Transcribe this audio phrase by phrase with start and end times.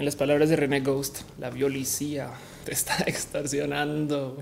[0.00, 2.30] En las palabras de René Ghost, la violicía
[2.64, 4.38] te está extorsionando.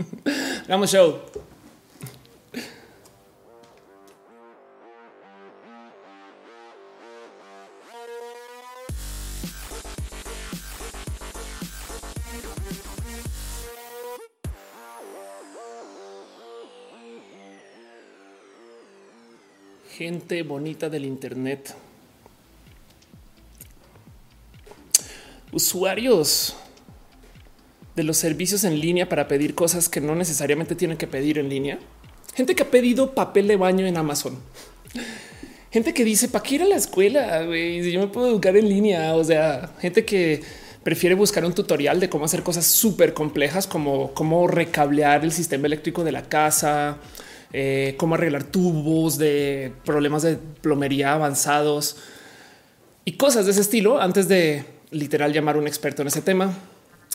[0.68, 1.20] Vamos show.
[19.96, 21.72] Gente bonita del Internet.
[25.52, 26.56] Usuarios
[27.94, 31.48] de los servicios en línea para pedir cosas que no necesariamente tienen que pedir en
[31.48, 31.78] línea.
[32.34, 34.38] Gente que ha pedido papel de baño en Amazon.
[35.70, 37.46] Gente que dice, ¿para qué ir a la escuela?
[37.50, 39.14] Si yo me puedo educar en línea.
[39.14, 40.42] O sea, gente que
[40.82, 45.66] prefiere buscar un tutorial de cómo hacer cosas súper complejas como cómo recablear el sistema
[45.66, 46.98] eléctrico de la casa,
[47.52, 51.96] eh, cómo arreglar tubos de problemas de plomería avanzados
[53.04, 56.52] y cosas de ese estilo antes de literal llamar a un experto en ese tema.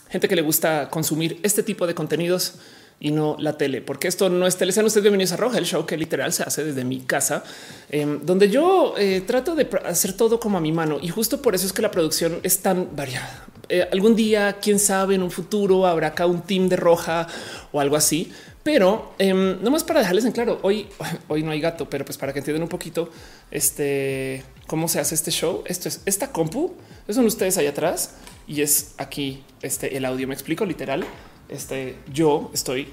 [0.10, 2.56] Gente que le gusta consumir este tipo de contenidos
[3.00, 4.72] y no la tele, porque esto no es tele.
[4.72, 7.44] Sean ustedes bienvenidos a Roja, el show que literal se hace desde mi casa,
[7.90, 10.98] em, donde yo eh, trato de hacer todo como a mi mano.
[11.02, 13.46] Y justo por eso es que la producción es tan variada.
[13.70, 17.28] Eh, algún día, quién sabe, en un futuro habrá acá un team de Roja
[17.72, 18.32] o algo así
[18.68, 20.88] pero eh, nomás para dejarles en claro, hoy,
[21.30, 23.10] hoy no hay gato, pero pues para que entiendan un poquito
[23.50, 25.64] este cómo se hace este show.
[25.66, 26.74] Esto es esta compu,
[27.10, 28.12] son ustedes allá atrás
[28.48, 30.28] y es aquí este el audio.
[30.28, 31.06] Me explico literal.
[31.50, 32.90] Este yo estoy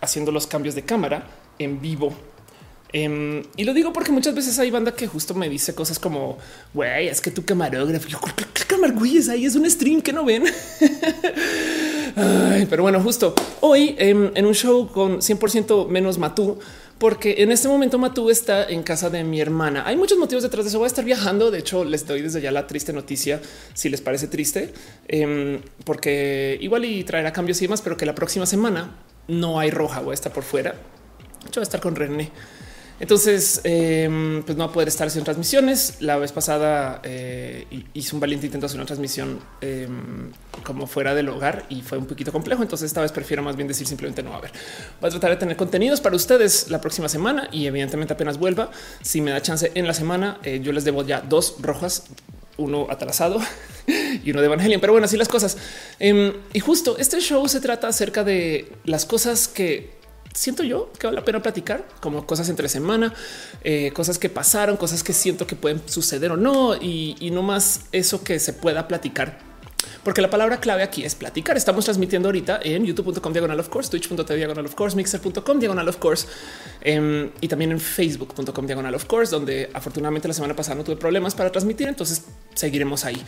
[0.00, 1.26] haciendo los cambios de cámara
[1.58, 2.14] en vivo.
[2.92, 6.38] Em, y lo digo porque muchas veces hay banda que justo me dice cosas como
[6.74, 8.08] güey, es que tu camarógrafo,
[8.52, 9.44] ¿qué cámara güey es ahí?
[9.44, 10.42] Es un stream que no ven.
[12.68, 16.58] pero bueno, justo hoy em, en un show con 100% menos Matú,
[17.00, 19.84] porque en este momento Matú está en casa de mi hermana.
[19.86, 20.78] Hay muchos motivos detrás de eso.
[20.78, 21.50] Voy a estar viajando.
[21.50, 23.40] De hecho, les doy desde ya la triste noticia,
[23.72, 24.74] si les parece triste,
[25.08, 28.98] em, porque igual y traerá cambios y demás, pero que la próxima semana
[29.28, 30.00] no hay roja.
[30.00, 30.74] Voy a estar por fuera.
[31.44, 32.30] Yo voy a estar con René.
[33.00, 35.96] Entonces, em, pues no va a poder estar haciendo transmisiones.
[36.00, 40.30] La vez pasada eh, hizo un valiente intento hacer una transmisión em,
[40.62, 42.62] como fuera del hogar y fue un poquito complejo.
[42.62, 44.34] Entonces, esta vez prefiero más bien decir simplemente no.
[44.34, 44.52] A ver,
[45.00, 48.70] voy a tratar de tener contenidos para ustedes la próxima semana y evidentemente apenas vuelva.
[49.00, 52.04] Si me da chance en la semana, eh, yo les debo ya dos rojas
[52.58, 53.40] uno atrasado
[54.24, 54.80] y uno de Evangelion.
[54.80, 55.56] Pero bueno, así las cosas.
[55.98, 59.99] Em, y justo este show se trata acerca de las cosas que
[60.34, 63.12] siento yo que vale la pena platicar como cosas entre semana,
[63.62, 67.82] eh, cosas que pasaron, cosas que siento que pueden suceder o no, y, no más
[67.92, 69.38] eso que se pueda platicar
[70.04, 71.56] porque la palabra clave aquí es platicar.
[71.56, 75.96] Estamos transmitiendo ahorita en youtube.com diagonal of course, twitch.tv diagonal of course, mixer.com diagonal of
[75.98, 76.26] course
[76.82, 80.96] em, y también en facebook.com diagonal of course, donde afortunadamente la semana pasada no tuve
[80.96, 81.88] problemas para transmitir.
[81.88, 82.24] Entonces
[82.54, 83.22] seguiremos ahí.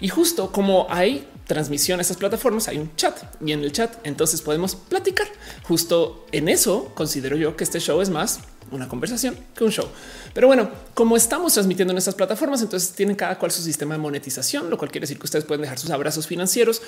[0.00, 3.94] Y justo como hay transmisión a estas plataformas, hay un chat y en el chat
[4.04, 5.26] entonces podemos platicar.
[5.64, 8.40] Justo en eso considero yo que este show es más
[8.70, 9.86] una conversación que un show.
[10.34, 14.00] Pero bueno, como estamos transmitiendo en estas plataformas, entonces tienen cada cual su sistema de
[14.00, 16.82] monetización, lo cual quiere decir que ustedes pueden dejar sus abrazos financieros,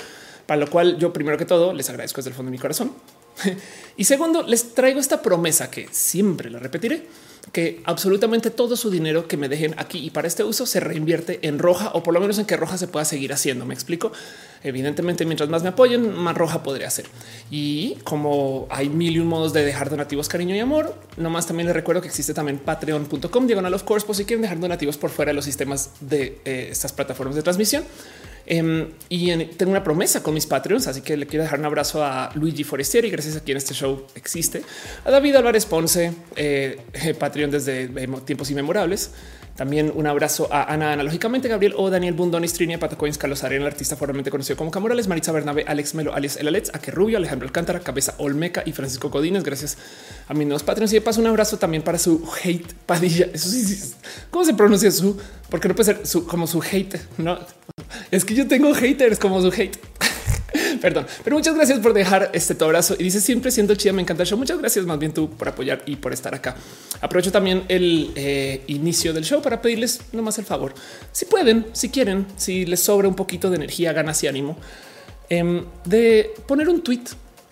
[0.47, 2.93] para lo cual yo primero que todo les agradezco desde el fondo de mi corazón.
[3.97, 7.06] y segundo, les traigo esta promesa que siempre la repetiré
[7.53, 11.41] que absolutamente todo su dinero que me dejen aquí y para este uso se reinvierte
[11.43, 13.65] en roja o por lo menos en que roja se pueda seguir haciendo.
[13.65, 14.12] Me explico.
[14.62, 17.06] Evidentemente, mientras más me apoyen, más roja podría ser.
[17.50, 21.66] Y como hay mil y un modos de dejar donativos, cariño y amor, nomás también
[21.66, 25.10] les recuerdo que existe también patreon.com diagonal of course, por si quieren dejar donativos por
[25.10, 27.84] fuera de los sistemas de eh, estas plataformas de transmisión.
[28.51, 32.03] Em, y tengo una promesa con mis Patreons, así que le quiero dejar un abrazo
[32.03, 34.63] a Luigi Forestieri, gracias a quien este show existe,
[35.05, 36.81] a David Álvarez Ponce, eh,
[37.19, 37.89] Patreon desde
[38.25, 39.11] tiempos inmemorables.
[39.55, 43.73] También un abrazo a Ana analógicamente, Gabriel o Daniel Bundón, Istrinia, Patacoins, Carlos Arena, el
[43.73, 47.47] artista formalmente conocido como Camorales, Maritza Bernabe, Alex Melo, alias El Alex, que Rubio, Alejandro
[47.47, 49.43] Alcántara, Cabeza Olmeca y Francisco Codines.
[49.43, 49.77] Gracias
[50.29, 50.93] a mis nuevos patrons.
[50.93, 53.27] Y de paso, un abrazo también para su hate Padilla.
[53.33, 53.95] Eso sí,
[54.31, 55.19] ¿cómo se pronuncia su?
[55.51, 56.97] Porque no puede ser su, como su hate.
[57.19, 57.39] No
[58.10, 59.79] es que yo tengo haters como su hate.
[60.81, 63.93] Perdón, pero muchas gracias por dejar este tu abrazo y dice siempre siendo chida.
[63.93, 64.38] Me encanta el show.
[64.38, 66.56] Muchas gracias más bien tú por apoyar y por estar acá.
[67.00, 70.75] Aprovecho también el eh, inicio del show para pedirles nomás el favor.
[71.12, 74.56] Si pueden, si quieren, si les sobra un poquito de energía, ganas y ánimo
[75.29, 77.05] em, de poner un tweet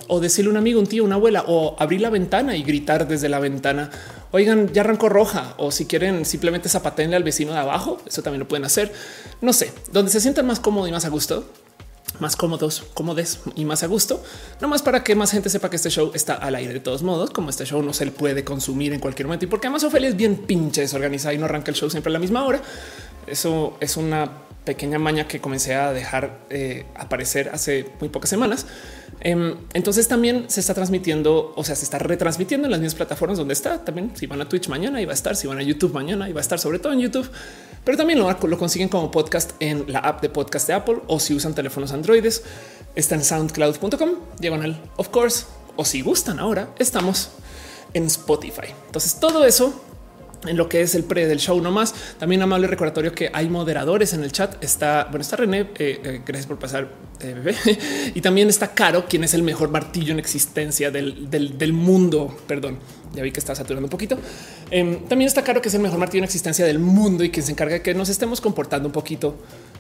[0.09, 3.09] o decirle a un amigo, un tío, una abuela o abrir la ventana y gritar
[3.09, 3.91] desde la ventana.
[4.37, 8.03] Oigan, ya arrancó roja o si quieren simplemente zapatenle al vecino de abajo.
[8.05, 8.93] Eso también lo pueden hacer.
[9.41, 11.47] No sé, donde se sientan más cómodos y más a gusto
[12.21, 14.23] más cómodos, cómodes y más a gusto,
[14.61, 17.03] no más para que más gente sepa que este show está al aire de todos
[17.03, 20.09] modos, como este show no se puede consumir en cualquier momento y porque además Ophelia
[20.09, 22.63] es bien pinche desorganizada y no arranca el show siempre a la misma hora.
[23.27, 28.67] Eso es una pequeña maña que comencé a dejar eh, aparecer hace muy pocas semanas.
[29.21, 33.39] Em, entonces también se está transmitiendo, o sea, se está retransmitiendo en las mismas plataformas
[33.39, 33.83] donde está.
[33.85, 36.41] También si van a Twitch mañana iba a estar, si van a YouTube mañana iba
[36.41, 37.31] a estar, sobre todo en YouTube,
[37.85, 41.21] pero también lo, lo consiguen como podcast en la app de podcast de Apple o
[41.21, 42.43] si usan teléfonos androides,
[42.97, 45.47] está en soundcloud.com, diagonal, of course,
[45.77, 47.31] o si gustan ahora, estamos
[47.95, 48.75] en Spotify.
[48.87, 49.86] Entonces todo eso
[50.45, 51.95] en lo que es el pre del show nomás.
[52.19, 54.63] También amable recordatorio que hay moderadores en el chat.
[54.63, 56.89] Está, bueno, está René, eh, eh, gracias por pasar,
[57.21, 57.57] eh, bebé.
[58.15, 62.37] y también está Caro, quien es el mejor martillo en existencia del, del, mundo.
[62.47, 62.79] Perdón,
[63.15, 64.19] ya vi que está saturando un poquito.
[64.71, 67.43] Em, también está Caro, que es el mejor martillo en existencia del mundo y que
[67.43, 69.37] se encarga de que nos estemos comportando un poquito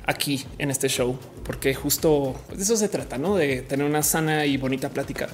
[0.06, 3.36] aquí en este show, porque justo de eso se trata, ¿no?
[3.36, 5.28] De tener una sana y bonita plática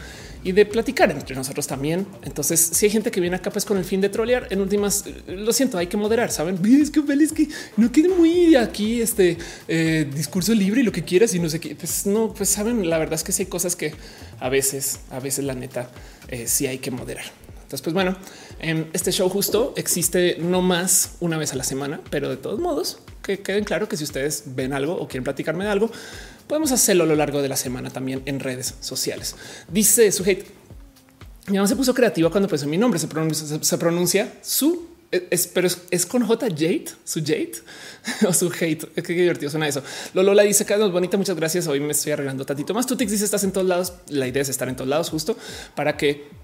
[0.45, 2.07] y de platicar entre nosotros también.
[2.23, 5.05] Entonces, si hay gente que viene acá pues con el fin de trolear, en últimas,
[5.27, 6.59] lo siento, hay que moderar, ¿saben?
[6.65, 9.37] Es que feliz que no quede muy aquí este
[9.69, 11.75] eh, discurso libre y lo que quieras y no sé qué.
[11.75, 13.95] Pues no, pues saben, la verdad es que sí hay cosas que
[14.41, 15.91] a veces, a veces la neta,
[16.29, 17.42] eh, sí hay que moderar.
[17.73, 18.15] Entonces, pues bueno,
[18.59, 22.61] em, este show justo existe no más una vez a la semana, pero de todos
[22.61, 25.91] modos, que queden claro que si ustedes ven algo o quieren platicarme de algo,
[26.47, 29.37] podemos hacerlo a lo largo de la semana también en redes sociales.
[29.69, 30.45] Dice su hate.
[31.47, 33.01] Mi mamá se puso creativa cuando pensó mi nombre.
[33.01, 37.55] Se pronuncia, su, es, pero es, con J Jade, su Jade
[38.29, 38.85] o su hate.
[39.03, 39.83] Qué divertido suena eso.
[40.13, 41.17] Lola dice que es bonita.
[41.17, 41.67] Muchas gracias.
[41.69, 42.87] Hoy me estoy arreglando tantito más.
[42.87, 43.95] Tú te dices estás en todos lados.
[44.09, 45.39] La idea es estar en todos lados justo
[45.75, 46.43] para que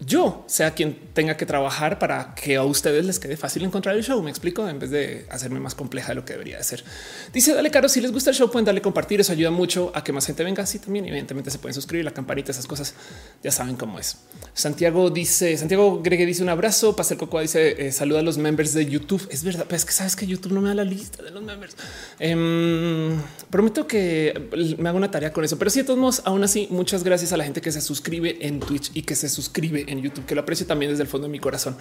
[0.00, 4.04] yo sea quien tenga que trabajar para que a ustedes les quede fácil encontrar el
[4.04, 4.22] show.
[4.22, 6.84] Me explico en vez de hacerme más compleja de lo que debería de ser.
[7.32, 7.88] Dice dale caro.
[7.88, 9.20] Si les gusta el show, pueden darle compartir.
[9.20, 10.62] Eso ayuda mucho a que más gente venga.
[10.62, 12.94] Así también, evidentemente, se pueden suscribir la campanita, esas cosas
[13.42, 14.18] ya saben cómo es.
[14.54, 16.94] Santiago dice, Santiago Gregue dice un abrazo.
[16.94, 19.26] Pastel Cocoa dice eh, saluda a los members de YouTube.
[19.32, 21.42] Es verdad, pero es que sabes que YouTube no me da la lista de los
[21.42, 21.76] members.
[22.20, 24.48] Em, prometo que
[24.78, 27.32] me hago una tarea con eso, pero si de todos modos, aún así, muchas gracias
[27.32, 30.34] a la gente que se suscribe en Twitch y que se suscribe en YouTube, que
[30.34, 31.76] lo aprecio también desde el fondo de mi corazón.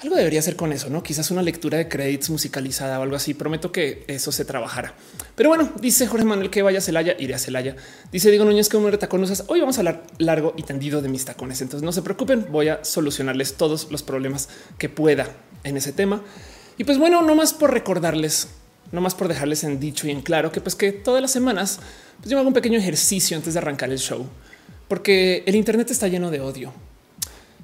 [0.00, 1.02] Algo debería ser con eso, no?
[1.02, 3.32] Quizás una lectura de créditos musicalizada o algo así.
[3.32, 4.94] Prometo que eso se trabajara.
[5.34, 7.76] Pero bueno, dice Jorge Manuel que vaya a Celaya, iré a Celaya.
[8.12, 9.44] Dice Diego Núñez que un tacón usas.
[9.48, 11.62] Hoy vamos a hablar largo y tendido de mis tacones.
[11.62, 15.28] Entonces no se preocupen, voy a solucionarles todos los problemas que pueda
[15.64, 16.22] en ese tema.
[16.76, 18.48] Y pues bueno, no más por recordarles,
[18.92, 21.80] no más por dejarles en dicho y en claro que pues que todas las semanas
[22.18, 24.26] pues yo hago un pequeño ejercicio antes de arrancar el show,
[24.88, 26.72] porque el Internet está lleno de odio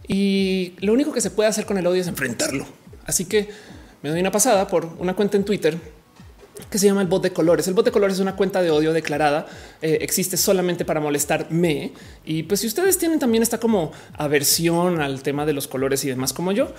[0.09, 2.67] y lo único que se puede hacer con el odio es enfrentarlo.
[3.05, 3.49] Así que
[4.03, 5.79] me doy una pasada por una cuenta en Twitter
[6.71, 7.67] que se llama el bot de colores.
[7.69, 9.47] El bot de colores es una cuenta de odio declarada.
[9.81, 11.93] Eh, existe solamente para molestarme.
[12.25, 16.09] Y pues si ustedes tienen también esta como aversión al tema de los colores y
[16.09, 16.73] demás como yo,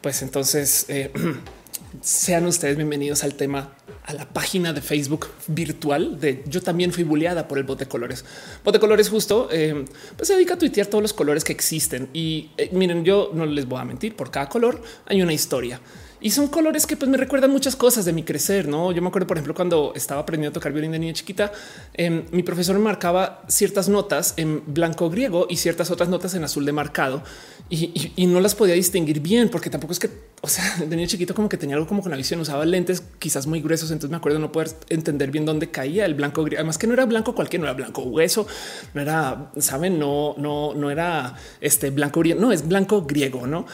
[0.00, 1.12] pues entonces eh,
[2.00, 3.72] sean ustedes bienvenidos al tema,
[4.04, 7.86] a la página de Facebook virtual de yo también fui bulleada por el bot de
[7.86, 8.24] colores.
[8.64, 9.84] Bot de colores justo eh,
[10.16, 12.08] pues se dedica a tuitear todos los colores que existen.
[12.12, 15.80] Y eh, miren, yo no les voy a mentir, por cada color hay una historia.
[16.24, 18.66] Y son colores que pues, me recuerdan muchas cosas de mi crecer.
[18.66, 21.52] No, yo me acuerdo, por ejemplo, cuando estaba aprendiendo a tocar violín de niña chiquita,
[21.92, 26.64] em, mi profesor marcaba ciertas notas en blanco griego y ciertas otras notas en azul
[26.64, 27.22] de marcado
[27.68, 30.08] y, no las podía distinguir bien porque tampoco es que,
[30.40, 33.02] o sea, de niño chiquito como que tenía algo como con la visión, usaba lentes
[33.18, 33.90] quizás muy gruesos.
[33.90, 36.60] Entonces me acuerdo no poder entender bien dónde caía el blanco griego.
[36.60, 38.46] Además que no era blanco cualquier, no era blanco hueso,
[38.94, 43.66] no era, saben, no, no, no era este blanco griego, no es blanco griego, no?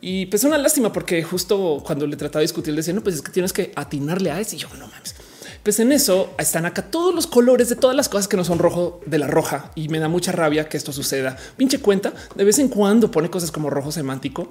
[0.00, 3.16] Y pues una lástima porque justo cuando le trataba de discutir, le decía, no, pues
[3.16, 4.56] es que tienes que atinarle a eso.
[4.56, 5.14] Y yo, no mames.
[5.62, 8.58] Pues en eso están acá todos los colores de todas las cosas que no son
[8.58, 11.36] rojo de la roja y me da mucha rabia que esto suceda.
[11.56, 14.50] Pinche cuenta de vez en cuando pone cosas como rojo semántico,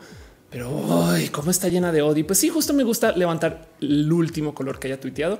[0.50, 2.28] pero ay, cómo está llena de odio.
[2.28, 5.40] Pues sí, justo me gusta levantar el último color que haya tuiteado,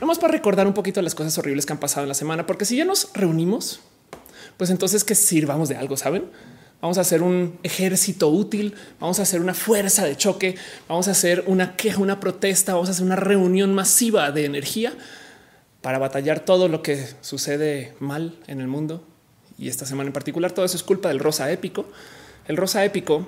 [0.00, 2.64] nomás para recordar un poquito las cosas horribles que han pasado en la semana, porque
[2.64, 3.80] si ya nos reunimos,
[4.56, 6.24] pues entonces que sirvamos de algo, saben?
[6.80, 10.54] Vamos a hacer un ejército útil, vamos a hacer una fuerza de choque,
[10.88, 14.92] vamos a hacer una queja, una protesta, vamos a hacer una reunión masiva de energía
[15.80, 19.02] para batallar todo lo que sucede mal en el mundo.
[19.58, 21.86] Y esta semana en particular, todo eso es culpa del rosa épico.
[22.46, 23.26] El rosa épico,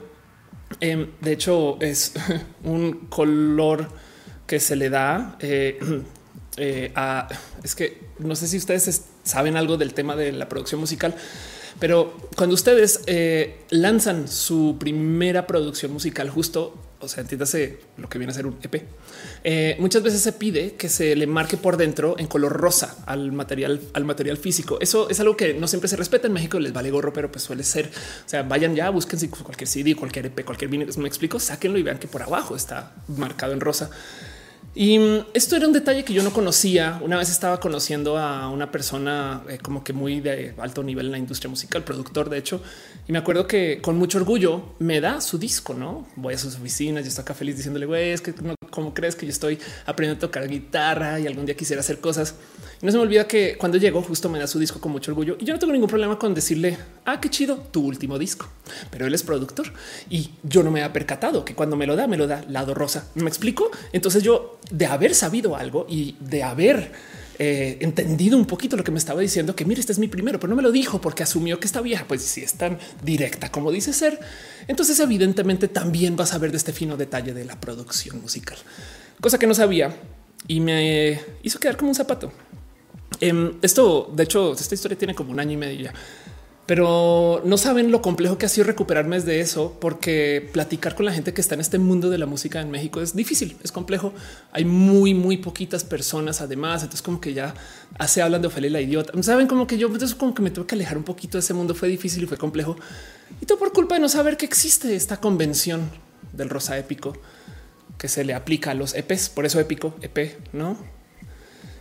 [0.79, 2.15] em, de hecho, es
[2.63, 3.89] un color
[4.47, 5.79] que se le da eh,
[6.57, 7.27] eh, a...
[7.65, 11.17] Es que no sé si ustedes saben algo del tema de la producción musical,
[11.81, 18.19] pero cuando ustedes eh, lanzan su primera producción musical, justo, o sea, entiéndase lo que
[18.19, 18.83] viene a ser un EP,
[19.43, 23.33] eh, muchas veces se pide que se le marque por dentro en color rosa al
[23.33, 24.79] material, al material físico.
[24.81, 27.43] Eso es algo que no siempre se respeta en México, les vale gorro, pero pues
[27.45, 27.87] suele ser.
[27.87, 31.83] O sea, vayan ya, busquen cualquier CD, cualquier EP, cualquier vinilo, me explico, sáquenlo y
[31.83, 33.91] vean que por abajo está marcado en rosa.
[34.75, 37.01] Y mm, esto era un detalle que yo no conocía.
[37.03, 41.13] Una vez estaba conociendo a una persona eh, como que muy de alto nivel en
[41.13, 42.63] la industria musical, productor de hecho,
[43.11, 46.07] y me acuerdo que con mucho orgullo me da su disco, ¿no?
[46.15, 49.17] Voy a sus oficinas y está acá feliz diciéndole, güey, es que no, ¿cómo crees
[49.17, 52.37] que yo estoy aprendiendo a tocar guitarra y algún día quisiera hacer cosas?
[52.83, 55.37] No se me olvida que cuando llegó justo me da su disco con mucho orgullo
[55.41, 58.47] y yo no tengo ningún problema con decirle, ah, qué chido, tu último disco.
[58.93, 59.73] Pero él es productor
[60.09, 62.75] y yo no me había percatado que cuando me lo da, me lo da lado
[62.75, 63.09] rosa.
[63.17, 63.73] ¿Me explico?
[63.93, 66.93] Entonces yo de haber sabido algo y de haber
[67.43, 70.39] eh, entendido un poquito lo que me estaba diciendo, que mire, este es mi primero,
[70.39, 73.51] pero no me lo dijo porque asumió que esta vieja, pues si es tan directa
[73.51, 74.21] como dice ser,
[74.69, 78.59] entonces evidentemente también vas a ver de este fino detalle de la producción musical,
[79.23, 79.97] cosa que no sabía
[80.49, 82.31] y me hizo quedar como un zapato.
[83.23, 85.95] Em, esto, de hecho, esta historia tiene como un año y medio ya
[86.71, 91.13] pero no saben lo complejo que ha sido recuperarme de eso, porque platicar con la
[91.13, 94.13] gente que está en este mundo de la música en México es difícil, es complejo.
[94.53, 96.83] Hay muy, muy poquitas personas además.
[96.83, 97.55] Entonces, como que ya
[98.07, 99.21] se hablan de Ofelia la idiota.
[99.21, 101.55] Saben como que yo, entonces, como que me tuve que alejar un poquito de ese
[101.55, 101.75] mundo.
[101.75, 102.77] Fue difícil y fue complejo.
[103.41, 105.91] Y todo por culpa de no saber que existe esta convención
[106.33, 107.15] del rosa épico
[107.99, 109.29] que se le aplica a los EPs.
[109.31, 110.79] Por eso épico, EP, no?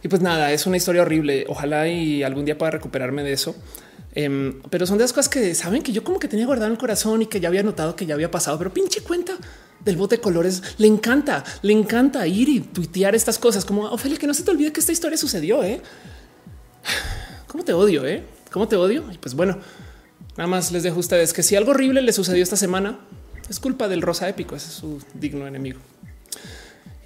[0.01, 1.46] Y pues nada, es una historia horrible.
[1.48, 3.55] Ojalá y algún día pueda recuperarme de eso.
[4.13, 6.74] Em, pero son de las cosas que saben que yo como que tenía guardado en
[6.74, 9.38] el corazón y que ya había notado que ya había pasado, pero pinche cuenta
[9.86, 14.18] del bote de colores le encanta, le encanta ir y tuitear estas cosas como Ofelia,
[14.18, 15.63] que no se te olvide que esta historia sucedió.
[15.63, 15.82] ¿eh?
[17.48, 18.06] ¿Cómo te odio?
[18.06, 18.24] Eh?
[18.51, 19.06] ¿Cómo te odio?
[19.12, 19.60] Y pues bueno,
[20.38, 23.00] nada más les dejo a ustedes que si algo horrible le sucedió esta semana,
[23.48, 25.80] es culpa del rosa épico, ese es su digno enemigo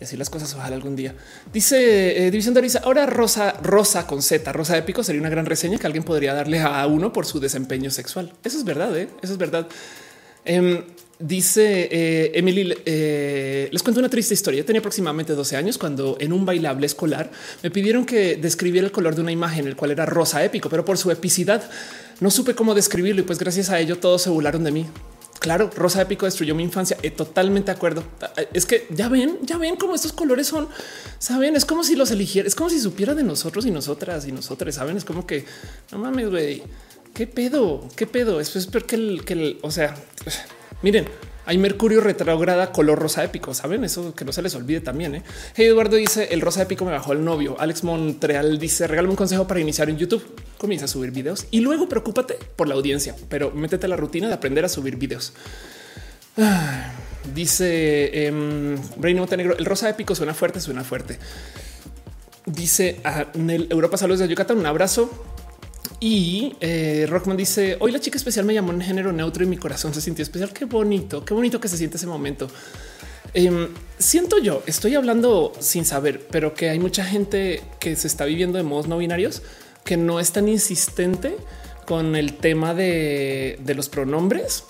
[0.03, 0.53] así las cosas.
[0.53, 1.15] Ojalá algún día
[1.51, 2.81] dice eh, División de Arisa.
[2.83, 6.59] Ahora Rosa, Rosa con Z, Rosa épico sería una gran reseña que alguien podría darle
[6.59, 8.33] a uno por su desempeño sexual.
[8.43, 8.97] Eso es verdad.
[8.97, 9.09] ¿eh?
[9.21, 9.67] Eso es verdad.
[10.45, 10.83] Em,
[11.19, 14.65] dice eh, Emily, eh, les cuento una triste historia.
[14.65, 17.31] tenía aproximadamente 12 años cuando en un bailable escolar
[17.61, 20.83] me pidieron que describiera el color de una imagen, el cual era rosa épico, pero
[20.83, 21.63] por su epicidad
[22.19, 24.85] no supe cómo describirlo y pues gracias a ello todos se burlaron de mí.
[25.43, 26.95] Claro, Rosa Épico destruyó mi infancia.
[27.03, 28.01] Eh, totalmente de acuerdo.
[28.37, 30.69] Eh, es que ya ven, ya ven cómo estos colores son.
[31.19, 34.31] Saben, es como si los eligiera, es como si supiera de nosotros y nosotras y
[34.31, 34.73] nosotros.
[34.73, 35.43] Saben, es como que
[35.91, 36.63] no mames, güey.
[37.13, 37.89] ¿Qué pedo?
[37.97, 38.39] ¿Qué pedo?
[38.39, 39.95] Eso es porque el, que el, o sea,
[40.81, 41.07] miren,
[41.45, 43.53] hay Mercurio retrógrada color rosa épico.
[43.53, 45.15] Saben eso que no se les olvide también.
[45.15, 45.23] ¿eh?
[45.55, 47.55] Hey, Eduardo dice el rosa épico me bajó el novio.
[47.59, 50.23] Alex Montreal dice regálame un consejo para iniciar en YouTube.
[50.57, 54.33] Comienza a subir videos y luego preocúpate por la audiencia, pero métete la rutina de
[54.33, 55.33] aprender a subir videos.
[57.33, 59.57] dice eh, Reino Montenegro.
[59.57, 61.19] El rosa épico suena fuerte, suena fuerte.
[62.45, 64.57] Dice a Europa Saludos de Yucatán.
[64.57, 65.32] Un abrazo.
[66.03, 69.55] Y eh, Rockman dice hoy la chica especial me llamó en género neutro y mi
[69.55, 70.51] corazón se sintió especial.
[70.51, 72.49] Qué bonito, qué bonito que se siente ese momento.
[73.33, 78.25] Em, siento yo, estoy hablando sin saber, pero que hay mucha gente que se está
[78.25, 79.43] viviendo de modos no binarios
[79.85, 81.37] que no es tan insistente
[81.85, 84.65] con el tema de, los pronombres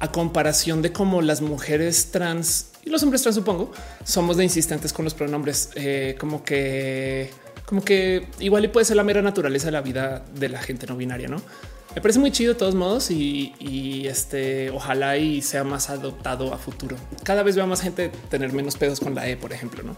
[0.00, 3.72] a comparación de cómo las mujeres trans y los hombres trans, supongo,
[4.04, 7.30] somos de insistentes con los pronombres, eh, como que
[7.66, 10.86] como que igual y puede ser la mera naturaleza de la vida de la gente
[10.86, 11.36] no binaria, no?
[11.94, 16.58] Me parece muy chido de todos modos y, este ojalá y sea más adoptado a
[16.58, 16.96] futuro.
[17.22, 19.96] Cada vez veo más gente tener menos pedos con la E, por ejemplo, no?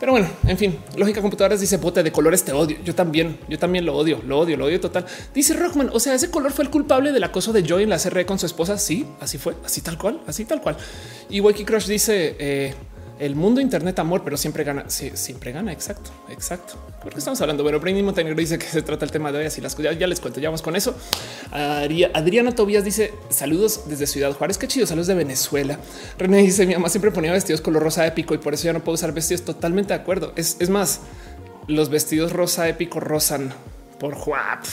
[0.00, 2.76] Pero bueno, en fin, lógica computadoras dice bote de colores te odio.
[2.84, 5.06] Yo también, yo también lo odio, lo odio, lo odio total.
[5.32, 7.98] Dice Rockman, o sea, ese color fue el culpable del acoso de Joy en la
[7.98, 8.76] CRE con su esposa.
[8.76, 10.76] Sí, así fue, así tal cual, así tal cual.
[11.30, 12.74] Y Wiki Crush dice, eh,
[13.18, 14.84] el mundo Internet amor, pero siempre gana.
[14.88, 15.72] Sí, siempre gana.
[15.72, 16.74] Exacto, exacto.
[17.02, 17.62] Porque estamos hablando.
[17.62, 19.46] Bueno, Brainy Montenegro dice que se trata el tema de hoy.
[19.46, 20.40] Así las cosas ya, les cuento.
[20.40, 20.94] Ya vamos con eso.
[21.52, 24.58] Adriana Tobías dice saludos desde Ciudad Juárez.
[24.58, 24.86] Qué chido.
[24.86, 25.78] Saludos de Venezuela.
[26.18, 28.80] René dice mi mamá siempre ponía vestidos color rosa épico y por eso ya no
[28.82, 29.42] puedo usar vestidos.
[29.42, 30.32] Totalmente de acuerdo.
[30.36, 31.00] Es, es más,
[31.68, 33.52] los vestidos rosa épico rozan
[33.98, 34.64] por Juap.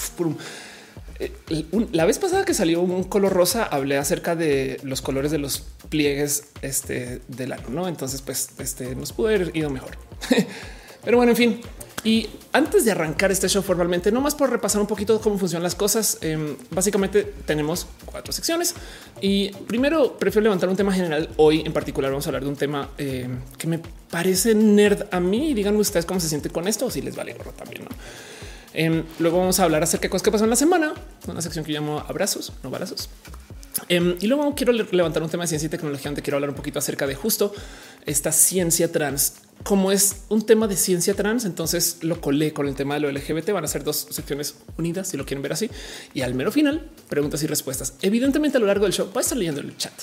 [1.22, 5.38] Eh, la vez pasada que salió un color rosa, hablé acerca de los colores de
[5.38, 5.60] los
[5.90, 7.88] pliegues este, del año, ¿no?
[7.88, 9.98] Entonces, pues, este, nos pudo haber ido mejor.
[11.04, 11.62] Pero bueno, en fin.
[12.04, 15.62] Y antes de arrancar este show formalmente, no más por repasar un poquito cómo funcionan
[15.62, 18.74] las cosas, em, básicamente tenemos cuatro secciones
[19.22, 21.30] y primero prefiero levantar un tema general.
[21.38, 25.20] Hoy en particular vamos a hablar de un tema em, que me parece nerd a
[25.20, 25.54] mí.
[25.54, 27.84] Díganme ustedes cómo se siente con esto o si les vale gorro también.
[27.84, 27.90] ¿no?
[28.74, 30.94] Em, luego vamos a hablar acerca de cosas que pasan en la semana,
[31.28, 33.10] una sección que llamo abrazos, no balazos.
[33.88, 36.56] Em, y luego quiero levantar un tema de ciencia y tecnología donde quiero hablar un
[36.56, 37.54] poquito acerca de justo
[38.06, 42.76] esta ciencia trans como es un tema de ciencia trans, entonces lo colé con el
[42.76, 43.52] tema de lo LGBT.
[43.52, 45.70] Van a ser dos secciones unidas si lo quieren ver así.
[46.14, 47.94] Y al mero final, preguntas y respuestas.
[48.02, 49.94] Evidentemente, a lo largo del show va a estar leyendo el chat.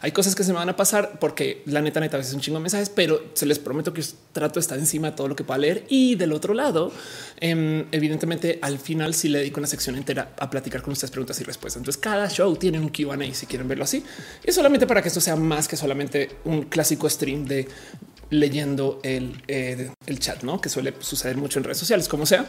[0.00, 2.40] Hay cosas que se me van a pasar porque la neta, neta, a veces un
[2.40, 4.02] chingo de mensajes, pero se les prometo que
[4.32, 5.84] trato de estar encima de todo lo que pueda leer.
[5.88, 6.92] Y del otro lado,
[7.40, 11.40] em, evidentemente, al final sí le dedico una sección entera a platicar con ustedes preguntas
[11.40, 11.80] y respuestas.
[11.80, 14.02] Entonces, cada show tiene un QA si quieren verlo así.
[14.44, 17.68] Y solamente para que esto sea más que solamente un clásico stream de
[18.30, 20.60] leyendo el, eh, el chat, ¿no?
[20.60, 22.46] que suele suceder mucho en redes sociales, como sea.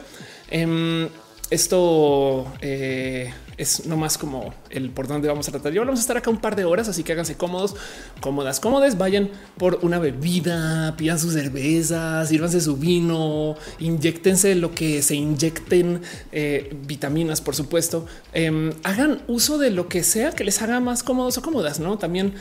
[0.50, 1.10] Em,
[1.51, 5.72] esto eh, es nomás como el por dónde vamos a tratar.
[5.72, 7.75] Yo vamos a estar acá un par de horas, así que háganse cómodos,
[8.20, 8.98] cómodas, cómodes.
[8.98, 16.01] Vayan por una bebida, pidan sus cervezas, sírvanse su vino, inyectense lo que se inyecten,
[16.32, 18.08] eh, vitaminas, por supuesto.
[18.34, 22.00] Em, hagan uso de lo que sea que les haga más cómodos o cómodas, no?
[22.00, 22.34] También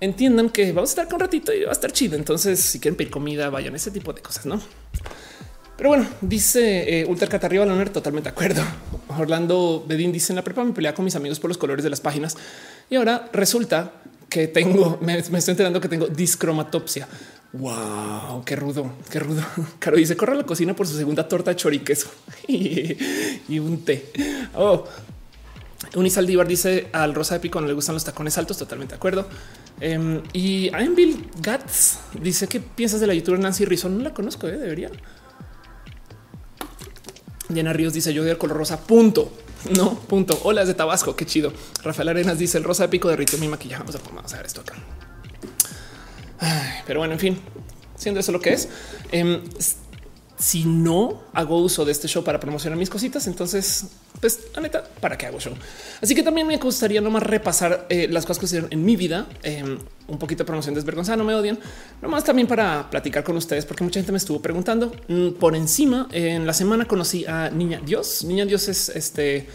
[0.00, 2.16] entiendan que vamos a estar con ratito y va a estar chido.
[2.16, 4.60] Entonces, si quieren pedir comida, vayan ese tipo de cosas, no?
[5.76, 8.62] Pero bueno, dice eh, Ultra Catarriba Loner, totalmente de acuerdo.
[9.08, 11.90] Orlando Bedín dice en la prepa me pelea con mis amigos por los colores de
[11.90, 12.36] las páginas
[12.90, 13.92] y ahora resulta
[14.28, 17.08] que tengo, me, estoy enterando que tengo discromatopsia.
[17.52, 19.44] Wow, qué rudo, qué rudo.
[19.78, 22.08] Caro dice corre a la cocina por su segunda torta de choriqueso
[22.46, 22.96] y,
[23.48, 24.10] y un té.
[24.54, 24.84] Oh,
[25.96, 28.58] Unisaldívar dice al Rosa de Pico no le gustan los tacones altos.
[28.58, 29.28] Totalmente de acuerdo.
[29.82, 33.88] Um, y Bill Gats dice que piensas de la youtuber Nancy Rizzo.
[33.88, 34.56] No la conozco, ¿eh?
[34.56, 34.90] debería.
[37.48, 38.80] Diana Ríos dice yo de color rosa.
[38.80, 39.32] Punto.
[39.74, 40.38] No, punto.
[40.44, 41.16] Hola, es de Tabasco.
[41.16, 41.50] Qué chido.
[41.82, 43.82] Rafael Arenas dice el rosa de pico derritió mi maquillaje.
[43.82, 44.74] Vamos a, vamos a ver esto acá.
[46.86, 47.38] Pero bueno, en fin,
[47.96, 48.68] siendo eso lo que es.
[49.14, 49.40] Um,
[50.36, 53.86] si no hago uso de este show para promocionar mis cositas, entonces,
[54.20, 55.54] pues la neta, ¿para qué hago show?
[56.02, 59.26] Así que también me gustaría nomás repasar eh, las cosas que hicieron en mi vida,
[59.42, 61.58] em, un poquito de promoción desvergonzada, no me odian,
[62.02, 66.08] nomás también para platicar con ustedes, porque mucha gente me estuvo preguntando mm, por encima.
[66.12, 68.24] En la semana conocí a Niña Dios.
[68.24, 69.46] Niña Dios es este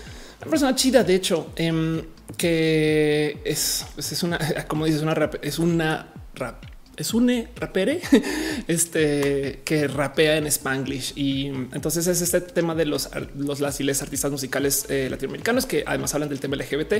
[0.41, 2.01] una persona chida, de hecho, em,
[2.37, 6.63] que es, pues, es una, como dices, una rap, es una rap
[6.99, 8.01] es un rapere
[8.67, 11.13] este que rapea en Spanglish.
[11.15, 16.29] Y entonces es este tema de los, los artistas musicales eh, latinoamericanos que además hablan
[16.29, 16.95] del tema LGBT,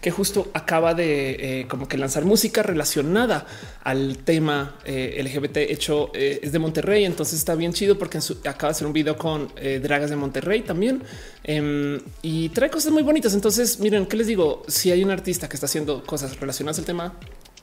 [0.00, 3.46] que justo acaba de eh, como que lanzar música relacionada
[3.84, 7.04] al tema eh, LGBT hecho es de Monterrey.
[7.04, 11.02] Entonces está bien chido porque acaba de hacer un video con dragas de Monterrey también
[11.44, 13.34] em, y trae cosas muy bonitas.
[13.34, 14.64] Entonces, miren, ¿qué les digo?
[14.66, 17.14] Si hay un artista que está haciendo cosas relacionadas al tema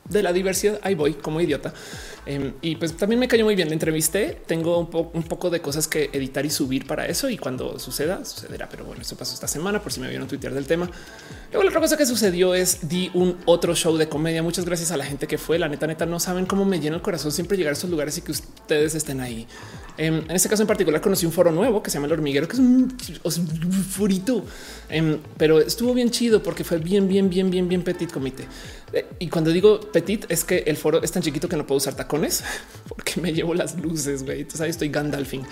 [0.10, 0.80] de la diversidad.
[0.84, 1.74] Ahí voy como idiota.
[2.26, 3.68] Em, y pues también me cayó muy bien.
[3.68, 4.42] La entrevisté.
[4.46, 7.30] Tengo un, poco de cosas que editar y subir para eso.
[7.30, 8.68] Y cuando suceda, sucederá.
[8.70, 10.90] Pero bueno, eso pasó esta semana por si me vieron tuitear del tema.
[11.52, 14.42] Luego la otra cosa que sucedió es di un otro show de comedia.
[14.44, 15.60] Muchas gracias a la gente que fue.
[15.60, 18.18] La neta, neta, no saben cómo me llena el corazón siempre llegar a esos lugares
[18.18, 19.48] y que ustedes estén ahí.
[19.98, 22.48] Em, en este caso en particular conocí un foro nuevo que se llama El Hormiguero,
[22.48, 24.44] que es un, un furito,
[24.90, 28.48] em, pero estuvo bien chido porque fue bien, bien, bien, bien, bien petit comité.
[29.20, 31.96] Y cuando digo petit es que el foro es tan chiquito que no puedo usar
[31.96, 32.44] tacones
[32.88, 34.24] porque me llevo las luces.
[34.24, 34.42] güey.
[34.42, 35.46] Estoy Gandalfing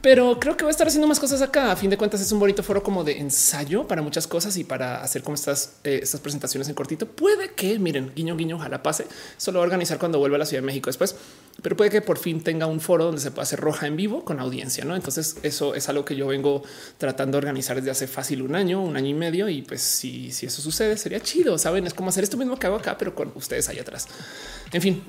[0.00, 1.72] pero creo que voy a estar haciendo más cosas acá.
[1.72, 4.64] A fin de cuentas, es un bonito foro como de ensayo para muchas cosas y
[4.64, 7.06] para hacer como estas, eh, estas presentaciones en cortito.
[7.06, 9.06] Puede que miren, guiño, guiño, ojalá pase.
[9.36, 11.16] Solo organizar cuando vuelva a la Ciudad de México después,
[11.62, 14.24] pero puede que por fin tenga un foro donde se pueda hacer roja en vivo
[14.24, 14.84] con audiencia.
[14.84, 16.62] No, entonces eso es algo que yo vengo
[16.98, 19.48] tratando de organizar desde hace fácil un año, un año y medio.
[19.48, 21.58] Y pues si, si eso sucede, sería chido.
[21.58, 24.06] Saben, es como hacer esto mismo que hago acá, pero con ustedes ahí atrás.
[24.72, 25.02] En fin,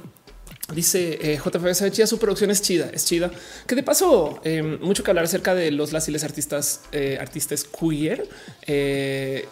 [0.73, 3.32] Dice eh, JFB su producción es chida, es chida.
[3.65, 8.27] Que de paso, em, mucho que hablar acerca de los lasiles artistas, eh, artistas queer,
[8.65, 9.47] eh,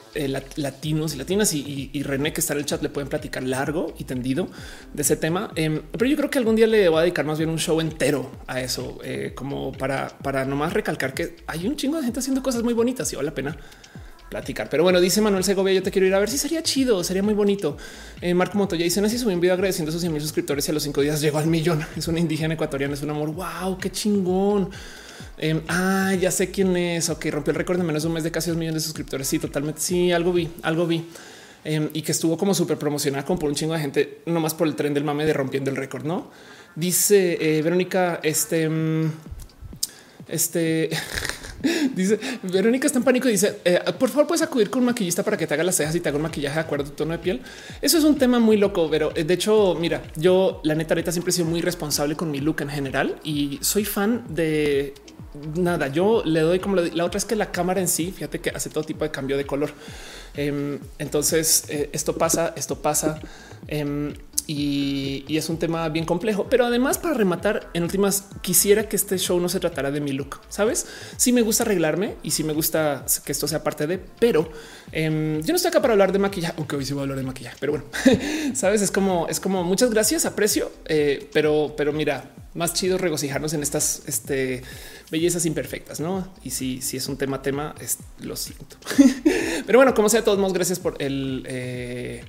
[0.55, 1.53] latinos y latinas.
[1.53, 4.47] Y, René, que está en el chat, le pueden platicar largo y tendido
[4.93, 5.51] de ese tema.
[5.55, 7.79] Em, pero yo creo que algún día le voy a dedicar más bien un show
[7.81, 8.99] entero a eso,
[9.35, 13.11] como para, para nomás recalcar que hay un chingo de gente haciendo cosas muy bonitas
[13.13, 13.57] y vale la pena
[14.29, 14.69] platicar.
[14.69, 17.23] Pero bueno, dice Manuel Segovia, yo te quiero ir a ver si sería chido, sería
[17.23, 17.77] muy bonito.
[18.21, 20.71] Eh, Marco Montoya dice, así subí un video agradeciendo a sus 100 mil suscriptores y
[20.71, 21.85] a los cinco días llegó al millón.
[21.97, 23.31] Es una indígena ecuatoriana, es un amor.
[23.31, 24.69] Wow, qué chingón.
[25.37, 27.09] Em, ah, ya sé quién es.
[27.09, 29.27] Ok, rompió el récord de menos de un mes de casi dos millones de suscriptores.
[29.27, 29.81] Sí, totalmente.
[29.81, 31.05] Sí, algo vi, algo vi.
[31.63, 34.67] Em, y que estuvo como súper promocionada como por un chingo de gente, nomás por
[34.67, 36.31] el tren del mame de rompiendo el récord, ¿no?
[36.75, 38.69] Dice eh, Verónica, este...
[38.69, 39.11] Mm,
[40.27, 40.89] este...
[41.95, 45.23] dice Verónica está en pánico y dice eh, por favor puedes acudir con un maquillista
[45.23, 46.93] para que te haga las cejas y te haga un maquillaje de acuerdo a tu
[46.93, 47.41] tono de piel.
[47.81, 51.11] Eso es un tema muy loco, pero eh, de hecho, mira, yo la neta, neta
[51.11, 54.93] siempre he sido muy responsable con mi look en general y soy fan de
[55.55, 55.87] nada.
[55.87, 58.69] Yo le doy como la otra es que la cámara en sí, fíjate que hace
[58.69, 59.71] todo tipo de cambio de color.
[60.35, 63.19] Em, entonces eh, esto pasa, esto pasa.
[64.47, 66.47] Y, es un tema bien complejo.
[66.49, 70.13] Pero además, para rematar, en últimas, quisiera que este show no se tratara de mi
[70.13, 70.39] look.
[70.49, 70.87] Sabes?
[71.17, 74.49] Si me gusta arreglarme y si me gusta que esto sea parte de, pero
[74.91, 77.17] em, yo no estoy acá para hablar de maquillaje, aunque hoy sí voy a hablar
[77.17, 77.85] de maquillaje, pero bueno,
[78.55, 78.81] sabes?
[78.81, 83.61] Es como, es como muchas gracias, aprecio, eh, pero, pero mira, más chido regocijarnos en
[83.61, 84.63] estas este,
[85.11, 86.33] bellezas imperfectas, no?
[86.43, 88.77] Y si, si es un tema, tema, es, lo siento.
[89.65, 92.23] pero bueno, como sea, todos modos, gracias por el eh,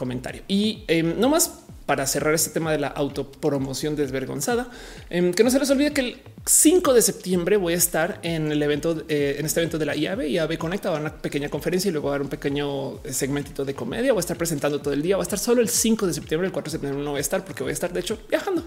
[0.00, 0.42] comentario.
[0.48, 1.52] Y em, no más
[1.84, 4.70] para cerrar este tema de la autopromoción desvergonzada,
[5.10, 8.50] em, que no se les olvide que el 5 de septiembre voy a estar en
[8.50, 11.50] el evento, eh, en este evento de la IAB, IAB Conecta, va a una pequeña
[11.50, 14.12] conferencia y luego va a dar un pequeño segmentito de comedia.
[14.12, 16.46] Voy a estar presentando todo el día, va a estar solo el 5 de septiembre,
[16.46, 18.64] el 4 de septiembre no voy a estar porque voy a estar de hecho viajando.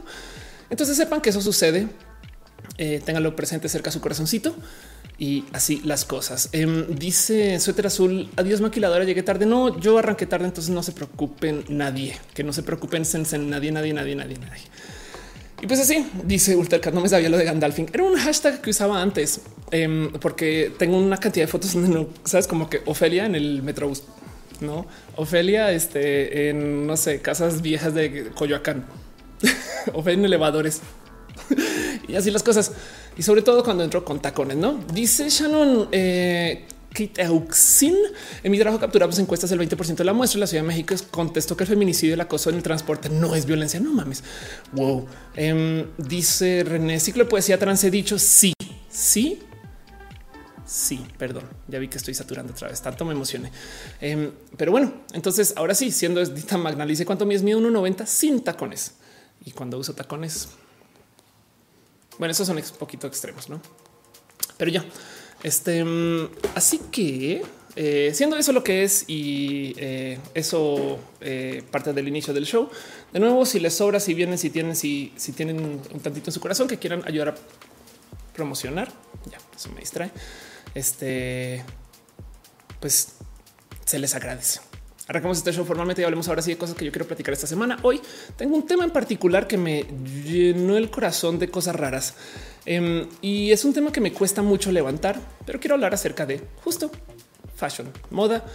[0.70, 1.88] Entonces sepan que eso sucede,
[2.78, 4.56] eh, ténganlo presente cerca a su corazoncito
[5.18, 6.50] y así las cosas.
[6.52, 9.46] Em, dice Suéter Azul, adiós maquiladora, llegué tarde.
[9.46, 13.72] No, yo arranqué tarde, entonces no se preocupen nadie, que no se preocupen en nadie,
[13.72, 14.64] nadie, nadie, nadie, nadie.
[15.62, 17.90] Y pues así dice Ultercat, no me sabía lo de Gandalfing.
[17.94, 22.48] Era un hashtag que usaba antes em, porque tengo una cantidad de fotos no sabes
[22.48, 24.04] como que Ofelia en el metrobús,
[24.60, 28.86] no Ofelia, este en no sé, casas viejas de Coyoacán,
[29.94, 30.82] Ofelia en elevadores
[32.08, 32.72] y así las cosas.
[33.18, 35.90] Y sobre todo cuando entro con tacones, no dice Shannon.
[35.92, 36.68] Eh,
[37.26, 37.96] Auxin.
[38.44, 40.40] En mi trabajo capturamos encuestas el 20% de la muestra.
[40.40, 43.36] La Ciudad de México contestó que el feminicidio y el acoso en el transporte no
[43.36, 43.80] es violencia.
[43.80, 44.24] No mames.
[44.74, 45.08] Wow.
[45.36, 47.84] Em, dice René, ciclo de poesía trans.
[47.84, 48.54] He dicho sí,
[48.90, 49.40] sí,
[50.66, 51.06] sí.
[51.18, 52.82] Perdón, ya vi que estoy saturando otra vez.
[52.82, 53.52] Tanto me emocioné.
[54.00, 58.44] Em, pero bueno, entonces ahora sí, siendo Dita Magna, dice cuánto es mío 1.90 sin
[58.44, 58.94] tacones.
[59.46, 60.50] Y cuando uso tacones,
[62.18, 63.62] bueno, esos son un poquito extremos, no?
[64.58, 64.86] Pero ya,
[65.44, 67.44] este, mm, así que
[67.76, 72.70] eh, siendo eso lo que es y eh, eso eh, parte del inicio del show.
[73.12, 76.34] De nuevo, si les sobra, si vienen, si tienen, si, si tienen un tantito en
[76.34, 77.36] su corazón que quieran ayudar a
[78.34, 78.92] promocionar,
[79.30, 80.12] ya eso me distrae.
[80.76, 81.64] Este,
[82.80, 83.16] pues
[83.86, 84.60] se les agradece.
[85.06, 87.46] Arrancamos este show formalmente y hablemos ahora sí de cosas que yo quiero platicar esta
[87.46, 87.78] semana.
[87.82, 88.00] Hoy
[88.38, 89.86] tengo un tema en particular que me
[90.26, 92.14] llenó el corazón de cosas raras
[92.66, 96.42] em, y es un tema que me cuesta mucho levantar, pero quiero hablar acerca de
[96.64, 96.90] justo
[97.58, 98.46] fashion, moda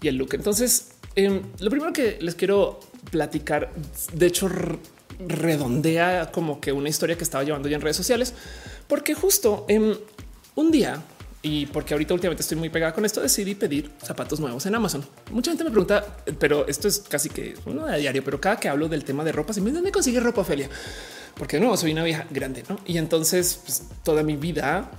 [0.00, 0.30] y el look.
[0.32, 3.70] Entonces, em, lo primero que les quiero platicar,
[4.14, 4.48] de hecho,
[5.18, 8.32] redondea como que una historia que estaba llevando ya en redes sociales,
[8.86, 9.94] porque justo em,
[10.54, 11.02] un día
[11.42, 15.04] y porque ahorita últimamente estoy muy pegada con esto, decidí pedir zapatos nuevos en Amazon.
[15.30, 18.68] Mucha gente me pregunta, pero esto es casi que uno de diario, pero cada que
[18.68, 20.68] hablo del tema de ropa, se me dónde consigue ropa, Ophelia,
[21.36, 22.78] porque no soy una vieja grande, ¿no?
[22.86, 24.90] Y entonces pues, toda mi vida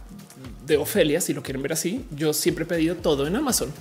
[0.66, 3.74] de Ofelia, si lo quieren ver así, yo siempre he pedido todo en Amazon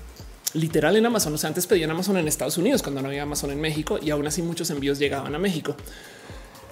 [0.54, 1.34] literal en Amazon.
[1.34, 4.10] O sea, antes pedían Amazon en Estados Unidos cuando no había Amazon en México y
[4.10, 5.76] aún así muchos envíos llegaban a México.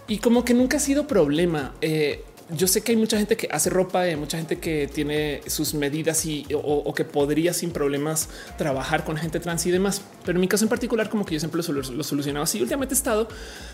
[0.09, 1.75] Y como que nunca ha sido problema.
[1.81, 5.41] Eh, yo sé que hay mucha gente que hace ropa, hay mucha gente que tiene
[5.47, 10.01] sus medidas y o, que podría sin problemas trabajar con gente trans y demás.
[10.25, 12.61] Pero en mi caso en particular, como que yo siempre lo, solucionaba así.
[12.61, 13.29] Últimamente he estado,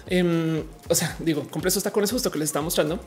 [0.07, 2.99] em, o sea, digo, compré esos tacones justo que les estaba mostrando.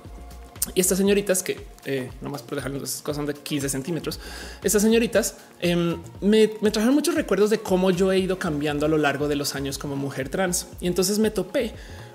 [0.74, 4.20] Y estas señoritas que eh, nomás por dejarles cosas de 15 centímetros,
[4.64, 8.98] estas señoritas em, me trajeron muchos recuerdos de cómo yo he ido cambiando a lo
[8.98, 10.68] largo de los años como mujer trans.
[10.80, 11.74] Y entonces me topé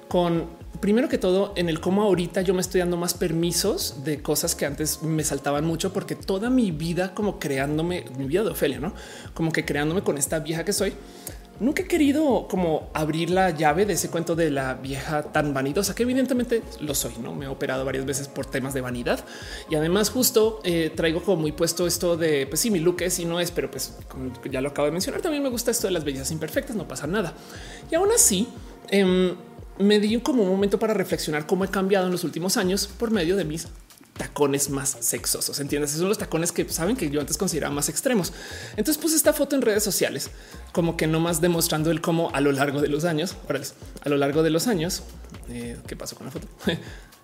[0.09, 0.49] con
[0.81, 4.55] primero que todo en el cómo ahorita yo me estoy dando más permisos de cosas
[4.55, 8.81] que antes me saltaban mucho porque toda mi vida como creándome mi vida de Ofelia,
[8.81, 8.95] no
[9.35, 10.95] como que creándome con esta vieja que soy.
[11.61, 15.95] Nunca he querido como abrir la llave de ese cuento de la vieja tan vanidosa
[15.95, 17.13] que evidentemente lo soy.
[17.23, 19.23] No me he operado varias veces por temas de vanidad
[19.69, 23.19] y además justo eh, traigo como muy puesto esto de pues sí, mi look es
[23.19, 25.87] y no es, pero pues como ya lo acabo de mencionar, también me gusta esto
[25.87, 27.35] de las bellezas imperfectas, no pasa nada.
[27.91, 28.49] Y aún así,
[28.89, 29.35] eh,
[29.81, 33.11] me di como un momento para reflexionar cómo he cambiado en los últimos años por
[33.11, 33.67] medio de mis
[34.17, 35.59] tacones más sexosos.
[35.61, 35.91] Entiendes?
[35.91, 38.35] Esos son los tacones que saben que yo antes consideraba más extremos.
[38.77, 40.31] Entonces puse esta foto en redes sociales,
[40.73, 43.35] como que no más demostrando el cómo a lo largo de los años,
[44.05, 45.03] a lo largo de los años,
[45.49, 46.47] eh, ¿qué pasó con la foto?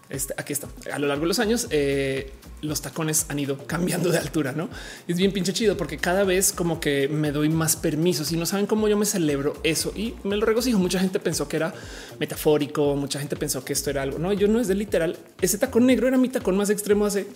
[0.08, 0.68] Este, aquí está.
[0.92, 4.68] A lo largo de los años, eh, los tacones han ido cambiando de altura, no
[5.06, 8.46] es bien pinche chido porque cada vez como que me doy más permisos y no
[8.46, 10.78] saben cómo yo me celebro eso y me lo regocijo.
[10.78, 11.74] Mucha gente pensó que era
[12.18, 14.18] metafórico, mucha gente pensó que esto era algo.
[14.18, 15.18] No, yo no es de literal.
[15.40, 17.26] Ese tacón negro era mi tacón más extremo hace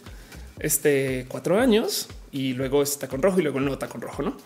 [0.59, 4.37] este cuatro años y luego este tacón rojo y luego el nuevo tacón rojo, no?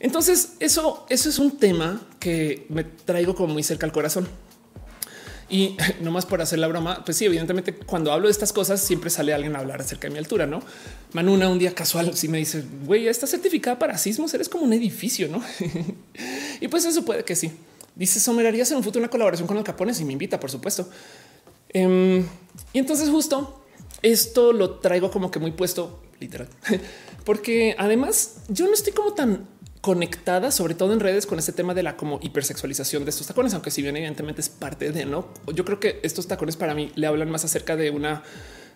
[0.00, 4.28] Entonces, eso, eso es un tema que me traigo como muy cerca al corazón
[5.48, 8.80] y no más por hacer la broma, pues sí, evidentemente cuando hablo de estas cosas
[8.80, 10.62] siempre sale alguien a hablar acerca de mi altura, ¿no?
[11.12, 14.72] Manuna un día casual si me dice, güey, está certificada para sismos, eres como un
[14.72, 15.42] edificio, ¿no?
[16.60, 17.52] y pues eso puede que sí.
[17.94, 20.88] Dice somerarías en un futuro una colaboración con el Capones y me invita, por supuesto.
[21.68, 22.24] Em,
[22.72, 23.64] y entonces justo
[24.02, 26.48] esto lo traigo como que muy puesto literal,
[27.24, 29.48] porque además yo no estoy como tan
[29.84, 33.52] conectada, sobre todo en redes, con este tema de la como hipersexualización de estos tacones,
[33.52, 36.90] aunque si bien evidentemente es parte de no, yo creo que estos tacones para mí
[36.94, 38.22] le hablan más acerca de una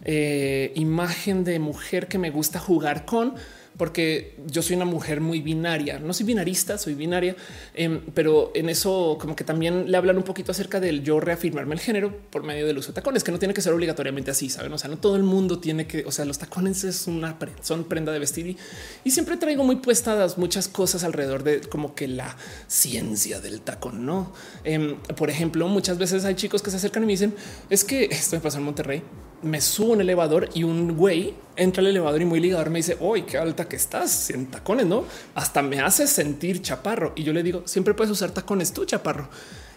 [0.04, 3.36] eh, imagen de mujer que me gusta jugar con
[3.78, 5.98] porque yo soy una mujer muy binaria.
[5.98, 7.36] No soy binarista, soy binaria,
[7.74, 11.74] em, pero en eso como que también le hablan un poquito acerca del yo reafirmarme
[11.74, 14.50] el género por medio del uso de tacones, que no tiene que ser obligatoriamente así,
[14.50, 14.72] saben?
[14.72, 17.84] O sea, no todo el mundo tiene que, o sea, los tacones es una son
[17.84, 18.56] prenda de vestir
[19.04, 22.36] y, siempre traigo muy puestadas muchas cosas alrededor de como que la
[22.66, 24.32] ciencia del tacón, no?
[24.64, 27.34] Em, por ejemplo, muchas veces hay chicos que se acercan y me dicen
[27.70, 29.02] es que esto me pasó en Monterrey
[29.42, 32.96] me subo un elevador y un güey entra al elevador y muy ligador me dice,
[33.00, 35.04] hoy qué alta que estás en tacones, no?
[35.34, 37.12] Hasta me hace sentir chaparro.
[37.16, 39.28] Y yo le digo, siempre puedes usar tacones tú, chaparro.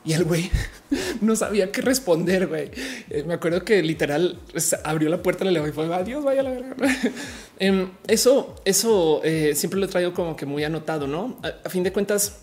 [0.03, 0.49] Y el güey
[1.21, 2.71] no sabía qué responder, güey.
[3.09, 4.39] Eh, me acuerdo que literal
[4.83, 6.75] abrió la puerta, le y fue adiós, vaya la verdad.
[7.59, 11.37] Em, eso, eso eh, siempre lo traigo como que muy anotado, no?
[11.63, 12.39] A, fin de cuentas,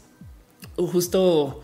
[0.77, 1.61] justo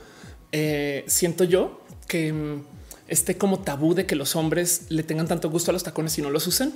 [0.51, 2.65] eh, siento yo que em,
[3.09, 6.23] este como tabú de que los hombres le tengan tanto gusto a los tacones y
[6.23, 6.73] no los usen.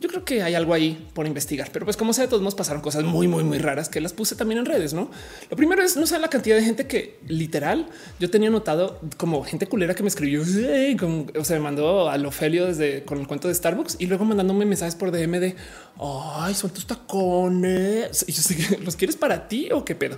[0.00, 2.54] Yo creo que hay algo ahí por investigar, pero pues como sea, de todos modos
[2.54, 4.94] pasaron cosas muy, muy, muy raras que las puse también en redes.
[4.94, 5.10] No,
[5.50, 7.88] lo primero es no sé la cantidad de gente que literal
[8.20, 12.66] yo tenía notado como gente culera que me escribió, o sea, me mandó al Ofelio
[12.66, 15.56] desde con el cuento de Starbucks y luego mandándome mensajes por DM de
[16.00, 18.24] ay, son tus tacones.
[18.28, 20.16] Y yo sé los quieres para ti o qué pedo.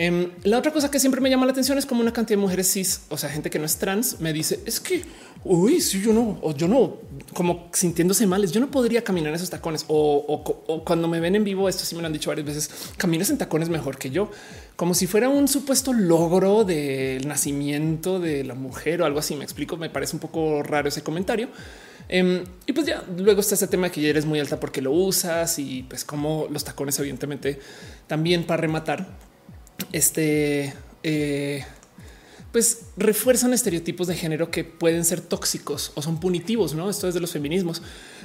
[0.00, 2.42] Em, la otra cosa que siempre me llama la atención es como una cantidad de
[2.42, 5.02] mujeres cis, o sea, gente que no es trans, me dice es que
[5.42, 6.98] uy, si yo no, o yo no,
[7.34, 9.84] como sintiéndose males, yo no podría caminar en esos tacones.
[9.88, 10.44] O,
[10.86, 13.38] cuando me ven en vivo, esto sí me lo han dicho varias veces, caminas en
[13.38, 14.30] tacones mejor que yo,
[14.76, 19.34] como si fuera un supuesto logro del nacimiento de la mujer o algo así.
[19.34, 21.48] Me explico, me parece un poco raro ese comentario.
[22.08, 24.80] Em, y pues ya luego está ese tema de que ya eres muy alta porque
[24.80, 27.58] lo usas y pues como los tacones, evidentemente,
[28.06, 29.27] también para rematar
[29.92, 31.64] este, eh,
[32.52, 36.74] pues refuerzan estereotipos de género que pueden ser tóxicos o son punitivos.
[36.74, 37.82] No, esto es de los feminismos,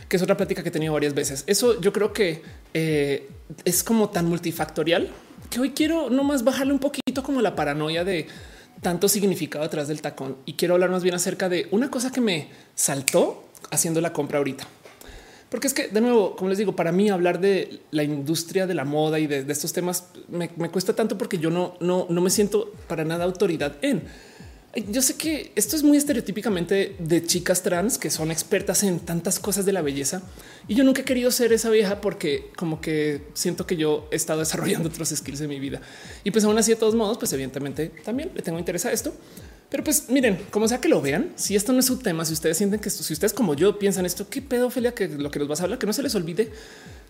[0.07, 1.43] que es otra plática que he tenido varias veces.
[1.47, 2.41] Eso yo creo que
[2.73, 3.29] eh,
[3.65, 5.09] es como tan multifactorial
[5.49, 8.27] que hoy quiero nomás bajarle un poquito como la paranoia de
[8.81, 12.21] tanto significado detrás del tacón y quiero hablar más bien acerca de una cosa que
[12.21, 14.67] me saltó haciendo la compra ahorita.
[15.53, 18.73] Porque es que, de nuevo, como les digo, para mí hablar de la industria de
[18.73, 22.31] la moda y de, estos temas me, cuesta tanto porque yo no, no, no me
[22.31, 24.01] siento para nada autoridad en.
[24.89, 29.37] Yo sé que esto es muy estereotípicamente de chicas trans que son expertas en tantas
[29.37, 30.23] cosas de la belleza
[30.67, 34.15] y yo nunca he querido ser esa vieja porque como que siento que yo he
[34.15, 35.81] estado desarrollando otros skills en mi vida
[36.23, 39.13] y pues aún así de todos modos, pues evidentemente también le tengo interés a esto.
[39.73, 42.33] Pero pues miren, como sea que lo vean, si esto no es su tema, si
[42.33, 45.39] ustedes sienten que esto, si ustedes como yo piensan esto, qué pedofilia que lo que
[45.39, 46.51] nos vas a hablar, que no se les olvide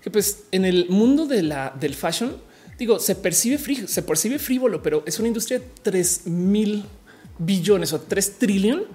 [0.02, 2.38] que pues en el mundo de la del fashion,
[2.80, 6.86] digo, se percibe se percibe frívolo, pero es una industria de 3 mil
[7.38, 8.86] billones o 3 trillones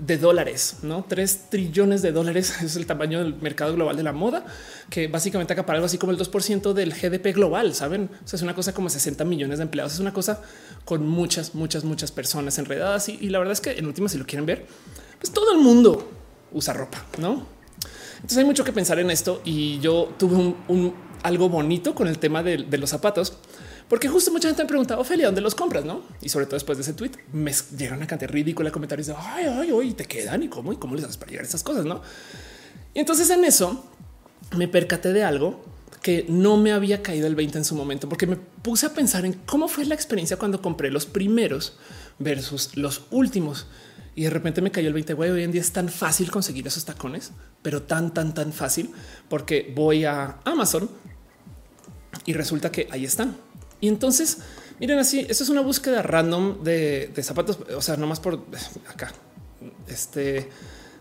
[0.00, 2.54] de dólares, no 3 trillones de dólares.
[2.62, 4.44] Es el tamaño del mercado global de la moda,
[4.88, 7.74] que básicamente acapara algo así como el 2% del GDP global.
[7.74, 9.94] Saben, o es una cosa como 60 millones de empleados.
[9.94, 10.42] Es una cosa
[10.84, 13.08] con muchas, muchas, muchas personas enredadas.
[13.08, 14.66] Y, la verdad es que en última, si lo quieren ver,
[15.18, 16.10] pues todo el mundo
[16.52, 17.46] usa ropa, no?
[18.16, 19.42] Entonces hay mucho que pensar en esto.
[19.44, 23.34] Y yo tuve un, algo bonito con el tema de los zapatos
[23.90, 25.84] porque justo mucha gente me pregunta, Ophelia, ¿dónde los compras?
[25.84, 26.04] No?
[26.22, 29.14] Y sobre todo después de ese tweet me llega una cantidad ridícula de comentarios de
[29.18, 31.64] ay, ay, ay, te quedan y cómo y cómo les haces para llegar a estas
[31.64, 32.00] cosas, no?
[32.94, 33.84] Y entonces en eso
[34.56, 35.64] me percaté de algo
[36.02, 39.24] que no me había caído el 20 en su momento, porque me puse a pensar
[39.24, 41.76] en cómo fue la experiencia cuando compré los primeros
[42.20, 43.66] versus los últimos.
[44.14, 45.14] Y de repente me cayó el 20.
[45.14, 48.92] Güey, hoy en día es tan fácil conseguir esos tacones, pero tan, tan, tan fácil
[49.28, 50.88] porque voy a Amazon
[52.24, 53.49] y resulta que ahí están
[53.80, 54.38] y entonces,
[54.78, 58.44] miren así, eso es una búsqueda random de, zapatos, o sea, no más por
[58.88, 59.12] acá.
[59.88, 60.48] Este,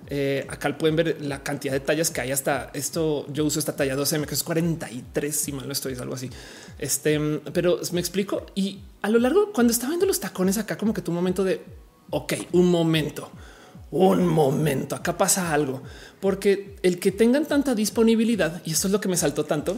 [0.08, 3.26] eh, acá pueden ver la cantidad de tallas que hay hasta esto.
[3.32, 6.30] Yo uso esta talla 12M, que es 43, si mal no estoy, algo así.
[6.78, 7.20] Este,
[7.54, 8.46] pero me explico.
[8.56, 11.62] Y a lo largo, cuando estaba viendo los tacones acá, como que tu momento de
[12.10, 13.30] ok, un momento,
[13.92, 15.82] un momento, acá pasa algo,
[16.20, 19.78] porque el que tengan tanta disponibilidad, y esto es lo que me saltó tanto,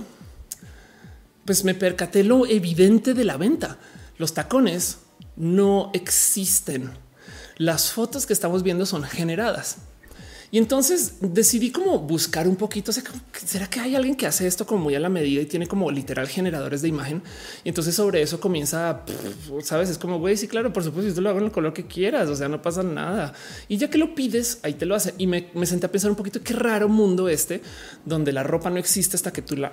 [1.45, 3.77] pues me percaté lo evidente de la venta.
[4.17, 4.99] Los tacones
[5.35, 6.91] no existen.
[7.57, 9.77] Las fotos que estamos viendo son generadas.
[10.53, 14.83] Y entonces decidí como buscar un poquito, ¿será que hay alguien que hace esto como
[14.83, 17.23] muy a la medida y tiene como literal generadores de imagen?
[17.63, 19.05] Y entonces sobre eso comienza,
[19.63, 21.87] sabes, es como, güey, sí, claro, por supuesto, yo lo hago en el color que
[21.87, 23.33] quieras, o sea, no pasa nada.
[23.69, 25.13] Y ya que lo pides, ahí te lo hace.
[25.17, 27.61] Y me, me senté a pensar un poquito, qué raro mundo este,
[28.03, 29.71] donde la ropa no existe hasta que tú la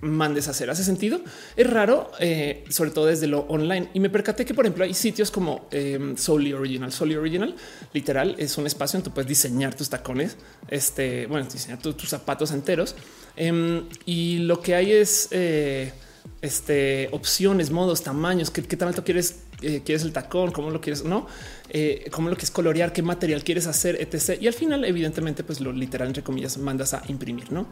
[0.00, 0.70] mandes hacer.
[0.70, 1.20] ¿Hace sentido?
[1.56, 3.90] Es raro, eh, sobre todo desde lo online.
[3.94, 6.92] Y me percaté que, por ejemplo, hay sitios como eh, Solely Original.
[6.92, 7.54] Solely Original,
[7.92, 10.36] literal, es un espacio en tú puedes diseñar tus tacones,
[10.68, 12.94] este, bueno, diseñar tus zapatos enteros.
[13.36, 15.92] Em, y lo que hay es eh,
[16.42, 21.04] este, opciones, modos, tamaños, qué, qué tanto quieres eh, quieres el tacón, cómo lo quieres,
[21.04, 21.26] no,
[21.68, 24.40] eh, cómo lo quieres colorear, qué material quieres hacer, etc.
[24.40, 27.66] Y al final, evidentemente, pues lo literal, entre comillas, mandas a imprimir, no?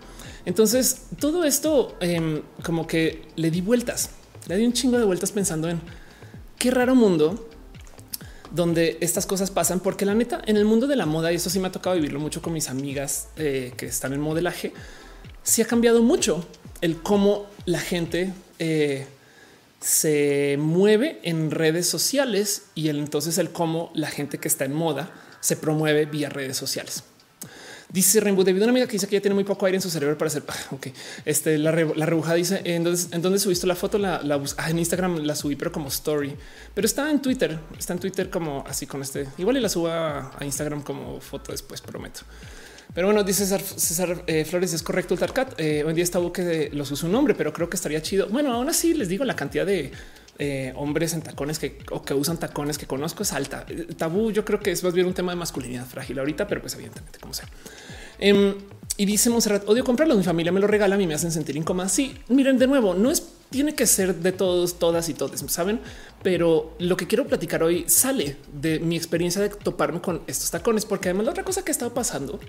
[0.45, 4.11] Entonces, todo esto em, como que le di vueltas,
[4.47, 5.81] le di un chingo de vueltas pensando en
[6.59, 7.49] qué raro mundo
[8.51, 11.51] donde estas cosas pasan, porque la neta en el mundo de la moda, y eso
[11.51, 14.73] sí me ha tocado vivirlo mucho con mis amigas eh, que están en modelaje,
[15.43, 16.47] sí ha cambiado mucho
[16.81, 18.33] el cómo la gente
[19.81, 24.75] se mueve en redes sociales y el, entonces el cómo la gente que está en
[24.75, 25.11] moda
[25.41, 27.05] se promueve vía redes sociales.
[27.91, 29.83] Dice Rainbow debido a una amiga que dice que ya tiene muy poco aire en
[29.83, 30.43] su cerebro para hacer.
[30.73, 30.89] Ok,
[31.25, 33.97] este la, la rebuja dice en dónde, en dónde subiste la foto.
[33.97, 36.37] La, la ah, en Instagram la subí, pero como story,
[36.75, 37.59] pero está en Twitter.
[37.79, 39.29] Está en Twitter como así con este.
[39.39, 42.21] Igual y la subo a Instagram como foto después, prometo.
[42.95, 45.61] Pero bueno, dice César, eh, Flores, es correcto el Tarkat.
[45.61, 48.29] Eh, hoy en día está que los usa un nombre, pero creo que estaría chido.
[48.29, 49.93] Bueno, aún así les digo la cantidad de
[50.39, 53.67] eh, hombres en tacones que, o que usan tacones que conozco es alta.
[53.97, 56.75] tabú, yo creo que es más bien un tema de masculinidad frágil ahorita, pero pues
[56.75, 57.47] evidentemente como sea.
[58.19, 58.55] Em,
[58.97, 60.17] y dice Monserrat, odio comprarlo.
[60.17, 61.89] Mi familia me lo regala, a mí me hacen sentir incómoda.
[61.89, 65.81] Sí, miren, de nuevo, no es tiene que ser de todos, todas y todos, saben?
[66.23, 70.85] Pero lo que quiero platicar hoy sale de mi experiencia de toparme con estos tacones,
[70.85, 72.41] porque además la otra cosa que ha estado pasando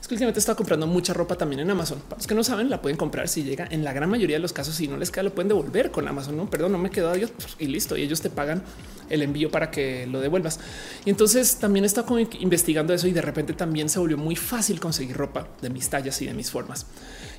[0.00, 2.00] es que últimamente he estado comprando mucha ropa también en Amazon.
[2.00, 4.40] Para los que no saben, la pueden comprar si llega en la gran mayoría de
[4.40, 4.76] los casos.
[4.76, 6.36] Si no les queda, lo pueden devolver con Amazon.
[6.36, 7.96] No, perdón, no me quedó adiós y listo.
[7.96, 8.62] Y ellos te pagan
[9.10, 10.60] el envío para que lo devuelvas.
[11.04, 14.78] Y entonces también he estado investigando eso y de repente también se volvió muy fácil
[14.78, 16.86] conseguir ropa de mis tallas y de mis formas.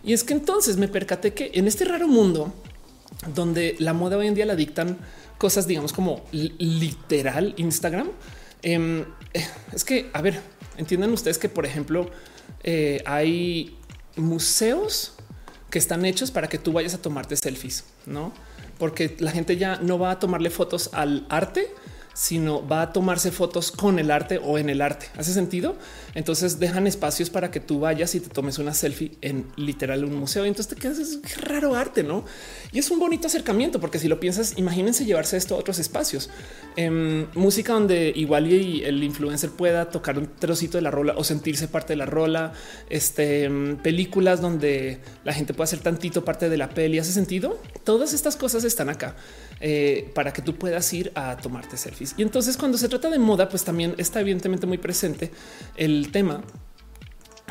[0.04, 2.54] Y es que entonces me percaté que en este raro mundo
[3.34, 4.98] donde la moda hoy en día la dictan
[5.40, 8.12] cosas, digamos, como literal Instagram.
[8.62, 10.40] Em, eh, es que, a ver,
[10.78, 12.12] entiendan ustedes que, por ejemplo,
[12.64, 13.78] eh, hay
[14.18, 15.14] museos
[15.72, 18.34] que están hechos para que tú vayas a tomarte selfies, no?
[18.78, 21.74] Porque la gente ya no va a tomarle fotos al arte,
[22.14, 25.08] sino va a tomarse fotos con el arte o en el arte.
[25.18, 25.78] ¿Hace sentido?
[26.16, 30.16] Entonces dejan espacios para que tú vayas y te tomes una selfie en literal un
[30.16, 30.46] museo.
[30.46, 32.26] Y entonces te quedas, qué raro arte, ¿no?
[32.72, 36.30] Y es un bonito acercamiento, porque si lo piensas, imagínense llevarse esto a otros espacios.
[36.76, 41.68] En música donde igual el influencer pueda tocar un trocito de la rola o sentirse
[41.68, 42.54] parte de la rola.
[42.90, 43.50] Este,
[43.84, 47.00] películas donde la gente puede hacer tantito parte de la peli.
[47.00, 47.60] ¿Hace sentido?
[47.84, 49.16] Todas estas cosas están acá.
[49.62, 52.16] Eh, para que tú puedas ir a tomarte selfies.
[52.18, 55.32] Y entonces cuando se trata de moda, pues también está evidentemente muy presente
[55.76, 56.42] el tema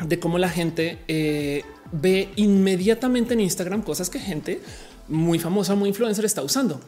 [0.05, 4.61] de cómo la gente eh, ve inmediatamente en Instagram cosas que gente
[5.07, 6.79] muy famosa, muy influencer está usando.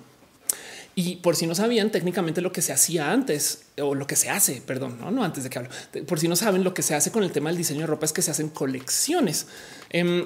[0.93, 4.29] Y por si no sabían técnicamente lo que se hacía antes o lo que se
[4.29, 5.69] hace, perdón, no, no antes de que hablo,
[6.05, 8.05] por si no saben lo que se hace con el tema del diseño de ropa
[8.05, 9.47] es que se hacen colecciones.
[9.89, 10.25] Em,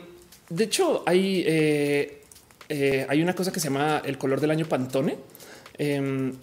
[0.50, 2.26] de hecho, hay eh,
[2.70, 5.18] eh, hay una cosa que se llama el color del año Pantone,
[5.78, 6.34] em,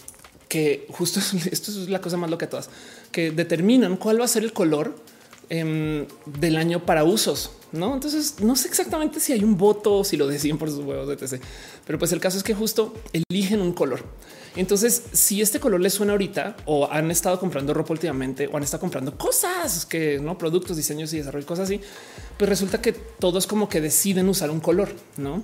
[0.49, 2.71] que justo esto es la cosa más loca de todas,
[3.13, 4.97] que determinan cuál va a ser el color
[5.49, 7.53] em, del año para usos.
[7.73, 10.85] No, entonces no sé exactamente si hay un voto o si lo deciden por sus
[10.85, 11.43] huevos, etc.
[11.87, 14.05] Pero pues el caso es que justo eligen un color.
[14.57, 18.63] Entonces, si este color les suena ahorita o han estado comprando ropa últimamente o han
[18.63, 21.81] estado comprando cosas que no productos, diseños y desarrollo, cosas así,
[22.37, 25.43] pues resulta que todos como que deciden usar un color, no?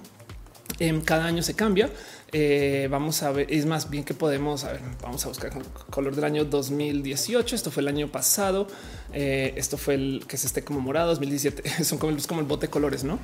[0.79, 1.91] Em, cada año se cambia.
[2.33, 5.51] Eh, vamos a ver, es más bien que podemos a ver, vamos a buscar
[5.91, 7.57] color del año 2018.
[7.57, 8.67] Esto fue el año pasado.
[9.13, 11.85] Eh, esto fue el que se esté como morado 2017.
[11.85, 13.19] Son como, el bote de colores, no?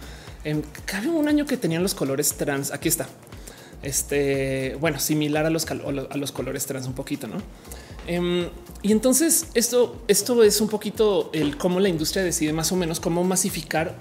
[0.45, 2.73] Em, cada un año que tenían los colores trans.
[2.73, 3.07] Aquí está.
[3.83, 7.37] Este bueno, similar a los, a los colores trans un poquito, no?
[8.07, 8.49] Em,
[8.83, 13.01] y entonces esto, esto es un poquito el cómo la industria decide más o menos
[13.01, 13.95] cómo masificar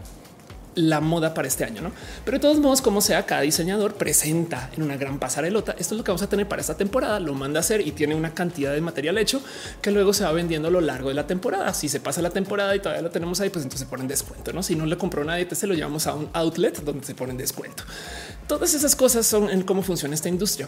[0.76, 1.92] la moda para este año, ¿no?
[2.26, 5.74] Pero de todos modos, como sea, cada diseñador presenta en una gran pasarelota.
[5.74, 7.20] Esto es lo que vamos a tener para esta temporada.
[7.20, 9.42] Lo manda a hacer y tiene una cantidad de material hecho
[9.82, 11.74] que luego se va vendiendo a lo largo de la temporada.
[11.74, 14.54] Si se pasa la temporada y todavía lo tenemos ahí, pues entonces se ponen descuento,
[14.54, 14.63] ¿no?
[14.63, 17.38] Si no le compró nadie, te se lo llevamos a un outlet donde se ponen
[17.38, 17.84] descuento.
[18.48, 20.67] Todas esas cosas son en cómo funciona esta industria.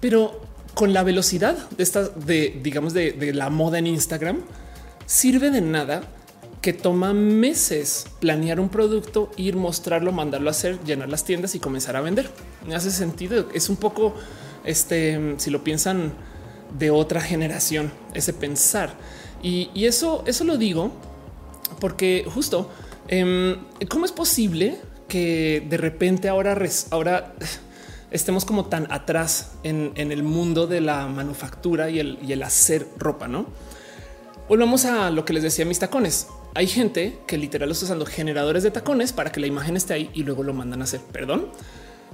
[0.00, 0.40] Pero
[0.74, 4.42] con la velocidad de esta, de digamos, de, de la moda en Instagram,
[5.06, 6.02] sirve de nada
[6.60, 11.60] que toma meses planear un producto, ir mostrarlo, mandarlo a hacer, llenar las tiendas y
[11.60, 12.30] comenzar a vender.
[12.66, 13.48] Me hace sentido.
[13.54, 14.14] Es un poco
[14.64, 16.12] este, si lo piensan
[16.78, 18.94] de otra generación, ese pensar.
[19.42, 20.92] Y, eso, eso lo digo
[21.80, 22.70] porque justo
[23.08, 23.56] em,
[23.88, 26.58] cómo es posible que de repente ahora,
[26.90, 27.34] ahora
[28.10, 32.86] estemos como tan atrás en, el mundo de la manufactura y el, y el hacer
[32.98, 33.46] ropa, no?
[34.46, 36.26] Volvamos a lo que les decía mis tacones.
[36.54, 40.10] Hay gente que literal está usando generadores de tacones para que la imagen esté ahí
[40.14, 41.00] y luego lo mandan a hacer.
[41.12, 41.48] Perdón.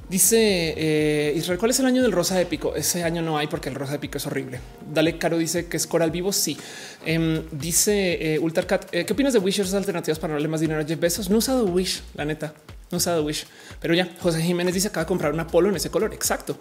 [0.09, 2.77] Dice eh, Israel, ¿cuál es el año del rosa épico?
[2.77, 4.61] Ese año no hay porque el rosa épico es horrible.
[4.93, 6.33] Dale, Caro dice que es coral vivo.
[6.33, 6.57] Sí.
[7.05, 10.85] Em, dice eh, Ultracat, eh, ¿qué opinas de Wishers alternativas para darle más dinero a
[10.85, 11.29] Jeff Bezos?
[11.29, 12.55] No he usado Wish, la neta.
[12.93, 13.47] No he usado Wish,
[13.81, 16.15] pero ya José Jiménez dice acaba de comprar una polo en ese color.
[16.15, 16.57] Exacto.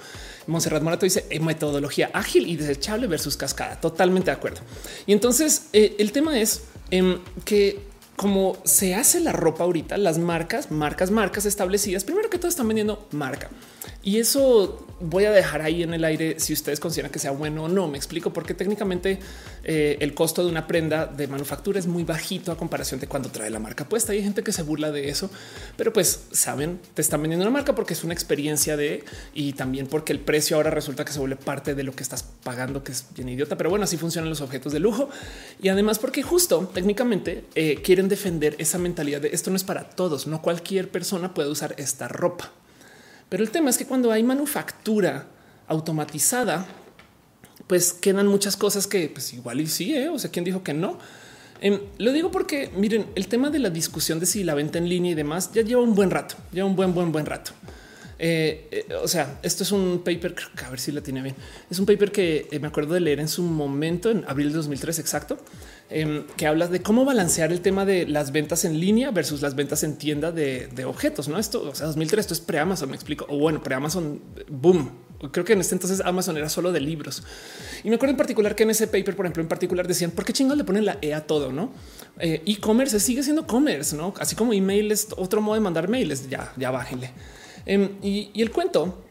[0.47, 3.79] Monserrat Morato dice eh, metodología ágil y desechable versus cascada.
[3.79, 4.61] Totalmente de acuerdo.
[5.05, 7.79] Y entonces el tema es em, que
[8.15, 12.67] como se hace la ropa ahorita, las marcas, marcas, marcas establecidas, primero que todo están
[12.67, 13.49] vendiendo marca.
[14.03, 17.63] Y eso voy a dejar ahí en el aire si ustedes consideran que sea bueno
[17.63, 17.87] o no.
[17.87, 19.19] Me explico porque técnicamente
[19.63, 23.29] eh, el costo de una prenda de manufactura es muy bajito a comparación de cuando
[23.29, 24.13] trae la marca puesta.
[24.13, 25.29] Hay gente que se burla de eso,
[25.75, 29.87] pero pues saben, te están vendiendo una marca porque es una experiencia de y también
[29.87, 32.91] porque el precio ahora resulta que se vuelve parte de lo que estás pagando, que
[32.91, 33.57] es bien idiota.
[33.57, 35.09] Pero bueno, así funcionan los objetos de lujo
[35.61, 39.89] y además porque justo técnicamente eh, quieren defender esa mentalidad de esto no es para
[39.89, 40.27] todos.
[40.27, 42.51] No cualquier persona puede usar esta ropa.
[43.35, 45.27] Pero el tema es que cuando hay manufactura
[45.67, 46.65] automatizada,
[47.67, 50.07] pues quedan muchas cosas que pues igual y sí, ¿eh?
[50.07, 50.97] o sea, ¿quién dijo que no?
[51.59, 54.87] Em, lo digo porque miren, el tema de la discusión de si la venta en
[54.87, 57.51] línea y demás ya lleva un buen rato, lleva un buen, buen, buen rato.
[58.19, 60.33] Eh, eh, o sea, esto es un paper,
[60.65, 61.35] a ver si la tiene bien.
[61.69, 64.97] Es un paper que me acuerdo de leer en su momento, en abril de 2003,
[64.99, 65.39] exacto,
[65.87, 69.55] Em, que hablas de cómo balancear el tema de las ventas en línea versus las
[69.55, 71.27] ventas en tienda de, objetos.
[71.27, 72.89] No, esto, o sea, 2003, esto es pre Amazon.
[72.89, 73.27] Me explico.
[73.29, 74.19] O bueno, pre Amazon,
[74.49, 74.91] boom.
[75.31, 77.23] Creo que en este entonces Amazon era solo de libros.
[77.83, 80.25] Y me acuerdo en particular que en ese paper, por ejemplo, en particular decían por
[80.25, 81.71] qué chingados le ponen la E a todo, no?
[82.19, 84.13] Eh, e-commerce sigue siendo commerce, no?
[84.19, 86.27] Así como email es otro modo de mandar mails.
[86.29, 87.11] Ya, ya bájenle.
[87.65, 89.03] Em, y, el cuento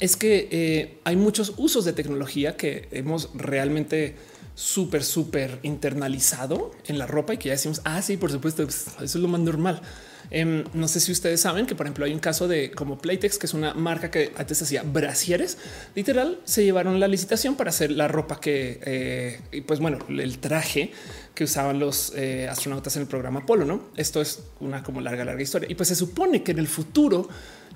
[0.00, 4.16] es que eh, hay muchos usos de tecnología que hemos realmente
[4.54, 8.86] súper, súper internalizado en la ropa y que ya decimos, ah, sí, por supuesto, pues,
[8.96, 9.82] eso es lo más normal.
[10.30, 13.38] Em, no sé si ustedes saben que, por ejemplo, hay un caso de como Playtex,
[13.38, 15.58] que es una marca que antes hacía brasieres.
[15.94, 20.92] Literal, se llevaron la licitación para hacer la ropa que, eh, pues bueno, el traje
[21.34, 23.64] que usaban los eh, astronautas en el programa Apolo.
[23.64, 25.68] No, esto es una como larga, larga historia.
[25.70, 27.28] Y pues se supone que en el futuro,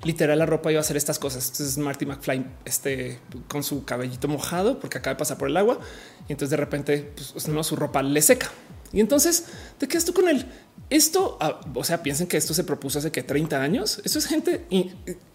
[0.03, 1.49] literal, la ropa iba a hacer estas cosas.
[1.49, 5.79] Entonces, Marty McFly, este con su cabellito mojado, porque acaba de pasar por el agua,
[6.27, 8.49] y entonces de repente pues, no, su ropa le seca.
[8.91, 9.45] Y entonces
[9.77, 10.45] te quedas tú con él.
[10.89, 14.01] Esto, ah, o sea, piensen que esto se propuso hace que 30 años.
[14.03, 14.65] Esto es gente,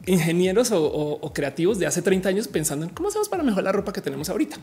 [0.07, 3.93] ingenieros o, creativos de hace 30 años pensando en cómo hacemos para mejorar la ropa
[3.93, 4.57] que tenemos ahorita.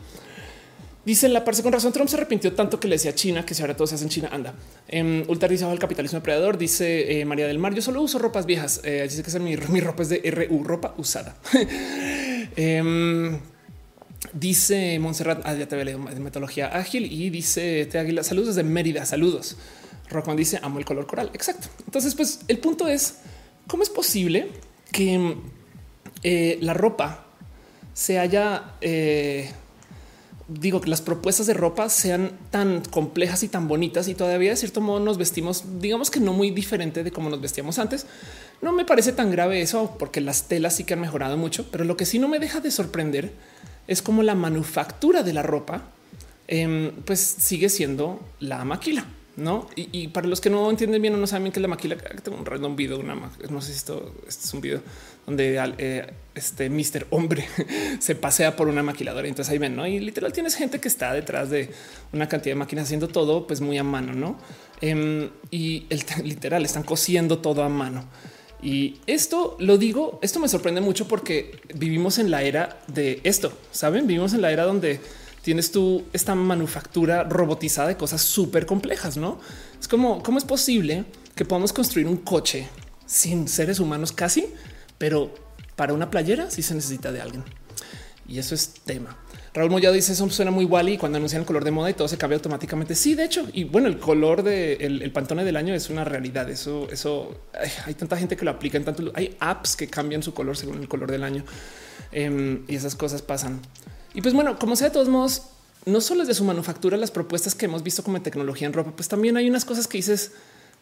[1.04, 1.92] Dicen la parte con razón.
[1.92, 4.10] Trump se arrepintió tanto que le decía China que si ahora todo se hace en
[4.10, 4.54] China, anda.
[4.86, 6.58] Eh, ultrarizado el capitalismo depredador.
[6.58, 7.74] Dice eh, María del Mar.
[7.74, 8.82] Yo solo uso ropas viejas.
[8.84, 11.36] Eh, dice que mi, mi, ropa es de RU, ropa usada.
[12.54, 13.38] Em,
[14.32, 18.22] dice Montserrat, ah, ya te había de metodología ágil y dice Te Águila.
[18.22, 19.04] Saludos desde Mérida.
[19.06, 19.56] Saludos.
[20.08, 21.30] Rockman dice amo el color coral.
[21.34, 21.68] Exacto.
[21.84, 23.18] Entonces, pues el punto es
[23.66, 24.48] cómo es posible
[24.90, 25.36] que
[26.22, 27.26] eh, la ropa
[27.94, 29.50] se haya, eh,
[30.48, 34.56] digo que las propuestas de ropa sean tan complejas y tan bonitas y todavía de
[34.56, 38.06] cierto modo nos vestimos, digamos que no muy diferente de cómo nos vestíamos antes.
[38.60, 41.84] No me parece tan grave eso porque las telas sí que han mejorado mucho, pero
[41.84, 43.32] lo que sí no me deja de sorprender
[43.86, 45.82] es como la manufactura de la ropa
[46.48, 49.06] em, pues sigue siendo la maquila.
[49.34, 51.96] No, y, para los que no entienden bien o no saben qué es la maquila,
[52.22, 53.14] tengo un random video, una
[53.48, 54.82] no sé si esto, es un video
[55.24, 57.46] donde eh, este Mister hombre
[57.98, 59.26] se pasea por una maquiladora.
[59.26, 59.86] Entonces ahí ven, no?
[59.86, 61.70] Y literal tienes gente que está detrás de
[62.12, 64.38] una cantidad de máquinas haciendo todo, pues muy a mano, no?
[64.82, 68.04] Em, y el, literal están cosiendo todo a mano.
[68.62, 73.52] Y esto lo digo, esto me sorprende mucho porque vivimos en la era de esto,
[73.72, 74.06] saben?
[74.06, 75.00] Vivimos en la era donde
[75.42, 79.40] tienes tú esta manufactura robotizada de cosas súper complejas, ¿no?
[79.80, 81.04] Es como, ¿cómo es posible
[81.34, 82.68] que podamos construir un coche
[83.04, 84.46] sin seres humanos casi,
[84.96, 85.34] pero
[85.74, 87.42] para una playera sí se necesita de alguien?
[88.28, 89.18] Y eso es tema.
[89.54, 92.08] Raúl Mollado dice eso suena muy wally cuando anuncian el color de moda y todo
[92.08, 92.94] se cambia automáticamente.
[92.94, 96.48] Sí, de hecho, y bueno, el color de el, pantone del año es una realidad.
[96.48, 97.34] Eso, eso
[97.84, 99.12] hay tanta gente que lo aplica en tanto.
[99.14, 101.44] Hay apps que cambian su color según el color del año
[102.12, 103.60] em, y esas cosas pasan.
[104.14, 105.42] Y pues bueno, como sea, de todos modos,
[105.84, 108.92] no solo es de su manufactura, las propuestas que hemos visto como tecnología en ropa,
[108.92, 110.32] pues también hay unas cosas que dices,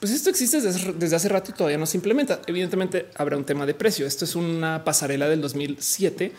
[0.01, 2.40] pues esto existe desde, hace rato y todavía no se implementa.
[2.46, 4.07] Evidentemente habrá un tema de precio.
[4.07, 6.32] Esto es una pasarela del 2007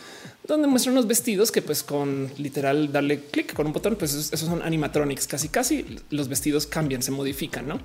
[0.48, 4.40] donde muestran unos vestidos que pues con literal darle clic con un botón, pues esos
[4.40, 5.28] son animatronics.
[5.28, 7.80] Casi casi los vestidos cambian, se modifican, ¿no?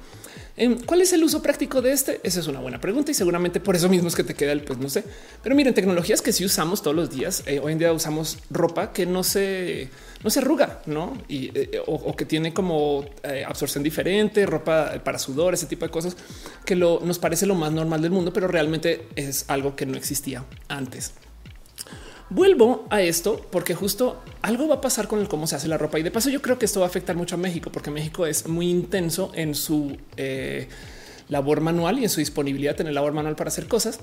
[0.56, 2.20] Em, ¿Cuál es el uso práctico de este?
[2.22, 4.62] Esa es una buena pregunta y seguramente por eso mismo es que te queda el
[4.62, 5.04] pues no sé.
[5.42, 7.42] Pero miren, tecnologías que sí usamos todos los días.
[7.46, 9.90] Eh, hoy en día usamos ropa que no se
[10.26, 11.16] no se arruga, no?
[11.28, 15.92] Y eh, o, que tiene como eh, absorción diferente, ropa para sudor, ese tipo de
[15.92, 16.16] cosas
[16.64, 20.44] que nos parece lo más normal del mundo, pero realmente es algo que no existía
[20.66, 21.12] antes.
[22.28, 25.78] Vuelvo a esto porque justo algo va a pasar con el cómo se hace la
[25.78, 27.92] ropa y de paso yo creo que esto va a afectar mucho a México porque
[27.92, 30.66] México es muy intenso en su eh,
[31.28, 34.00] labor manual y en su disponibilidad de tener labor manual para hacer cosas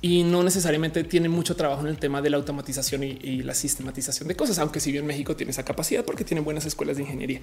[0.00, 4.28] y no necesariamente tiene mucho trabajo en el tema de la automatización y, la sistematización
[4.28, 7.40] de cosas, aunque si bien México tiene esa capacidad porque tiene buenas escuelas de ingeniería.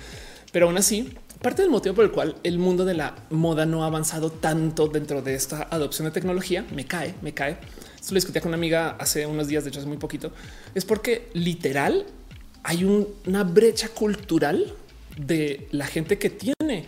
[0.52, 3.84] Pero aún así, parte del motivo por el cual el mundo de la moda no
[3.84, 7.58] ha avanzado tanto dentro de esta adopción de tecnología, me cae, me cae
[8.02, 10.32] esto lo discutía con una amiga hace unos días, de hecho hace muy poquito,
[10.74, 12.08] es porque literal
[12.64, 14.74] hay una brecha cultural
[15.18, 16.86] de la gente que tiene,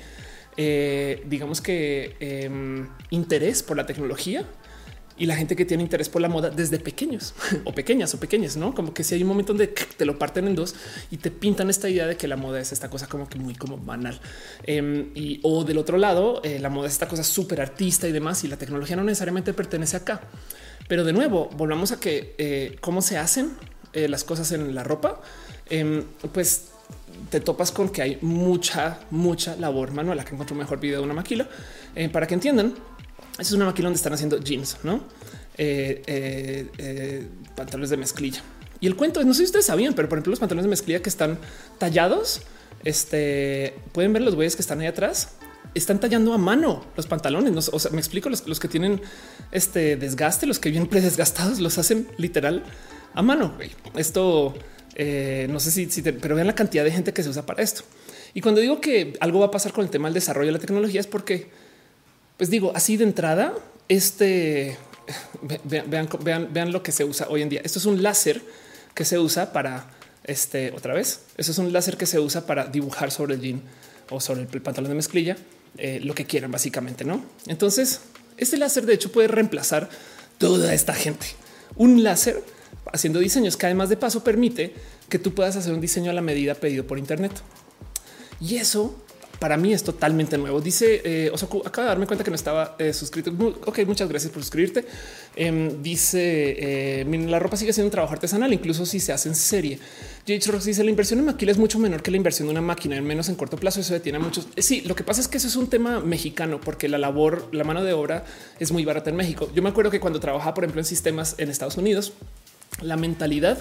[0.58, 4.44] eh, digamos que em, interés por la tecnología
[5.18, 7.34] y la gente que tiene interés por la moda desde pequeños
[7.66, 10.48] o pequeñas o pequeñas, no como que si hay un momento donde te lo parten
[10.48, 10.76] en dos
[11.12, 13.56] y te pintan esta idea de que la moda es esta cosa como que muy
[13.56, 14.20] como banal
[14.64, 18.12] em, y o del otro lado, eh, la moda es esta cosa súper artista y
[18.12, 20.22] demás y la tecnología no necesariamente pertenece acá.
[20.88, 23.54] Pero de nuevo, volvamos a que eh, cómo se hacen
[23.94, 25.22] eh, las cosas en la ropa,
[25.70, 26.04] em,
[26.34, 26.70] pues
[27.30, 30.20] te topas con que hay mucha, mucha labor manual.
[30.20, 31.48] Acá encuentro un mejor video de una maquila
[32.12, 32.74] para que entiendan.
[33.40, 35.04] Es una maquila donde están haciendo jeans, no
[37.56, 38.42] pantalones de mezclilla.
[38.80, 40.70] Y el cuento es no sé si ustedes sabían, pero por ejemplo, los pantalones de
[40.70, 41.40] mezclilla que están
[41.78, 42.42] tallados,
[42.84, 45.30] este pueden ver los güeyes que están ahí atrás
[45.74, 47.70] están tallando a mano los pantalones.
[47.72, 49.02] o sea, me explico, los, que tienen
[49.52, 52.64] este desgaste, los que vienen predesgastados, los hacen literal
[53.14, 53.58] a mano.
[53.96, 54.54] Esto
[54.96, 57.64] eh, no sé si, si pero vean la cantidad de gente que se usa para
[57.64, 57.84] esto.
[58.34, 60.60] Y cuando digo que algo va a pasar con el tema del desarrollo de la
[60.60, 61.50] tecnología es porque,
[62.38, 63.54] pues digo, así de entrada,
[63.90, 64.78] este
[65.64, 67.62] vean, vean, vean lo que se usa hoy en día.
[67.64, 68.42] Esto es un láser
[68.94, 69.90] que se usa para
[70.24, 71.22] este otra vez.
[71.38, 73.62] Eso es un láser que se usa para dibujar sobre el jean
[74.10, 75.38] o sobre el pantalón de mezclilla
[75.78, 77.24] eh, lo que quieran, básicamente, ¿no?
[77.48, 78.02] Entonces,
[78.38, 79.90] este láser de hecho puede reemplazar
[80.38, 81.26] toda esta gente.
[81.76, 82.44] Un láser
[82.92, 84.74] haciendo diseños que además de paso permite
[85.10, 87.32] que tú puedas hacer un diseño a la medida pedido por Internet.
[88.40, 89.03] Y eso
[89.40, 90.62] para mí es totalmente nuevo.
[90.62, 93.32] Dice eh, Osoku, acaba de darme cuenta que no estaba eh, suscrito.
[93.66, 94.86] Ok, muchas gracias por suscribirte.
[95.36, 99.36] Em, dice eh, la ropa sigue siendo un trabajo artesanal, incluso si se hace en
[99.36, 99.80] serie.
[100.28, 100.52] J.
[100.52, 102.96] Ross dice la inversión en maquila es mucho menor que la inversión de una máquina,
[102.96, 103.82] en menos en corto plazo.
[103.82, 104.48] Eso detiene a muchos.
[104.56, 107.50] Eh, sí, lo que pasa es que eso es un tema mexicano, porque la labor,
[107.52, 108.26] la mano de obra
[108.60, 109.52] es muy barata en México.
[109.54, 112.14] Yo me acuerdo que cuando trabajaba, por ejemplo, en sistemas en Estados Unidos,
[112.82, 113.58] la mentalidad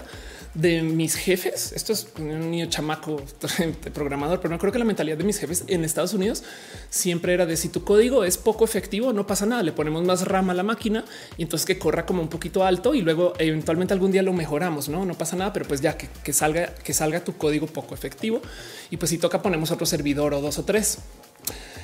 [0.55, 1.73] de mis jefes.
[1.73, 3.23] Esto es un niño chamaco
[3.95, 6.43] programador, pero no creo que la mentalidad de mis jefes en Estados Unidos
[6.91, 9.63] siempre era de si tu código es poco efectivo, no pasa nada.
[9.63, 11.05] Le ponemos más rama a la máquina
[11.37, 14.89] y entonces que corra como un poquito alto y luego eventualmente algún día lo mejoramos.
[14.89, 17.95] No, no pasa nada, pero pues ya que, que salga, que salga tu código poco
[17.95, 18.43] efectivo
[18.91, 20.99] y pues si toca ponemos otro servidor o dos o tres.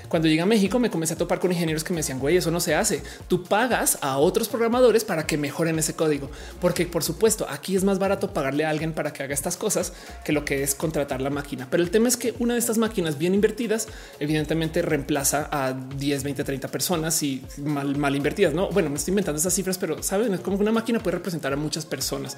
[0.08, 2.50] Cuando llegué a México me comencé a topar con ingenieros que me decían, güey, eso
[2.50, 3.02] no se hace.
[3.28, 6.30] Tú pagas a otros programadores para que mejoren ese código.
[6.60, 9.92] Porque por supuesto, aquí es más barato pagarle a alguien para que haga estas cosas
[10.24, 11.68] que lo que es contratar la máquina.
[11.70, 13.88] Pero el tema es que una de estas máquinas bien invertidas,
[14.20, 18.54] evidentemente reemplaza a 10, 20, 30 personas y mal, invertidas.
[18.54, 21.16] No, bueno, me estoy inventando esas cifras, pero saben, es como que una máquina puede
[21.16, 22.36] representar a muchas personas.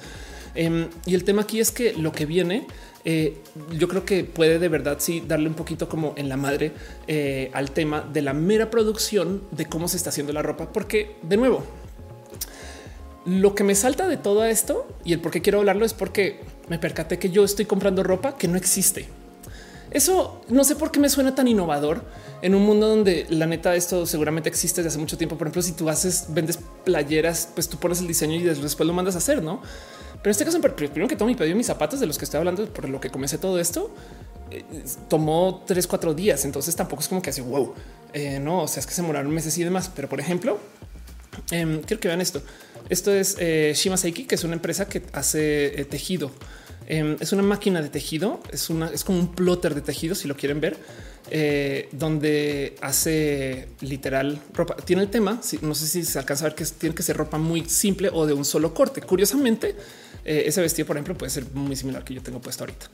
[0.55, 2.67] Em, y el tema aquí es que lo que viene
[3.03, 3.37] eh,
[3.77, 6.71] yo creo que puede de verdad sí darle un poquito como en la madre
[7.07, 11.15] eh, al tema de la mera producción de cómo se está haciendo la ropa, porque
[11.23, 11.63] de nuevo,
[13.25, 16.41] lo que me salta de todo esto y el por qué quiero hablarlo es porque
[16.69, 19.07] me percaté que yo estoy comprando ropa que no existe.
[19.91, 22.05] Eso no sé por qué me suena tan innovador
[22.41, 25.37] en un mundo donde la neta esto seguramente existe desde hace mucho tiempo.
[25.37, 28.93] Por ejemplo, si tú haces, vendes playeras, pues tú pones el diseño y después lo
[28.93, 29.61] mandas a hacer, ¿no?
[30.21, 32.37] Pero en este caso, primero que todo, mi pedido mis zapatos de los que estoy
[32.37, 33.93] hablando, por lo que comencé todo esto,
[34.51, 34.63] eh,
[35.09, 36.45] tomó tres, cuatro días.
[36.45, 37.73] Entonces tampoco es como que hace wow.
[38.13, 39.89] Eh, no, o sea, es que se demoraron meses y demás.
[39.95, 40.59] Pero por ejemplo,
[41.49, 42.41] em, quiero que vean esto.
[42.89, 46.31] Esto es eh, Shima Seiki, que es una empresa que hace tejido.
[46.87, 50.27] Em, es una máquina de tejido, es una, es como un plotter de tejido, si
[50.27, 50.77] lo quieren ver,
[51.29, 54.75] eh, donde hace literal ropa.
[54.75, 57.37] Tiene el tema, no sé si se alcanza a ver que tiene que ser ropa
[57.37, 59.01] muy simple o de un solo corte.
[59.01, 59.73] Curiosamente,
[60.23, 62.87] eh, ese vestido, por ejemplo, puede ser muy similar que yo tengo puesto ahorita.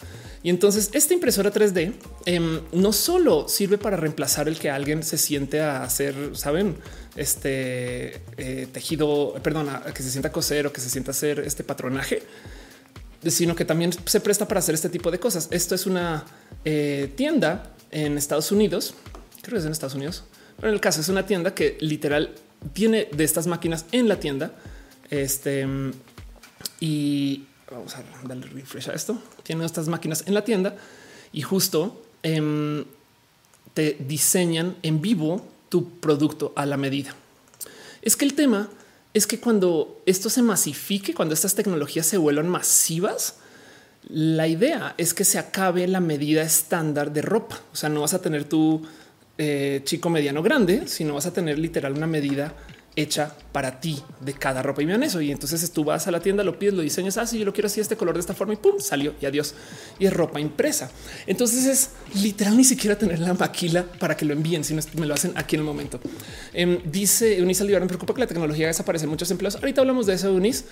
[0.44, 1.94] Y entonces esta impresora 3D
[2.26, 6.76] em, no solo sirve para reemplazar el que alguien se siente a hacer, saben,
[7.18, 11.40] este eh, tejido, perdón, que se sienta a coser o que se sienta a hacer
[11.40, 12.24] este patronaje,
[13.26, 15.50] sino que también se presta para hacer este tipo de cosas.
[15.52, 16.24] Esto es una
[16.64, 18.94] eh, tienda en Estados Unidos,
[19.42, 20.24] creo que es en Estados Unidos,
[20.56, 22.36] pero en el caso es una tienda que literal
[22.74, 24.54] tiene de estas máquinas en la tienda.
[25.10, 25.66] Este
[26.80, 29.22] y vamos a darle refresh a esto.
[29.44, 30.76] Tiene estas máquinas en la tienda
[31.34, 32.86] y justo em,
[33.74, 37.14] te diseñan en vivo tu producto a la medida.
[38.02, 38.70] Es que el tema
[39.14, 43.36] es que cuando esto se masifique, cuando estas tecnologías se vuelvan masivas,
[44.10, 47.60] la idea es que se acabe la medida estándar de ropa.
[47.74, 48.82] O sea, no vas a tener tu
[49.38, 52.54] eh, chico mediano grande, sino vas a tener literal una medida
[52.96, 55.20] hecha para ti de cada ropa y vean eso.
[55.20, 57.38] Y entonces tú vas a la tienda, lo pides, lo diseñas así.
[57.38, 59.56] Ah, yo lo quiero así, este color de esta forma y pum, salió y adiós.
[59.98, 60.92] Y es ropa impresa.
[61.26, 61.90] Entonces es
[62.22, 65.56] literal ni siquiera tener la maquila para que lo envíen, sino me lo hacen aquí
[65.56, 66.00] en el momento.
[66.54, 69.56] Em, dice Eunice Alvar, me preocupa que la tecnología desaparece muchos empleos.
[69.56, 70.66] Ahorita hablamos de eso, Eunice.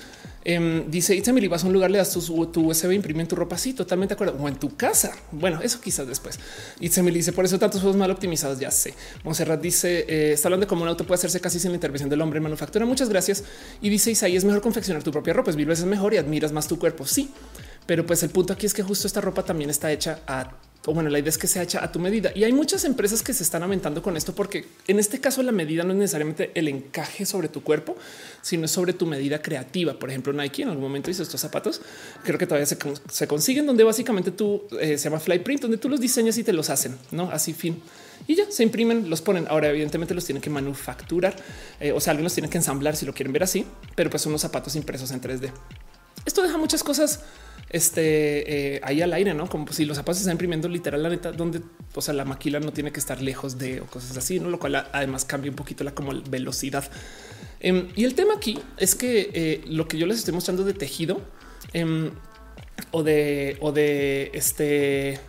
[0.48, 3.58] Um, dice Itzemili, vas a un lugar, le das tu, USB, imprimen tu ropa.
[3.58, 4.38] Sí, totalmente de acuerdo.
[4.40, 5.12] O en tu casa.
[5.32, 6.40] Bueno, eso quizás después.
[6.80, 8.60] Itzemili dice por eso tantos juegos mal optimizados.
[8.60, 8.94] Ya sé.
[9.24, 12.12] Monserrat dice eh, está hablando de cómo un auto puede hacerse casi sin la intervención
[12.12, 12.44] del hombre en
[12.84, 13.44] Muchas gracias.
[13.82, 15.52] Y dice Isaí es mejor confeccionar tu propia ropa.
[15.52, 17.06] Es mil veces mejor y admiras más tu cuerpo.
[17.06, 17.30] Sí,
[17.86, 20.52] pero pues el punto aquí es que justo esta ropa también está hecha a
[20.88, 23.24] o bueno, la idea es que se hecha a tu medida y hay muchas empresas
[23.24, 26.52] que se están aumentando con esto porque en este caso la medida no es necesariamente
[26.54, 27.96] el encaje sobre tu cuerpo,
[28.42, 29.98] sino sobre tu medida creativa.
[29.98, 31.82] Por ejemplo, Nike en algún momento hizo estos zapatos.
[32.24, 35.90] Creo que todavía se, consiguen donde básicamente tú eh, se llama fly print, donde tú
[35.90, 37.82] los diseñas y te los hacen, no así fin
[38.28, 39.46] y ya se imprimen, los ponen.
[39.50, 41.36] Ahora, evidentemente, los tienen que manufacturar,
[41.80, 44.22] eh, o sea, alguien los tiene que ensamblar si lo quieren ver así, pero pues
[44.22, 45.52] son unos zapatos impresos en 3D.
[46.26, 47.22] Esto deja muchas cosas
[47.70, 51.10] este, eh, ahí al aire, no como si los zapatos se están imprimiendo literal, la
[51.10, 51.62] neta, donde
[51.94, 54.60] o sea, la maquila no tiene que estar lejos de o cosas así, no lo
[54.60, 56.90] cual además cambia un poquito la como velocidad.
[57.60, 60.74] Em, y el tema aquí es que eh, lo que yo les estoy mostrando de
[60.74, 61.22] tejido
[61.74, 62.12] em,
[62.92, 65.20] o de o de este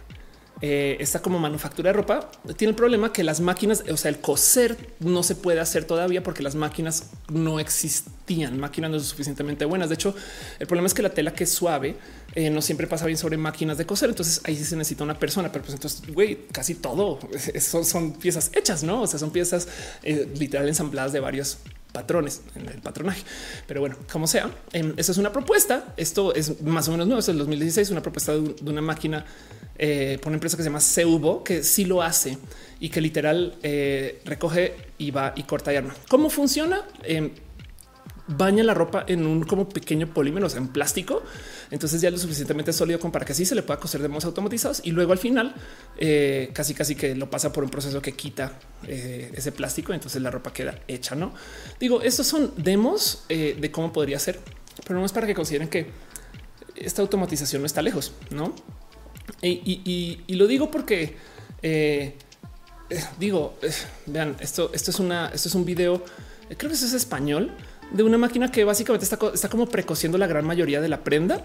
[0.62, 4.20] eh, está como manufactura de ropa, tiene el problema que las máquinas, o sea, el
[4.20, 9.90] coser no se puede hacer todavía porque las máquinas no existían, máquinas no suficientemente buenas.
[9.90, 10.14] De hecho,
[10.58, 11.96] el problema es que la tela que es suave
[12.34, 14.08] eh, no siempre pasa bien sobre máquinas de coser.
[14.08, 17.18] Entonces ahí sí se necesita una persona, pero pues entonces, güey, casi todo
[17.60, 19.02] son, son, piezas hechas, no?
[19.02, 19.68] O sea, son piezas
[20.02, 21.58] eh, literal ensambladas de varios
[21.96, 23.22] patrones en el patronaje.
[23.66, 25.94] Pero bueno, como sea, eh, esa es una propuesta.
[25.96, 27.20] Esto es más o menos nuevo.
[27.20, 29.24] Es el 2016, una propuesta de, una máquina
[29.78, 32.36] eh, por una empresa que se llama Seubo, que sí lo hace
[32.80, 35.94] y que literal eh, recoge y va y corta y arma.
[36.08, 36.82] ¿Cómo funciona?
[38.28, 41.22] Baña la ropa en un como pequeño polímero, o sea, en plástico.
[41.70, 44.08] Entonces ya es lo suficientemente sólido como para que así se le pueda coser de
[44.08, 45.54] modos automatizados y luego al final
[45.96, 49.92] eh, casi casi que lo pasa por un proceso que quita eh, ese plástico.
[49.92, 51.14] Entonces la ropa queda hecha.
[51.14, 51.34] No
[51.78, 54.40] digo, estos son demos eh, de cómo podría ser,
[54.86, 55.86] pero no es para que consideren que
[56.74, 58.54] esta automatización no está lejos, no?
[59.40, 61.16] Y, lo digo porque
[63.18, 63.58] digo,
[64.06, 66.04] vean, esto, esto es una, esto es un video,
[66.56, 67.52] creo que eso es español
[67.90, 71.44] de una máquina que básicamente está, está como precociendo la gran mayoría de la prenda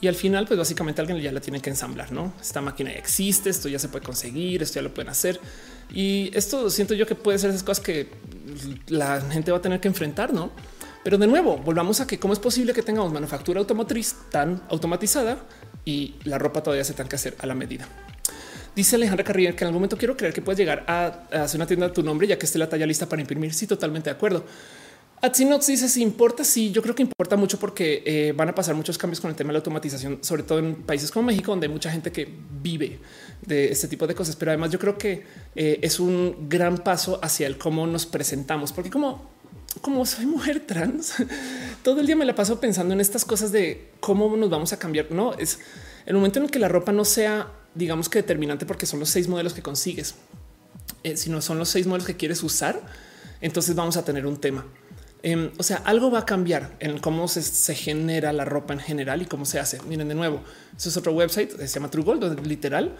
[0.00, 2.12] y al final, pues básicamente alguien ya la tiene que ensamblar.
[2.12, 5.40] No, esta máquina ya existe, esto ya se puede conseguir, esto ya lo pueden hacer.
[5.90, 8.08] Y esto siento yo que puede ser esas cosas que
[8.88, 10.50] la gente va a tener que enfrentar, no?
[11.02, 15.38] Pero de nuevo, volvamos a que cómo es posible que tengamos manufactura automotriz tan automatizada
[15.84, 17.88] y la ropa todavía se tenga que hacer a la medida.
[18.74, 21.58] Dice Alejandra Carrillo que en algún momento quiero creer que puedes llegar a, a hacer
[21.58, 23.54] una tienda a tu nombre ya que esté la talla lista para imprimir.
[23.54, 24.44] Sí, totalmente de acuerdo.
[25.22, 26.44] Atsinox dice si importa.
[26.44, 29.36] Sí, yo creo que importa mucho porque eh, van a pasar muchos cambios con el
[29.36, 32.28] tema de la automatización, sobre todo en países como México, donde hay mucha gente que
[32.62, 32.98] vive
[33.46, 34.36] de este tipo de cosas.
[34.36, 38.72] Pero además, yo creo que eh, es un gran paso hacia el cómo nos presentamos,
[38.72, 39.36] porque como
[39.80, 41.14] como soy mujer trans,
[41.82, 44.78] todo el día me la paso pensando en estas cosas de cómo nos vamos a
[44.78, 45.10] cambiar.
[45.10, 45.58] No es
[46.06, 49.10] el momento en el que la ropa no sea, digamos que determinante, porque son los
[49.10, 50.14] seis modelos que consigues,
[51.02, 52.80] eh, sino son los seis modelos que quieres usar.
[53.40, 54.64] Entonces vamos a tener un tema.
[55.28, 59.22] Em, o sea, algo va a cambiar en cómo se, genera la ropa en general
[59.22, 59.82] y cómo se hace.
[59.82, 60.40] Miren de nuevo,
[60.76, 62.94] eso es otro website, se llama True Gold, donde literal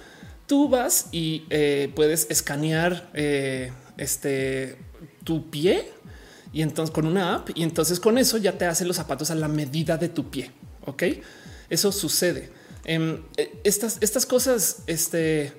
[0.49, 4.77] tú vas y eh, puedes escanear eh, este
[5.22, 5.93] tu pie
[6.53, 9.37] y entonces con una app y entonces con eso ya te hace los zapatos a
[9.37, 10.51] la medida de tu pie.
[10.85, 11.05] Ok,
[11.70, 12.51] eso sucede.
[12.83, 15.53] Em, eh, estas, estas cosas, este,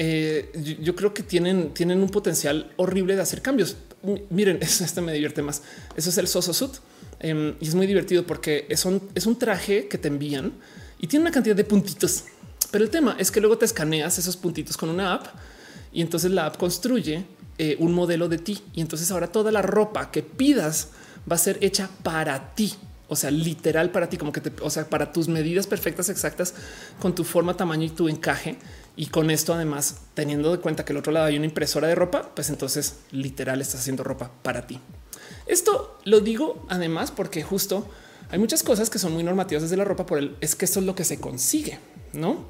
[0.00, 0.50] eh,
[0.80, 3.76] yo, creo que tienen, tienen un potencial horrible de hacer cambios.
[4.30, 5.62] Miren, este me divierte más.
[5.96, 6.72] Eso es el Soso Suit
[7.20, 10.52] em, y es muy divertido porque es un, es un traje que te envían
[10.98, 12.24] y tiene una cantidad de puntitos.
[12.70, 15.26] Pero el tema es que luego te escaneas esos puntitos con una app
[15.92, 17.24] y entonces la app construye
[17.56, 18.62] eh, un modelo de ti.
[18.74, 20.88] Y entonces ahora toda la ropa que pidas
[21.30, 22.74] va a ser hecha para ti.
[23.08, 26.54] O sea, literal para ti, como que te, o sea, para tus medidas perfectas, exactas,
[27.00, 28.58] con tu forma, tamaño y tu encaje.
[28.98, 31.94] Y con esto, además, teniendo de cuenta que el otro lado hay una impresora de
[31.94, 34.80] ropa, pues entonces literal estás haciendo ropa para ti.
[35.46, 37.88] Esto lo digo además porque justo
[38.28, 40.80] hay muchas cosas que son muy normativas desde la ropa por el es que esto
[40.80, 41.78] es lo que se consigue,
[42.12, 42.44] no?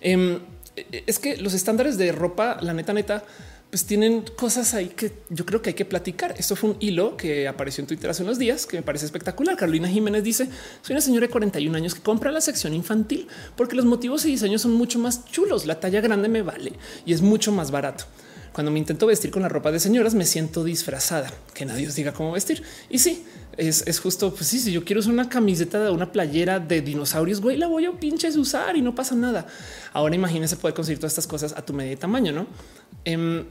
[0.00, 0.38] Em,
[0.76, 3.24] es que los estándares de ropa, la neta, neta,
[3.72, 6.34] pues tienen cosas ahí que yo creo que hay que platicar.
[6.36, 9.56] Esto fue un hilo que apareció en Twitter hace unos días que me parece espectacular.
[9.56, 10.46] Carolina Jiménez dice:
[10.82, 14.28] Soy una señora de 41 años que compra la sección infantil porque los motivos y
[14.28, 15.64] diseños son mucho más chulos.
[15.64, 16.74] La talla grande me vale
[17.06, 18.04] y es mucho más barato.
[18.52, 21.94] Cuando me intento vestir con la ropa de señoras, me siento disfrazada, que nadie os
[21.94, 22.62] diga cómo vestir.
[22.90, 23.24] Y sí,
[23.56, 27.40] es, justo, pues sí, si yo quiero usar una camiseta de una playera de dinosaurios,
[27.40, 29.46] güey, la voy a pinches usar y no pasa nada.
[29.94, 32.46] Ahora imagínese poder conseguir todas estas cosas a tu medio tamaño, ¿no?
[33.06, 33.46] Em,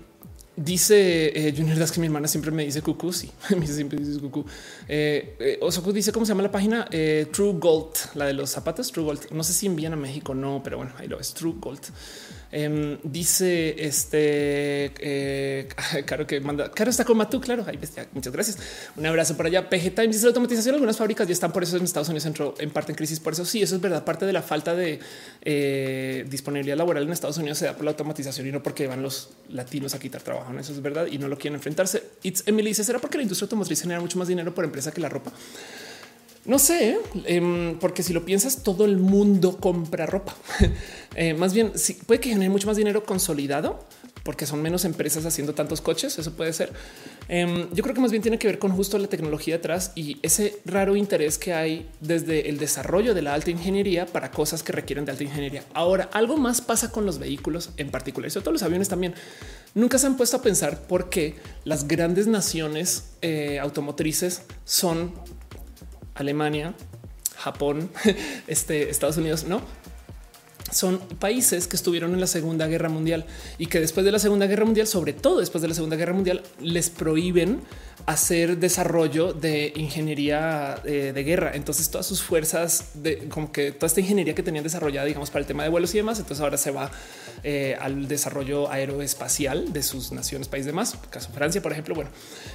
[0.55, 3.13] Dice eh, Junior Das que mi hermana siempre me dice cucú.
[3.13, 4.45] Sí, me siempre dice cucú.
[4.87, 8.49] Eh, eh, Osoku dice cómo se llama la página eh, True Gold, la de los
[8.49, 9.31] zapatos True Gold.
[9.31, 11.81] No sé si envían a México, no, pero bueno, ahí lo es True Gold.
[12.51, 15.69] Em, dice este eh,
[16.05, 17.39] claro que manda Caro está con tú.
[17.39, 17.79] Claro, ahí
[18.13, 18.57] muchas gracias.
[18.95, 19.69] Un abrazo por allá.
[19.69, 20.75] PG Time dice la automatización.
[20.75, 23.19] Algunas fábricas ya están por eso en Estados Unidos entró en parte en crisis.
[23.19, 24.03] Por eso sí, eso es verdad.
[24.03, 24.99] Parte de la falta de
[25.41, 29.01] eh, disponibilidad laboral en Estados Unidos se da por la automatización y no porque van
[29.01, 30.51] los latinos a quitar trabajo.
[30.59, 32.03] Eso es verdad y no lo quieren enfrentarse.
[32.45, 35.09] Emily dice será porque la industria automotriz genera mucho más dinero por empresa que la
[35.09, 35.31] ropa.
[36.45, 40.35] No sé, em, porque si lo piensas, todo el mundo compra ropa.
[41.13, 43.85] Eh, más bien, sí, puede que genere mucho más dinero consolidado
[44.23, 46.17] porque son menos empresas haciendo tantos coches.
[46.17, 46.71] Eso puede ser.
[47.27, 50.19] Em, yo creo que más bien tiene que ver con justo la tecnología detrás y
[50.21, 54.71] ese raro interés que hay desde el desarrollo de la alta ingeniería para cosas que
[54.71, 55.63] requieren de alta ingeniería.
[55.73, 59.13] Ahora, algo más pasa con los vehículos en particular, y sobre todo los aviones también.
[59.73, 65.13] Nunca se han puesto a pensar por qué las grandes naciones eh, automotrices son
[66.15, 66.73] Alemania,
[67.37, 67.89] Japón,
[68.47, 69.61] este, Estados Unidos, no
[70.71, 73.25] son países que estuvieron en la Segunda Guerra Mundial
[73.57, 76.13] y que después de la Segunda Guerra Mundial, sobre todo después de la Segunda Guerra
[76.13, 77.61] Mundial, les prohíben
[78.05, 81.51] hacer desarrollo de ingeniería eh, de guerra.
[81.53, 85.41] Entonces todas sus fuerzas de como que toda esta ingeniería que tenían desarrollada, digamos, para
[85.41, 86.91] el tema de vuelos y demás, entonces ahora se va
[87.43, 92.09] eh, al desarrollo aeroespacial de sus naciones, países demás, caso Francia, por ejemplo, bueno,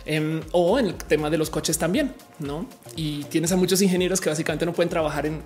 [0.05, 2.67] em, o en el tema de los coches también, ¿no?
[2.95, 5.43] Y tienes a muchos ingenieros que básicamente no pueden trabajar en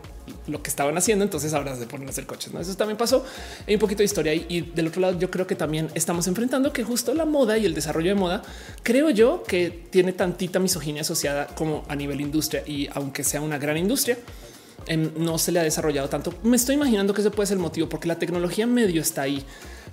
[0.47, 2.60] lo que estaban haciendo, entonces ahora se ponen a hacer coches, ¿no?
[2.61, 3.25] Eso también pasó.
[3.67, 6.73] Hay un poquito de historia y, del otro lado yo creo que también estamos enfrentando
[6.73, 8.43] que justo la moda y el desarrollo de moda,
[8.83, 13.59] creo yo que tiene tantita misoginia asociada como a nivel industria y aunque sea una
[13.59, 14.19] gran industria,
[14.87, 16.35] em, no se le ha desarrollado tanto.
[16.43, 19.45] Me estoy imaginando que ese puede ser el motivo porque la tecnología medio está ahí,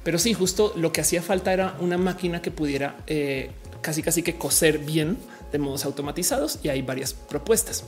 [0.04, 3.52] pero sí, justo lo que hacía falta era una máquina que pudiera eh,
[3.82, 5.18] casi casi que coser bien
[5.52, 7.84] de modos automatizados y hay varias propuestas.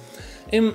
[0.52, 0.74] Em,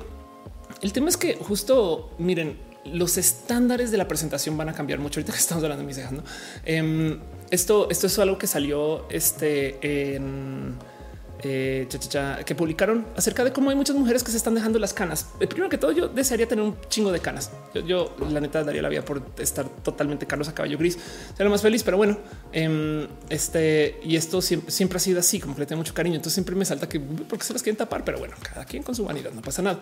[0.82, 5.20] el tema es que justo miren, los estándares de la presentación van a cambiar mucho.
[5.20, 6.22] Ahorita que estamos hablando de mis ¿no?
[6.64, 7.18] Em,
[7.50, 10.76] esto, esto es algo que salió este en
[11.46, 11.86] eh,
[12.46, 15.28] que publicaron acerca de cómo hay muchas mujeres que se están dejando las canas.
[15.40, 17.50] Eh, primero que todo, yo desearía tener un chingo de canas.
[17.86, 20.94] Yo, la neta daría la vida por estar totalmente Carlos a caballo gris.
[21.32, 22.18] Sería lo más feliz, pero bueno,
[22.52, 26.16] em, este y esto siempre, ha sido así, como que le tengo mucho cariño.
[26.16, 28.94] Entonces siempre me salta que porque se las quieren tapar, pero bueno, cada quien con
[28.94, 29.80] su vanidad, no pasa nada.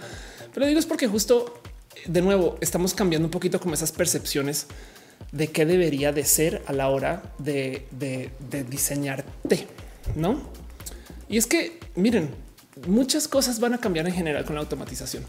[0.53, 1.63] Pero digo es porque justo
[2.07, 4.67] de nuevo estamos cambiando un poquito como esas percepciones
[5.31, 7.87] de qué debería de ser a la hora de,
[8.69, 9.67] diseñarte,
[10.17, 10.43] no?
[11.29, 12.31] Y es que miren,
[12.87, 15.25] muchas cosas van a cambiar en general con la automatización.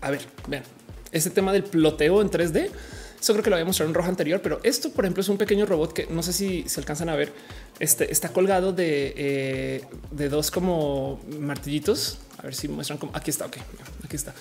[0.00, 0.62] A ver, vean,
[1.12, 2.70] ese tema del ploteo en 3D.
[3.20, 5.36] Eso creo que lo había mostrado en rojo anterior, pero esto, por ejemplo, es un
[5.36, 7.34] pequeño robot que no sé si se alcanzan a ver.
[7.78, 12.18] Este está colgado de, eh, de dos como martillitos.
[12.38, 13.44] A ver si muestran como aquí está.
[13.44, 13.58] Ok,
[14.02, 14.32] aquí está.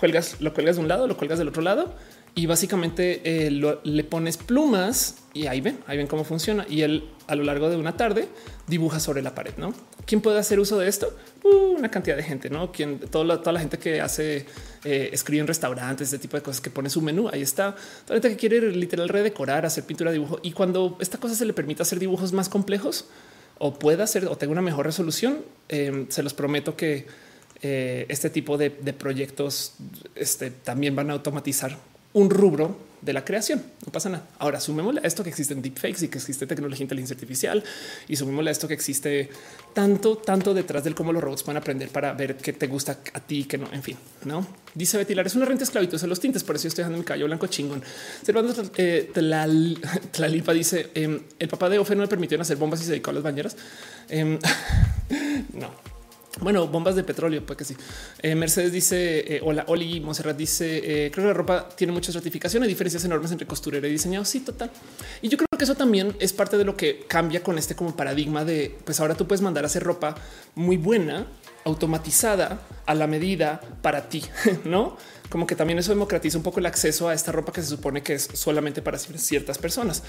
[0.00, 1.94] Cuelgas, lo cuelgas de un lado, lo cuelgas del otro lado
[2.34, 6.64] y básicamente eh, le pones plumas y ahí ven, ahí ven cómo funciona.
[6.70, 8.26] Y él a lo largo de una tarde
[8.66, 9.52] dibuja sobre la pared.
[9.58, 9.74] No,
[10.06, 11.14] quién puede hacer uso de esto?
[11.42, 12.72] Uh, una cantidad de gente, no?
[12.72, 14.46] Quien toda la, toda la gente que hace,
[14.84, 17.28] eh, escribe en restaurantes, este tipo de cosas que pone su menú.
[17.30, 17.74] Ahí está.
[18.06, 20.38] Toda la gente que quiere literal redecorar, hacer pintura, dibujo.
[20.42, 23.04] Y cuando esta cosa se le permite hacer dibujos más complejos
[23.58, 27.06] o pueda hacer o tenga una mejor resolución, eh, se los prometo que
[27.62, 29.74] eh, este tipo de, proyectos
[30.14, 31.76] este, también van a automatizar
[32.12, 33.62] un rubro de la creación.
[33.86, 34.26] No pasa nada.
[34.38, 37.64] Ahora sumémosle a esto que existen deepfakes y que existe tecnología inteligencia artificial
[38.08, 39.30] y sumémosle a esto que existe
[39.72, 43.20] tanto, tanto detrás del cómo los robots pueden aprender para ver qué te gusta a
[43.20, 43.72] ti, que no.
[43.72, 46.44] En fin, no dice Betty es una renta esclavitud en los tintes.
[46.44, 47.82] Por eso estoy dejando mi cabello blanco chingón.
[48.22, 49.10] Servando eh,
[50.12, 53.10] Tlalipa dice em, el papá de Ofe no le permitió hacer bombas y se dedicó
[53.10, 53.56] a las bañeras.
[54.08, 54.38] Em,
[55.54, 55.70] no,
[56.38, 57.76] bueno, bombas de petróleo, pues que sí.
[58.22, 62.10] Eh, Mercedes dice, eh, hola, Oli Monserrat dice, eh, creo que la ropa tiene mucha
[62.10, 64.24] estratificación, hay diferencias enormes entre costurera y diseñado.
[64.24, 64.70] Sí, total.
[65.22, 67.96] Y yo creo que eso también es parte de lo que cambia con este como
[67.96, 70.14] paradigma de, pues ahora tú puedes mandar a hacer ropa
[70.54, 71.26] muy buena,
[71.64, 74.24] automatizada, a la medida para ti,
[74.64, 74.96] ¿no?
[75.28, 78.02] Como que también eso democratiza un poco el acceso a esta ropa que se supone
[78.02, 80.02] que es solamente para ciertas personas.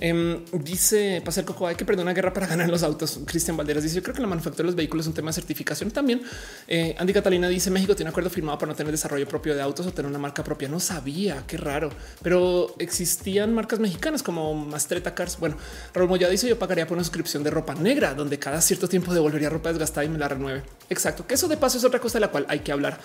[0.00, 3.18] Em, dice Pasar Coco, hay que perder una guerra para ganar los autos.
[3.26, 5.34] Cristian Valderas dice: Yo creo que la manufactura de los vehículos es un tema de
[5.34, 6.22] certificación también.
[6.68, 9.62] Eh, Andy Catalina dice: México tiene un acuerdo firmado para no tener desarrollo propio de
[9.62, 10.68] autos o tener una marca propia.
[10.68, 11.90] No sabía, qué raro,
[12.22, 15.36] pero existían marcas mexicanas como Mastreta Cars.
[15.40, 15.56] Bueno,
[15.92, 19.12] Raúl Moya dice: Yo pagaría por una suscripción de ropa negra, donde cada cierto tiempo
[19.12, 20.62] devolvería ropa desgastada y me la renueve.
[20.90, 23.00] Exacto, que eso de paso es otra cosa de la cual hay que hablar.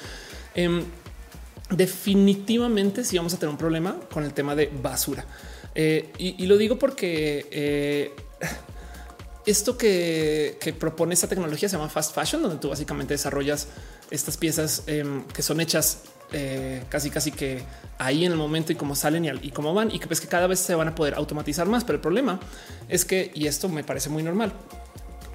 [0.53, 0.83] Em,
[1.71, 5.25] definitivamente, si vamos a tener un problema con el tema de basura.
[5.75, 8.11] Eh, y, lo digo porque eh,
[9.45, 13.67] esto que, propone esta tecnología se llama fast fashion, donde tú básicamente desarrollas
[14.11, 17.63] estas piezas em, que son hechas eh, casi casi que
[17.99, 20.47] ahí en el momento y cómo salen y, cómo van y que ves que cada
[20.47, 21.83] vez se van a poder automatizar más.
[21.83, 22.39] Pero el problema
[22.89, 24.53] es que, y esto me parece muy normal,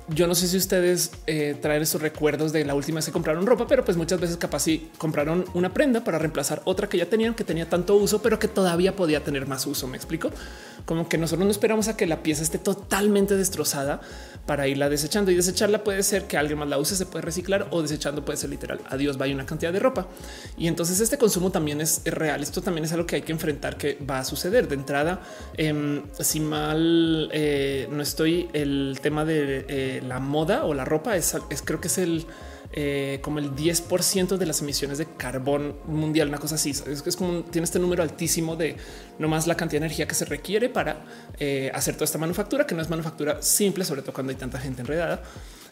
[0.09, 3.46] yo no sé si ustedes eh, traen esos recuerdos de la última vez que compraron
[3.46, 7.06] ropa, pero pues muchas veces capaz si compraron una prenda para reemplazar otra que ya
[7.06, 9.86] tenían, que tenía tanto uso, pero que todavía podía tener más uso.
[9.86, 10.30] Me explico
[10.86, 14.00] como que nosotros no esperamos a que la pieza esté totalmente destrozada
[14.49, 17.66] para irla desechando y desecharla puede ser que alguien más la use, se puede reciclar
[17.70, 18.80] o desechando puede ser literal.
[18.88, 20.09] Adiós, vaya una cantidad de ropa.
[20.57, 22.42] Y entonces este consumo también es, real.
[22.42, 25.20] Esto también es algo que hay que enfrentar que va a suceder de entrada.
[25.55, 31.14] Em, si mal eh, no estoy, el tema de eh, la moda o la ropa
[31.14, 31.36] es,
[31.66, 32.24] creo que es el
[32.72, 36.70] eh, como el 10% de las emisiones de carbón mundial, una cosa así.
[36.70, 38.76] Es, es como tiene este número altísimo de
[39.18, 41.04] no más la cantidad de energía que se requiere para
[41.38, 44.58] eh, hacer toda esta manufactura, que no es manufactura simple, sobre todo cuando hay tanta
[44.58, 45.22] gente enredada.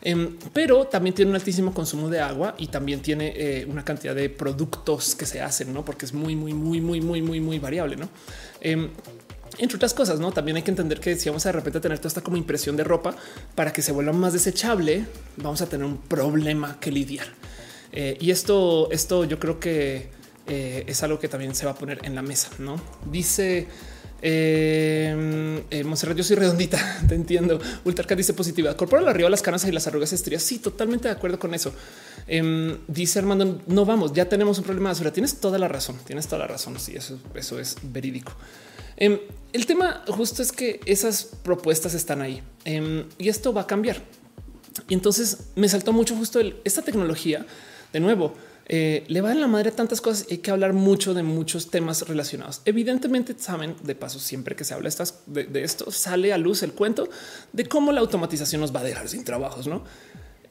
[0.03, 4.14] Em, pero también tiene un altísimo consumo de agua y también tiene eh, una cantidad
[4.14, 7.59] de productos que se hacen, no porque es muy, muy, muy, muy, muy, muy, muy
[7.59, 7.97] variable.
[7.97, 8.09] No
[8.61, 8.90] em,
[9.59, 11.98] entre otras cosas, no también hay que entender que si vamos a de repente tener
[11.98, 13.14] toda esta como impresión de ropa
[13.54, 17.26] para que se vuelva más desechable, vamos a tener un problema que lidiar.
[17.92, 20.11] Eh, y esto, esto yo creo que
[20.46, 22.50] eh, es algo que también se va a poner en la mesa.
[22.59, 22.80] No
[23.11, 23.66] dice
[24.22, 27.59] eh, eh Monserrat, yo soy redondita, te entiendo.
[27.84, 28.76] Ultracat dice positividad.
[28.76, 30.42] Corporal arriba las canas y las arrugas estrías.
[30.42, 31.72] Sí, totalmente de acuerdo con eso.
[32.26, 35.12] Em, dice Armando, no vamos, ya tenemos un problema de basura.
[35.12, 36.78] Tienes toda la razón, tienes toda la razón.
[36.78, 38.32] Sí, eso, eso es verídico.
[38.97, 39.18] Em,
[39.53, 44.03] el tema justo es que esas propuestas están ahí em, y esto va a cambiar.
[44.88, 47.47] Y entonces me saltó mucho justo esta tecnología
[47.92, 48.34] de nuevo.
[48.68, 50.26] Eh, le va en la madre tantas cosas.
[50.30, 52.62] Hay que hablar mucho de muchos temas relacionados.
[52.64, 54.90] Evidentemente, saben de paso, siempre que se habla
[55.26, 57.09] de, esto, sale a luz el cuento
[57.53, 59.84] de cómo la automatización nos va a dejar sin trabajos, no?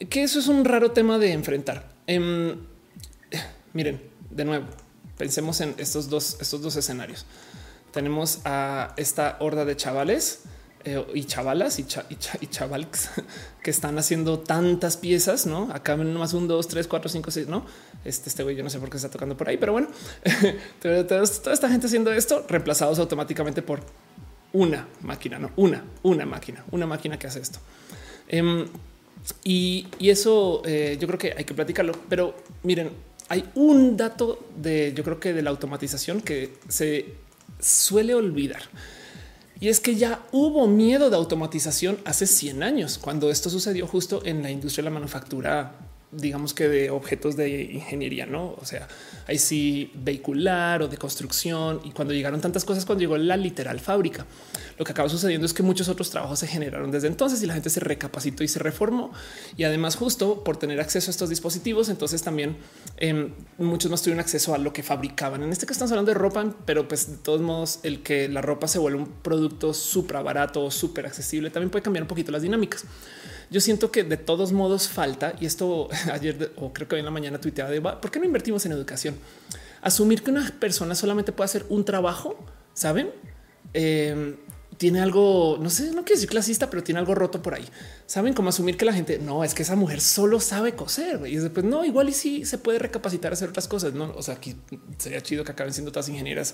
[0.09, 1.91] Que eso es un raro tema de enfrentar.
[2.07, 2.55] Em,
[3.73, 4.65] miren, de nuevo,
[5.17, 7.25] pensemos en estos dos, estos dos escenarios
[7.95, 10.41] tenemos a esta horda de chavales
[10.83, 13.09] eh, y chavalas y, chavales
[13.63, 15.71] que están haciendo tantas piezas, no?
[15.71, 17.65] Acá más un, dos, tres, cuatro, cinco, seis, no?
[18.03, 19.87] Este, este güey, yo no sé por qué está tocando por ahí, pero bueno,
[20.81, 23.79] toda esta gente haciendo esto reemplazados automáticamente por
[24.51, 27.59] una máquina, no una, una máquina, una máquina que hace esto.
[28.27, 28.67] Em,
[29.45, 32.91] y, eso eh, yo creo que hay que platicarlo, pero miren,
[33.29, 37.24] hay un dato de yo creo que de la automatización que se
[37.59, 38.63] suele olvidar.
[39.59, 44.21] Y es que ya hubo miedo de automatización hace 100 años, cuando esto sucedió justo
[44.25, 45.75] en la industria de la manufactura
[46.15, 48.55] digamos que de objetos de ingeniería, no?
[48.59, 48.87] O sea,
[49.27, 51.81] ahí sí vehicular o de construcción.
[51.83, 54.25] Y cuando llegaron tantas cosas, cuando llegó la literal fábrica,
[54.77, 57.53] lo que acaba sucediendo es que muchos otros trabajos se generaron desde entonces y la
[57.53, 59.11] gente se recapacitó y se reformó.
[59.57, 62.57] Y además, justo por tener acceso a estos dispositivos, entonces también
[62.97, 65.43] em, muchos más tuvieron acceso a lo que fabricaban.
[65.43, 68.41] En este caso estamos hablando de ropa, pero pues de todos modos, el que la
[68.41, 72.41] ropa se vuelve un producto súper barato, súper accesible, también puede cambiar un poquito las
[72.41, 72.85] dinámicas.
[73.51, 77.05] Yo siento que de todos modos falta, y esto ayer o creo que hoy en
[77.05, 79.15] la mañana tuiteaba de por qué no invertimos en educación.
[79.81, 82.37] Asumir que una persona solamente puede hacer un trabajo,
[82.73, 83.11] saben?
[83.73, 84.37] Em,
[84.77, 87.65] tiene algo, no sé, no quiero decir clasista, pero tiene algo roto por ahí.
[88.05, 91.37] Saben cómo asumir que la gente no es que esa mujer solo sabe coser y
[91.37, 93.93] después no, igual y sí se puede recapacitar hacer otras cosas.
[93.93, 94.55] No, o sea, aquí
[94.97, 96.53] sería chido que acaben siendo todas ingenieras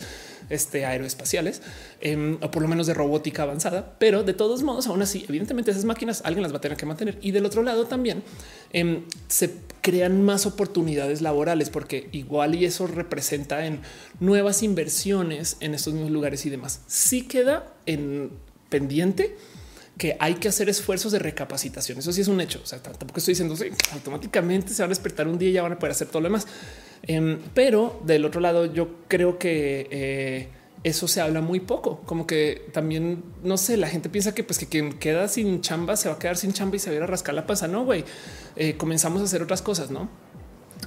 [0.49, 1.61] este, aeroespaciales
[1.99, 5.71] em, o por lo menos de robótica avanzada, pero de todos modos, aún así, evidentemente
[5.71, 7.17] esas máquinas alguien las va a tener que mantener.
[7.21, 8.23] Y del otro lado también
[8.71, 9.51] em, se
[9.81, 13.81] crean más oportunidades laborales porque igual y eso representa en
[14.19, 16.81] nuevas inversiones en estos mismos lugares y demás.
[16.87, 18.31] Sí queda en
[18.69, 19.35] pendiente
[19.97, 21.99] que hay que hacer esfuerzos de recapacitación.
[21.99, 22.59] Eso sí es un hecho.
[22.63, 25.61] O sea, tampoco estoy diciendo que automáticamente se van a despertar un día y ya
[25.61, 26.47] van a poder hacer todo lo demás.
[27.03, 30.47] Em, pero del otro lado, yo creo que eh,
[30.83, 32.01] eso se habla muy poco.
[32.05, 35.95] Como que también no sé, la gente piensa que pues que quien queda sin chamba
[35.95, 37.67] se va a quedar sin chamba y se va a rascar la panza.
[37.67, 38.03] No, güey,
[38.55, 40.09] eh, comenzamos a hacer otras cosas, no?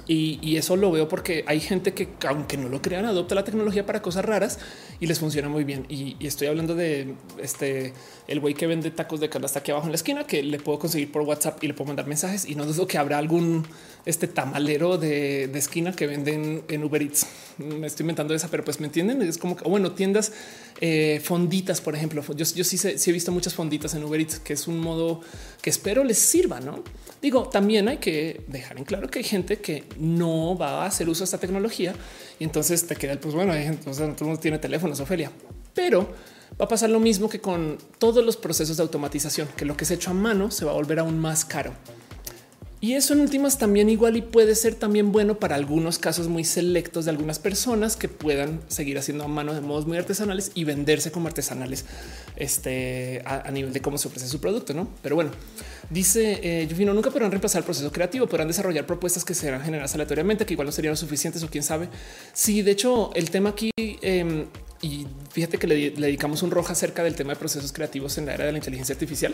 [0.07, 3.85] Y, eso lo veo porque hay gente que, aunque no lo crean, adopta la tecnología
[3.85, 4.59] para cosas raras
[4.99, 5.85] y les funciona muy bien.
[5.89, 7.93] Y, estoy hablando de este
[8.27, 10.79] el güey que vende tacos de hasta aquí abajo en la esquina que le puedo
[10.79, 12.45] conseguir por WhatsApp y le puedo mandar mensajes.
[12.45, 13.65] Y no dudo que habrá algún
[14.05, 17.27] este tamalero de, esquina que venden en Uber Eats.
[17.57, 19.21] Me estoy inventando esa, pero pues me entienden.
[19.23, 20.31] Es como que bueno, tiendas
[20.81, 22.23] eh, fonditas, por ejemplo.
[22.35, 25.21] Yo, sí, sí, he visto muchas fonditas en Uber Eats, que es un modo
[25.61, 26.83] que espero les sirva, no?
[27.21, 31.09] Digo, también hay que dejar en claro que hay gente que no va a hacer
[31.09, 31.93] uso de esta tecnología
[32.39, 33.53] y entonces te queda el pues bueno,
[33.93, 35.31] sea, todo mundo tiene teléfonos, Ofelia,
[35.73, 36.09] pero
[36.59, 39.83] va a pasar lo mismo que con todos los procesos de automatización, que lo que
[39.83, 41.73] es hecho a mano se va a volver aún más caro.
[42.81, 46.43] Y eso en últimas también igual y puede ser también bueno para algunos casos muy
[46.43, 50.65] selectos de algunas personas que puedan seguir haciendo a mano de modos muy artesanales y
[50.65, 51.85] venderse como artesanales
[52.35, 54.73] este, a, nivel de cómo se ofrece su producto.
[54.73, 55.31] No, pero bueno,
[55.89, 59.93] dice eh, yo nunca podrán reemplazar el proceso creativo, podrán desarrollar propuestas que serán generadas
[59.95, 61.89] aleatoriamente, que igual no serían suficientes o quién sabe.
[62.33, 64.47] Sí, de hecho, el tema aquí em,
[64.81, 68.25] y fíjate que le, le dedicamos un rojo acerca del tema de procesos creativos en
[68.25, 69.33] la era de la inteligencia artificial,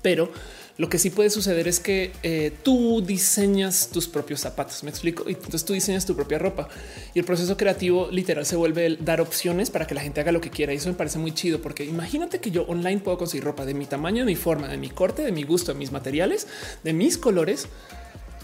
[0.00, 0.30] pero
[0.78, 4.82] lo que sí puede suceder es que eh, tú diseñas tus propios zapatos.
[4.84, 5.24] Me explico.
[5.28, 6.68] Y entonces tú diseñas tu propia ropa
[7.14, 10.32] y el proceso creativo literal se vuelve el dar opciones para que la gente haga
[10.32, 10.74] lo que quiera.
[10.74, 13.72] Y eso me parece muy chido porque imagínate que yo online puedo conseguir ropa de
[13.72, 16.46] mi tamaño, de mi forma, de mi corte, de mi gusto, de mis materiales,
[16.84, 17.68] de mis colores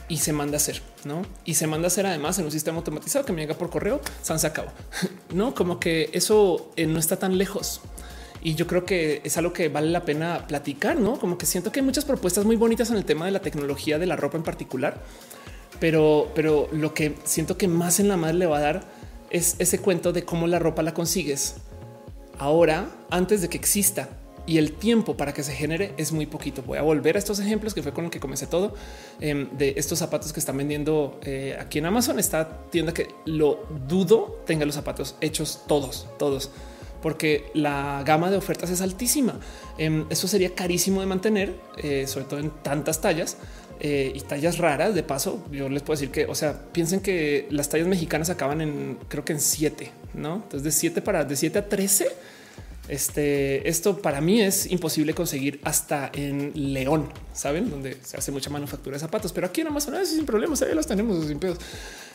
[0.08, 1.22] y se manda a hacer, no?
[1.44, 4.00] Y se manda a hacer además en un sistema automatizado que me llega por correo.
[4.22, 4.70] Se acabó,
[5.34, 7.80] no como que eso eh, no está tan lejos.
[8.42, 11.70] Y yo creo que es algo que vale la pena platicar, no como que siento
[11.70, 14.36] que hay muchas propuestas muy bonitas en el tema de la tecnología de la ropa
[14.36, 15.00] en particular,
[15.78, 18.82] pero, pero lo que siento que más en la madre le va a dar
[19.30, 21.56] es ese cuento de cómo la ropa la consigues
[22.38, 24.08] ahora antes de que exista
[24.44, 26.62] y el tiempo para que se genere es muy poquito.
[26.62, 28.74] Voy a volver a estos ejemplos que fue con el que comencé todo
[29.20, 32.18] em, de estos zapatos que están vendiendo eh, aquí en Amazon.
[32.18, 36.50] Esta tienda que lo dudo tenga los zapatos hechos todos, todos
[37.02, 39.34] porque la gama de ofertas es altísima.
[39.76, 43.36] Em, eso sería carísimo de mantener, eh, sobre todo en tantas tallas
[43.80, 44.94] eh, y tallas raras.
[44.94, 48.60] De paso, yo les puedo decir que, o sea, piensen que las tallas mexicanas acaban
[48.60, 50.36] en, creo que en siete, no?
[50.36, 52.06] Entonces, de siete para de siete a 13.
[52.88, 58.50] Este, esto para mí es imposible conseguir hasta en León, saben, donde se hace mucha
[58.50, 61.58] manufactura de zapatos, pero aquí en Amazon es sin problemas, ahí los tenemos sin pedos.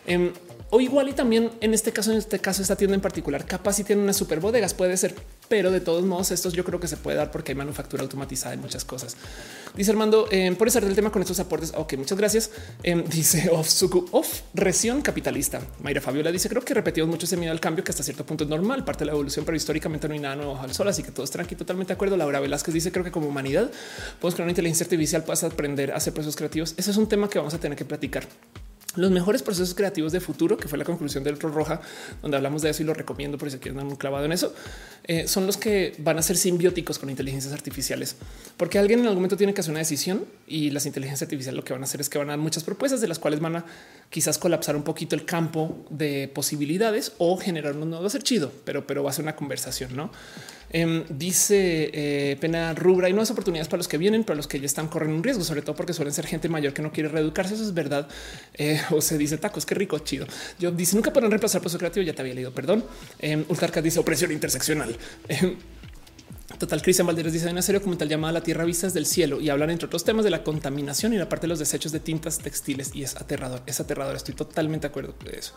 [0.08, 0.32] Em,
[0.70, 3.74] o igual y también en este caso, en este caso, esta tienda en particular, capaz
[3.74, 5.16] si tiene unas super bodegas, puede ser,
[5.48, 8.54] pero de todos modos, estos yo creo que se puede dar porque hay manufactura automatizada
[8.54, 9.16] en muchas cosas.
[9.78, 11.72] Dice Armando, eh, por estar del tema con estos aportes.
[11.74, 12.52] Ok, muchas gracias.
[12.84, 15.62] Em, dice of Suku of Reción Capitalista.
[15.82, 18.44] Mayra Fabiola dice: Creo que repetimos mucho ese miedo al cambio, que hasta cierto punto
[18.44, 20.90] es normal, parte de la evolución, pero históricamente no hay nada nuevo al sol.
[20.90, 22.18] Así que todo es tranquilo, totalmente de acuerdo.
[22.18, 23.72] Laura Velázquez dice: Creo que como humanidad
[24.20, 26.74] podemos crear una inteligencia artificial, para aprender a hacer procesos creativos.
[26.76, 28.28] Ese es un tema que vamos a tener que platicar
[28.98, 31.82] los mejores procesos creativos de futuro, que fue la conclusión del otro roja,
[32.22, 34.54] donde hablamos de eso y lo recomiendo por si quieren dar un clavado en eso,
[35.06, 38.16] eh, son los que van a ser simbióticos con inteligencias artificiales,
[38.58, 41.64] porque alguien en algún momento tiene que hacer una decisión y las inteligencias artificiales lo
[41.64, 43.58] que van a hacer es que van a dar muchas propuestas de las cuales van
[43.58, 43.66] a
[44.10, 48.86] quizás colapsar un poquito el campo de posibilidades o generar un nuevo ser chido, pero,
[48.88, 50.12] pero va a ser una conversación, no?
[50.70, 54.48] Em, dice eh, Pena Rubra y no es oportunidades para los que vienen, para los
[54.48, 56.92] que ya están corriendo un riesgo, sobre todo porque suelen ser gente mayor que no
[56.92, 57.54] quiere reeducarse.
[57.54, 58.08] Eso es verdad.
[58.56, 60.28] Eh, o se dice tacos, qué rico, chido.
[60.60, 62.06] Yo dice nunca pueden reemplazar proceso creativo.
[62.06, 62.84] Ya te había leído, perdón.
[63.20, 63.46] Eh,
[63.82, 64.96] dice opresión interseccional.
[65.30, 65.56] Em,
[66.58, 69.70] total, Cristian Valderes dice una serie documental llamada La Tierra Vistas del Cielo y hablar
[69.70, 72.92] entre otros temas de la contaminación y la parte de los desechos de tintas textiles.
[72.94, 74.16] Y es aterrador, es aterrador.
[74.16, 75.54] Estoy totalmente de acuerdo con eso.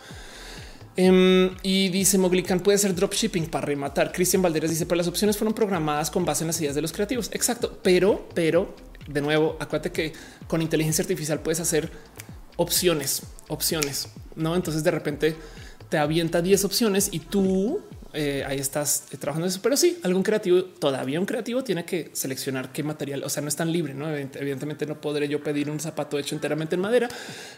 [0.96, 4.12] Em, y dice Moglican puede ser dropshipping para rematar.
[4.12, 6.92] Cristian Valderes dice, pero las opciones fueron programadas con base en las ideas de los
[6.92, 7.30] creativos.
[7.32, 8.74] Exacto, pero, pero
[9.08, 10.12] de nuevo, acuérdate que
[10.46, 11.90] con inteligencia artificial puedes hacer
[12.56, 14.56] opciones, opciones, no?
[14.56, 15.36] Entonces de repente
[15.88, 17.80] te avienta 10 opciones y tú
[18.12, 19.60] eh, ahí estás eh, trabajando eso.
[19.62, 23.48] Pero sí, algún creativo, todavía un creativo tiene que seleccionar qué material, o sea, no
[23.48, 24.08] es tan libre, ¿no?
[24.14, 27.08] Evidentemente no podré yo pedir un zapato hecho enteramente en madera,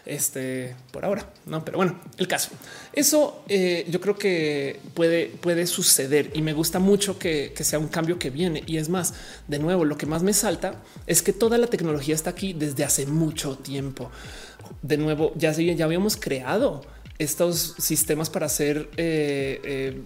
[0.05, 1.65] este, por ahora, ¿no?
[1.65, 2.51] Pero bueno, el caso.
[2.93, 7.87] Eso eh, yo creo que puede, puede suceder y me gusta mucho que, sea un
[7.87, 8.63] cambio que viene.
[8.67, 9.13] Y es más,
[9.47, 10.75] de nuevo, lo que más me salta
[11.07, 14.11] es que toda la tecnología está aquí desde hace mucho tiempo.
[14.81, 16.81] De nuevo, ya, ya habíamos creado
[17.23, 20.01] estos sistemas para hacer eh,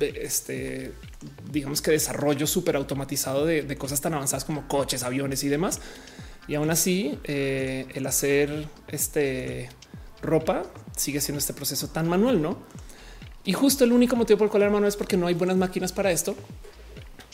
[0.00, 0.92] eh, este,
[1.50, 5.80] digamos que desarrollo súper automatizado de, cosas tan avanzadas como coches, aviones y demás.
[6.48, 9.68] Y aún así, eh, el hacer este
[10.20, 10.64] ropa
[10.96, 12.58] sigue siendo este proceso tan manual, no?
[13.44, 15.92] Y justo el único motivo por el cual hermano es porque no hay buenas máquinas
[15.92, 16.34] para esto.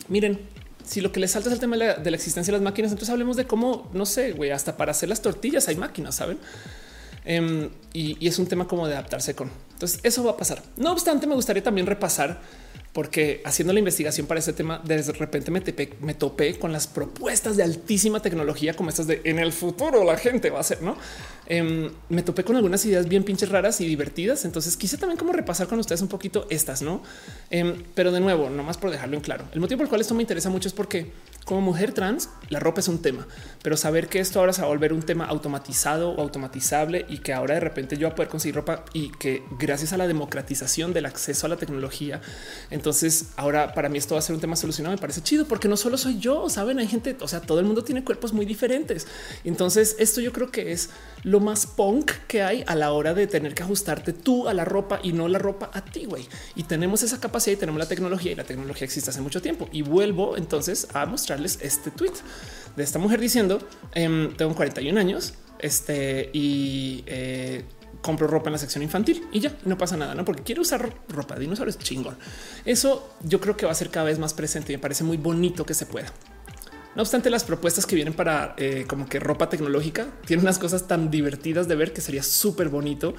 [0.09, 0.41] Miren,
[0.85, 2.64] si lo que les salta es el tema de la, de la existencia de las
[2.64, 6.14] máquinas, entonces hablemos de cómo, no sé, güey, hasta para hacer las tortillas hay máquinas,
[6.14, 6.39] saben?
[7.29, 9.51] Em, y, es un tema como de adaptarse con.
[9.74, 10.62] Entonces eso va a pasar.
[10.79, 12.41] No obstante, me gustaría también repasar
[12.95, 17.62] porque haciendo la investigación para este tema, de repente me, topé con las propuestas de
[17.62, 20.97] altísima tecnología como estas de en el futuro la gente va a hacer, no?
[21.47, 24.47] Em, me topé con algunas ideas bien pinches raras y divertidas.
[24.47, 27.03] Entonces quise también como repasar con ustedes un poquito estas, no?
[27.51, 29.45] Em, pero de nuevo, no más por dejarlo en claro.
[29.53, 31.12] El motivo por el cual esto me interesa mucho es porque
[31.49, 33.26] como mujer trans, la ropa es un tema,
[33.62, 37.20] pero saber que esto ahora se va a volver un tema automatizado o automatizable y
[37.20, 40.07] que ahora de repente yo voy a poder conseguir ropa y que gracias a la
[40.07, 42.20] democratización del acceso a la tecnología,
[42.70, 44.94] entonces ahora para mí esto va a ser un tema solucionado.
[44.94, 47.64] Me parece chido porque no solo soy yo, saben, hay gente, o sea, todo el
[47.64, 49.07] mundo tiene cuerpos muy diferentes.
[49.42, 50.90] Entonces esto yo creo que es
[51.22, 54.66] lo más punk que hay a la hora de tener que ajustarte tú a la
[54.66, 56.28] ropa y no la ropa a ti, güey.
[56.57, 59.66] Y tenemos esa capacidad y tenemos la tecnología y la tecnología existe hace mucho tiempo.
[59.72, 62.12] Y vuelvo entonces a mostrar este tweet
[62.76, 63.59] de esta mujer diciendo
[63.95, 67.64] em, tengo 41 años este y eh,
[68.01, 70.95] compro ropa en la sección infantil y ya no pasa nada, no porque quiero usar
[71.09, 72.16] ropa de dinosaurios chingón.
[72.64, 75.16] Eso yo creo que va a ser cada vez más presente y me parece muy
[75.16, 76.12] bonito que se pueda.
[76.95, 80.89] No obstante, las propuestas que vienen para eh, como que ropa tecnológica tienen unas cosas
[80.89, 83.14] tan divertidas de ver que sería súper bonito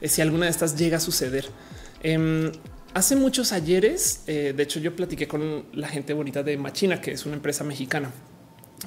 [0.00, 1.46] eh, si alguna de estas llega a suceder.
[2.02, 2.50] Em,
[2.92, 7.12] Hace muchos ayeres, eh, de hecho yo platiqué con la gente bonita de Machina, que
[7.12, 8.10] es una empresa mexicana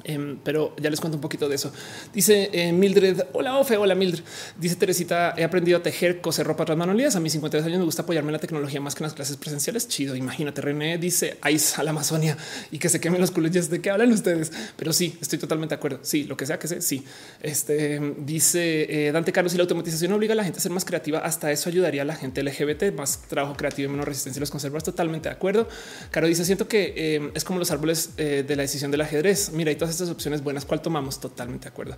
[0.04, 1.72] Em, pero ya les cuento un poquito de eso.
[2.14, 4.24] Dice eh, Mildred, hola Ofe, hola Mildred.
[4.58, 7.16] Dice Teresita, he aprendido a tejer, coser ropa tras manualidades.
[7.16, 9.38] A mis 53 años me gusta apoyarme en la tecnología más que en las clases
[9.38, 9.88] presenciales.
[9.88, 10.62] Chido, imagínate.
[10.62, 12.38] René dice, ahí a la Amazonia
[12.72, 14.52] y que se quemen los culillos de qué hablan ustedes.
[14.76, 16.00] Pero sí, estoy totalmente de acuerdo.
[16.02, 17.06] Sí, lo que sea que sea, sí.
[17.42, 20.86] Este dice eh, Dante Carlos y la automatización obliga a la gente a ser más
[20.86, 21.20] creativa.
[21.20, 24.52] Hasta eso ayudaría a la gente LGBT, más trabajo creativo y menos resistencia a los
[24.52, 24.84] conservadores.
[24.86, 25.68] Totalmente de acuerdo.
[26.10, 29.52] Caro dice, siento que eh, es como los árboles de la decisión del ajedrez.
[29.52, 31.20] Mira, y todas estas opciones buenas, ¿cuál tomamos?
[31.20, 31.98] Totalmente de acuerdo.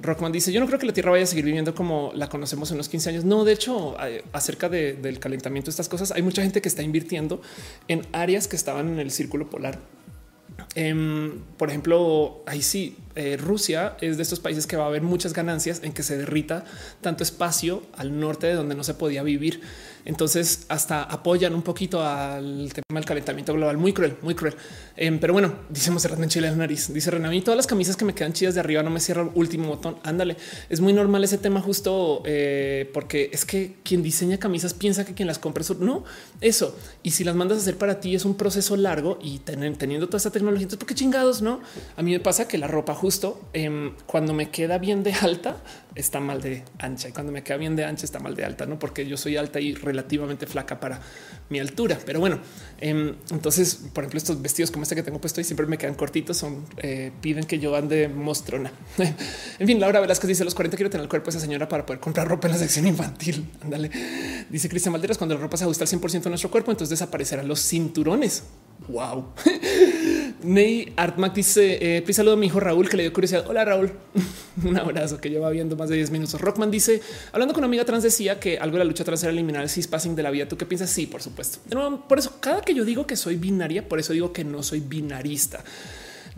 [0.00, 2.70] Rockman dice: Yo no creo que la Tierra vaya a seguir viviendo como la conocemos
[2.70, 3.24] en unos 15 años.
[3.24, 3.96] No, de hecho,
[4.32, 7.42] acerca del calentamiento, estas cosas, hay mucha gente que está invirtiendo
[7.88, 9.80] en áreas que estaban en el círculo polar.
[10.76, 15.02] Em, por ejemplo, ahí sí, eh, Rusia es de estos países que va a haber
[15.02, 16.64] muchas ganancias en que se derrita
[17.00, 19.62] tanto espacio al norte de donde no se podía vivir.
[20.06, 23.76] Entonces hasta apoyan un poquito al tema del calentamiento global.
[23.76, 24.54] Muy cruel, muy cruel.
[24.96, 26.92] Em, pero bueno, decimos cerrando en Chile la nariz.
[26.92, 29.68] Dice Renan, todas las camisas que me quedan chidas de arriba no me cierra último
[29.68, 29.96] botón.
[30.04, 30.36] Ándale,
[30.70, 35.12] es muy normal ese tema justo eh, porque es que quien diseña camisas piensa que
[35.12, 36.04] quien las compra es no
[36.40, 36.76] eso.
[37.02, 40.18] Y si las mandas a hacer para ti es un proceso largo y teniendo toda
[40.18, 41.60] esta tecnología, entonces por qué chingados no?
[41.96, 45.56] A mí me pasa que la ropa justo em, cuando me queda bien de alta
[45.96, 48.66] está mal de ancha y cuando me queda bien de ancha está mal de alta,
[48.66, 51.00] no porque yo soy alta y relativamente flaca para
[51.48, 51.98] mi altura.
[52.04, 52.38] Pero bueno,
[52.80, 55.94] em, entonces, por ejemplo, estos vestidos como este que tengo puesto y siempre me quedan
[55.94, 58.70] cortitos, son eh, piden que yo ande mostrona.
[59.58, 61.86] en fin, Laura Velázquez dice los 40 quiero tener el cuerpo de esa señora para
[61.86, 63.48] poder comprar ropa en la sección infantil.
[63.62, 63.90] Ándale.
[64.50, 67.48] Dice Cristian Valderas, cuando la ropa se ajusta al 100% de nuestro cuerpo, entonces desaparecerán
[67.48, 68.44] los cinturones.
[68.88, 69.32] Wow.
[70.42, 73.44] Ney Artmac dice: eh, saludo a mi hijo Raúl que le dio curiosidad.
[73.48, 73.92] Hola Raúl,
[74.64, 76.40] un abrazo que lleva viendo más de 10 minutos.
[76.40, 77.00] Rockman dice:
[77.32, 79.68] Hablando con una amiga trans, decía que algo de la lucha trans era eliminar el
[79.68, 80.46] cispassing de la vida.
[80.46, 80.90] ¿Tú qué piensas?
[80.90, 81.58] Sí, por supuesto.
[82.08, 84.80] por eso, cada que yo digo que soy binaria, por eso digo que no soy
[84.80, 85.64] binarista.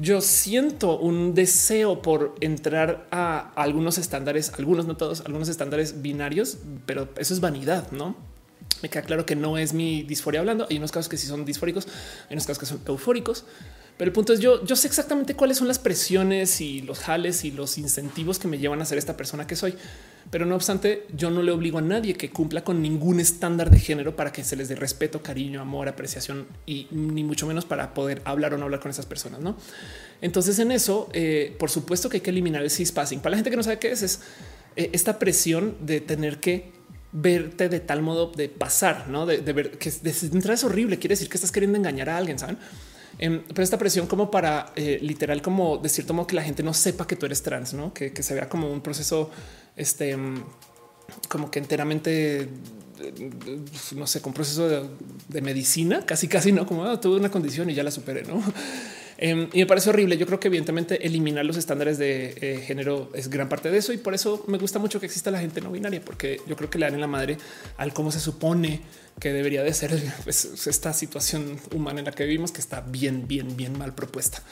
[0.01, 6.59] Yo siento un deseo por entrar a algunos estándares, algunos no todos, algunos estándares binarios,
[6.86, 8.27] pero eso es vanidad, no?
[8.82, 10.66] Me queda claro que no es mi disforia hablando.
[10.70, 11.86] Hay unos casos que sí son disfóricos,
[12.28, 13.45] hay unos casos que son eufóricos.
[13.99, 17.45] Pero el punto es yo, yo sé exactamente cuáles son las presiones y los jales
[17.45, 19.74] y los incentivos que me llevan a ser esta persona que soy.
[20.31, 23.81] Pero no obstante, yo no le obligo a nadie que cumpla con ningún estándar de
[23.81, 27.93] género para que se les dé respeto, cariño, amor, apreciación y ni mucho menos para
[27.93, 29.40] poder hablar o no hablar con esas personas.
[29.40, 29.57] No,
[30.20, 33.19] entonces en eso, eh, por supuesto que hay que eliminar el cispassing.
[33.19, 34.20] Para la gente que no sabe qué es, es
[34.77, 36.77] eh, esta presión de tener que
[37.12, 40.98] verte de tal modo de pasar, no de, ver que de es horrible.
[40.98, 42.59] Quiere decir que estás queriendo engañar a alguien, saben?
[43.18, 46.62] Em, pero esta presión como para eh, literal, como de cierto modo que la gente
[46.62, 49.30] no sepa que tú eres trans, no que, se vea como un proceso,
[49.76, 50.43] este, em,
[51.28, 52.48] como que enteramente
[53.94, 54.68] no sé, con proceso
[55.28, 58.43] de, medicina, casi, casi no como ah, tuve una condición y ya la superé, no?
[59.20, 60.16] Em, y me parece horrible.
[60.16, 63.93] Yo creo que evidentemente eliminar los estándares de eh, género es gran parte de eso
[63.93, 66.70] y por eso me gusta mucho que exista la gente no binaria, porque yo creo
[66.70, 67.36] que le dan en la madre
[67.77, 68.81] al cómo se supone
[69.20, 69.90] que debería de ser
[70.24, 74.43] pues, esta situación humana en la que vivimos, que está bien, bien, bien mal propuesta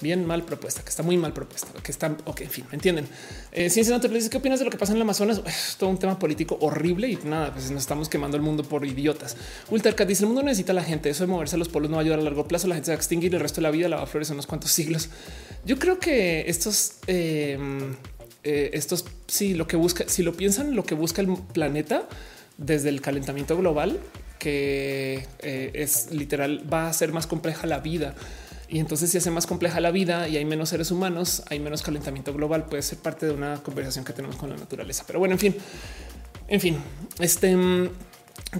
[0.00, 3.06] bien mal propuesta, que está muy mal propuesta, que está, ok, en fin, ¿me entienden?
[3.52, 5.40] Eh, Ciencia Natural ¿qué opinas de lo que pasa en el Amazonas?
[5.46, 8.84] Es todo un tema político horrible y nada, pues nos estamos quemando el mundo por
[8.84, 9.36] idiotas.
[9.70, 11.96] Ultercat dice, el mundo necesita a la gente, eso de moverse a los polos no
[11.96, 13.62] va a ayudar a largo plazo, la gente se va a extinguir el resto de
[13.62, 15.08] la vida la va a florecer unos cuantos siglos.
[15.64, 16.94] Yo creo que estos...
[17.06, 17.58] Eh,
[18.48, 22.08] eh, estos sí lo que busca, si lo piensan, lo que busca el planeta
[22.58, 23.98] desde el calentamiento global,
[24.38, 28.14] que eh, es literal, va a ser más compleja la vida.
[28.68, 31.82] Y entonces si hace más compleja la vida y hay menos seres humanos, hay menos
[31.82, 35.04] calentamiento global, puede ser parte de una conversación que tenemos con la naturaleza.
[35.06, 35.56] Pero bueno, en fin,
[36.48, 36.78] en fin,
[37.20, 37.88] este mm,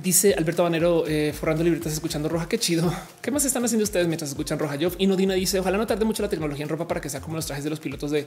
[0.02, 2.48] Dice Alberto Banero eh, forrando libretas escuchando roja.
[2.48, 2.92] Qué chido.
[3.22, 4.74] ¿Qué más están haciendo ustedes mientras escuchan roja?
[4.76, 7.20] Yo y Nodina dice ojalá no tarde mucho la tecnología en ropa para que sea
[7.20, 8.26] como los trajes de los pilotos de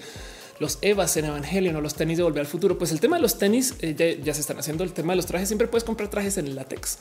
[0.60, 2.78] los Evas en Evangelion o los tenis de volver al futuro.
[2.78, 4.84] Pues el tema de los tenis eh, ya, se están haciendo.
[4.84, 6.98] El tema de los trajes siempre puedes comprar trajes en látex.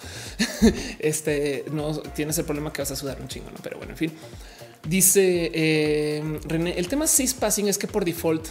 [0.99, 3.59] este no tienes el problema que vas a sudar un chingo, ¿no?
[3.63, 4.13] pero bueno, en fin.
[4.89, 8.49] Dice eh, René, el tema cis passing es que por default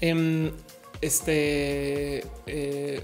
[0.00, 0.52] em,
[1.00, 2.22] este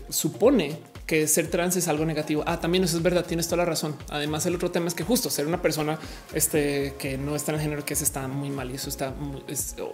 [0.08, 2.42] supone que ser trans es algo negativo.
[2.46, 3.94] Ah, también eso es verdad, tienes toda la razón.
[4.10, 5.98] Además, el otro tema es que justo ser una persona
[6.34, 9.14] este, que no el género que se está muy mal y eso está,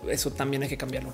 [0.08, 1.12] eso también hay que cambiarlo.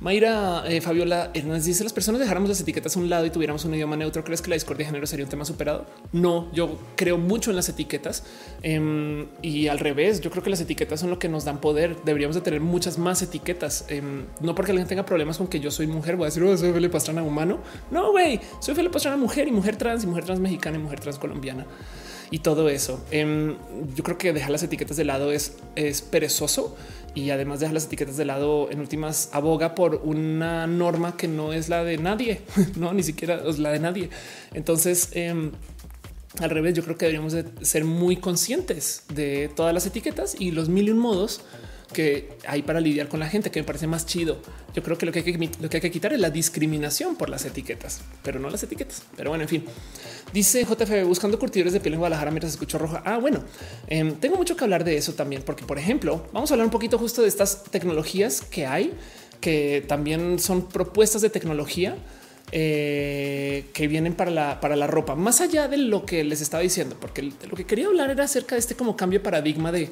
[0.00, 3.64] Mayra eh, Fabiola Hernández dice las personas dejáramos las etiquetas a un lado y tuviéramos
[3.64, 4.24] un idioma neutro.
[4.24, 5.86] ¿Crees que la discordia de género sería un tema superado?
[6.12, 8.24] No, yo creo mucho en las etiquetas
[8.62, 10.20] em, y al revés.
[10.20, 12.02] Yo creo que las etiquetas son lo que nos dan poder.
[12.04, 13.84] Deberíamos de tener muchas más etiquetas.
[13.88, 16.56] Em, no porque alguien tenga problemas con que yo soy mujer, voy a decir oh,
[16.56, 17.60] soy Felipe Pastrana humano.
[17.92, 21.00] No, güey, soy Felipe Pastrana mujer y mujer trans y mujer trans mexicana y mujer
[21.00, 21.66] trans colombiana
[22.30, 23.04] y todo eso.
[23.10, 23.56] Em,
[23.94, 26.76] yo creo que dejar las etiquetas de lado es, es perezoso
[27.14, 31.52] y además dejar las etiquetas de lado en últimas aboga por una norma que no
[31.52, 32.42] es la de nadie,
[32.76, 34.10] no ni siquiera es la de nadie.
[34.54, 35.52] Entonces, em,
[36.40, 40.50] al revés, yo creo que deberíamos de ser muy conscientes de todas las etiquetas y
[40.50, 41.40] los mil y un modos
[41.92, 44.40] que hay para lidiar con la gente, que me parece más chido.
[44.74, 47.16] Yo creo que lo que hay que, lo que, hay que quitar es la discriminación
[47.16, 49.02] por las etiquetas, pero no las etiquetas.
[49.16, 49.64] Pero bueno, en fin,
[50.32, 53.02] dice JF buscando curtidores de piel en Guadalajara mientras escucho roja.
[53.04, 53.42] Ah, bueno,
[53.88, 56.72] em, tengo mucho que hablar de eso también, porque por ejemplo, vamos a hablar un
[56.72, 58.92] poquito justo de estas tecnologías que hay,
[59.40, 61.96] que también son propuestas de tecnología.
[62.50, 66.62] Eh, que vienen para la, para la ropa, más allá de lo que les estaba
[66.62, 69.90] diciendo, porque lo que quería hablar era acerca de este como cambio de paradigma de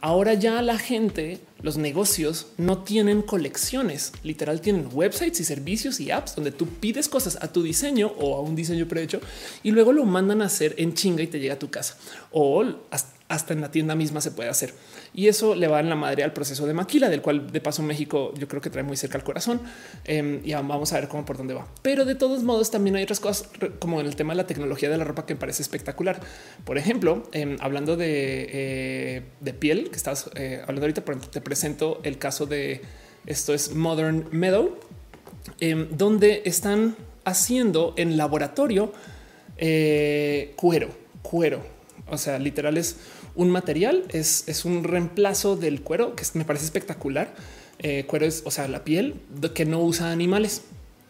[0.00, 6.10] Ahora ya la gente, los negocios no tienen colecciones, literal tienen websites y servicios y
[6.10, 9.20] apps donde tú pides cosas a tu diseño o a un diseño prehecho
[9.62, 11.96] y luego lo mandan a hacer en chinga y te llega a tu casa.
[12.32, 13.13] O hasta
[13.48, 14.74] en la tienda misma se puede hacer
[15.12, 17.82] y eso le va en la madre al proceso de maquila, del cual de paso
[17.82, 19.60] México yo creo que trae muy cerca al corazón
[20.04, 21.68] em, y vamos a ver cómo por dónde va.
[21.82, 23.48] Pero de todos modos también hay otras cosas
[23.78, 26.20] como en el tema de la tecnología de la ropa que me parece espectacular.
[26.64, 31.40] Por ejemplo, em, hablando de, eh, piel que estás eh, hablando ahorita, por ejemplo, te
[31.40, 32.82] presento el caso de
[33.26, 34.78] esto es Modern Meadow,
[35.60, 38.92] em, donde están haciendo en laboratorio
[39.56, 40.88] eh, cuero,
[41.22, 41.62] cuero.
[42.08, 42.96] O sea, literal es
[43.34, 47.34] un material, es, es un reemplazo del cuero que me parece espectacular.
[47.78, 49.14] Eh, cuero es, o sea, la piel
[49.54, 50.62] que no usa animales,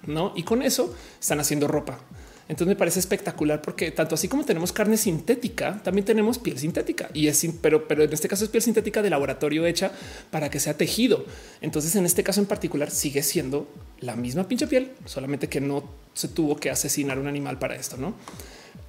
[0.06, 0.32] no?
[0.34, 2.00] Y con eso están haciendo ropa.
[2.46, 7.08] Entonces me parece espectacular porque tanto así como tenemos carne sintética, también tenemos piel sintética
[7.14, 9.92] y es, pero, pero en este caso es piel sintética de laboratorio hecha
[10.30, 11.24] para que sea tejido.
[11.62, 13.66] Entonces en este caso en particular sigue siendo
[14.00, 17.96] la misma pinche piel, solamente que no se tuvo que asesinar un animal para esto,
[17.96, 18.14] no?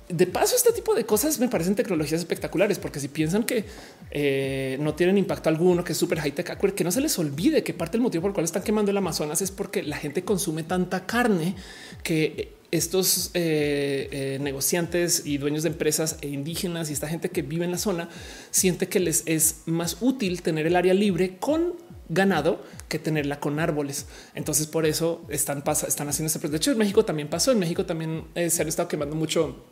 [0.08, 3.66] De paso, este tipo de cosas me parecen tecnologías espectaculares, porque si piensan que
[4.12, 7.64] eh, no tienen impacto alguno, que es súper high tech, que no se les olvide
[7.64, 10.24] que parte del motivo por el cual están quemando el Amazonas es porque la gente
[10.24, 11.56] consume tanta carne
[12.04, 17.42] que estos eh, eh, negociantes y dueños de empresas e indígenas y esta gente que
[17.42, 18.10] vive en la zona
[18.52, 21.74] siente que les es más útil tener el área libre con
[22.10, 24.06] ganado que tenerla con árboles.
[24.36, 26.48] Entonces por eso están, están haciendo ese.
[26.48, 27.52] De hecho, en México también pasó.
[27.52, 29.64] En México también se han estado quemando mucho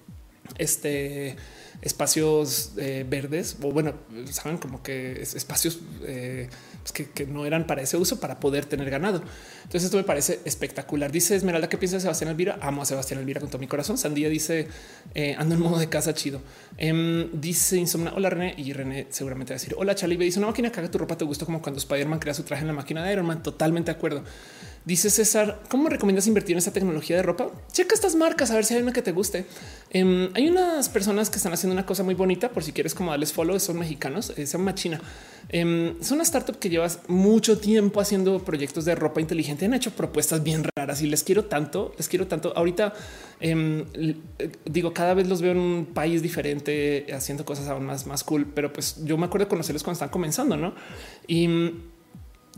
[0.57, 1.35] este
[1.81, 3.93] espacios eh, verdes o bueno,
[4.31, 6.47] saben como que espacios eh,
[6.81, 9.21] pues que, no eran para ese uso para poder tener ganado.
[9.63, 11.11] Entonces esto me parece espectacular.
[11.11, 12.57] Dice Esmeralda, ¿qué piensa de Sebastián Elvira?
[12.61, 13.97] Amo a Sebastián Elvira con todo mi corazón.
[13.97, 14.67] Sandía dice,
[15.15, 16.41] eh, ando en modo de casa chido.
[16.77, 18.53] Em, dice Insomna, hola René.
[18.57, 20.17] Y René seguramente va a decir, hola Charlie.
[20.17, 22.61] Dice, una máquina que haga tu ropa te gusta como cuando Spider-Man crea su traje
[22.61, 23.43] en la máquina de Iron Man.
[23.43, 24.23] Totalmente de acuerdo.
[24.85, 27.49] Dice César, ¿cómo recomiendas invertir en esta tecnología de ropa?
[27.71, 29.45] Checa estas marcas a ver si hay una que te guste.
[29.91, 33.11] Em, hay unas personas que están haciendo una cosa muy bonita por si quieres como
[33.11, 33.57] darles follow.
[33.61, 34.99] Son mexicanos, eh, se llama China.
[35.47, 39.63] Eh, es una startup que llevas mucho tiempo haciendo proyectos de ropa inteligente.
[39.63, 42.51] Han hecho propuestas bien raras y les quiero tanto, les quiero tanto.
[42.53, 42.93] Ahorita
[43.39, 43.85] em,
[44.65, 48.47] digo, cada vez los veo en un país diferente haciendo cosas aún más, más cool,
[48.53, 50.75] pero pues yo me acuerdo de conocerlos cuando están comenzando, ¿no?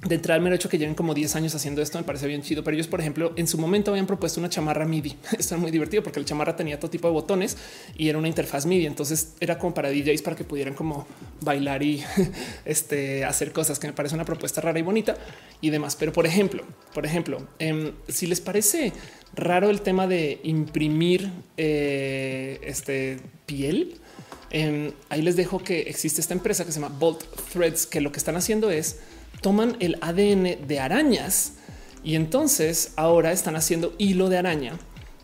[0.01, 2.41] De entrar al mero hecho que lleven como 10 años haciendo esto me parece bien
[2.41, 2.63] chido.
[2.63, 5.15] Pero ellos, por ejemplo, en su momento habían propuesto una chamarra MIDI.
[5.39, 7.57] Esto es muy divertido porque la chamarra tenía todo tipo de botones
[7.97, 8.85] y era una interfaz MIDI.
[8.85, 11.07] Entonces era como para DJs para que pudieran como
[11.41, 12.03] bailar y
[12.65, 15.15] este, hacer cosas que me parece una propuesta rara y bonita
[15.61, 15.95] y demás.
[15.95, 16.63] Pero por ejemplo,
[16.93, 18.91] por ejemplo, em, si les parece
[19.34, 23.95] raro el tema de imprimir eh, este piel,
[24.51, 27.23] em, ahí les dejo que existe esta empresa que se llama Bolt
[27.53, 28.99] Threads, que lo que están haciendo es
[29.41, 31.53] toman el ADN de arañas
[32.03, 34.77] y entonces ahora están haciendo hilo de araña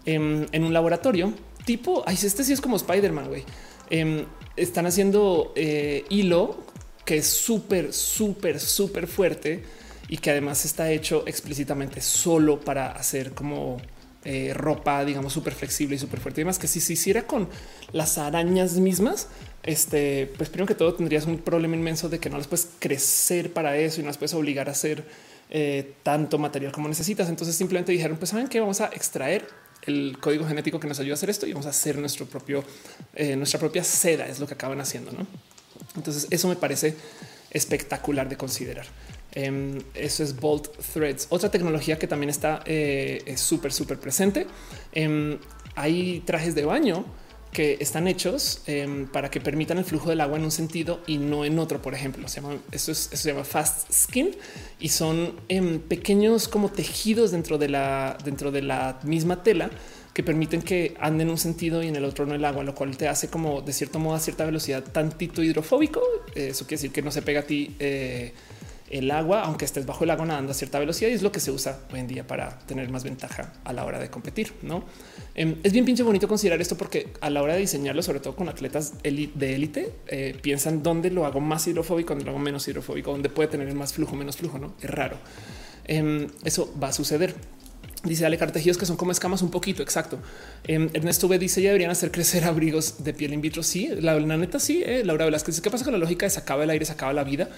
[0.06, 1.34] en, un laboratorio
[1.66, 3.44] tipo, ay, este sí es como Spider-Man, güey.
[3.90, 4.26] Em,
[4.56, 6.64] están haciendo eh, hilo
[7.06, 9.64] que es súper, súper, súper fuerte
[10.08, 13.78] y que además está hecho explícitamente solo para hacer como
[14.24, 16.42] eh, ropa, digamos, súper flexible y súper fuerte.
[16.42, 17.50] Y más que si se hiciera con
[17.92, 19.28] las arañas mismas,
[19.64, 23.54] este, pues primero que todo tendrías un problema inmenso de que no las puedes crecer
[23.54, 25.04] para eso y no las puedes obligar a hacer
[25.50, 27.30] eh, tanto material como necesitas.
[27.30, 29.48] Entonces simplemente dijeron, pues saben que vamos a extraer
[29.84, 32.64] el código genético que nos ayuda a hacer esto y vamos a hacer nuestro propio,
[33.16, 35.12] eh, nuestra propia seda, es lo que acaban haciendo.
[35.12, 35.28] ¿no?
[35.96, 36.96] Entonces eso me parece
[37.52, 38.86] espectacular de considerar.
[39.34, 41.28] Em, eso es Bolt Threads.
[41.30, 44.48] Otra tecnología que también está eh, súper, súper presente.
[44.92, 45.38] Em,
[45.76, 47.06] hay trajes de baño
[47.52, 51.18] que están hechos em, para que permitan el flujo del agua en un sentido y
[51.18, 51.82] no en otro.
[51.82, 54.32] Por ejemplo, se llama, eso, se llama fast skin
[54.80, 55.36] y son
[55.88, 59.70] pequeños como tejidos dentro de la, dentro de la misma tela
[60.14, 62.76] que permiten que ande en un sentido y en el otro no el agua, lo
[62.76, 66.02] cual te hace como de cierto modo a cierta velocidad tantito hidrofóbico.
[66.36, 67.76] Eso quiere decir que no se pega a ti.
[67.80, 68.34] Eh,
[68.92, 71.40] el agua, aunque estés bajo el agua nadando a cierta velocidad, y es lo que
[71.40, 74.54] se usa hoy en día para tener más ventaja a la hora de competir.
[74.62, 74.84] No
[75.34, 78.36] em, es bien pinche bonito considerar esto porque a la hora de diseñarlo, sobre todo
[78.36, 82.68] con atletas de élite, eh, piensan dónde lo hago más hidrofóbico, dónde lo hago menos
[82.68, 84.60] hidrofóbico, dónde puede tener más flujo, menos flujo.
[84.60, 85.18] No es raro.
[85.86, 87.34] Em, eso va a suceder.
[88.04, 89.84] Dice Ale que son como escamas un poquito.
[89.84, 90.18] Exacto.
[90.66, 93.64] Em, Ernesto B dice ya deberían hacer crecer abrigos de piel in vitro.
[93.64, 94.84] Sí, la, neta, sí.
[94.86, 97.50] Eh, Laura Velázquez qué pasa con la lógica de sacaba el aire, sacaba la vida.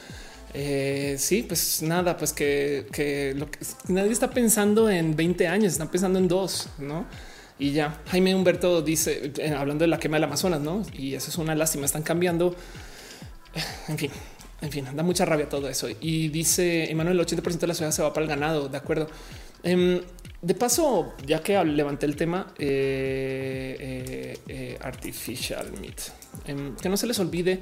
[0.53, 5.89] Eh, sí, pues nada, pues que, lo que nadie está pensando en 20 años, están
[5.89, 7.05] pensando en dos, no?
[7.57, 10.83] Y ya Jaime Humberto dice, eh, hablando de la quema del Amazonas, no?
[10.93, 12.55] Y eso es una lástima, están cambiando.
[13.87, 14.11] En fin,
[14.61, 15.87] en fin, da mucha rabia todo eso.
[15.99, 18.69] Y dice Emanuel, el 80% de la ciudad se va para el ganado.
[18.69, 19.07] De acuerdo.
[19.61, 20.01] Em,
[20.41, 24.33] de paso, ya que levanté el tema eh,
[24.81, 25.99] artificial meat,
[26.47, 27.61] em, que no se les olvide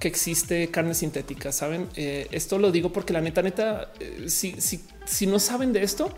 [0.00, 1.52] que existe carne sintética.
[1.52, 5.72] Saben, eh, esto lo digo porque la neta, neta, eh, si, si, si, no saben
[5.72, 6.10] de esto,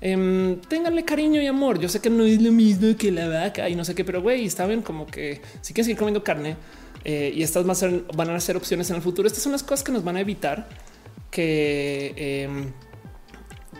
[0.00, 1.78] eh, ténganle cariño y amor.
[1.78, 4.22] Yo sé que no es lo mismo que la vaca y no sé qué, pero
[4.22, 6.56] güey, saben como que si quieren seguir comiendo carne
[7.04, 9.26] eh, y estas van a ser opciones en el futuro.
[9.26, 10.68] Estas son las cosas que nos van a evitar
[11.30, 12.72] que em,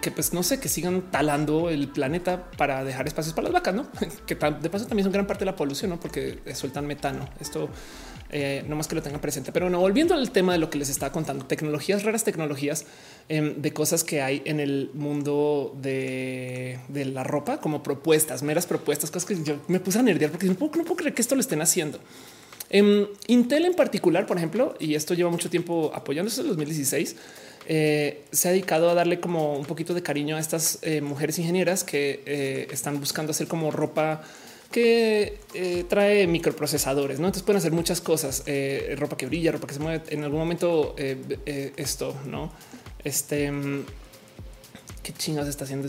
[0.01, 3.75] que pues no sé, que sigan talando el planeta para dejar espacios para las vacas,
[3.75, 3.87] ¿no?
[4.27, 5.99] Que de paso también son gran parte de la polución, ¿no?
[6.01, 7.29] Porque sueltan metano.
[7.41, 7.69] Esto
[8.31, 9.53] eh, no más que lo tengan presente.
[9.53, 12.85] Pero no, volviendo al tema de lo que les estaba contando, tecnologías, raras tecnologías
[13.29, 19.11] em, de cosas que hay en el mundo de, la ropa, como propuestas, meras propuestas,
[19.11, 21.63] cosas que yo me puse a nerdear porque no puedo, creer que esto lo estén
[21.63, 21.99] haciendo.
[22.71, 27.17] Em, Intel en particular, por ejemplo, y esto lleva mucho tiempo apoyando desde 2016,
[27.71, 31.39] eh, se ha dedicado a darle como un poquito de cariño a estas eh, mujeres
[31.39, 34.23] ingenieras que están buscando hacer como ropa
[34.71, 37.27] que eh, trae microprocesadores, ¿no?
[37.27, 40.05] Entonces pueden hacer muchas cosas, eh, ropa que brilla, ropa que se mueve.
[40.11, 42.53] En algún momento eh, esto, ¿no?
[43.03, 43.85] Este, mm,
[45.03, 45.89] ¿qué chingas está haciendo?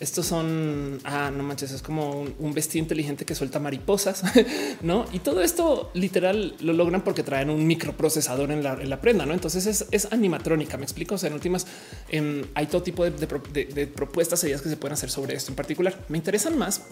[0.00, 4.22] Estos son, ah, no manches, es como un, vestido inteligente que suelta mariposas,
[4.82, 5.06] ¿no?
[5.12, 9.34] Y todo esto literal lo logran porque traen un microprocesador en la, prenda, ¿no?
[9.34, 11.66] Entonces es, animatrónica, me explico, o sea, en últimas
[12.10, 15.56] em, hay todo tipo de, propuestas e ideas que se pueden hacer sobre esto en
[15.56, 15.98] particular.
[16.08, 16.82] Me interesan más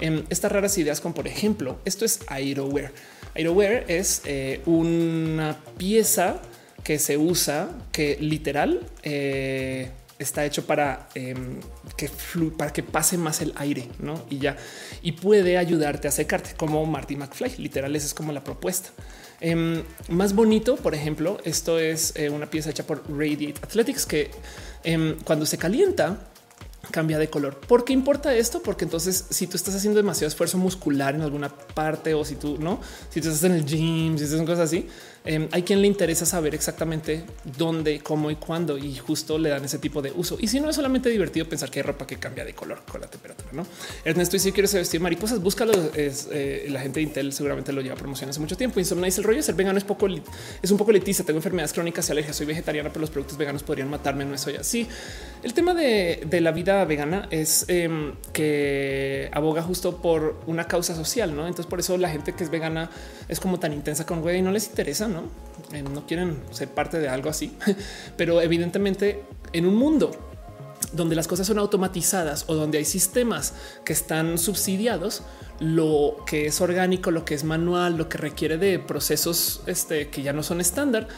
[0.00, 2.92] em, estas raras ideas como por ejemplo, esto es Aeroware.
[3.34, 6.40] Aeroware es eh, una pieza
[6.82, 8.80] que se usa que literal...
[9.02, 11.08] Eh, está hecho para
[11.96, 12.10] que
[12.56, 14.24] para que pase más el aire, ¿no?
[14.30, 14.56] Y ya,
[15.02, 18.90] y puede ayudarte a secarte, como Marty McFly, literal, esa es como la propuesta.
[19.40, 24.30] Em, más bonito, por ejemplo, esto es eh, una pieza hecha por Radiate Athletics que
[24.84, 26.30] em, cuando se calienta,
[26.90, 27.58] cambia de color.
[27.60, 28.62] ¿Por qué importa esto?
[28.62, 32.58] Porque entonces si tú estás haciendo demasiado esfuerzo muscular en alguna parte o si tú
[32.58, 32.80] no,
[33.10, 34.88] si tú estás en el gym, si son cosas así,
[35.26, 37.24] Em, hay quien le interesa saber exactamente
[37.56, 40.36] dónde, cómo y cuándo y justo le dan ese tipo de uso.
[40.38, 43.00] Y si no es solamente divertido pensar que hay ropa que cambia de color con
[43.00, 43.66] la temperatura, no?
[44.04, 45.72] Ernesto, y si quieres vestir mariposas, búscalo.
[45.94, 48.78] Es eh, la gente de Intel seguramente lo lleva promoción hace mucho tiempo.
[48.80, 50.06] Insomnia dice el rollo de ser vegano es poco,
[50.62, 51.24] es un poco letista.
[51.24, 52.36] Tengo enfermedades crónicas y alergias.
[52.36, 54.26] Soy vegetariana, pero los productos veganos podrían matarme.
[54.26, 54.86] No es soy así.
[55.42, 61.34] El tema de, la vida vegana es em, que aboga justo por una causa social,
[61.34, 61.46] no?
[61.46, 62.90] Entonces, por eso la gente que es vegana
[63.28, 65.22] es como tan intensa con güey y no les interesa ¿no?
[65.72, 67.56] Eh, no quieren ser parte de algo así,
[68.16, 69.22] pero evidentemente
[69.52, 70.10] en un mundo
[70.92, 73.54] donde las cosas son automatizadas o donde hay sistemas
[73.84, 75.22] que están subsidiados,
[75.60, 80.22] lo que es orgánico, lo que es manual, lo que requiere de procesos este, que
[80.22, 81.08] ya no son estándar,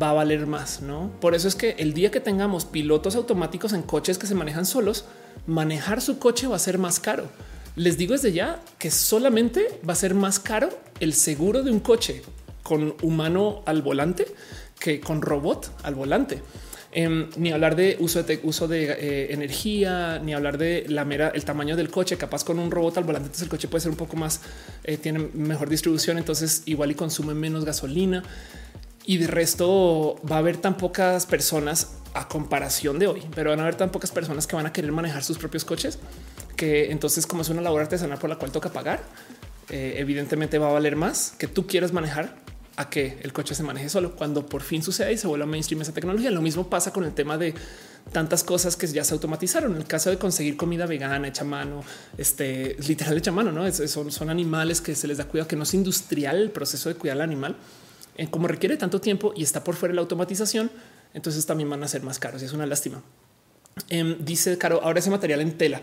[0.00, 1.10] va a valer más, ¿no?
[1.20, 4.66] Por eso es que el día que tengamos pilotos automáticos en coches que se manejan
[4.66, 5.04] solos,
[5.46, 7.28] manejar su coche va a ser más caro.
[7.76, 10.68] Les digo desde ya que solamente va a ser más caro
[11.00, 12.22] el seguro de un coche
[12.70, 14.28] con humano al volante
[14.78, 16.40] que con robot al volante.
[16.92, 21.32] Em, ni hablar de uso de, uso de eh, energía, ni hablar de la mera
[21.34, 22.16] el tamaño del coche.
[22.16, 24.40] Capaz con un robot al volante, entonces el coche puede ser un poco más,
[24.84, 28.22] eh, tiene mejor distribución, entonces igual y consume menos gasolina.
[29.04, 33.58] Y de resto va a haber tan pocas personas a comparación de hoy, pero van
[33.58, 35.98] a haber tan pocas personas que van a querer manejar sus propios coches
[36.56, 39.00] que entonces como es una labor artesanal por la cual toca pagar,
[39.70, 42.36] eh, evidentemente va a valer más que tú quieras manejar
[42.80, 44.16] a que el coche se maneje solo.
[44.16, 47.12] Cuando por fin sucede y se vuelve mainstream esa tecnología, lo mismo pasa con el
[47.12, 47.54] tema de
[48.12, 49.72] tantas cosas que ya se automatizaron.
[49.72, 51.84] En el caso de conseguir comida vegana hecha mano,
[52.16, 55.64] este literal hecha mano, no son, son animales que se les da cuidado, que no
[55.64, 57.56] es industrial el proceso de cuidar al animal,
[58.16, 60.70] en como requiere tanto tiempo y está por fuera de la automatización.
[61.12, 63.02] Entonces también van a ser más caros y es una lástima.
[63.88, 65.80] Em, dice Caro, ahora ese material en tela.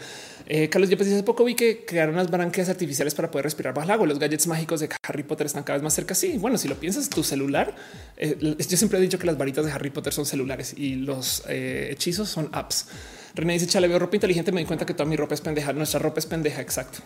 [0.49, 3.73] Eh, Carlos, yo pues hace poco vi que crearon unas branquias artificiales para poder respirar
[3.73, 4.07] bajo el agua.
[4.07, 6.15] Los gadgets mágicos de Harry Potter están cada vez más cerca.
[6.15, 7.76] Sí, bueno, si lo piensas, tu celular.
[8.15, 11.43] Eh, yo siempre he dicho que las varitas de Harry Potter son celulares y los
[11.49, 12.88] eh, hechizos son apps.
[13.35, 14.51] René dice: Chale, veo ropa inteligente.
[14.51, 15.73] Me di cuenta que toda mi ropa es pendeja.
[15.73, 16.61] Nuestra ropa es pendeja.
[16.61, 16.99] Exacto.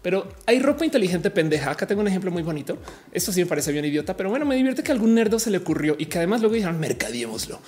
[0.00, 1.70] Pero hay ropa inteligente pendeja.
[1.70, 2.78] Acá tengo un ejemplo muy bonito.
[3.12, 5.58] Esto sí me parece bien idiota, pero bueno, me divierte que algún nerdo se le
[5.58, 7.60] ocurrió y que además luego dijeron mercadiémoslo.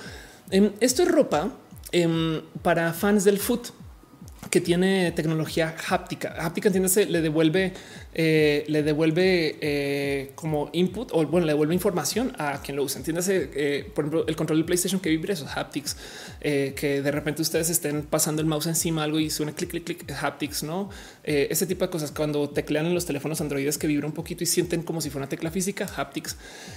[0.51, 1.53] Em, esto es ropa
[1.93, 3.69] Em, para fans del foot
[4.51, 6.35] que tiene tecnología háptica.
[6.39, 7.73] Háptica, entiéndase, le devuelve,
[8.13, 12.99] eh, le devuelve eh, como input o bueno, le devuelve información a quien lo usa.
[12.99, 15.97] Entiéndase, eh, por ejemplo, el control del PlayStation que vibre esos haptics,
[16.41, 20.11] que de repente ustedes estén pasando el mouse encima algo y suena clic, clic, clic,
[20.11, 20.91] haptics, no?
[21.23, 24.47] ese tipo de cosas cuando teclean en los teléfonos androides que vibra un poquito y
[24.47, 26.37] sienten como si fuera una tecla física, haptics.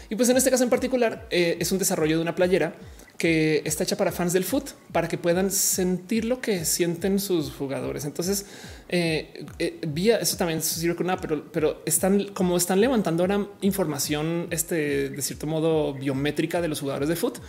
[0.09, 2.75] Y pues en este caso en particular es un desarrollo de una playera
[3.17, 7.51] que está hecha para fans del foot, para que puedan sentir lo que sienten sus
[7.51, 8.05] jugadores.
[8.05, 8.45] Entonces,
[8.89, 13.47] eh, eh, vía eso también sirve con nada, pero, pero están como están levantando ahora
[13.61, 17.39] información, este de cierto modo biométrica de los jugadores de foot.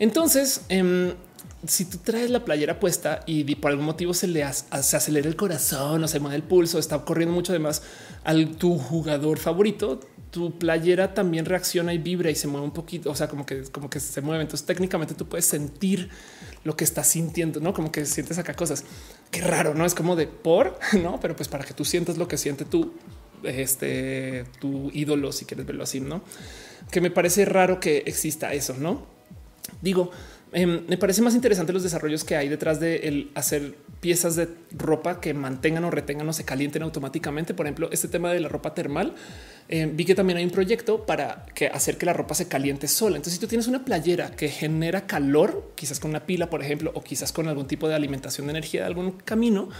[0.00, 1.12] Entonces, em,
[1.66, 5.36] si tú traes la playera puesta y por algún motivo se le se acelera el
[5.36, 7.82] corazón o se mueve el pulso, está corriendo mucho de más
[8.24, 10.00] al tu jugador favorito,
[10.34, 13.62] tu playera también reacciona y vibra y se mueve un poquito, o sea, como que
[13.70, 14.42] como que se mueve.
[14.42, 16.10] Entonces, técnicamente tú puedes sentir
[16.64, 18.84] lo que estás sintiendo, no como que sientes acá cosas.
[19.30, 22.26] Qué raro, no es como de por no, pero pues para que tú sientas lo
[22.26, 22.94] que siente tú,
[23.44, 26.20] este tu ídolo, si quieres verlo así, no?
[26.90, 29.06] Que me parece raro que exista eso, no?
[29.82, 30.10] Digo,
[30.54, 35.20] Em, me parece más interesante los desarrollos que hay detrás de hacer piezas de ropa
[35.20, 37.54] que mantengan o retengan o se calienten automáticamente.
[37.54, 39.14] Por ejemplo, este tema de la ropa termal.
[39.68, 42.86] Em, vi que también hay un proyecto para que hacer que la ropa se caliente
[42.86, 43.16] sola.
[43.16, 46.92] Entonces, si tú tienes una playera que genera calor, quizás con una pila, por ejemplo,
[46.94, 49.70] o quizás con algún tipo de alimentación de energía de algún camino,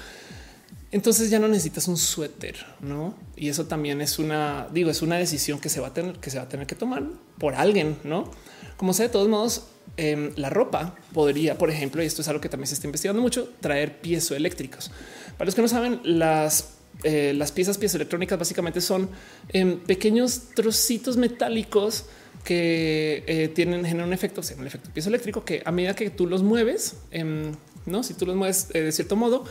[0.90, 3.14] entonces ya no necesitas un suéter, no?
[3.36, 6.30] Y eso también es una, digo, es una decisión que se va a tener que
[6.30, 7.02] se va a tener que tomar
[7.38, 8.30] por alguien, no?
[8.76, 9.66] Como sea, de todos modos,
[9.96, 13.20] em, la ropa podría, por ejemplo, y esto es algo que también se está investigando
[13.20, 14.90] mucho, traer piezoeléctricos.
[15.36, 19.10] Para los que no saben, las eh, las piezas piezoelectrónicas básicamente son
[19.48, 22.06] em, pequeños trocitos metálicos
[22.44, 26.10] que eh, tienen generan un efecto, o sea, un efecto piezoeléctrico que a medida que
[26.10, 27.52] tú los mueves, em,
[27.86, 29.44] no, si tú los mueves eh, de cierto modo,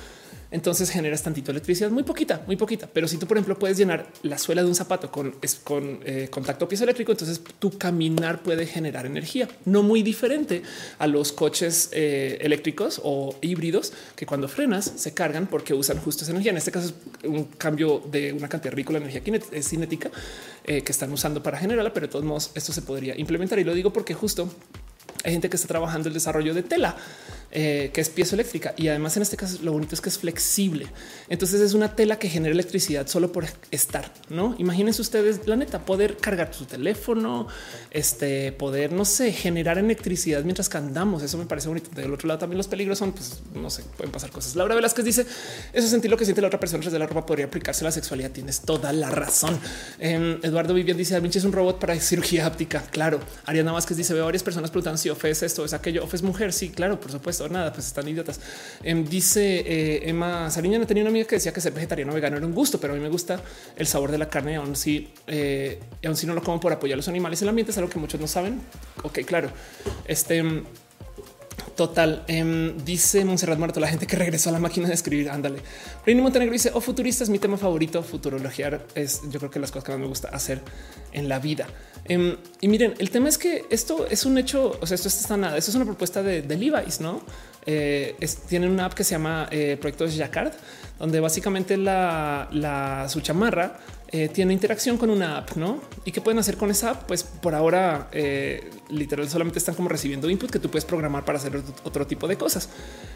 [0.53, 2.87] entonces generas tantito electricidad, muy poquita, muy poquita.
[2.93, 6.27] Pero si tú, por ejemplo, puedes llenar la suela de un zapato con, con eh,
[6.29, 10.61] contacto piezoeléctrico, entonces tu caminar puede generar energía, no muy diferente
[10.99, 16.23] a los coches eh, eléctricos o híbridos que cuando frenas se cargan porque usan justo
[16.23, 16.51] esa energía.
[16.51, 16.93] En este caso
[17.23, 20.11] es un cambio de una cantidad ridícula de energía cinética
[20.65, 23.57] eh, que están usando para generarla, pero de todos modos esto se podría implementar.
[23.57, 24.53] Y lo digo porque justo
[25.23, 26.95] hay gente que está trabajando el desarrollo de tela
[27.55, 30.87] eh, que es piezoeléctrica y además en este caso lo bonito es que es flexible.
[31.29, 34.11] Entonces es una tela que genera electricidad solo por estar.
[34.29, 37.47] No imagínense ustedes la neta poder cargar su teléfono,
[37.91, 41.21] este poder, no sé, generar electricidad mientras que andamos.
[41.21, 41.91] Eso me parece bonito.
[41.93, 44.55] Del otro lado también los peligros son, pues no sé, pueden pasar cosas.
[44.55, 45.25] Laura Velázquez dice
[45.73, 47.91] eso sentir lo que siente la otra persona de la ropa podría aplicarse a la
[47.91, 48.31] sexualidad.
[48.31, 49.59] Tienes toda la razón.
[49.99, 52.81] Em, Eduardo Vivian dice Vinci es un robot para cirugía óptica.
[52.89, 53.19] Claro.
[53.45, 56.03] Ariana Vázquez dice veo varias personas preguntan si Ofe es esto, es aquello.
[56.03, 56.51] Ofe es mujer.
[56.51, 58.39] Sí, claro, por supuesto nada, pues están idiotas.
[58.83, 62.37] Em, dice eh, Emma Sariña, tenía una amiga que decía que ser vegetariano o vegano
[62.37, 63.41] era un gusto, pero a mí me gusta
[63.75, 65.79] el sabor de la carne, aún si, eh,
[66.13, 67.41] si no lo como por apoyar a los animales.
[67.41, 68.61] El ambiente es algo que muchos no saben.
[69.03, 69.49] Ok, claro.
[70.05, 70.63] Este em,
[71.75, 75.29] Total, em, dice Monserrat Muerto, la gente que regresó a la máquina de escribir.
[75.29, 75.59] Ándale.
[76.05, 78.03] Reino Montenegro dice: O oh, futurista es mi tema favorito.
[78.03, 80.61] Futurologiar es, yo creo que las cosas que más me gusta hacer
[81.11, 81.67] en la vida.
[82.05, 85.35] Em, y miren, el tema es que esto es un hecho, o sea, esto está
[85.35, 87.21] nada, esto es una propuesta de, Levi's, ¿no?
[87.65, 88.15] Eh,
[88.47, 90.51] tienen una app que se llama eh, Proyecto Jacquard,
[90.99, 93.79] donde básicamente la su chamarra
[94.15, 95.81] eh, tiene interacción con una app, ¿no?
[96.05, 97.07] ¿Y qué pueden hacer con esa app?
[97.07, 101.39] Pues por ahora, eh, literal, solamente están como recibiendo input que tú puedes programar para
[101.39, 102.69] hacer otro tipo de cosas.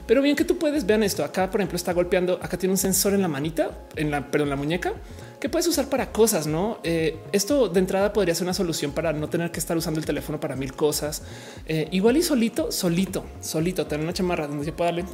[0.07, 2.79] Pero bien que tú puedes, vean esto, acá por ejemplo está golpeando, acá tiene un
[2.79, 4.93] sensor en la manita, en la, en la muñeca,
[5.39, 6.79] que puedes usar para cosas, ¿no?
[6.83, 10.05] Eh, esto de entrada podría ser una solución para no tener que estar usando el
[10.07, 11.21] teléfono para mil cosas.
[11.91, 15.05] igual y solito, solito, solito, tener una chamarra donde se pueda darle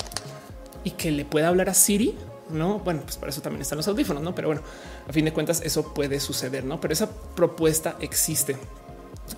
[0.86, 2.16] y que le pueda hablar a Siri
[2.50, 4.36] no, bueno, pues para eso también están los audífonos, no?
[4.36, 4.62] Pero bueno,
[5.08, 6.80] a fin de cuentas, eso puede suceder, no?
[6.80, 8.58] Pero esa propuesta existe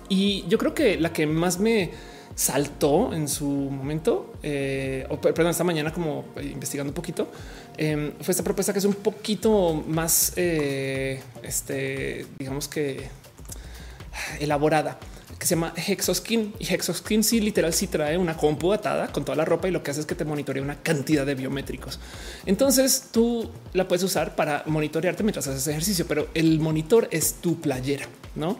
[0.08, 1.90] y yo creo que la que más me
[2.34, 7.28] saltó en su momento, eh, perdón, esta mañana, como investigando un poquito,
[7.76, 13.08] em, fue esta propuesta que es un poquito más, eh, este, digamos que
[14.40, 14.98] elaborada
[15.46, 19.44] se llama Hexoskin y Hexoskin sí literal sí trae una compu atada con toda la
[19.44, 22.00] ropa y lo que hace es que te monitorea una cantidad de biométricos.
[22.46, 27.60] Entonces tú la puedes usar para monitorearte mientras haces ejercicio, pero el monitor es tu
[27.60, 28.58] playera, no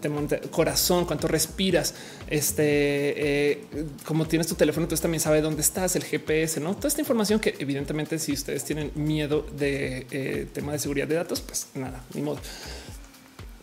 [0.00, 1.94] te monta corazón, cuánto respiras,
[2.28, 3.64] este, eh,
[4.04, 7.40] como tienes tu teléfono, entonces también sabe dónde estás, el GPS, no toda esta información
[7.40, 12.04] que evidentemente si ustedes tienen miedo de eh, tema de seguridad de datos, pues nada,
[12.14, 12.38] ni modo.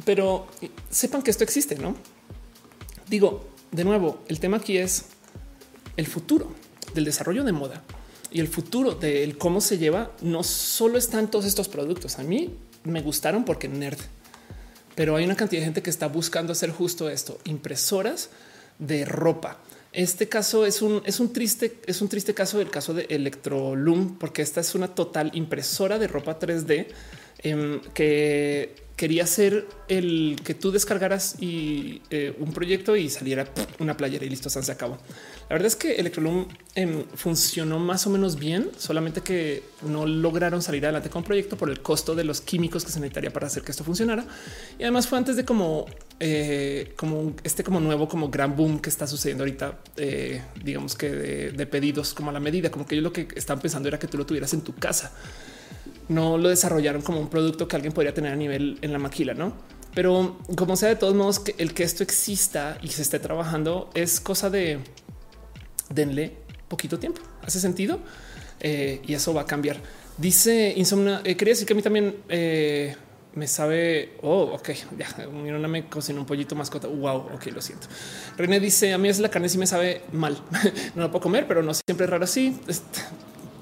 [0.04, 0.48] Pero
[0.90, 1.96] sepan que esto existe, no?
[3.08, 5.06] Digo, de nuevo, el tema aquí es
[5.98, 6.54] el futuro
[6.94, 7.84] del desarrollo de moda
[8.32, 10.12] y el futuro del cómo se lleva.
[10.22, 12.20] No solo están todos estos productos.
[12.20, 14.00] A mí me gustaron porque nerd,
[14.96, 18.30] pero hay una cantidad de gente que está buscando hacer justo esto: impresoras
[18.80, 19.60] de ropa.
[19.94, 24.18] Este caso es un, es un triste, es un triste caso del caso de Electrolum,
[24.18, 26.88] porque esta es una total impresora de ropa 3D
[27.40, 33.48] em, que quería ser el que tú descargaras y eh, un proyecto y saliera
[33.80, 34.98] una playera y listo, se acabó.
[35.50, 40.62] La verdad es que Electrolum em, funcionó más o menos bien, solamente que no lograron
[40.62, 43.48] salir adelante con un proyecto por el costo de los químicos que se necesitaría para
[43.48, 44.26] hacer que esto funcionara.
[44.80, 45.86] Y además fue antes de como,
[46.20, 51.10] eh, como este como nuevo, como gran boom que está sucediendo ahorita, eh, digamos que
[51.10, 54.00] de, de pedidos como a la medida, como que ellos lo que están pensando era
[54.00, 55.12] que tú lo tuvieras en tu casa
[56.08, 59.34] no lo desarrollaron como un producto que alguien podría tener a nivel en la maquila,
[59.34, 59.54] no?
[59.94, 64.20] Pero como sea, de todos modos, el que esto exista y se esté trabajando es
[64.20, 64.80] cosa de
[65.90, 66.34] denle
[66.68, 67.22] poquito tiempo.
[67.42, 68.00] Hace sentido
[68.60, 69.78] eh, y eso va a cambiar.
[70.18, 72.96] Dice Insomna, eh, quería decir que a mí también eh,
[73.36, 74.18] me sabe.
[74.22, 76.88] Oh, ok, ya no me cocinó un pollito mascota.
[76.88, 77.88] Wow, ok, lo siento.
[78.38, 80.38] René dice: A mí es la carne, sí me sabe mal.
[80.96, 82.58] no la puedo comer, pero no siempre es raro así.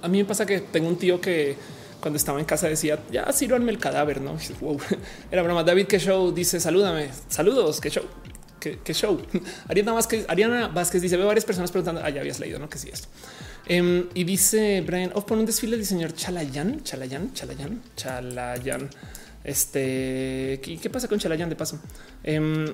[0.02, 1.56] A mí me pasa que tengo un tío que
[2.04, 4.38] cuando estaba en casa decía ya sírvanme el cadáver, no?
[4.60, 4.78] Wow.
[5.32, 5.64] Era broma.
[5.64, 8.04] David, qué show dice salúdame, saludos, qué show,
[8.60, 9.22] qué, show.
[9.70, 12.02] Ariana Vázquez, Ariana Vázquez dice veo varias personas preguntando.
[12.04, 12.70] Ah, ya habías leído, no?
[12.70, 13.08] Que sí, esto.
[13.66, 18.90] Em, y dice Brian, off por un desfile del diseñador Chalayan, Chalayan, Chalayan, Chalayan.
[19.46, 21.80] Este, ¿qué, pasa con Chalayan de paso?
[22.22, 22.66] Em,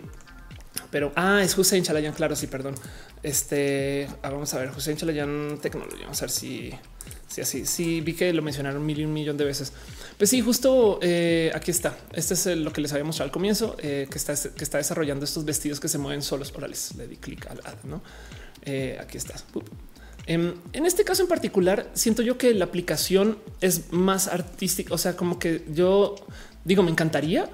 [0.89, 2.13] pero ah, es Hussein Chalayan.
[2.13, 2.73] Claro, sí, perdón.
[3.21, 6.05] Este ah, vamos a ver, José Chalayan Tecnología.
[6.05, 6.71] Vamos a ver si,
[7.29, 9.71] si así, sí vi que lo mencionaron mil y un millón de veces.
[10.17, 11.95] Pues sí, justo eh, aquí está.
[12.11, 15.79] Este es lo que les había mostrado al comienzo, eh, que está desarrollando estos vestidos
[15.79, 16.51] que se mueven solos.
[16.55, 18.01] Orales, le di clic al ad, no?
[18.63, 19.35] Eh, aquí está.
[20.25, 24.93] Em, en este caso en particular, siento yo que la aplicación es más artística.
[24.93, 26.15] O sea, como que yo
[26.65, 27.47] digo, me encantaría,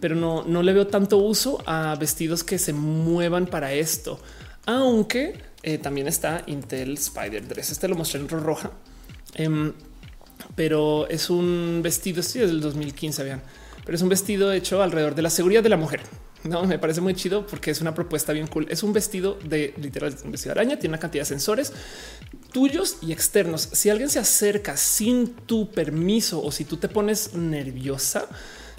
[0.00, 4.20] pero no, no le veo tanto uso a vestidos que se muevan para esto.
[4.66, 5.40] Aunque
[5.80, 7.72] también está Intel Spider Dress.
[7.72, 8.72] Este lo mostré en roja,
[9.34, 9.72] em,
[10.54, 12.22] pero es un vestido.
[12.22, 13.24] Sí, es del 2015.
[13.24, 13.42] Vean,
[13.84, 16.00] pero es un vestido hecho alrededor de la seguridad de la mujer.
[16.44, 18.66] No me parece muy chido porque es una propuesta bien cool.
[18.68, 21.72] Es un vestido de literal un vestido de araña, tiene una cantidad de sensores
[22.52, 23.68] tuyos y externos.
[23.72, 28.26] Si alguien se acerca sin tu permiso o si tú te pones nerviosa,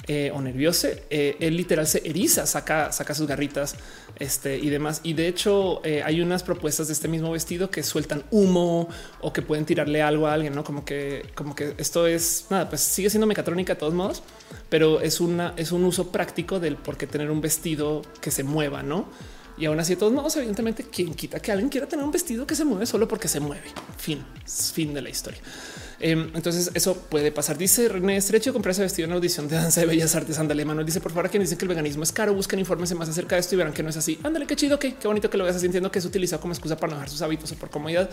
[0.06, 3.76] eh, o nervioso, eh, él literal se eriza, saca, saca sus garritas
[4.20, 5.00] este, y demás.
[5.04, 8.90] Y de hecho eh, hay unas propuestas de este mismo vestido que sueltan humo
[9.22, 10.66] o que pueden tirarle algo a alguien, ¿no?
[10.66, 14.24] Como que, como que esto es, nada, pues sigue siendo mecatrónica de todos modos,
[14.68, 18.44] pero es, una, es un uso práctico del por qué tener un vestido que se
[18.44, 19.08] mueva, ¿no?
[19.58, 22.46] Y aún así, de todos modos, evidentemente, quien quita que alguien quiera tener un vestido
[22.46, 23.68] que se mueve solo porque se mueve.
[23.98, 25.40] Fin, fin de la historia.
[26.06, 27.58] Em, entonces eso puede pasar.
[27.58, 30.38] Dice René Estrecho comprar ese vestido en la audición de danza de bellas artes.
[30.38, 30.84] Ándale, mano.
[30.84, 33.40] Dice por favor, quien dicen que el veganismo es caro, busquen informes más acerca de
[33.40, 34.20] esto y verán que no es así.
[34.22, 36.76] Ándale, qué chido, qué, qué bonito que lo veas sintiendo que es utilizado como excusa
[36.76, 38.10] para no dejar sus hábitos o por comodidad.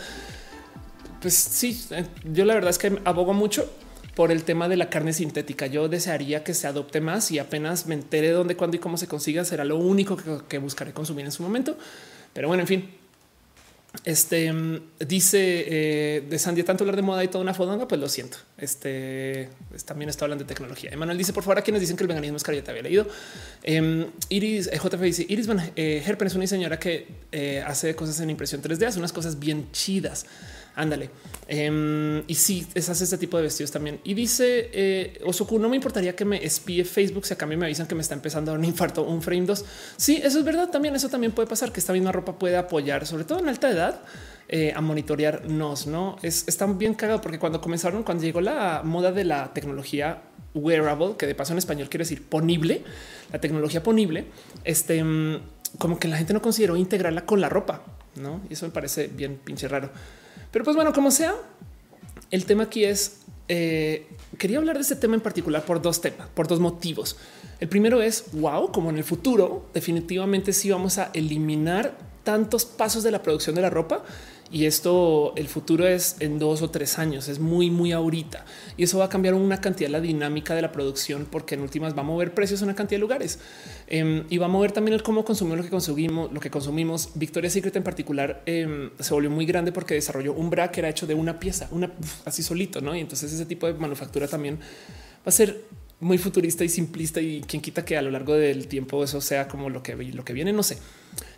[1.21, 3.69] Pues sí, eh, yo la verdad es que abogo mucho
[4.15, 5.67] por el tema de la carne sintética.
[5.67, 9.09] Yo desearía que se adopte más y apenas me entere dónde, cuándo y cómo se
[9.09, 11.77] consiga, será lo único que, que buscaré consumir en su momento.
[12.35, 13.00] Pero bueno, en fin,
[14.05, 14.53] este
[15.01, 18.39] dice eh, de Sandia tanto hablar de moda y toda una fodonga, pues lo siento.
[18.61, 20.91] Este pues, también está hablando de tecnología.
[20.91, 22.83] Emanuel dice por favor a quienes dicen que el veganismo es caro, ya te había
[22.83, 23.07] leído.
[23.63, 27.07] Em, Iris eh, JF dice Iris Van eh, Herpen es una señora que
[27.67, 30.27] hace cosas en impresión 3D, hace unas cosas bien chidas.
[30.77, 31.11] Ándale.
[31.49, 34.01] Em, y sí, es hace este tipo de vestidos también.
[34.05, 37.67] Y dice eh, Osoku, no me importaría que me espíe Facebook si a cambio me
[37.67, 39.65] avisan que me está empezando a dar un infarto, un frame 2.
[39.97, 40.71] Sí, eso es verdad.
[40.71, 43.69] También eso también puede pasar, que esta misma ropa puede apoyar, sobre todo en alta
[43.71, 44.01] edad,
[44.53, 45.87] eh, a monitorearnos.
[45.87, 50.23] No es tan bien cagado porque cuando comenzaron, cuando llegó la moda de la tecnología
[50.55, 52.83] wearable, que de paso en español quiere decir ponible,
[53.33, 54.27] la tecnología ponible,
[54.65, 55.41] este mm,
[55.79, 57.83] como que la gente no consideró integrarla con la ropa,
[58.17, 58.41] no?
[58.51, 59.91] Y eso me parece bien pinche raro.
[60.51, 61.35] Pero pues bueno, como sea,
[62.33, 66.27] el tema aquí es, eh, quería hablar de este tema en particular por dos temas,
[66.35, 67.17] por dos motivos.
[67.61, 73.03] El primero es, wow, como en el futuro definitivamente sí vamos a eliminar tantos pasos
[73.03, 74.05] de la producción de la ropa
[74.53, 78.45] y esto el futuro es en dos o tres años, es muy, muy ahorita
[78.77, 81.61] y eso va a cambiar una cantidad de la dinámica de la producción porque en
[81.61, 83.39] últimas va a mover precios en una cantidad de lugares
[83.87, 87.11] em, y va a mover también el cómo consumimos lo que consumimos, lo que consumimos.
[87.15, 90.89] Victoria's Secret en particular em, se volvió muy grande porque desarrolló un bra que era
[90.89, 91.93] hecho de una pieza, una
[92.25, 92.95] así solito, no?
[92.95, 95.65] Y entonces ese tipo de manufactura también va a ser
[96.01, 99.49] muy futurista y simplista y quien quita que a lo largo del tiempo eso sea
[99.49, 100.79] como lo que lo que viene, no sé.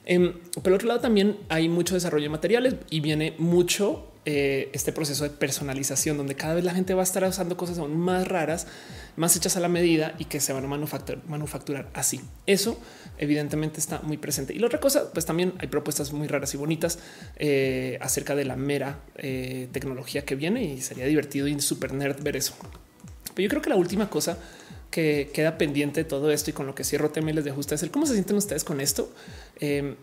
[0.04, 4.92] Em, por otro lado, también hay mucho desarrollo de materiales y viene mucho eh, este
[4.92, 8.28] proceso de personalización, donde cada vez la gente va a estar usando cosas aún más
[8.28, 8.68] raras,
[9.16, 12.20] más hechas a la medida y que se van a manufacturar, manufacturar así.
[12.46, 12.80] Eso
[13.18, 14.54] evidentemente está muy presente.
[14.54, 17.00] Y la otra cosa, pues también hay propuestas muy raras y bonitas
[17.36, 22.22] eh, acerca de la mera eh, tecnología que viene y sería divertido y super nerd
[22.22, 22.54] ver eso.
[23.34, 24.38] Pero yo creo que la última cosa
[24.90, 27.82] que queda pendiente de todo esto y con lo que cierro tema les de ustedes
[27.82, 29.10] el cómo se sienten ustedes con esto
[29.58, 29.96] em,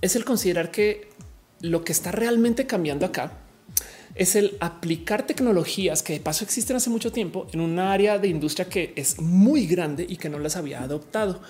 [0.00, 1.08] es el considerar que
[1.60, 3.32] lo que está realmente cambiando acá
[4.14, 8.28] es el aplicar tecnologías que de paso existen hace mucho tiempo en un área de
[8.28, 11.40] industria que es muy grande y que no las había adoptado.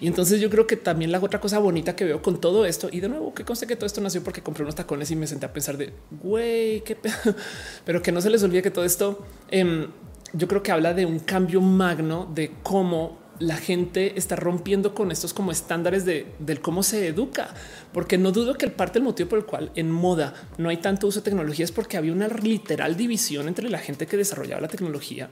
[0.00, 2.88] Y entonces yo creo que también la otra cosa bonita que veo con todo esto
[2.90, 5.26] y de nuevo que conste que todo esto nació porque compré unos tacones y me
[5.26, 5.92] senté a pensar de
[6.22, 6.96] güey, qué
[7.84, 9.88] pero que no se les olvide que todo esto em,
[10.32, 15.12] yo creo que habla de un cambio magno de cómo la gente está rompiendo con
[15.12, 17.54] estos como estándares de, del cómo se educa,
[17.92, 20.78] porque no dudo que el parte del motivo por el cual en moda no hay
[20.78, 24.60] tanto uso de tecnología es porque había una literal división entre la gente que desarrollaba
[24.60, 25.30] la tecnología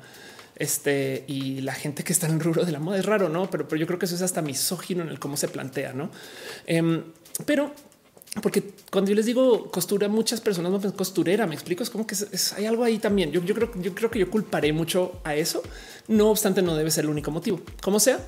[0.57, 2.99] este, y la gente que está en el rubro de la moda.
[2.99, 3.51] Es raro, no?
[3.51, 6.11] Pero, pero yo creo que eso es hasta misógino en el cómo se plantea, no?
[6.67, 7.05] Em,
[7.45, 7.73] pero
[8.43, 11.47] porque cuando yo les digo costura, muchas personas no piensan costurera.
[11.47, 11.83] Me explico.
[11.83, 12.15] Es como que
[12.57, 13.33] hay algo ahí también.
[13.33, 15.63] Yo, creo, yo creo que yo culparé mucho a eso.
[16.09, 17.61] No obstante, no debe ser el único motivo.
[17.83, 18.21] Como sea,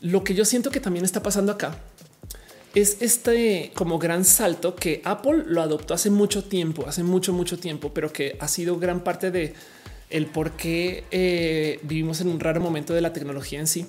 [0.00, 1.78] lo que yo siento que también está pasando acá
[2.74, 7.58] es este como gran salto que Apple lo adoptó hace mucho tiempo, hace mucho, mucho
[7.58, 9.54] tiempo, pero que ha sido gran parte de
[10.10, 13.86] el por qué eh, vivimos en un raro momento de la tecnología en sí.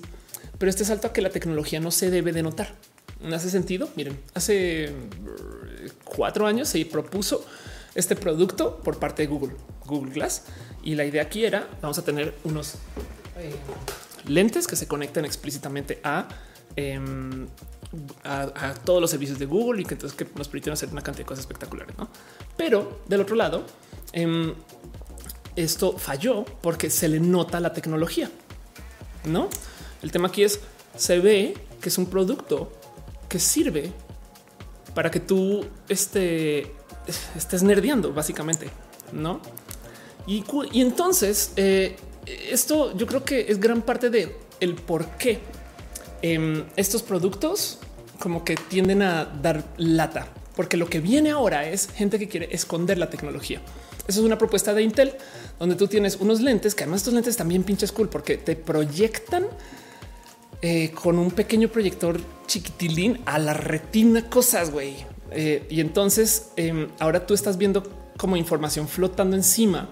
[0.58, 2.76] Pero este salto a que la tecnología no se debe de notar.
[3.22, 3.90] ¿No hace sentido?
[3.96, 4.94] Miren, hace
[6.04, 7.46] cuatro años se propuso
[7.96, 10.44] este producto por parte de Google, Google Glass.
[10.84, 12.76] Y la idea aquí era, vamos a tener unos
[13.38, 13.56] eh,
[14.28, 16.28] lentes que se conectan explícitamente a,
[16.76, 17.48] em,
[18.24, 21.26] a, todos los servicios de Google y que entonces que nos permitieron hacer una cantidad
[21.26, 21.96] de cosas espectaculares.
[22.56, 23.66] Pero del otro lado,
[24.14, 24.54] em,
[25.56, 28.30] esto falló porque se le nota la tecnología.
[29.26, 29.50] No,
[30.04, 30.60] el tema aquí es
[30.96, 32.72] se ve que es un producto
[33.28, 33.92] que sirve
[34.94, 36.72] para que tú este,
[37.36, 38.68] estés nerdeando, básicamente,
[39.12, 39.42] no?
[40.26, 40.44] Y,
[40.74, 41.96] entonces eh,
[42.52, 45.40] esto yo creo que es gran parte de el por qué
[46.22, 47.80] em, estos productos
[48.20, 52.50] como que tienden a dar lata, porque lo que viene ahora es gente que quiere
[52.52, 53.62] esconder la tecnología.
[54.08, 55.14] Esa es una propuesta de Intel
[55.60, 59.48] donde tú tienes unos lentes que además estos lentes también pinches cool porque te proyectan
[60.62, 64.96] eh, con un pequeño proyector chiquitilín a la retina cosas, güey.
[65.32, 67.84] Eh, y entonces em, ahora tú estás viendo
[68.18, 69.90] como información flotando encima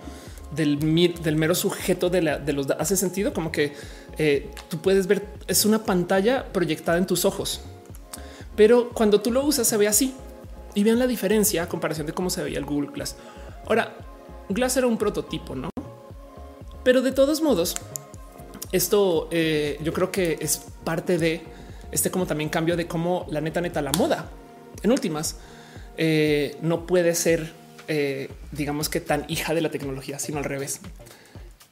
[0.56, 0.80] del,
[1.22, 3.74] del mero sujeto de, la, de los hace sentido como que
[4.18, 7.62] eh, tú puedes ver es una pantalla proyectada en tus ojos,
[8.56, 10.14] pero cuando tú lo usas se ve así
[10.74, 13.16] y vean la diferencia a comparación de cómo se veía el Google Glass.
[13.68, 13.98] Ahora,
[14.50, 15.70] Glass era un prototipo, no?
[16.84, 17.76] Pero de todos modos,
[18.76, 21.42] esto eh, yo creo que es parte de
[21.92, 24.30] este como también cambio de cómo la neta neta la moda
[24.84, 25.38] en últimas
[25.98, 27.52] eh, no puede ser
[27.88, 30.80] eh, digamos que tan hija de la tecnología, sino al revés.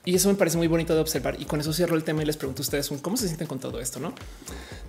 [0.05, 1.39] Y eso me parece muy bonito de observar.
[1.39, 3.59] Y con eso cierro el tema y les pregunto a ustedes cómo se sienten con
[3.59, 3.99] todo esto.
[3.99, 4.13] No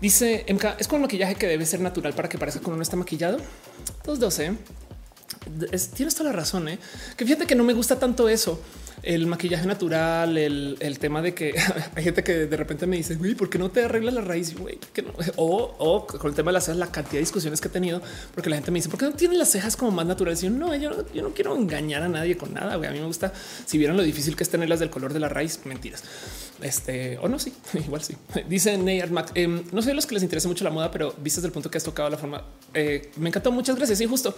[0.01, 2.83] dice MK es con maquillaje que debe ser natural para que parezca que uno no
[2.83, 3.39] está maquillado.
[4.05, 4.57] 212
[5.71, 6.69] es, tienes toda la razón.
[6.69, 6.79] ¿eh?
[7.17, 8.61] Que fíjate que no me gusta tanto eso
[9.05, 11.55] el maquillaje natural, el, tema de que
[11.95, 14.57] hay gente que de repente me dice, güey, ¿por qué no te arreglas la raíz?
[14.57, 15.13] Güey, no?
[15.37, 18.01] O, con el tema de las cejas, la cantidad de discusiones que he tenido,
[18.35, 20.43] porque la gente me dice, ¿por qué no tienes las cejas como más naturales?
[20.43, 22.75] Y yo no, yo, no quiero engañar a nadie con nada.
[22.75, 23.33] A mí me gusta,
[23.67, 26.03] si vieron lo difícil que es tenerlas del color de la raíz, mentiras.
[26.63, 28.15] Este o no, sí, igual sí.
[28.49, 29.33] Dice Neyard Mac.
[29.35, 31.79] Em, no sé los que les interesa mucho la moda, pero vistas del punto que
[31.79, 33.51] has tocado la forma, eh, me encantó.
[33.51, 34.01] Muchas gracias.
[34.01, 34.35] Y justo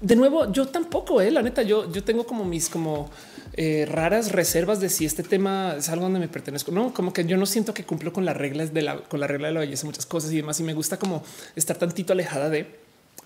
[0.00, 3.10] de nuevo, yo tampoco, eh, la neta, yo, yo tengo como mis como
[3.54, 6.72] eh, raras reservas de si este tema es algo donde me pertenezco.
[6.72, 9.26] No, como que yo no siento que cumplo con las reglas de la, con la
[9.26, 10.58] regla de la belleza, muchas cosas y demás.
[10.60, 11.22] Y me gusta como
[11.54, 12.78] estar tantito alejada de,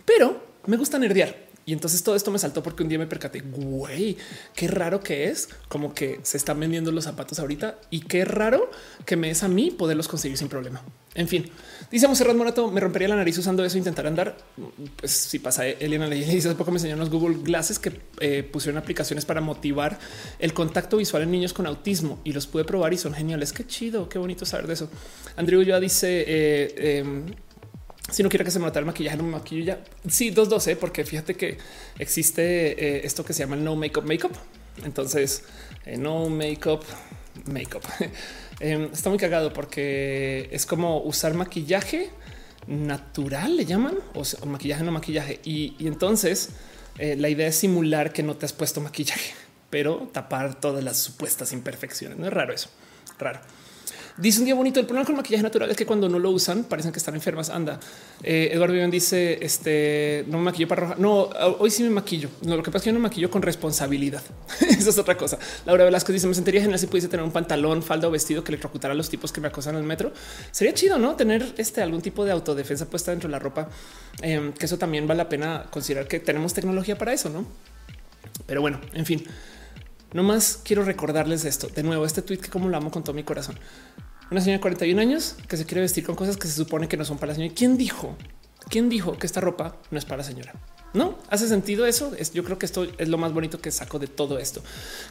[0.05, 1.48] pero me gusta nerdear.
[1.69, 4.17] Y entonces todo esto me saltó porque un día me percaté, güey,
[4.55, 8.71] qué raro que es como que se están vendiendo los zapatos ahorita y qué raro
[9.05, 10.83] que me es a mí poderlos conseguir sin problema.
[11.15, 11.45] En fin,
[11.91, 14.39] dice Monserrat Morato, me rompería la nariz usando eso, intentar andar.
[14.97, 18.79] Pues si pasa, Eliana le dice poco me enseñó unos Google Glasses que eh, pusieron
[18.79, 19.99] aplicaciones para motivar
[20.39, 23.53] el contacto visual en niños con autismo y los pude probar y son geniales.
[23.53, 24.89] Qué chido, qué bonito saber de eso.
[25.37, 27.27] Andrew ya dice, eh, em,
[28.11, 29.85] si no quiero que se me note el maquillaje, no me maquillo ya.
[30.09, 31.59] Sí, 212, porque fíjate que
[31.99, 32.43] existe
[32.99, 34.33] eh, esto que se llama no makeup makeup.
[34.85, 35.45] Entonces,
[35.85, 36.85] eh, no makeup
[37.47, 37.83] makeup.
[38.61, 42.11] Em, está muy cagado porque es como usar maquillaje
[42.67, 45.39] natural, le llaman, o, maquillaje no maquillaje.
[45.45, 46.51] Y, entonces
[46.99, 49.33] eh, la idea es simular que no te has puesto maquillaje,
[49.71, 52.19] pero tapar todas las supuestas imperfecciones.
[52.19, 52.69] No es raro eso,
[53.21, 53.39] raro.
[54.19, 54.81] Dice un día bonito.
[54.81, 57.15] El problema con el maquillaje natural es que cuando no lo usan, parecen que están
[57.15, 57.51] enfermas.
[57.51, 57.79] Anda.
[58.25, 60.95] Eh, Eduardo Vivian dice: Este no me maquillo para roja.
[60.99, 61.31] No,
[61.61, 62.29] hoy sí me maquillo.
[62.43, 64.23] No, lo que pasa es que yo no maquillo con responsabilidad.
[64.61, 65.39] Esa es otra cosa.
[65.67, 68.51] Laura Velasco dice: Me sentiría genial si pudiese tener un pantalón, falda o vestido que
[68.51, 70.13] electrocutara a los tipos que me acosan en el metro.
[70.51, 73.69] Sería chido, no tener este algún tipo de autodefensa puesta dentro de la ropa.
[74.21, 77.47] Em, que eso también vale la pena considerar que tenemos tecnología para eso, no?
[78.47, 79.25] Pero bueno, en fin.
[80.13, 82.05] No más quiero recordarles esto de nuevo.
[82.05, 83.57] Este tweet que como lo amo con todo mi corazón
[84.31, 86.97] una señora de 41 años que se quiere vestir con cosas que se supone que
[86.97, 87.55] no son para la señora.
[87.57, 88.17] ¿Quién dijo?
[88.69, 90.53] ¿Quién dijo que esta ropa no es para la señora?
[90.95, 92.13] No hace sentido eso.
[92.19, 94.63] Es, yo creo que esto es lo más bonito que saco de todo esto,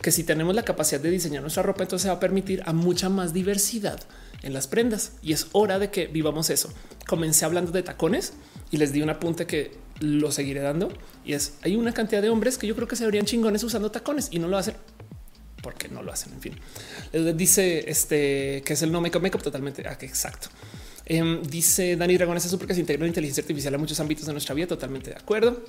[0.01, 2.73] que si tenemos la capacidad de diseñar nuestra ropa, entonces se va a permitir a
[2.73, 3.99] mucha más diversidad
[4.43, 6.69] en las prendas y es hora de que vivamos eso.
[7.07, 8.33] Comencé hablando de tacones
[8.69, 10.89] y les di un apunte que lo seguiré dando
[11.25, 13.89] y es hay una cantidad de hombres que yo creo que se verían chingones usando
[13.89, 14.75] tacones y no lo hacen
[15.67, 16.31] porque no lo hacen.
[16.31, 16.55] En fin,
[17.35, 19.83] dice este que es el no make up, totalmente.
[19.85, 20.47] Ah, exacto.
[21.05, 24.31] Em, dice Dani Dragón, eso porque se integró la inteligencia artificial a muchos ámbitos de
[24.31, 24.67] nuestra vida.
[24.67, 25.65] Totalmente de acuerdo.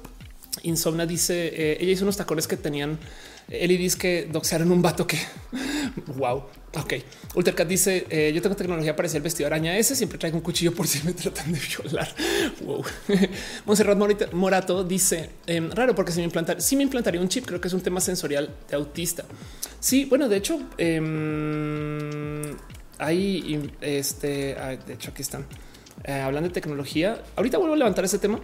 [0.63, 2.97] Insomna dice eh, ella hizo unos tacones que tenían
[3.49, 5.19] Eli dice que doxearon un vato que
[6.17, 6.45] wow.
[6.75, 6.95] Ok.
[7.35, 9.97] Ultercat dice eh, yo tengo tecnología para el vestido araña ese.
[9.97, 12.15] Siempre traigo un cuchillo por si me tratan de violar.
[12.61, 12.85] Wow.
[13.65, 17.61] Monserrat Morato dice em, raro porque si me implantar, si me implantaría un chip, creo
[17.61, 19.25] que es un tema sensorial de autista.
[19.81, 22.57] Sí, bueno, de hecho, eh,
[22.99, 24.55] hay este,
[24.87, 25.47] de hecho, aquí están
[26.05, 27.23] eh, hablando de tecnología.
[27.37, 28.41] Ahorita vuelvo a levantar ese tema,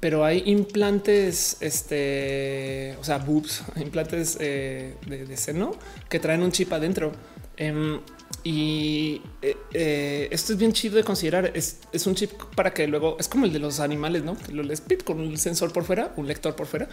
[0.00, 5.72] pero hay implantes, este, o sea, boobs, implantes eh, de, seno
[6.08, 7.12] que traen un chip adentro.
[7.56, 8.00] Em,
[8.44, 11.50] y eh, eh, esto es bien chido de considerar.
[11.54, 14.36] Es, un chip para que luego es como el de los animales, no?
[14.52, 16.88] Lo les pip con un sensor por fuera, un lector por fuera.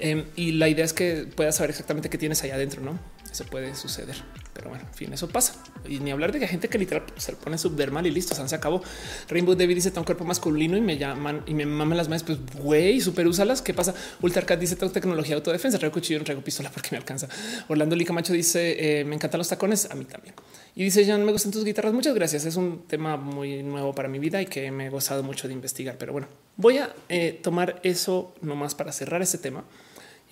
[0.00, 2.98] Em, y la idea es que puedas saber exactamente qué tienes allá adentro, no?
[3.32, 4.16] Eso puede suceder.
[4.52, 5.54] Pero bueno, en fin, eso pasa.
[5.88, 8.54] Y ni hablar de que hay gente que literal se pone subdermal y listo, se
[8.54, 8.82] acabó.
[9.30, 12.24] Rainbow David dice, tengo un cuerpo masculino y me llaman y me maman las manos.
[12.24, 13.62] Pues güey, super úsalas.
[13.62, 13.94] ¿Qué pasa?
[14.20, 15.78] Ultracat dice, tengo tecnología de autodefensa.
[15.78, 17.26] Traigo cuchillo, no traigo pistola porque me alcanza.
[17.68, 19.90] Orlando Licamacho dice, eh, me encantan los tacones.
[19.90, 20.34] A mí también.
[20.74, 21.94] Y dice, Jan, me gustan tus guitarras.
[21.94, 22.44] Muchas gracias.
[22.44, 25.54] Es un tema muy nuevo para mi vida y que me he gozado mucho de
[25.54, 25.96] investigar.
[25.96, 26.28] Pero bueno,
[26.58, 29.64] voy a eh, tomar eso nomás para cerrar este tema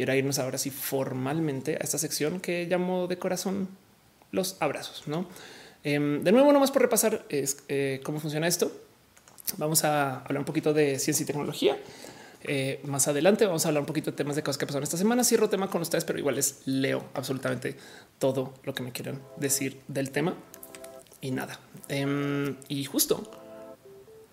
[0.01, 3.69] y ahora irnos ahora sí formalmente a esta sección que llamo de corazón
[4.33, 5.07] los abrazos.
[5.07, 5.27] No
[5.85, 8.73] em, de nuevo, nomás por repasar es, eh, cómo funciona esto.
[9.59, 11.77] Vamos a hablar un poquito de ciencia y tecnología.
[12.45, 14.97] Eh, más adelante vamos a hablar un poquito de temas de cosas que pasaron esta
[14.97, 15.23] semana.
[15.23, 17.77] Cierro tema con ustedes, pero igual les leo absolutamente
[18.19, 20.35] todo lo que me quieran decir del tema
[21.21, 21.61] y nada.
[21.89, 23.31] Em, y justo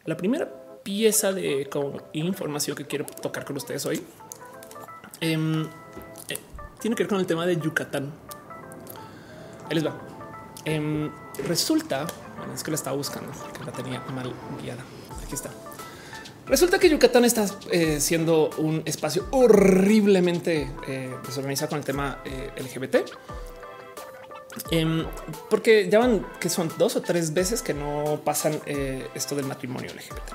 [0.05, 0.49] la primera
[0.81, 1.69] pieza de
[2.13, 4.01] información que quiero tocar con ustedes hoy
[5.21, 5.63] em,
[6.29, 6.37] eh,
[6.79, 8.11] tiene que ver con el tema de Yucatán.
[9.69, 9.97] Ahí les va.
[10.65, 11.11] Em,
[11.45, 12.05] resulta,
[12.37, 14.83] bueno, es que la estaba buscando porque la tenía mal guiada.
[15.23, 15.49] Aquí está.
[16.47, 22.51] Resulta que Yucatán está eh, siendo un espacio horriblemente eh, desorganizado con el tema eh,
[22.57, 22.97] LGBT.
[24.71, 25.05] Em,
[25.49, 28.59] porque ya van que son dos o tres veces que no pasan
[29.13, 30.31] esto del matrimonio LGBT.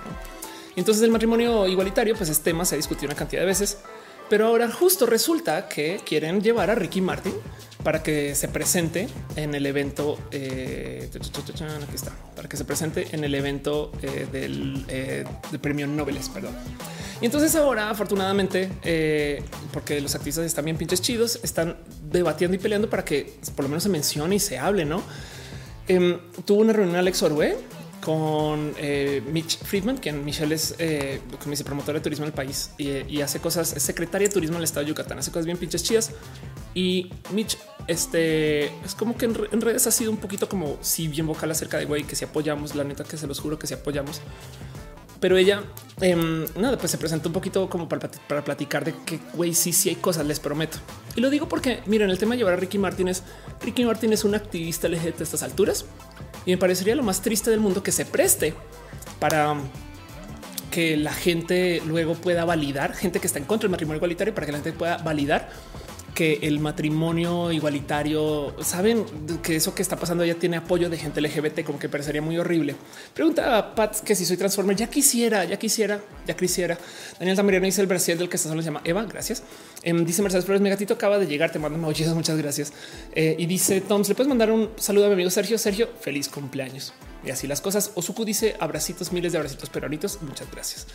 [0.77, 3.79] Y entonces el matrimonio igualitario, pues es tema, se ha discutido una cantidad de veces,
[4.29, 7.35] pero ahora justo resulta que quieren llevar a Ricky Martin
[7.83, 10.19] para que se presente en el evento.
[10.31, 15.25] Eh, aquí está para que se presente en el evento eh, del, eh,
[15.61, 16.19] premio Nobel.
[16.33, 16.55] Perdón.
[17.21, 18.69] Y entonces ahora, afortunadamente,
[19.73, 21.77] porque los activistas están bien pinches chidos, están
[22.11, 24.85] debatiendo y peleando para que por lo menos se mencione y se hable.
[24.85, 25.03] No
[25.87, 27.59] em, tuvo una reunión Alex Orue
[28.05, 28.75] con
[29.33, 31.21] Mitch Friedman, quien Michelle es eh,
[31.65, 34.61] promotor de turismo en el país y, y, hace cosas, es secretaria de turismo en
[34.61, 36.11] el estado de Yucatán, hace cosas bien pinches chidas.
[36.75, 41.27] Y Mitch, este es como que en, redes ha sido un poquito como si bien
[41.27, 43.75] vocal acerca de güey, que si apoyamos, la neta que se los juro que si
[43.75, 44.21] apoyamos.
[45.23, 45.63] Pero ella,
[46.01, 48.11] em, nada, pues se presentó un poquito como para,
[48.45, 50.79] platicar de que güey, sí, sí hay cosas, les prometo.
[51.15, 53.23] Y lo digo porque miren, el tema de llevar a Ricky Martínez,
[53.61, 55.85] Ricky Martínez es un activista LGBT a estas alturas
[56.45, 58.53] y me parecería lo más triste del mundo que se preste
[59.21, 59.55] para
[60.73, 64.47] que la gente luego pueda validar, gente que está en contra del matrimonio igualitario, para
[64.47, 65.51] que la gente pueda validar
[66.15, 69.05] que el matrimonio igualitario, saben
[69.43, 72.39] que eso que está pasando ya tiene apoyo de gente LGBT, como que parecería muy
[72.39, 72.77] horrible.
[73.15, 76.79] Pregunta a Pat que si soy transformer, ya quisiera, ya quisiera, ya quisiera.
[77.19, 79.05] Daniel Zamariano dice el Brasil del que está solo se llama Eva.
[79.05, 79.43] Gracias.
[79.83, 82.73] Em, dice Mercedes Flores, mi gatito acaba de llegar, te mando muchas, muchas gracias.
[83.15, 85.59] Eh, y dice Tom, le puedes mandar un saludo a mi amigo Sergio.
[85.59, 86.93] Sergio, feliz cumpleaños.
[87.25, 87.93] Y así las cosas.
[87.95, 90.21] Osuku dice abracitos, miles de abracitos peronitos.
[90.23, 90.87] Muchas gracias.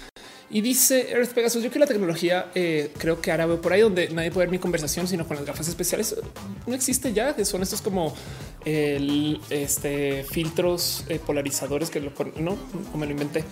[0.50, 3.82] Y dice Earth Pegasus, yo que la tecnología eh, creo que ahora veo por ahí
[3.82, 6.16] donde nadie puede ver mi conversación, sino con las gafas especiales.
[6.66, 8.16] No existe ya, que son estos como
[8.64, 12.58] el, este, filtros eh, polarizadores que lo, no,
[12.96, 13.44] me lo inventé.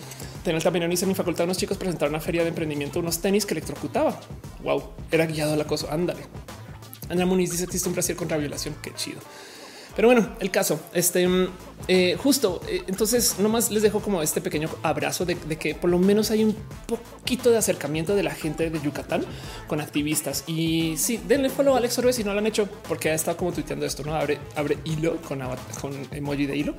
[0.42, 3.52] Tener también en mi facultad unos chicos presentaron una feria de emprendimiento, unos tenis que
[3.52, 4.18] electrocutaba.
[4.62, 5.90] Wow, era guiado al acoso.
[5.90, 6.22] Ándale.
[7.10, 8.74] Andrea Muniz dice existe un placer contra violación.
[8.82, 9.20] Qué chido.
[9.96, 11.48] Pero bueno, el caso, este mm,
[11.88, 15.98] eh, justo eh, entonces nomás les dejo como este pequeño abrazo de, que por lo
[15.98, 16.56] menos hay un
[16.86, 19.24] poquito de acercamiento de la gente de Yucatán
[19.66, 20.44] con activistas.
[20.46, 23.36] Y sí, denle follow a Alex Orbe si no lo han hecho, porque ha estado
[23.36, 25.40] como tuiteando esto, no abre, abre hilo con,
[25.80, 26.74] con emoji de hilo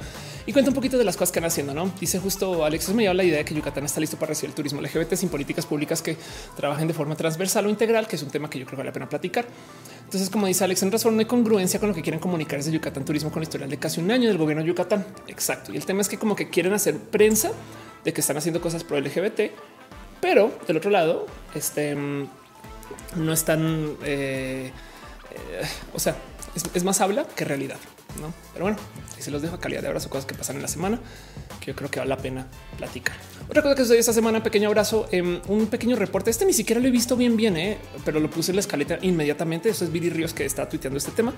[0.45, 1.73] y cuenta un poquito de las cosas que están haciendo.
[1.73, 4.51] No dice justo Alex, me lleva la idea de que Yucatán está listo para recibir
[4.51, 6.17] el turismo LGBT sin políticas públicas que
[6.55, 8.89] trabajen de forma transversal o integral, que es un tema que yo creo que vale
[8.89, 9.47] la pena platicar.
[10.07, 12.71] Entonces, como dice Alex, en razón no hay congruencia con lo que quieren comunicar desde
[12.71, 15.05] Yucatán Turismo con la historial de casi un año del gobierno de Yucatán.
[15.27, 15.73] Exacto.
[15.73, 17.51] Y el tema es que como que quieren hacer prensa
[18.05, 19.51] de que están haciendo cosas pro LGBT,
[20.21, 21.93] pero del otro lado, este
[23.17, 24.71] no están, eh,
[25.31, 26.15] eh, o sea,
[26.73, 27.77] es, más habla que realidad.
[28.21, 28.33] ¿No?
[28.53, 28.77] Pero bueno,
[29.17, 30.99] y se los dejo a calidad de abrazo, cosas que pasan en la semana
[31.59, 33.15] que yo creo que vale la pena platicar.
[33.49, 36.29] Otra cosa que sucedió esta semana, pequeño abrazo, en un pequeño reporte.
[36.29, 38.99] Este ni siquiera lo he visto bien, bien, eh, pero lo puse en la escaleta
[39.01, 39.69] inmediatamente.
[39.69, 41.33] Eso es Billy Ríos que está tuiteando este tema,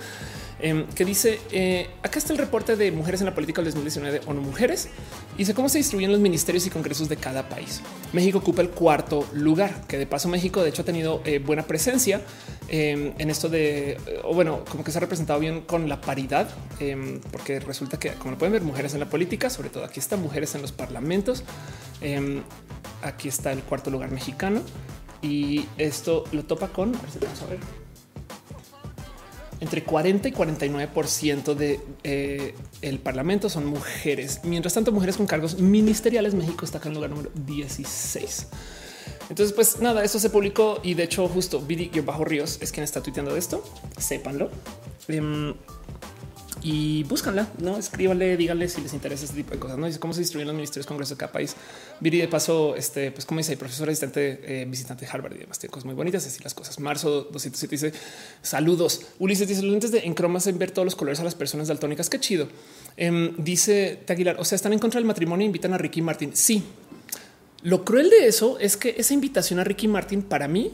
[0.60, 4.20] em, que dice: eh, Acá está el reporte de mujeres en la política del 2019
[4.20, 4.90] de ONU Mujeres.
[5.36, 7.82] Y dice cómo se distribuyen los ministerios y congresos de cada país.
[8.12, 11.64] México ocupa el cuarto lugar, que de paso México, de hecho, ha tenido eh, buena
[11.64, 12.22] presencia
[12.68, 16.50] em, en esto de, o bueno, como que se ha representado bien con la paridad,
[16.80, 20.00] em, porque resulta que, como lo pueden ver, mujeres en la política, sobre todo aquí
[20.00, 21.44] están mujeres en los parlamentos.
[22.02, 22.44] Em,
[23.02, 24.62] aquí está el cuarto lugar mexicano
[25.22, 27.46] y esto lo topa con, a ver si vamos a
[29.62, 34.42] entre 40 y 49 por ciento de eh, el parlamento son mujeres.
[34.44, 38.48] Mientras tanto, mujeres con cargos ministeriales, México está acá en lugar número 16.
[39.30, 42.84] Entonces, pues nada, esto se publicó y de hecho, justo Vidi bajo Ríos es quien
[42.84, 43.64] está tuiteando esto.
[43.98, 44.50] Sépanlo.
[45.08, 45.54] Em,
[46.62, 49.78] y búscanla, no escríbanle, díganle si les interesa este tipo de cosas.
[49.78, 51.56] No dice cómo se distribuyen los ministerios congresos de cada país.
[52.00, 55.58] Viri de paso, este, pues como dice, profesor asistente, eh, visitante de Harvard y demás,
[55.58, 56.26] tiene cosas muy bonitas.
[56.26, 56.80] Así las cosas.
[56.80, 57.94] Marzo 207 dice
[58.42, 59.08] saludos.
[59.20, 61.70] Ulises dice los lentes de en cromas en ver todos los colores a las personas
[61.70, 62.10] daltónicas.
[62.10, 62.50] Qué chido.
[62.98, 66.36] Em, dice Taguilar, o sea, están en contra del matrimonio e invitan a Ricky Martin.
[66.36, 66.64] Sí,
[67.62, 70.72] lo cruel de eso es que esa invitación a Ricky Martin para mí,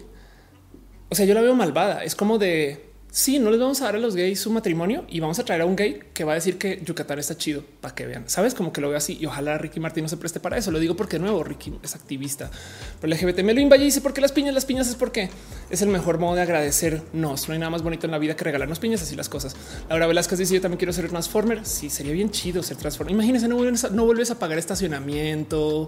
[1.10, 2.03] o sea, yo la veo malvada.
[2.03, 5.21] Es como de sí, no les vamos a dar a los gays su matrimonio y
[5.21, 7.95] vamos a traer a un gay que va a decir que Yucatán está chido para
[7.95, 8.27] que vean.
[8.27, 10.69] Sabes como que lo veo así y ojalá Ricky Martin no se preste para eso.
[10.69, 12.51] Lo digo porque de nuevo Ricky es activista,
[12.99, 15.29] pero LGBT me lo invade y dice por qué las piñas, las piñas es porque
[15.69, 17.47] es el mejor modo de agradecernos.
[17.47, 19.55] No hay nada más bonito en la vida que regalarnos piñas, así las cosas.
[19.87, 21.65] Laura Velázquez dice yo también quiero ser Transformer.
[21.65, 23.13] Sí, sería bien chido ser Transformer.
[23.13, 25.87] Imagínense, no vuelves a, no vuelves a pagar estacionamiento.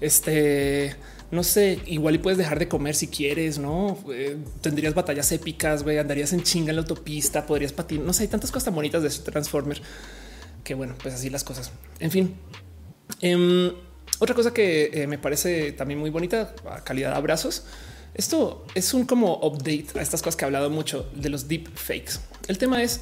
[0.00, 0.96] Este
[1.32, 5.82] no sé, igual y puedes dejar de comer si quieres, no eh, tendrías batallas épicas,
[5.82, 8.04] güey, andarías en chinga en la autopista, podrías patinar.
[8.04, 9.80] No sé, hay tantas cosas tan bonitas de Transformer
[10.62, 11.72] que bueno, pues así las cosas.
[12.00, 12.34] En fin,
[13.22, 13.72] em,
[14.18, 16.54] otra cosa que eh, me parece también muy bonita,
[16.84, 17.64] calidad de abrazos.
[18.12, 21.66] Esto es un como update a estas cosas que he hablado mucho de los deep
[21.74, 22.20] fakes.
[22.46, 23.00] El tema es,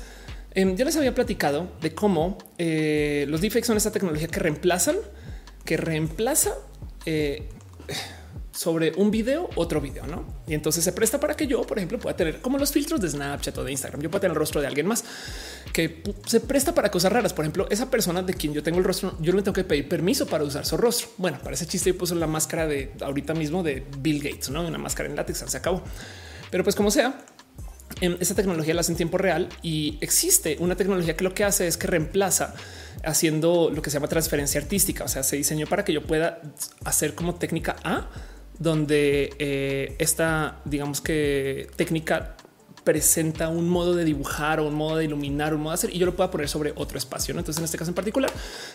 [0.54, 4.98] em, yo les había platicado de cómo eh, los deepfakes son esta tecnología que reemplazan,
[5.64, 6.54] que reemplaza
[8.52, 10.24] sobre un video, otro video, no?
[10.46, 13.08] Y entonces se presta para que yo, por ejemplo, pueda tener como los filtros de
[13.08, 14.02] Snapchat o de Instagram.
[14.02, 15.04] Yo puedo tener el rostro de alguien más
[15.72, 17.32] que se presta para cosas raras.
[17.32, 19.88] Por ejemplo, esa persona de quien yo tengo el rostro, yo le tengo que pedir
[19.88, 21.08] permiso para usar su rostro.
[21.16, 24.78] Bueno, para ese chiste, puso la máscara de ahorita mismo de Bill Gates, no una
[24.78, 25.44] máscara en látex.
[25.46, 25.82] Se acabó.
[26.50, 27.24] Pero pues como sea,
[28.00, 31.44] em, esa tecnología la hace en tiempo real y existe una tecnología que lo que
[31.44, 32.54] hace es que reemplaza
[33.04, 35.04] haciendo lo que se llama transferencia artística.
[35.04, 36.42] O sea, se diseñó para que yo pueda
[36.84, 38.10] hacer como técnica A
[38.60, 42.36] donde eh, esta, digamos que técnica
[42.84, 45.98] presenta un modo de dibujar o un modo de iluminar, un modo de hacer y
[45.98, 47.32] yo lo puedo poner sobre otro espacio.
[47.32, 48.30] Entonces, en este caso en particular,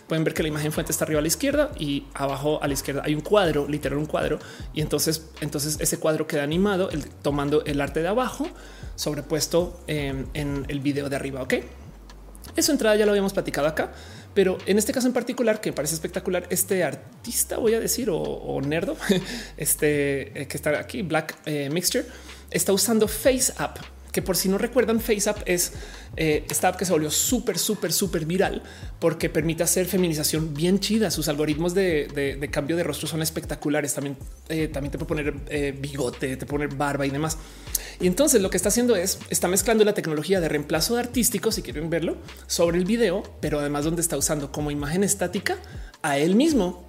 [0.08, 2.74] pueden ver que la imagen fuente está arriba a la izquierda y abajo a la
[2.74, 4.40] izquierda hay un cuadro, literal un cuadro.
[4.74, 6.90] Y entonces, entonces ese cuadro queda animado
[7.22, 8.48] tomando el arte de abajo
[8.96, 11.42] sobrepuesto em, en el video de arriba.
[11.42, 11.56] Ok,
[12.56, 13.92] eso entrada ya lo habíamos platicado acá.
[14.36, 18.62] Pero en este caso en particular, que parece espectacular, este artista, voy a decir, o,
[18.62, 18.96] nerdo,
[19.58, 22.06] este eh, que está aquí, Black eh, Mixture,
[22.52, 25.74] está usando Face App que por si no recuerdan, FaceApp es
[26.16, 28.64] eh, esta que se volvió súper, súper, súper viral
[28.98, 31.12] porque permite hacer feminización bien chida.
[31.12, 33.94] Sus algoritmos de, cambio de rostro son espectaculares.
[33.94, 34.16] También,
[34.48, 37.38] eh, también te puede poner eh, bigote, te poner barba y demás.
[38.00, 41.52] Y entonces lo que está haciendo es está mezclando la tecnología de reemplazo de artístico,
[41.52, 42.16] si quieren verlo,
[42.48, 45.58] sobre el video, pero además donde está usando como imagen estática
[46.04, 46.88] a él mismo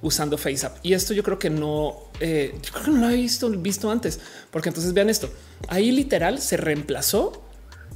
[0.00, 0.78] usando FaceApp.
[0.82, 3.90] Y esto yo creo que no, eh, yo creo que no lo he visto, visto
[3.90, 4.18] antes,
[4.50, 5.30] porque entonces vean esto.
[5.68, 7.42] Ahí literal se reemplazó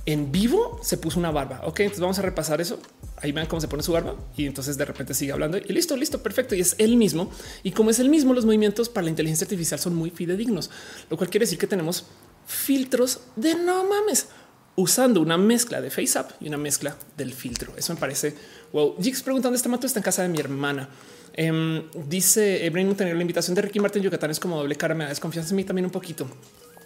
[0.07, 1.61] en vivo, se puso una barba.
[1.65, 2.79] Ok, entonces vamos a repasar eso.
[3.17, 5.97] Ahí vean cómo se pone su barba y entonces de repente sigue hablando y listo,
[5.97, 6.55] listo, perfecto.
[6.55, 7.31] Y es el mismo.
[7.63, 10.71] Y como es el mismo, los movimientos para la inteligencia artificial son muy fidedignos,
[11.11, 12.07] lo cual quiere decir que tenemos
[12.47, 14.29] filtros de no mames
[14.77, 17.73] usando una mezcla de FaceApp y una mezcla del filtro.
[17.77, 18.35] Eso me parece
[18.73, 18.97] wow.
[19.01, 20.89] Jigs preguntando: Este mato está en casa de mi hermana.
[21.33, 24.95] Em, dice Ebrin tener la invitación de Ricky Martin Yucatán es como doble cara.
[24.95, 26.29] Me da desconfianza en mí también un poquito.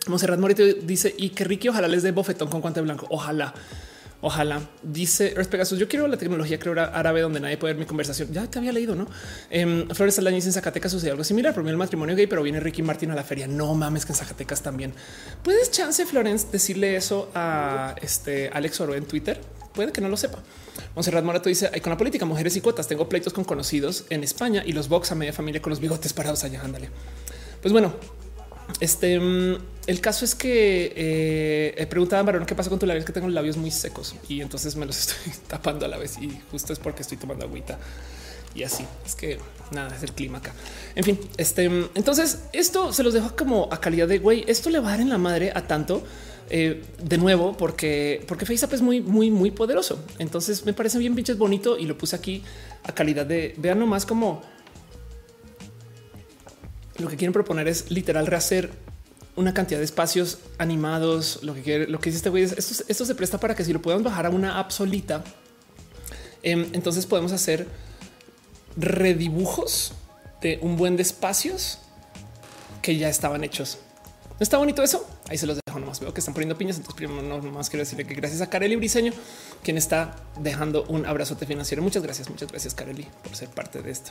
[0.07, 3.07] Monserrat Morito dice y que Ricky ojalá les dé bofetón con guante blanco.
[3.11, 3.55] Ojalá.
[4.23, 5.79] Ojalá dice Earth Pegasus.
[5.79, 8.31] Yo quiero la tecnología creo árabe donde nadie puede ver mi conversación.
[8.33, 9.07] Ya te había leído, no?
[9.51, 11.59] Eh, Flores Alaña en Zacatecas sucede algo similar.
[11.63, 13.47] Mí el matrimonio gay, pero viene Ricky Martin a la feria.
[13.47, 14.93] No mames que en Zacatecas también
[15.43, 19.41] puedes chance Florence decirle eso a este Alex Oro en Twitter.
[19.73, 20.39] Puede que no lo sepa.
[20.95, 22.89] Monserrat Morato dice con la política, mujeres y cuotas.
[22.89, 26.13] Tengo pleitos con conocidos en España y los box a media familia con los bigotes
[26.13, 26.61] parados allá.
[26.63, 26.91] Ándale.
[27.63, 27.95] Pues bueno,
[28.81, 29.21] este
[29.87, 33.57] el caso es que eh, preguntaba Barón qué pasa con tu labios, que tengo labios
[33.57, 37.03] muy secos y entonces me los estoy tapando a la vez y justo es porque
[37.03, 37.79] estoy tomando agüita
[38.55, 39.39] y así es que
[39.71, 40.53] nada es el clima acá.
[40.95, 44.45] En fin, este entonces esto se los dejo como a calidad de güey.
[44.47, 46.03] Esto le va a dar en la madre a tanto
[46.53, 50.05] eh, de nuevo, porque, porque FaceApp es muy, muy, muy poderoso.
[50.19, 52.43] Entonces me parece bien pinches bonito y lo puse aquí
[52.83, 54.43] a calidad de vean nomás como
[56.99, 58.71] lo que quieren proponer es literal rehacer
[59.37, 62.85] una cantidad de espacios animados, lo que quiere, lo que dice este güey es esto,
[62.89, 65.25] esto se presta para que si lo podemos bajar a una app solita,
[66.43, 67.67] em, entonces podemos hacer
[68.77, 69.93] redibujos
[70.41, 71.79] de un buen de espacios
[72.83, 73.79] que ya estaban hechos.
[74.39, 75.07] ¿No está bonito eso?
[75.31, 76.01] Ahí se los dejo nomás.
[76.01, 76.77] Veo que están poniendo piñas.
[76.77, 79.13] Entonces, primero, no más quiero decirle que gracias a Kareli Briseño,
[79.63, 81.85] quien está dejando un abrazote financiero.
[81.85, 84.11] Muchas gracias, muchas gracias, Kareli, por ser parte de esto.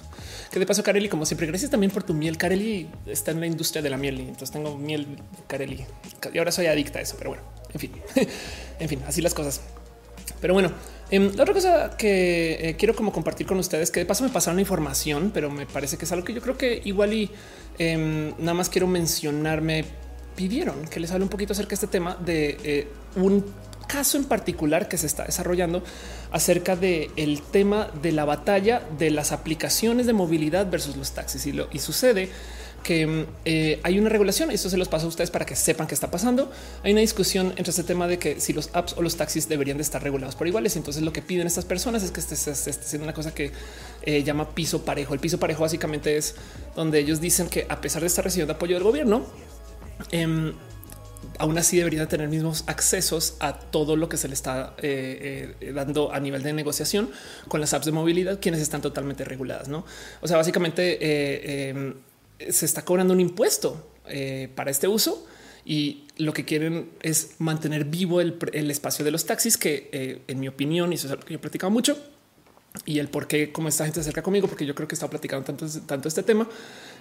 [0.50, 2.38] Que de paso, Kareli, como siempre, gracias también por tu miel.
[2.38, 5.08] Kareli está en la industria de la miel y entonces tengo miel
[5.48, 5.86] Kareli
[6.34, 7.16] y ahora soy adicta a eso.
[7.18, 7.44] Pero bueno,
[7.74, 7.92] en fin,
[8.80, 9.60] en fin, así las cosas.
[10.40, 10.72] Pero bueno,
[11.12, 14.30] em, la otra cosa que eh, quiero como compartir con ustedes, que de paso me
[14.30, 17.30] pasaron información, pero me parece que es algo que yo creo que igual y
[17.78, 19.84] em, nada más quiero mencionarme
[20.40, 22.88] pidieron que les hable un poquito acerca de este tema de eh,
[23.18, 23.44] un
[23.90, 25.84] caso en particular que se está desarrollando
[26.32, 27.12] acerca de
[27.52, 31.80] tema de la batalla de las aplicaciones de movilidad versus los taxis y, lo, y
[31.80, 32.30] sucede
[32.84, 34.50] que mm, eh, hay una regulación.
[34.50, 36.50] Esto se los paso a ustedes para que sepan qué está pasando.
[36.84, 39.76] Hay una discusión entre este tema de que si los apps o los taxis deberían
[39.76, 40.78] de estar regulados por iguales.
[40.78, 43.52] Entonces lo que piden estas personas es que esté, esté haciendo una cosa que
[44.04, 45.14] eh, llama piso parejo.
[45.14, 46.36] El piso parejo básicamente es
[46.78, 49.26] donde ellos dicen que a pesar de estar recibiendo apoyo del gobierno,
[50.12, 50.54] Em,
[51.38, 55.72] aún así deberían tener mismos accesos a todo lo que se le está eh, eh,
[55.74, 57.10] dando a nivel de negociación
[57.48, 59.68] con las apps de movilidad, quienes están totalmente reguladas.
[59.68, 59.86] No,
[60.22, 61.96] o sea, básicamente eh, em,
[62.50, 63.86] se está cobrando un impuesto
[64.56, 65.28] para este uso
[65.64, 68.40] y lo que quieren es mantener vivo el,
[68.72, 71.42] espacio de los taxis, que en mi opinión, y eso es algo que yo he
[71.42, 71.96] platicado mucho,
[72.86, 75.10] y el por qué, como esta gente se acerca conmigo, porque yo creo que está
[75.10, 76.48] platicando tanto, tanto este tema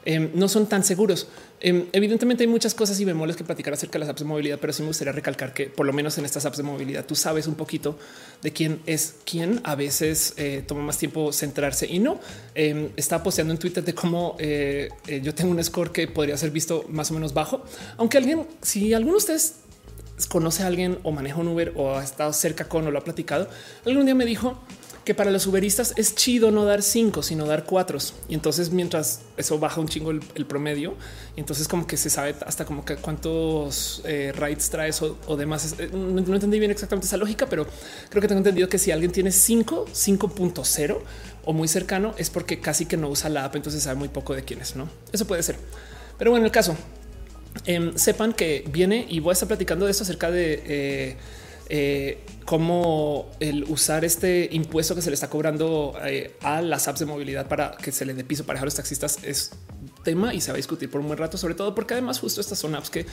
[0.04, 1.28] Em, no son tan seguros.
[1.60, 4.58] Em, evidentemente hay muchas cosas y bemoles que platicar acerca de las apps de movilidad,
[4.60, 7.14] pero sí me gustaría recalcar que por lo menos en estas apps de movilidad tú
[7.14, 7.98] sabes un poquito
[8.42, 9.60] de quién es quién.
[9.64, 12.20] A veces eh, toma más tiempo centrarse y no.
[12.54, 14.88] Eh, está posteando en Twitter de cómo eh,
[15.22, 17.62] yo tengo un score que podría ser visto más o menos bajo,
[17.96, 19.56] aunque alguien, si alguno de ustedes
[20.28, 23.04] conoce a alguien o maneja un Uber o ha estado cerca con o lo ha
[23.04, 23.48] platicado,
[23.84, 24.58] algún día me dijo
[25.09, 27.98] que para los uberistas es chido no dar cinco, sino dar cuatro.
[28.28, 30.97] Y entonces, mientras eso baja un chingo el, promedio,
[31.35, 35.76] entonces como que se sabe hasta como que cuántos eh, rights traes o, demás.
[35.78, 37.66] Eh, no, entendí bien exactamente esa lógica, pero
[38.10, 40.98] creo que tengo entendido que si alguien tiene 5, 5.0
[41.47, 44.35] o muy cercano, es porque casi que no usa la app, entonces sabe muy poco
[44.35, 44.90] de quién es, ¿no?
[45.10, 45.56] Eso puede ser.
[46.18, 46.76] Pero bueno, el caso,
[47.64, 50.62] em, sepan que viene y voy a estar platicando de esto acerca de...
[50.66, 51.16] Eh,
[51.68, 57.00] eh, cómo el usar este impuesto que se le está cobrando eh, a las apps
[57.00, 59.50] de movilidad para que se le dé piso para a los taxistas es
[60.02, 62.40] tema y se va a discutir por un buen rato, sobre todo porque además justo
[62.40, 63.06] estas son apps que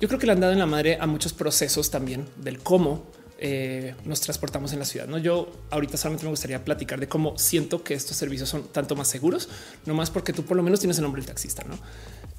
[0.00, 3.04] yo creo que le han dado en la madre a muchos procesos también del cómo
[3.40, 5.06] eh, nos transportamos en la ciudad.
[5.06, 8.96] No, yo ahorita solamente me gustaría platicar de cómo siento que estos servicios son tanto
[8.96, 9.48] más seguros,
[9.86, 11.78] no más porque tú por lo menos tienes el nombre del taxista, no?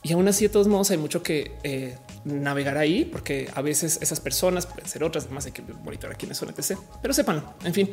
[0.02, 4.00] Y aún así, de todos modos, hay mucho que eh, navegar ahí, porque a veces
[4.02, 6.78] esas personas pueden ser otras, además hay que monitorear quiénes son, etc.
[7.02, 7.92] Pero sepan, en fin,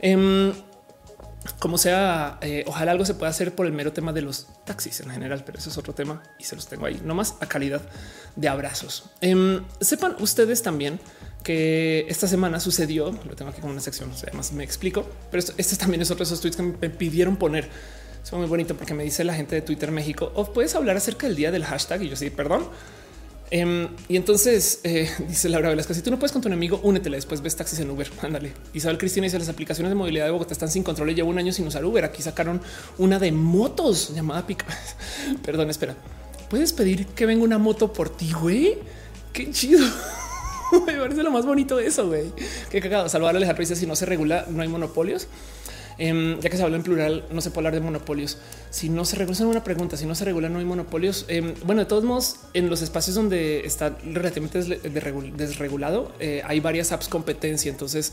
[0.00, 0.52] em,
[1.58, 5.00] como sea, eh, ojalá algo se pueda hacer por el mero tema de los taxis
[5.00, 7.82] en general, pero eso es otro tema y se los tengo ahí, nomás a calidad
[8.34, 9.10] de abrazos.
[9.20, 10.98] Em, sepan ustedes también
[11.42, 15.76] que esta semana sucedió, lo tengo aquí como una sección, además me explico, pero este
[15.76, 17.68] también es otro de esos tweets que me pidieron poner
[18.24, 20.96] es muy bonito porque me dice la gente de Twitter México, o oh, puedes hablar
[20.96, 22.64] acerca del día del hashtag y yo sí, perdón.
[23.50, 27.16] Em, y entonces eh, dice Laura Velasco, si tú no puedes con tu enemigo, únetele,
[27.16, 28.52] después ves taxis en Uber, ándale.
[28.72, 31.38] Isabel Cristina dice, las aplicaciones de movilidad de Bogotá están sin control y llevo un
[31.38, 32.04] año sin usar Uber.
[32.04, 32.60] Aquí sacaron
[32.98, 34.66] una de motos llamada Pica.
[35.44, 35.94] Perdón, espera.
[36.48, 38.78] ¿Puedes pedir que venga una moto por ti, güey?
[39.32, 39.86] Qué chido.
[40.86, 42.32] Me parece lo más bonito de eso, güey.
[42.70, 43.08] Qué cagado.
[43.08, 45.28] Salvar a Alejandro dice, si no se regula, no hay monopolios.
[45.98, 48.38] Em, ya que se habla en plural, no se puede hablar de monopolios.
[48.70, 51.24] Si no se regula, una pregunta, si no se regula, no hay monopolios.
[51.28, 56.92] Em, bueno, de todos modos, en los espacios donde está relativamente desregulado, eh, hay varias
[56.92, 57.70] apps competencia.
[57.70, 58.12] Entonces,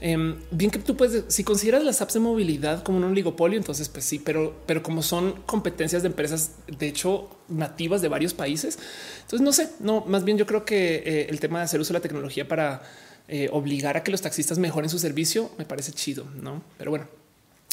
[0.00, 3.88] em, bien que tú puedes, si consideras las apps de movilidad como un oligopolio, entonces
[3.88, 8.78] pues sí, pero, pero como son competencias de empresas, de hecho, nativas de varios países.
[9.22, 11.92] Entonces, no sé, no, más bien yo creo que eh, el tema de hacer uso
[11.92, 12.82] de la tecnología para
[13.28, 16.62] eh, obligar a que los taxistas mejoren su servicio me parece chido, no?
[16.76, 17.06] Pero bueno,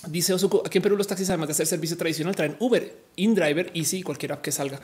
[0.07, 3.71] Dice Osuko, aquí en Perú los taxis, además de hacer servicio tradicional, traen Uber, InDriver,
[3.73, 4.79] Easy, cualquier app que salga.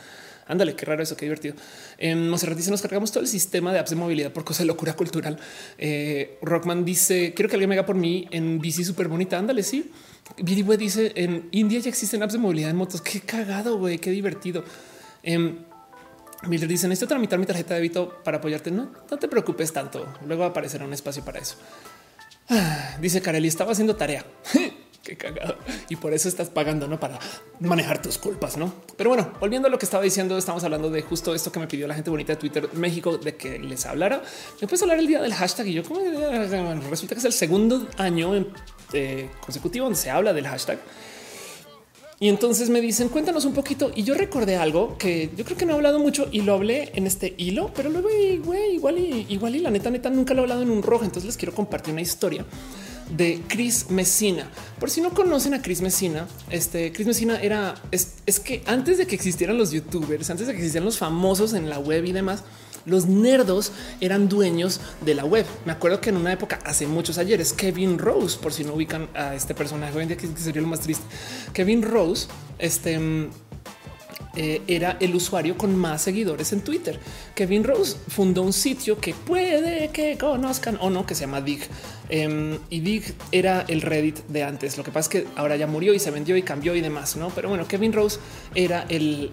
[0.46, 1.56] Ándale, qué raro eso, qué divertido.
[1.98, 4.68] En Monserrat dice, nos cargamos todo el sistema de apps de movilidad por cosa de
[4.68, 5.40] locura cultural.
[5.78, 9.38] Eh, Rockman dice, quiero que alguien me haga por mí en bici súper bonita.
[9.40, 9.90] Ándale, sí.
[10.38, 13.02] Biriwe dice, en India ya existen apps de movilidad en motos.
[13.02, 14.66] Qué cagado, güey, qué divertido.
[15.24, 15.56] Eh,
[16.44, 18.70] Miller dice, necesito tramitar mi tarjeta de débito para apoyarte.
[18.70, 20.14] No, no te preocupes tanto.
[20.28, 21.56] Luego aparecerá un espacio para eso.
[22.50, 24.26] Ah, dice Kareli, estaba haciendo tarea.
[25.06, 25.56] Qué cagado.
[25.88, 27.00] Y por eso estás pagando, ¿no?
[27.00, 27.20] Para
[27.60, 28.74] manejar tus culpas, ¿no?
[28.98, 31.68] Pero bueno, volviendo a lo que estaba diciendo, estamos hablando de justo esto que me
[31.68, 34.24] pidió la gente bonita de Twitter México, de que les hablara.
[34.60, 36.00] Me puedes hablar el día del hashtag y yo como
[36.90, 38.48] resulta que es el segundo año
[38.94, 40.80] eh, consecutivo donde se habla del hashtag.
[42.20, 43.92] Y entonces me dicen, cuéntanos un poquito.
[43.94, 46.92] Y yo recordé algo que yo creo que no he hablado mucho y lo hablé
[46.96, 50.44] en este hilo, pero luego igual y igual y la neta, neta, nunca lo he
[50.46, 51.04] hablado en un rojo.
[51.04, 52.44] Entonces les quiero compartir una historia
[53.10, 54.50] de Chris Messina.
[54.80, 58.98] Por si no conocen a Chris Messina, este Chris Messina era es, es, que antes
[58.98, 62.12] de que existieran los youtubers, antes de que existieran los famosos en la web y
[62.12, 62.44] demás,
[62.86, 65.46] los nerdos eran dueños de la web.
[65.66, 69.10] Me acuerdo que en una época, hace muchos ayeres, Kevin Rose, por si no ubican
[69.16, 71.04] a este personaje, hoy en día que sería lo más triste,
[71.54, 72.28] Kevin Rose,
[72.60, 73.30] este
[74.38, 77.00] eh, era el usuario con más seguidores en Twitter.
[77.34, 81.62] Kevin Rose fundó un sitio que puede que conozcan o no, que se llama Dig.
[82.10, 84.78] Em, y Dig era el Reddit de antes.
[84.78, 87.16] Lo que pasa es que ahora ya murió y se vendió y cambió y demás,
[87.16, 87.30] no?
[87.30, 88.20] Pero bueno, Kevin Rose
[88.54, 89.32] era el,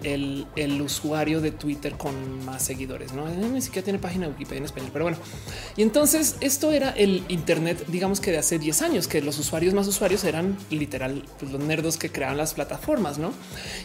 [0.55, 3.27] el, usuario de Twitter con más seguidores, no?
[3.29, 5.17] Eh, ni siquiera tiene página de Wikipedia en español, pero bueno.
[5.77, 9.73] Y entonces esto era el Internet, digamos que de hace 10 años, que los usuarios
[9.73, 13.33] más usuarios eran literal pues, los nerdos que creaban las plataformas, no?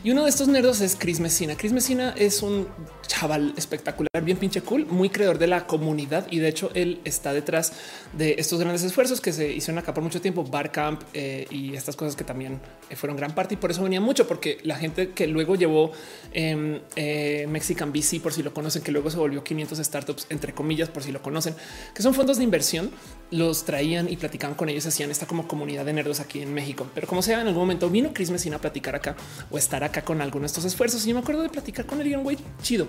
[0.02, 1.56] Y uno de estos nerdos es Chris Messina.
[1.56, 2.66] Chris Messina es un
[3.06, 7.32] chaval espectacular, bien pinche cool, muy creador de la comunidad y de hecho él está
[7.32, 7.72] detrás
[8.12, 11.96] de estos grandes esfuerzos que se hicieron acá por mucho tiempo, Barcamp eh, y estas
[11.96, 12.60] cosas que también
[12.90, 15.92] eh, fueron gran parte y por eso venía mucho porque la gente que luego llevó
[16.32, 20.52] em, eh, Mexican VC, por si lo conocen, que luego se volvió 500 startups, entre
[20.52, 21.54] comillas, por si lo conocen,
[21.94, 22.90] que son fondos de inversión,
[23.30, 26.86] los traían y platicaban con ellos, hacían esta como comunidad de nerdos aquí en México.
[26.94, 29.16] Pero como sea, en algún momento vino Chris Messina a platicar acá
[29.50, 31.04] o estar acá con alguno de estos esfuerzos.
[31.04, 32.88] Y yo me acuerdo de platicar con él y un güey chido.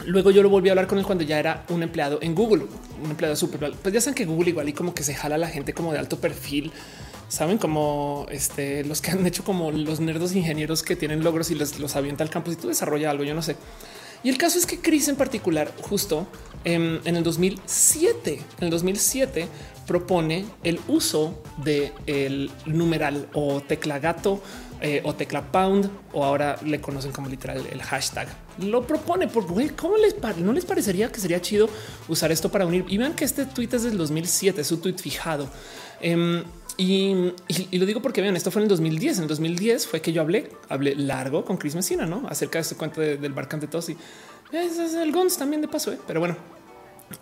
[0.00, 2.34] Em, luego yo lo volví a hablar con él cuando ya era un empleado en
[2.34, 2.66] Google,
[3.02, 3.72] un empleado súper.
[3.72, 5.92] Pues ya saben que Google igual y como que se jala a la gente como
[5.92, 6.72] de alto perfil.
[7.28, 11.56] Saben como este, los que han hecho como los nerdos ingenieros que tienen logros y
[11.56, 13.24] les, los avienta al campus y tú desarrolla algo.
[13.24, 13.56] Yo no sé.
[14.22, 16.26] Y el caso es que Chris en particular, justo
[16.64, 19.48] en, en el 2007, en el 2007
[19.86, 24.42] propone el uso de el numeral o tecla gato
[24.80, 28.28] eh, o tecla pound o ahora le conocen como literal el hashtag.
[28.58, 31.68] Lo propone porque güey, cómo les no les parecería que sería chido
[32.08, 34.98] usar esto para unir y vean que este tweet es del 2007, es su tweet
[34.98, 35.48] fijado.
[36.00, 36.42] Em,
[36.78, 37.32] y,
[37.72, 39.16] lo digo porque vean, esto fue en el 2010.
[39.16, 42.62] En el 2010 fue que yo hablé, hablé largo con Chris Messina, no acerca de
[42.62, 43.96] este cuento del barcante tos y
[44.52, 45.98] es el Gons también de paso, ¿eh?
[46.06, 46.36] pero bueno,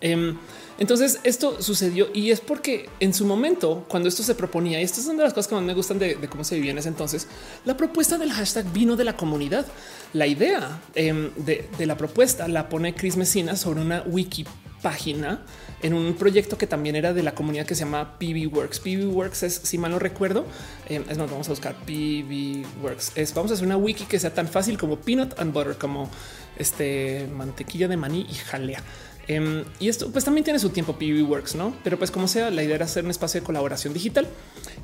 [0.01, 0.37] Em,
[0.77, 5.05] entonces esto sucedió y es porque en su momento, cuando esto se proponía, y estas
[5.05, 7.27] son de las cosas que más me gustan de, cómo se vivía en ese entonces,
[7.63, 9.65] la propuesta del hashtag vino de la comunidad.
[10.13, 14.45] La idea em, de, la propuesta la pone Chris Messina sobre una wiki
[14.81, 15.41] página
[15.81, 18.79] en un proyecto que también era de la comunidad que se llama PB Works.
[18.79, 20.45] PB Works es, si mal no recuerdo,
[20.89, 23.13] em, es más, vamos a buscar PB Works.
[23.15, 26.09] Es vamos a hacer una wiki que sea tan fácil como peanut and butter, como
[26.57, 28.83] este mantequilla de maní y jalea.
[29.27, 31.75] Em, y esto pues también tiene su tiempo PV Works, no?
[31.83, 34.27] Pero pues como sea, la idea era hacer un espacio de colaboración digital.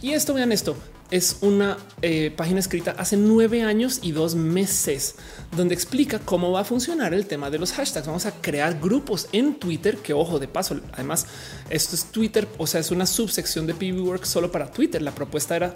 [0.01, 0.75] Y esto, vean esto,
[1.11, 5.15] es una eh, página escrita hace nueve años y dos meses,
[5.55, 8.07] donde explica cómo va a funcionar el tema de los hashtags.
[8.07, 11.27] Vamos a crear grupos en Twitter, que ojo de paso, además
[11.69, 15.01] esto es Twitter, o sea, es una subsección de PV Works solo para Twitter.
[15.01, 15.73] La propuesta era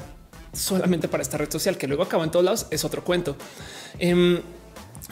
[0.54, 3.36] solamente para esta red social, que luego acabó en todos lados, es otro cuento.
[4.00, 4.42] Em,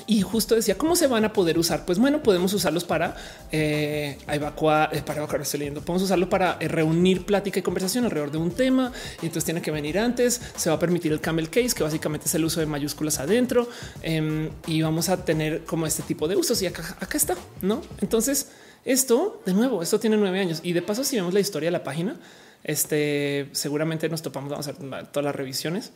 [0.08, 1.86] y justo decía cómo se van a poder usar.
[1.86, 3.16] Pues bueno, podemos usarlos para
[3.52, 5.82] eh, evacuar, eh, para evacuar, estoy leyendo.
[5.82, 8.92] Podemos usarlo para eh, reunir plática y conversación alrededor de un tema.
[9.22, 10.42] Y entonces tiene que venir antes.
[10.56, 13.70] Se va a permitir el camel case, que básicamente es el uso de mayúsculas adentro.
[14.02, 16.62] Em, y vamos a tener como este tipo de usos.
[16.62, 17.82] Y acá, acá está, no?
[18.02, 18.50] Entonces,
[18.86, 20.60] esto de nuevo, esto tiene nueve años.
[20.64, 22.18] Y de paso, si vemos la historia de la página,
[22.64, 25.92] este seguramente nos topamos, vamos a hacer todas las revisiones.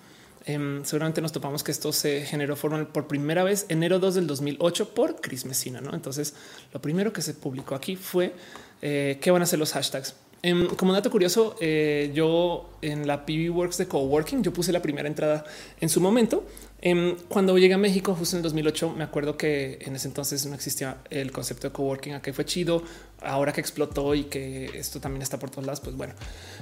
[0.48, 4.28] Em, seguramente nos topamos que esto se generó formal por primera vez enero 2 del
[4.28, 5.82] 2008 por Chris Messina.
[5.82, 5.94] ¿no?
[5.94, 6.36] Entonces,
[6.74, 8.34] lo primero que se publicó aquí fue
[8.82, 10.16] eh, qué van a ser los hashtags.
[10.44, 14.82] Em, como dato curioso, eh, yo en la PB Works de Coworking, yo puse la
[14.82, 15.44] primera entrada
[15.82, 16.46] en su momento.
[16.80, 20.46] Em, cuando llegué a México, justo en el 2008, me acuerdo que en ese entonces
[20.46, 22.14] no existía el concepto de coworking.
[22.14, 22.84] Aquí fue chido.
[23.28, 26.14] Ahora que explotó y que esto también está por todos lados, pues bueno,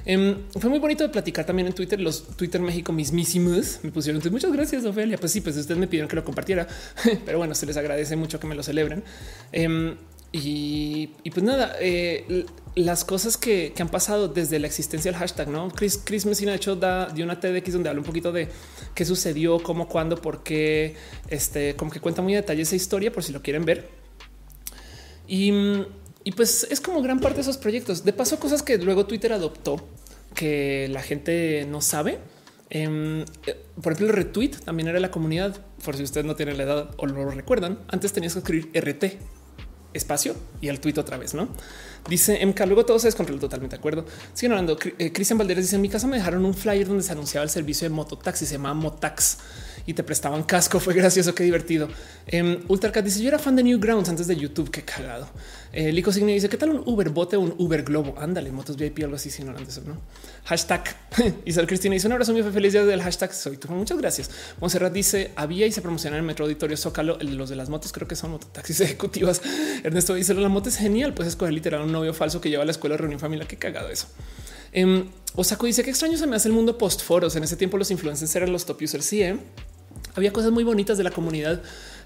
[0.06, 2.00] em, fue muy bonito de platicar también en Twitter.
[2.00, 5.18] Los Twitter México mismísimos me pusieron muchas gracias, Ofelia.
[5.18, 6.68] Pues sí, pues ustedes me pidieron que lo compartiera,
[7.26, 9.04] pero bueno, se les agradece mucho que me lo celebren.
[10.38, 15.70] Y, pues nada, eh, las cosas que, han pasado desde la existencia del hashtag, no?
[15.70, 18.50] Chris, Chris Messina, de hecho, da de una TEDx donde habla un poquito de
[18.94, 20.96] qué sucedió, cómo, cuándo, por qué,
[21.30, 23.88] este, como que cuenta muy a detalle esa historia por si lo quieren ver.
[25.26, 25.54] Y,
[26.26, 28.04] y pues es como gran parte de esos proyectos.
[28.04, 29.88] De paso, cosas que luego Twitter adoptó
[30.34, 32.18] que la gente no sabe.
[32.72, 35.56] Em, eh, por ejemplo, el retweet también era la comunidad.
[35.86, 39.20] Por si ustedes no tienen la edad o lo recuerdan, antes tenías que escribir RT
[39.94, 41.48] espacio y el tweet otra vez, no?
[42.10, 44.06] Dice MK, luego todo se descontroló totalmente de acuerdo.
[44.34, 44.80] Siguen hablando.
[44.98, 47.52] Eh, Cristian Valderes dice en mi casa me dejaron un flyer donde se anunciaba el
[47.52, 49.38] servicio de mototaxi, se llama Motax
[49.86, 50.80] y te prestaban casco.
[50.82, 51.88] Fue gracioso, qué divertido.
[52.34, 54.72] Um, Ultracat dice yo era fan de Newgrounds antes de YouTube.
[54.72, 55.28] Qué cagado.
[55.72, 58.16] Eh, Lico Signe dice qué tal un Uber bote un Uber Globo.
[58.18, 59.30] Ándale, motos VIP, algo así.
[59.30, 59.98] Si no eso, no
[60.46, 60.84] hashtag
[61.46, 63.68] Isabel Cristina dice un abrazo muy feliz día del hashtag soy tú.
[63.70, 64.30] Muchas gracias.
[64.62, 67.18] Monserrat dice había y se promociona en el metro auditorio Zócalo.
[67.20, 69.42] Los de las motos creo que son mototaxis ejecutivas.
[69.84, 71.14] Ernesto dice la moto es genial.
[71.14, 73.48] Puedes escoger literal un novio falso que lleva a la escuela reunión familiar.
[73.48, 74.08] Qué cagado eso.
[74.76, 77.36] Um, Osako dice que extraño se me hace el mundo post foros.
[77.36, 79.06] En ese tiempo los influencers eran los top users.
[79.06, 79.38] Sí, ¿eh?
[80.16, 81.62] Había cosas muy bonitas de la comunidad.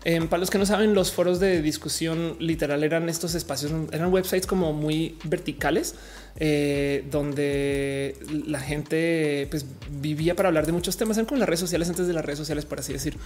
[0.06, 4.12] Eh, para los que no saben, los foros de discusión literal eran estos espacios, eran
[4.14, 5.96] websites como muy verticales,
[6.38, 8.16] eh, donde
[8.48, 9.66] la gente pues,
[10.02, 12.40] vivía para hablar de muchos temas, eran con las redes sociales antes de las redes
[12.40, 13.18] sociales, por así decir.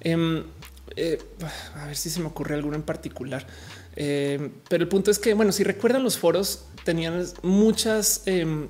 [0.00, 0.42] Em,
[0.96, 1.18] eh,
[1.76, 3.46] a ver si se me ocurre alguno en particular.
[3.94, 8.68] pero el punto es que, bueno, si recuerdan los foros, tenían muchas em,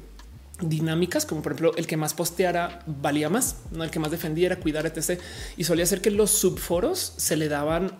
[0.60, 4.56] dinámicas, como por ejemplo el que más posteara valía más, no el que más defendiera,
[4.56, 5.20] cuidar, etc.
[5.56, 7.92] Y solía ser que los subforos se le daban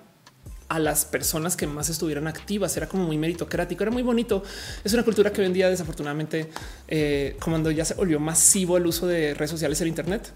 [0.68, 2.76] a las personas que más estuvieran activas.
[2.76, 4.42] Era como muy meritocrático, era muy bonito.
[4.84, 6.50] Es una cultura que hoy en día, desafortunadamente,
[6.88, 10.32] eh, cuando ya se volvió masivo el uso de redes sociales en Internet,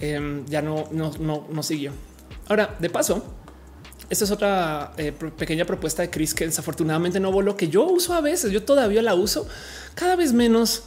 [0.00, 1.92] em, ya no, no, no, no siguió.
[2.48, 3.24] Ahora, de paso,
[4.08, 8.14] esta es otra eh, pequeña propuesta de Chris que desafortunadamente no voló, que yo uso
[8.14, 8.52] a veces.
[8.52, 9.46] Yo todavía la uso
[9.94, 10.84] cada vez menos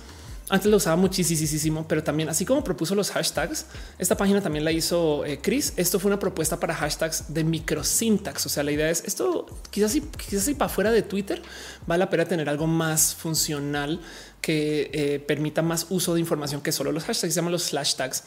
[0.49, 3.65] antes lo usaba muchísimo, pero también así como propuso los hashtags,
[3.99, 5.73] esta página también la hizo eh, Chris.
[5.75, 8.45] Esto fue una propuesta para hashtags de microsintax.
[8.45, 11.41] O sea, la idea es esto quizás si, quizás si para fuera de Twitter
[11.85, 13.99] vale la pena tener algo más funcional
[14.39, 17.33] que eh, permita más uso de información que solo los hashtags.
[17.33, 18.23] Se llaman los slash tags.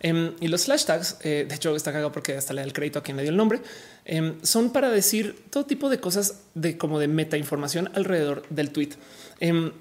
[0.00, 2.74] Em, y los slash tags, eh, de hecho, está cagado porque hasta le da el
[2.74, 3.62] crédito a quien le dio el nombre,
[4.04, 8.72] em, son para decir todo tipo de cosas de como de meta información alrededor del
[8.72, 8.90] tweet.
[9.40, 9.72] Em,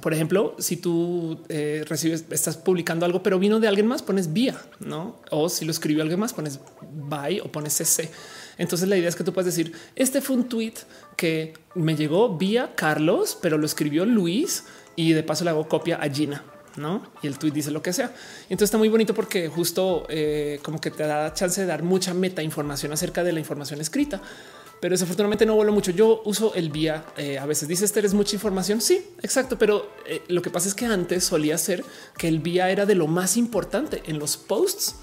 [0.00, 4.32] por ejemplo, si tú eh, recibes, estás publicando algo, pero vino de alguien más, pones
[4.32, 5.20] vía, no?
[5.30, 8.10] O si lo escribió alguien más, pones by o pones cc.
[8.58, 10.74] Entonces la idea es que tú puedes decir este fue un tweet
[11.16, 14.64] que me llegó vía Carlos, pero lo escribió Luis
[14.96, 16.44] y de paso le hago copia a Gina.
[16.76, 18.14] No, y el tweet dice lo que sea.
[18.44, 22.14] Entonces está muy bonito porque justo eh, como que te da chance de dar mucha
[22.14, 24.22] meta información acerca de la información escrita
[24.82, 25.92] pero desafortunadamente no vuelo mucho.
[25.92, 27.04] Yo uso el vía.
[27.16, 28.80] Eh, a veces dices, eres mucha información.
[28.80, 29.56] Sí, exacto.
[29.56, 31.84] Pero eh, lo que pasa es que antes solía ser
[32.18, 34.96] que el vía era de lo más importante en los posts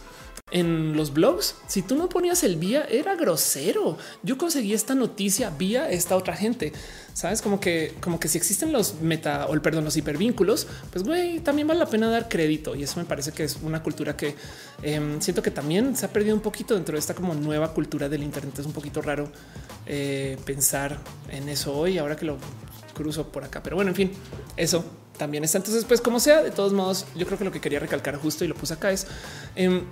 [0.52, 1.56] en los blogs.
[1.68, 3.98] Si tú no ponías el vía, era grosero.
[4.24, 6.74] Yo conseguí esta noticia vía esta otra gente.
[7.14, 11.04] Sabes como que, como que si existen los meta o el perdón, los hipervínculos, pues
[11.04, 12.76] güey, también vale la pena dar crédito.
[12.76, 14.36] Y eso me parece que es una cultura que
[14.82, 18.10] em, siento que también se ha perdido un poquito dentro de esta como nueva cultura
[18.10, 18.60] del Internet.
[18.60, 19.30] Es un poquito raro
[19.92, 21.00] eh, pensar
[21.32, 22.38] en eso hoy, ahora que lo
[22.94, 23.64] cruzo por acá.
[23.64, 24.12] Pero bueno, en fin,
[24.56, 24.86] eso
[25.18, 25.58] también está.
[25.58, 28.46] Entonces, pues como sea, de todos modos, yo creo que lo que quería recalcar justo
[28.46, 29.08] y lo puse acá es
[29.56, 29.84] em,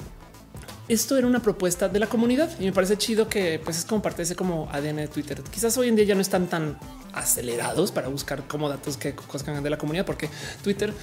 [0.87, 4.01] esto era una propuesta de la comunidad y me parece chido que pues es como
[4.03, 5.41] parte de ese como ADN de Twitter.
[5.51, 6.77] Quizás hoy en día ya no están tan
[7.11, 10.29] acelerados para buscar como datos que coscan de la comunidad, porque
[10.63, 10.93] Twitter,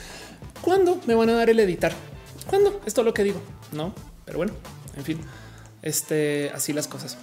[0.62, 1.92] ¿cuándo me van a dar el editar?
[2.46, 2.80] ¿Cuándo?
[2.86, 3.40] Esto es lo que digo,
[3.72, 3.92] no?
[4.24, 4.52] Pero bueno,
[4.96, 5.20] en fin,
[5.82, 7.18] este así las cosas.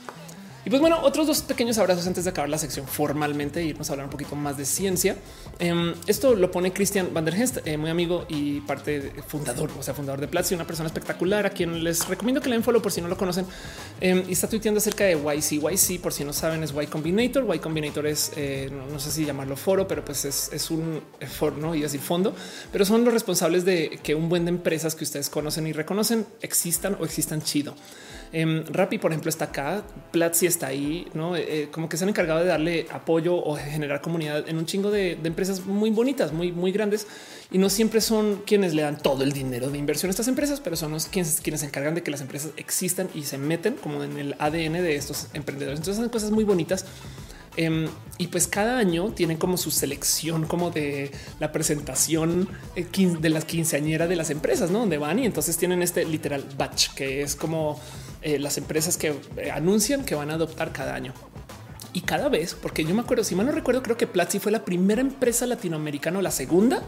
[0.64, 3.90] Y pues bueno, otros dos pequeños abrazos antes de acabar la sección formalmente y irnos
[3.90, 5.16] a hablar un poquito más de ciencia.
[5.58, 9.82] Em, esto lo pone Christian van der Hest, eh, muy amigo y parte fundador, o
[9.82, 12.82] sea, fundador de Platzi, una persona espectacular a quien les recomiendo que le den follow
[12.82, 13.46] por si no lo conocen.
[14.00, 15.62] Em, y está tuiteando acerca de YC.
[15.72, 17.44] YC, por si no saben, es Y Combinator.
[17.56, 21.74] Y Combinator es, eh, no, sé si llamarlo foro, pero pues es, un foro, no
[21.74, 22.36] y decir fondo,
[22.72, 26.28] pero son los responsables de que un buen de empresas que ustedes conocen y reconocen
[26.42, 27.76] existan o existan chido.
[28.34, 32.06] Eh, Rappi, por ejemplo, está acá, Platzi está ahí, no eh, eh, como que se
[32.06, 36.32] han encargado de darle apoyo o generar comunidad en un chingo de, empresas muy bonitas,
[36.32, 37.08] muy, muy grandes
[37.52, 40.62] y no siempre son quienes le dan todo el dinero de inversión a estas empresas,
[40.62, 43.76] pero son los quienes, quienes se encargan de que las empresas existan y se meten
[43.76, 45.80] como en el ADN de estos emprendedores.
[45.80, 46.86] Entonces, son cosas muy bonitas.
[47.58, 52.48] Em, y pues cada año tienen como su selección como de la presentación
[52.78, 52.88] eh,
[53.20, 54.80] de las quinceañeras de las empresas, ¿no?
[54.80, 57.78] Donde van y entonces tienen este literal batch que es como
[58.22, 61.14] eh, las empresas que eh, anuncian que van a adoptar cada año.
[61.94, 64.52] Y cada vez, porque yo me acuerdo, si mal no recuerdo, creo que Platzi fue
[64.52, 66.82] la primera empresa latinoamericana o la segunda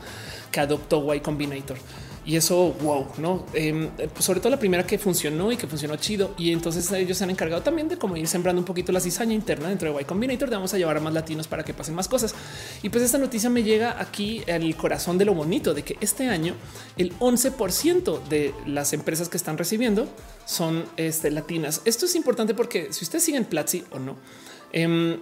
[0.52, 1.78] que adoptó Y Combinator.
[2.26, 3.46] Y eso, wow, no?
[3.54, 6.34] Em, pues sobre todo la primera que funcionó y que funcionó chido.
[6.38, 9.34] Y entonces ellos se han encargado también de como ir sembrando un poquito la cizaña
[9.34, 10.50] interna dentro de Y Combinator.
[10.50, 12.34] Vamos a llevar a más latinos para que pasen más cosas.
[12.82, 16.30] Y pues esta noticia me llega aquí al corazón de lo bonito de que este
[16.30, 16.56] año
[16.98, 20.08] el 11% de las empresas que están recibiendo
[20.46, 21.82] son este, latinas.
[21.84, 24.16] Esto es importante porque si ustedes siguen Platzi o no,
[24.72, 25.20] eh,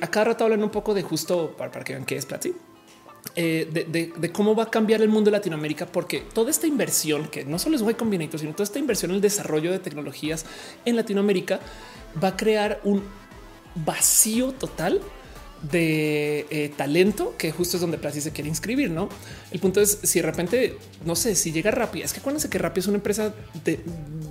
[0.00, 2.54] a cada rato hablan un poco de justo para, para que vean qué es Platzi
[3.36, 7.44] eh, de, cómo va a cambiar el mundo de Latinoamérica, porque toda esta inversión, que
[7.44, 10.46] no solo es Y Combinator, sino toda esta inversión en el desarrollo de tecnologías
[10.84, 11.60] en Latinoamérica
[12.22, 13.02] va a crear un
[13.74, 15.00] vacío total
[15.62, 18.90] de eh, talento, que justo es donde Platzi se quiere inscribir.
[18.90, 19.08] No,
[19.50, 22.04] el punto es si de repente no sé si llega rápido.
[22.04, 23.32] Es que acuérdense que Rappi es una empresa
[23.64, 23.80] de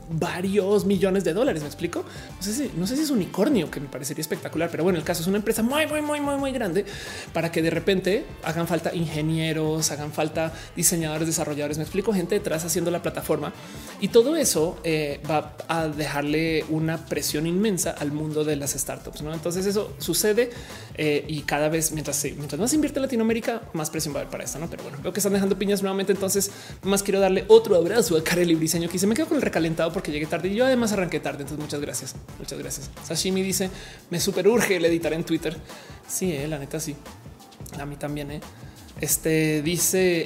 [0.10, 1.62] varios millones de dólares.
[1.62, 2.04] Me explico.
[2.38, 5.06] No sé si, no sé si es unicornio, que me parecería espectacular, pero bueno, el
[5.06, 6.86] caso es una empresa muy, muy, muy, muy, muy grande
[7.34, 11.78] para que de repente hagan falta ingenieros, hagan falta diseñadores, desarrolladores.
[11.78, 13.54] Me explico, gente detrás haciendo la plataforma
[13.99, 19.22] y todo eso eh, va a dejarle una presión inmensa al mundo de las startups.
[19.22, 19.34] ¿no?
[19.34, 20.49] Entonces eso sucede
[20.95, 24.44] eh, y cada vez mientras, mientras más invierte Latinoamérica, más presión va a haber para
[24.44, 24.60] esto.
[24.60, 24.69] ¿no?
[24.69, 26.11] Pero bueno, veo que están dejando piñas nuevamente.
[26.11, 26.52] Entonces,
[26.84, 29.91] más quiero darle otro abrazo a Kareli Briseño que se me quedo con el recalentado
[29.94, 31.41] porque llegué tarde y yo además arranqué tarde.
[31.41, 32.15] Entonces, muchas gracias.
[32.39, 32.89] Muchas gracias.
[33.03, 33.69] Sashimi dice
[34.10, 35.57] me super urge el editar en Twitter.
[36.07, 36.95] Sí, eh, la neta, sí.
[37.80, 38.31] A mí también.
[38.31, 38.41] Eh.
[38.99, 40.26] Este dice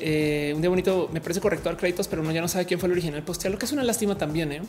[0.49, 1.09] eh, un día bonito.
[1.11, 3.51] Me parece correcto dar créditos, pero no ya no sabe quién fue el original postear,
[3.51, 4.51] lo que es una lástima también.
[4.51, 4.61] Eh.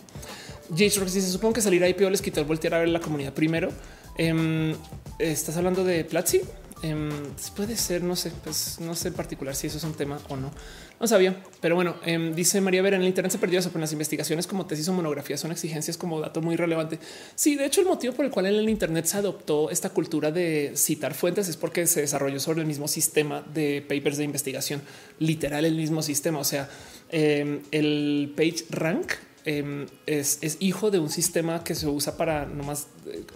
[0.70, 3.32] Rock dice: Supongo que salir ahí peor les quitó el voltear a ver la comunidad
[3.32, 3.70] primero.
[4.16, 4.74] Em,
[5.18, 6.40] Estás hablando de Platzi.
[6.82, 7.10] Em,
[7.54, 10.36] puede ser, no sé, pues no sé en particular si eso es un tema o
[10.36, 10.50] no.
[10.98, 13.80] No sabía, pero bueno, em, dice María Vera en el Internet se perdió eso, pero
[13.80, 16.98] las investigaciones como tesis o monografías son exigencias como dato muy relevante.
[17.34, 20.32] Sí, de hecho, el motivo por el cual en el Internet se adoptó esta cultura
[20.32, 24.82] de citar fuentes es porque se desarrolló sobre el mismo sistema de papers de investigación,
[25.20, 26.40] literal, el mismo sistema.
[26.40, 26.68] O sea,
[27.10, 29.12] em, el page rank
[29.44, 32.86] Em, es, hijo de un sistema que se usa para nomás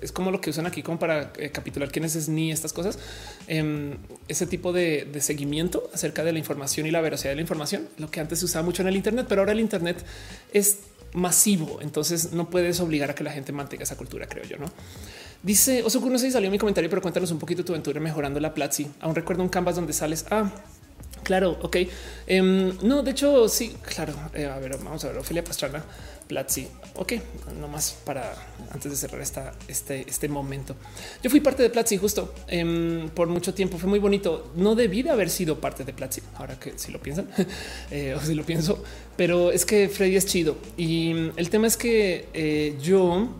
[0.00, 2.98] es como lo que usan aquí como para eh, capitular quién es ni estas cosas.
[3.48, 3.96] Em,
[4.28, 8.10] ese tipo de, seguimiento acerca de la información y la veracidad de la información, lo
[8.10, 10.04] que antes se usaba mucho en el Internet, pero ahora el Internet
[10.52, 10.78] es
[11.12, 11.80] masivo.
[11.82, 14.58] Entonces no puedes obligar a que la gente mantenga esa cultura, creo yo.
[14.58, 14.66] No
[15.42, 18.40] dice Osoku, no sé si salió mi comentario, pero cuéntanos un poquito tu aventura mejorando
[18.40, 18.88] la Platzi.
[19.00, 20.26] Aún recuerdo un canvas donde sales.
[20.30, 20.50] Ah,
[21.26, 21.76] Claro, ok.
[22.28, 24.14] Em, no, de hecho, sí, claro.
[24.32, 25.18] Eh, a ver, vamos a ver.
[25.18, 25.84] Ofelia Pastrana,
[26.28, 26.68] Platzi.
[26.94, 27.14] Ok,
[27.60, 28.32] nomás para
[28.70, 30.76] antes de cerrar esta, este, este momento.
[31.24, 33.76] Yo fui parte de Platzi justo em, por mucho tiempo.
[33.76, 34.52] Fue muy bonito.
[34.54, 36.22] No debí de haber sido parte de Platzi.
[36.36, 37.28] Ahora que si lo piensan
[37.90, 38.80] eh, o si lo pienso,
[39.16, 40.56] pero es que Freddy es chido.
[40.76, 43.30] Y el tema es que eh, yo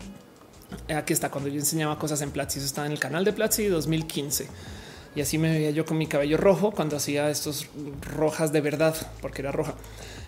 [0.93, 2.59] aquí está cuando yo enseñaba cosas en Platzi.
[2.59, 4.76] Eso está en el canal de Platzi 2015
[5.17, 7.65] y así me veía yo con mi cabello rojo cuando hacía estos
[8.01, 9.73] rojas de verdad, porque era roja.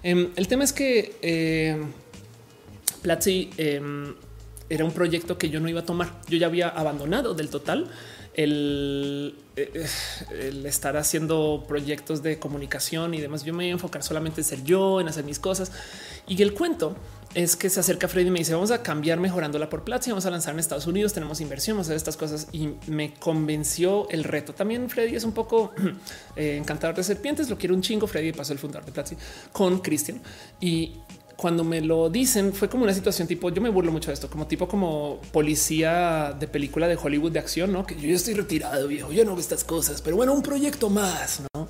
[0.02, 1.80] Em, el tema es que eh,
[3.04, 4.16] Platzi em,
[4.68, 6.20] era un proyecto que yo no iba a tomar.
[6.28, 7.92] Yo ya había abandonado del total
[8.34, 9.86] el, eh,
[10.32, 13.44] el, estar haciendo proyectos de comunicación y demás.
[13.44, 15.72] Yo me iba a enfocar solamente en ser yo, en hacer mis cosas.
[16.28, 16.96] Y el cuento
[17.34, 20.26] es que se acerca Freddy y me dice vamos a cambiar mejorándola por Platzi, vamos
[20.26, 24.10] a lanzar en Estados Unidos, tenemos inversión, vamos a hacer estas cosas y me convenció
[24.10, 24.54] el reto.
[24.54, 25.72] También Freddy es un poco
[26.36, 28.08] eh, encantador de serpientes, lo quiero un chingo.
[28.08, 29.16] Freddy pasó el fundador de Platzi
[29.52, 30.22] con Cristian
[30.60, 30.94] y
[31.36, 34.30] cuando me lo dicen fue como una situación tipo yo me burlo mucho de esto
[34.30, 38.88] como tipo como policía de película de Hollywood de acción, no que yo estoy retirado
[38.88, 41.68] viejo, yo no veo estas cosas, pero bueno, un proyecto más, no?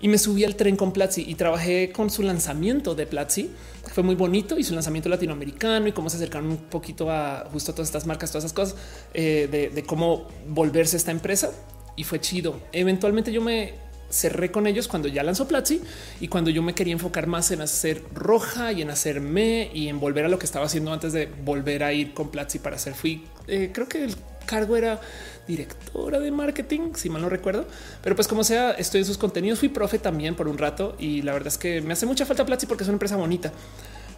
[0.00, 3.50] y me subí al tren con Platzi y trabajé con su lanzamiento de Platzi.
[3.92, 7.72] Fue muy bonito y su lanzamiento latinoamericano y cómo se acercaron un poquito a justo
[7.72, 8.76] todas estas marcas, todas esas cosas
[9.14, 11.50] eh, de, cómo volverse esta empresa
[11.96, 12.60] y fue chido.
[12.72, 13.74] Eventualmente yo me
[14.08, 15.80] cerré con ellos cuando ya lanzó Platzi
[16.20, 20.00] y cuando yo me quería enfocar más en hacer roja y en hacerme y en
[20.00, 22.94] volver a lo que estaba haciendo antes de volver a ir con Platzi para hacer.
[22.94, 24.16] Fui, eh, creo que el
[24.50, 25.00] cargo era
[25.46, 27.66] directora de marketing, si mal no recuerdo,
[28.02, 29.60] pero pues como sea, estoy en sus contenidos.
[29.60, 32.44] Fui profe también por un rato y la verdad es que me hace mucha falta
[32.44, 33.52] Platzi porque es una empresa bonita,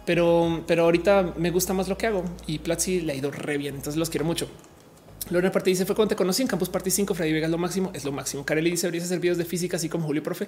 [0.05, 3.57] pero, pero ahorita me gusta más lo que hago y Platzi le ha ido re
[3.57, 3.75] bien.
[3.75, 4.47] Entonces los quiero mucho.
[5.29, 7.13] Lorena Party dice fue cuando te conocí en Campus Party 5.
[7.13, 8.43] Freddy Vega es lo máximo, es lo máximo.
[8.43, 10.47] Kareli dice habrías hacer videos de física, así como Julio Profe.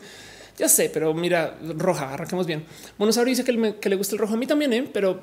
[0.58, 2.66] Ya sé, pero mira, roja, arranquemos bien.
[2.98, 4.34] Monosaurio dice que, que, le gusta el rojo.
[4.34, 4.90] A mí también, ¿eh?
[4.92, 5.22] pero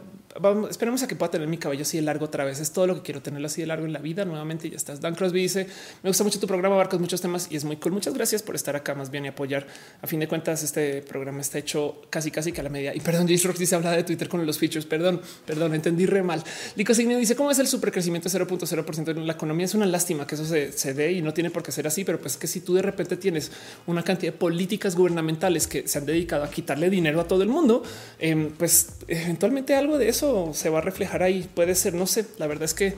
[0.71, 2.61] esperemos a que pueda tener mi cabello así de largo otra vez.
[2.61, 4.25] Es todo lo que quiero tenerlo así de largo en la vida.
[4.25, 5.01] Nuevamente ya estás.
[5.01, 5.67] Dan Crosby dice
[6.03, 7.93] me gusta mucho tu programa, abarcas muchos temas y es muy cool.
[7.93, 9.67] Muchas gracias por estar acá más bien y apoyar.
[10.01, 12.95] A fin de cuentas, este programa está hecho casi, casi que a la media.
[12.95, 14.87] Y perdón, Jace Rock dice habla de Twitter con los features.
[14.87, 16.43] Perdón, perdón, entendí re mal.
[16.77, 19.67] Lico Signio dice cómo es el supercrecimiento 0.0% en la economía.
[19.67, 22.05] Es una lástima que eso se, se dé y no tiene por qué ser así,
[22.05, 23.53] pero pues que si tú de repente tienes
[23.87, 27.49] una cantidad de políticas gubernamentales que se han dedicado a quitarle dinero a todo el
[27.49, 27.83] mundo,
[28.19, 30.22] em, pues eventualmente algo de eso
[30.53, 31.49] se va a reflejar ahí.
[31.55, 32.95] Puede ser, no sé, la verdad es que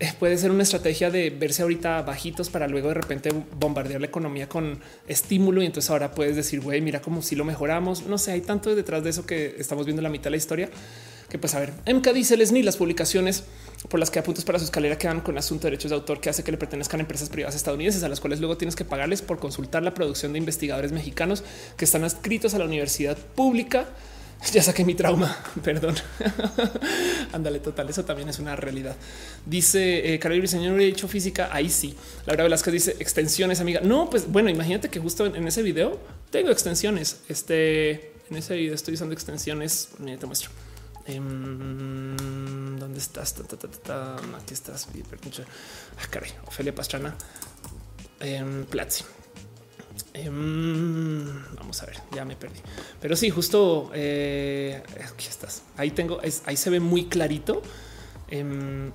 [0.00, 4.06] eh, puede ser una estrategia de verse ahorita bajitos para luego de repente bombardear la
[4.06, 8.06] economía con estímulo y entonces ahora puedes decir, güey, mira cómo si lo mejoramos.
[8.06, 10.70] No sé, hay tanto detrás de eso que estamos viendo la mitad de la historia
[11.28, 13.44] que pues a ver, MK dice ni las publicaciones
[13.88, 16.30] por las que apuntes para su escalera quedan con asunto de derechos de autor que
[16.30, 19.20] hace que le pertenezcan a empresas privadas estadounidenses a las cuales luego tienes que pagarles
[19.20, 21.44] por consultar la producción de investigadores mexicanos
[21.76, 23.88] que están adscritos a la universidad pública
[24.52, 25.94] Ya saqué mi trauma, perdón.
[27.32, 28.96] Ándale, total, eso también es una realidad.
[29.44, 31.94] Dice eh, Carlos señor he hecho física, ahí sí.
[32.26, 33.80] Laura Velasquez dice extensiones, amiga.
[33.80, 35.98] No, pues bueno, imagínate que justo en, ese video
[36.30, 37.20] tengo extensiones.
[37.28, 40.50] Este, en ese video estoy usando extensiones, mira, te muestro.
[41.06, 42.16] Em,
[42.78, 43.34] ¿Dónde estás?
[43.38, 44.88] Aquí estás.
[45.98, 47.16] Ah, caray, Ofelia Pastrana.
[48.20, 49.04] en Platzi.
[50.20, 52.58] Em, vamos a ver, ya me perdí.
[53.00, 54.82] Pero sí, justo eh,
[55.12, 55.62] aquí estás.
[55.76, 57.62] Ahí tengo, ahí se ve muy clarito
[58.28, 58.90] em,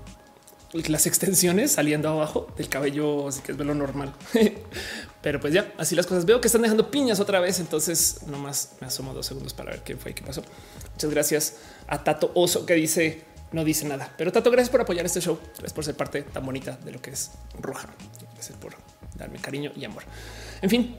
[0.73, 4.13] las extensiones saliendo abajo del cabello, así que es lo normal.
[5.21, 6.25] Pero pues ya, así las cosas.
[6.25, 9.81] Veo que están dejando piñas otra vez, entonces nomás me asomo dos segundos para ver
[9.83, 10.43] qué fue qué pasó.
[10.91, 13.23] Muchas gracias a Tato Oso que dice
[13.53, 14.13] no dice nada.
[14.17, 15.39] Pero Tato, gracias por apoyar este show.
[15.41, 17.31] Gracias por ser parte tan bonita de lo que es
[17.61, 17.87] Roja.
[18.33, 18.75] Gracias por
[19.15, 20.03] darme cariño y amor.
[20.61, 20.97] En fin,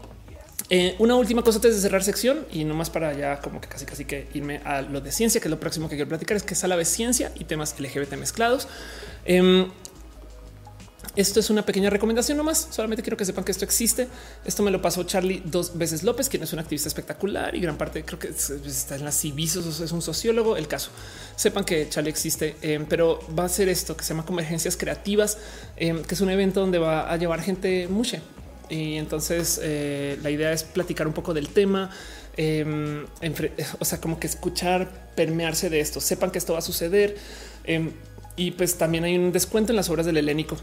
[0.71, 3.69] eh, una última cosa antes de cerrar sección y no más para ya como que
[3.69, 6.37] casi casi que irme a lo de ciencia, que es lo próximo que quiero platicar,
[6.37, 8.67] es que es a la vez ciencia y temas LGBT mezclados.
[9.27, 9.71] Em,
[11.17, 12.67] esto es una pequeña recomendación nomás.
[12.71, 14.09] Solamente quiero que sepan que esto existe.
[14.45, 17.77] Esto me lo pasó Charlie dos veces López, quien es un activista espectacular y gran
[17.77, 20.57] parte creo que está en las civisos, es un sociólogo.
[20.57, 20.91] El caso
[21.37, 25.37] sepan que Charlie existe, em, pero va a ser esto que se llama convergencias creativas,
[25.77, 28.23] em, que es un evento donde va a llevar gente mucha
[28.69, 31.91] y entonces eh, la idea es platicar un poco del tema.
[32.37, 33.07] Em,
[33.79, 36.01] o sea, como que escuchar, permearse de esto.
[36.01, 37.17] Sepan que esto va a suceder.
[37.65, 37.93] Em,
[38.37, 40.57] y pues también hay un descuento en las obras del helénico.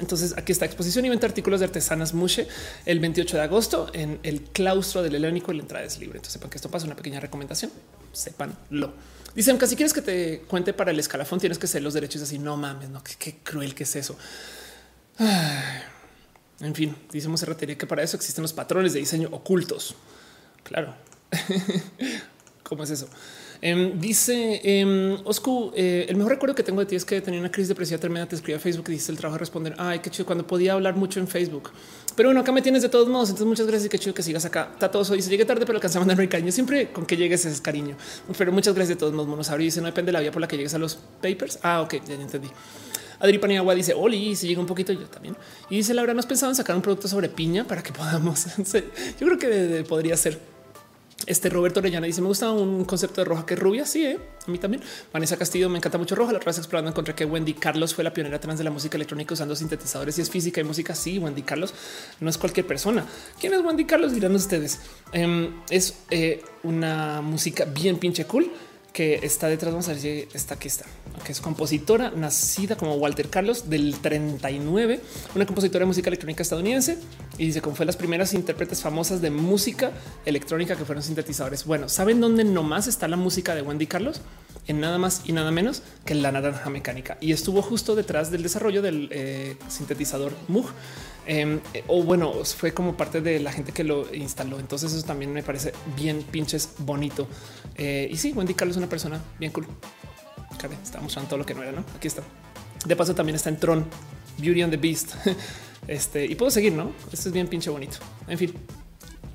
[0.00, 2.46] Entonces aquí está exposición y venta artículos de artesanas Mushe
[2.86, 6.18] el 28 de agosto en el claustro del helénico la entrada es libre.
[6.18, 7.70] Entonces sepan que esto pasa una pequeña recomendación.
[8.12, 8.92] Sépanlo.
[9.34, 12.22] Dicen que si quieres que te cuente para el escalafón tienes que ser los derechos
[12.22, 12.38] así.
[12.38, 14.16] No mames, no, qué, cruel que es eso.
[16.60, 19.94] En fin, dice Monserratería que para eso existen los patrones de diseño ocultos.
[20.62, 20.94] Claro.
[22.62, 23.08] ¿Cómo es eso?
[23.62, 27.40] Em, dice eh, Oscu, eh, el mejor recuerdo que tengo de ti es que tenía
[27.40, 28.28] una crisis depresiva tremenda.
[28.28, 29.74] Te escribí a Facebook y dice el trabajo de responder.
[29.78, 31.70] Ay, qué chido cuando podía hablar mucho en Facebook.
[32.16, 33.28] Pero bueno, acá me tienes de todos modos.
[33.28, 34.70] Entonces, muchas gracias y qué chido que sigas acá.
[34.78, 36.52] Tatoso dice llegué tarde, pero alcancé a mandarme cariño.
[36.52, 37.96] Siempre con que llegues es cariño.
[38.38, 39.28] Pero muchas gracias de todos modos.
[39.28, 41.58] Monos dice no depende de la vía por la que llegues a los papers.
[41.62, 42.48] Ah, ok, ya entendí.
[43.20, 45.36] Adri Paniagua dice Oli, si llega un poquito yo también.
[45.68, 48.46] Y dice Laura, ¿nos pensaban sacar un producto sobre piña para que podamos?
[48.56, 50.38] yo creo que podría ser.
[51.26, 53.84] Este Roberto Orellana dice: Me gusta un concepto de roja que es rubia.
[53.84, 54.18] Sí, ¿eh?
[54.46, 54.82] a mí también.
[55.12, 56.32] Vanessa Castillo me encanta mucho roja.
[56.32, 58.96] La otra vez explorando encontré que Wendy Carlos fue la pionera trans de la música
[58.96, 60.94] electrónica usando sintetizadores y es física y música.
[60.94, 61.74] Sí, Wendy Carlos
[62.20, 63.04] no es cualquier persona.
[63.38, 64.14] ¿Quién es Wendy Carlos?
[64.14, 64.80] Dirán ustedes.
[65.12, 68.50] Em, es eh, una música bien pinche cool
[68.92, 69.72] que está detrás.
[69.72, 70.84] Vamos a ver si está aquí está,
[71.24, 75.00] que es compositora nacida como Walter Carlos del 39,
[75.34, 76.98] una compositora de música electrónica estadounidense
[77.38, 79.92] y dice como fue las primeras intérpretes famosas de música
[80.24, 81.64] electrónica que fueron sintetizadores.
[81.64, 84.20] Bueno, ¿saben dónde nomás está la música de Wendy Carlos?
[84.66, 88.42] En nada más y nada menos que la naranja mecánica y estuvo justo detrás del
[88.42, 90.70] desarrollo del eh, sintetizador Moog
[91.26, 94.58] Em, o bueno, fue como parte de la gente que lo instaló.
[94.58, 97.28] Entonces eso también me parece bien pinches bonito.
[97.76, 99.66] Eh, y sí, Wendy Carlos es una persona bien cool.
[100.82, 101.84] está mostrando todo lo que no era, ¿no?
[101.96, 102.22] Aquí está.
[102.84, 103.86] De paso también está en Tron,
[104.38, 105.14] Beauty and the Beast.
[105.88, 106.92] Este, y puedo seguir, ¿no?
[107.10, 107.96] Esto es bien pinche bonito.
[108.28, 108.52] En fin,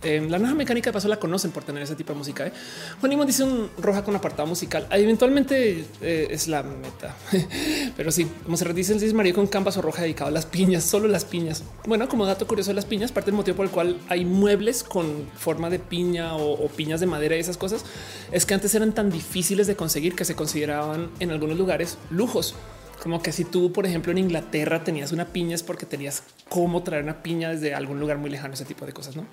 [0.06, 2.46] eh, la nueva mecánica de paso la conocen por tener ese tipo de música.
[2.46, 2.54] ¿eh?
[3.02, 4.88] Juan dice un roja con apartado musical.
[4.92, 7.16] eventualmente eh, es la meta,
[7.98, 10.84] pero sí, como se dice el María con canvas o roja dedicado a las piñas,
[10.84, 11.64] solo las piñas.
[11.88, 14.84] Bueno, como dato curioso de las piñas, parte del motivo por el cual hay muebles
[14.84, 17.84] con forma de piña o, piñas de madera y esas cosas
[18.32, 22.54] es que antes eran tan difíciles de conseguir que se consideraban en algunos lugares lujos.
[23.02, 26.84] Como que si tú, por ejemplo, en Inglaterra tenías una piña es porque tenías cómo
[26.84, 29.26] traer una piña desde algún lugar muy lejano, ese tipo de cosas, no?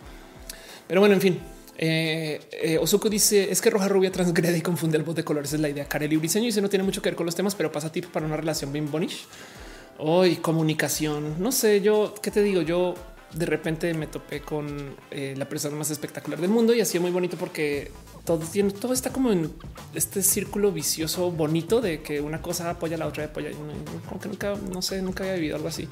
[0.88, 1.40] Pero bueno, en fin,
[1.78, 5.52] Eh, eh, Osuko dice es que roja rubia transgrede y confunde el bot de colores.
[5.52, 5.86] Es la idea.
[5.88, 8.26] Kareli Briseño dice no tiene mucho que ver con los temas, pero pasa tip para
[8.26, 9.24] una relación bien bonish.
[9.98, 11.42] Hoy comunicación.
[11.42, 12.62] No sé, yo qué te digo.
[12.62, 12.94] Yo
[13.34, 17.02] de repente me topé con eh, la persona más espectacular del mundo y ha sido
[17.02, 17.90] muy bonito porque
[18.24, 19.52] todo tiene, todo está como en
[19.94, 23.50] este círculo vicioso bonito de que una cosa apoya a la otra, apoya.
[24.08, 25.88] Como que nunca, no sé, nunca había vivido algo así.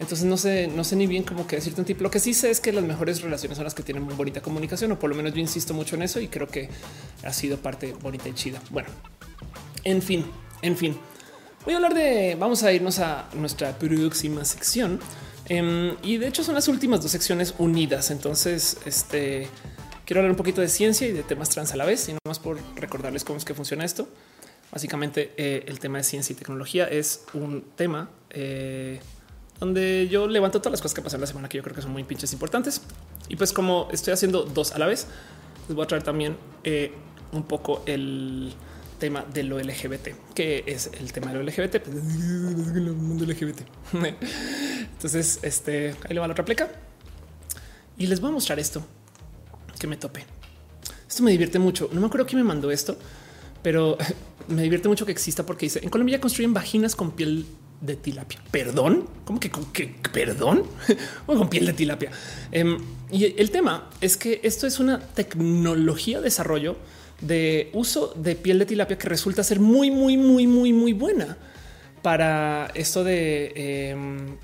[0.00, 2.02] Entonces no sé, no sé ni bien cómo que decirte un tipo.
[2.02, 4.92] Lo que sí sé es que las mejores relaciones son las que tienen bonita comunicación,
[4.92, 6.68] o por lo menos yo insisto mucho en eso y creo que
[7.22, 8.60] ha sido parte bonita y chida.
[8.70, 8.88] Bueno,
[9.84, 10.24] en fin,
[10.62, 10.96] en fin.
[11.64, 15.00] Voy a hablar de, vamos a irnos a nuestra próxima sección.
[15.48, 18.10] Em, y de hecho son las últimas dos secciones unidas.
[18.10, 19.48] Entonces, este
[20.04, 22.18] quiero hablar un poquito de ciencia y de temas trans a la vez, y no
[22.26, 24.08] más por recordarles cómo es que funciona esto.
[24.70, 29.00] Básicamente, eh, el tema de ciencia y tecnología es un tema eh,
[29.60, 31.92] donde yo levanto todas las cosas que pasan la semana que yo creo que son
[31.92, 32.80] muy pinches importantes.
[33.28, 35.06] Y pues como estoy haciendo dos a la vez,
[35.68, 36.92] les voy a traer también eh,
[37.32, 38.52] un poco el
[38.98, 41.94] tema de lo LGBT, que es el tema de lo LGBT, pues.
[44.92, 46.70] Entonces, este ahí le va la otra pleca
[47.98, 48.84] y les voy a mostrar esto
[49.78, 50.24] que me tope.
[51.08, 51.88] Esto me divierte mucho.
[51.92, 52.96] No me acuerdo quién me mandó esto,
[53.62, 53.96] pero
[54.48, 57.46] me divierte mucho que exista porque dice en Colombia construyen vaginas con piel
[57.80, 58.40] de tilapia.
[58.50, 60.64] Perdón, ¿cómo que, que perdón?
[61.26, 62.10] con piel de tilapia.
[62.50, 62.78] Em,
[63.10, 66.76] y el tema es que esto es una tecnología de desarrollo
[67.20, 71.36] de uso de piel de tilapia que resulta ser muy, muy, muy, muy, muy buena
[72.02, 74.36] para esto de em,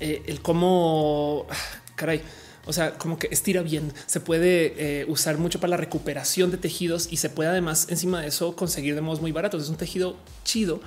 [0.00, 1.54] eh, el cómo ah,
[1.94, 2.22] caray.
[2.66, 6.58] O sea, como que estira bien, se puede eh, usar mucho para la recuperación de
[6.58, 9.62] tejidos y se puede además encima de eso conseguir de modos muy baratos.
[9.62, 10.80] Es un tejido chido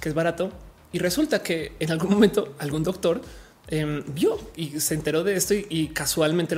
[0.00, 0.52] que es barato
[0.90, 3.20] y resulta que en algún momento algún doctor
[3.68, 6.56] em, vio y se enteró de esto y, casualmente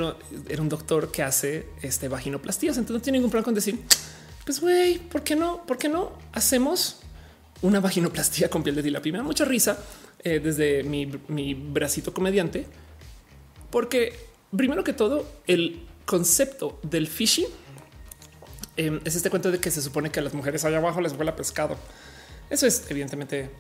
[0.49, 2.77] era un doctor que hace este vaginoplastías.
[2.77, 3.79] Entonces no tiene ningún problema con decir,
[4.45, 5.65] pues güey, ¿por qué no?
[5.67, 7.01] ¿Por qué no hacemos
[7.63, 9.13] una vaginoplastía con piel de tilapia?
[9.13, 9.79] Me da mucha risa
[10.23, 12.67] eh, desde mi, mi bracito comediante,
[13.71, 17.47] porque primero que todo, el concepto del fishy
[18.77, 21.13] em, es este cuento de que se supone que a las mujeres allá abajo les
[21.13, 21.77] huele pescado.
[22.51, 23.51] Eso es evidentemente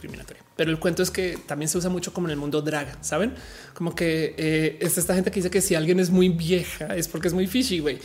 [0.00, 0.42] Digo, discriminatorio.
[0.56, 3.34] Pero el cuento es que también se usa mucho como en el mundo drag, saben?
[3.74, 7.08] Como que eh, es esta gente que dice que si alguien es muy vieja es
[7.08, 7.98] porque es muy fishy, güey.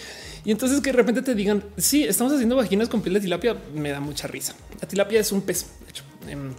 [0.45, 3.57] Y entonces que de repente te digan, sí, estamos haciendo vaginas con piel de tilapia,
[3.73, 4.55] me da mucha risa.
[4.81, 6.03] La tilapia es un pez, de hecho.
[6.27, 6.53] Em,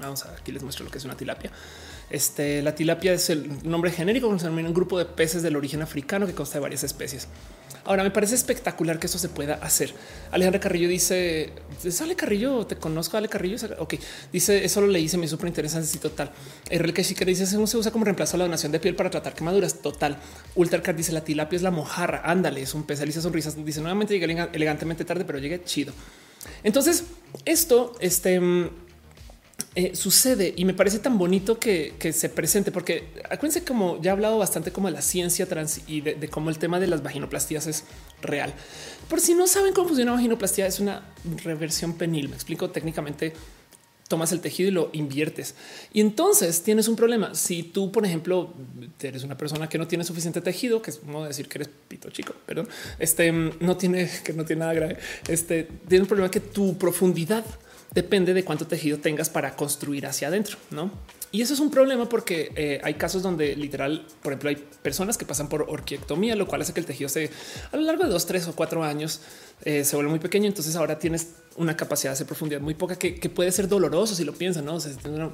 [0.00, 1.50] vamos a aquí les muestro lo que es una tilapia.
[2.10, 5.82] Este, la tilapia es el nombre genérico, se denomina un grupo de peces del origen
[5.82, 7.28] africano que consta de varias especies.
[7.84, 9.94] Ahora me parece espectacular que eso se pueda hacer.
[10.30, 11.52] Alejandra Carrillo dice:
[11.90, 13.56] Sale Carrillo, te conozco, Ale Carrillo.
[13.78, 13.94] Ok,
[14.32, 15.86] dice eso lo leí, se me súper interesante.
[15.86, 16.32] Sí, total.
[16.70, 19.10] El que sí que dice: Se usa como reemplazo a la donación de piel para
[19.10, 19.80] tratar quemaduras.
[19.82, 20.18] Total.
[20.54, 22.22] Ultracar dice: La tilapia es la mojarra.
[22.24, 22.98] Ándale, es un pez.
[22.98, 23.62] sonrisas.
[23.64, 25.92] Dice nuevamente llegué elegantemente tarde, pero llegué chido.
[26.62, 27.04] Entonces,
[27.44, 28.40] esto, este
[29.76, 34.12] eh, sucede y me parece tan bonito que, se presente, porque acuérdense como ya he
[34.12, 37.66] hablado bastante como de la ciencia trans y de, cómo el tema de las vaginoplastías
[37.66, 37.84] es
[38.22, 38.54] real.
[39.08, 41.02] Por si no saben cómo funciona vaginoplastia, es una
[41.42, 42.28] reversión penil.
[42.28, 43.32] Me explico técnicamente.
[44.06, 45.54] Tomas el tejido y lo inviertes.
[45.92, 47.34] Y entonces tienes un problema.
[47.34, 48.52] Si tú, por ejemplo,
[49.00, 52.10] eres una persona que no tiene suficiente tejido, que es como decir que eres pito
[52.10, 52.68] chico, perdón,
[52.98, 54.98] este no tiene que no tiene nada grave.
[55.26, 57.46] Este tiene un problema que tu profundidad
[57.94, 60.90] depende de cuánto tejido tengas para construir hacia adentro, ¿no?
[61.30, 65.18] Y eso es un problema porque eh, hay casos donde literal, por ejemplo, hay personas
[65.18, 67.30] que pasan por orquiectomía, lo cual hace que el tejido se
[67.72, 69.20] a lo largo de dos, tres o cuatro años
[69.62, 70.46] eh, se vuelve muy pequeño.
[70.46, 74.24] Entonces ahora tienes una capacidad de hacer profundidad muy poca que, puede ser doloroso si
[74.24, 74.64] lo piensan.
[74.64, 74.78] No,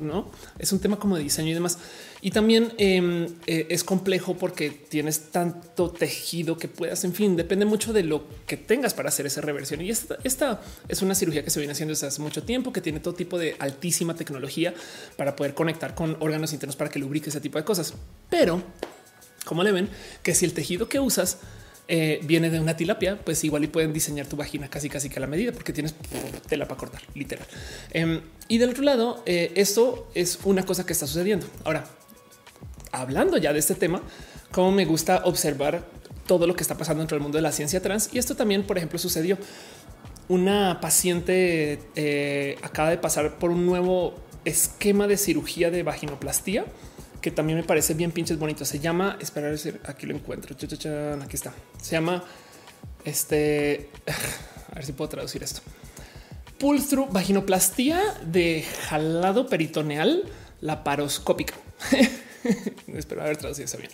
[0.01, 1.79] no es un tema como de diseño y demás.
[2.21, 7.65] Y también em, eh, es complejo porque tienes tanto tejido que puedas, en fin, depende
[7.65, 9.81] mucho de lo que tengas para hacer esa reversión.
[9.81, 12.81] Y esta, esta es una cirugía que se viene haciendo desde hace mucho tiempo, que
[12.81, 14.75] tiene todo tipo de altísima tecnología
[15.17, 17.95] para poder conectar con órganos internos para que lubrique ese tipo de cosas.
[18.29, 18.63] Pero
[19.45, 19.89] como le ven
[20.23, 21.39] que si el tejido que usas
[21.93, 25.17] eh, viene de una tilapia, pues igual y pueden diseñar tu vagina casi casi que
[25.17, 25.93] a la medida porque tienes
[26.49, 27.45] tela para cortar, literal.
[27.91, 31.49] Em, y del otro lado, eh, esto es una cosa que está sucediendo.
[31.65, 31.85] Ahora,
[32.93, 34.03] hablando ya de este tema,
[34.53, 35.85] cómo me gusta observar
[36.29, 38.11] todo lo que está pasando dentro del mundo de la ciencia trans.
[38.13, 39.37] Y esto también, por ejemplo, sucedió.
[40.29, 46.67] Una paciente eh, acaba de pasar por un nuevo esquema de cirugía de vaginoplastía
[47.21, 48.65] que también me parece bien pinches bonito.
[48.65, 50.55] Se llama, esperar, aquí lo encuentro.
[50.55, 51.55] Aquí está.
[51.81, 52.25] Se llama
[53.05, 53.91] este.
[54.71, 55.63] A ver si puedo traducir esto.
[56.59, 60.25] Pull through vaginoplastía de jalado peritoneal
[60.61, 61.55] laparoscópica.
[62.95, 63.91] Espero haber traducido eso bien.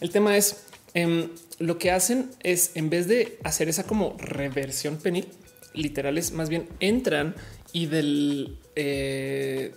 [0.00, 4.98] El tema es Em, lo que hacen es en vez de hacer esa como reversión
[4.98, 5.26] penil,
[5.72, 7.34] literal es más bien entran
[7.72, 9.74] y del eh,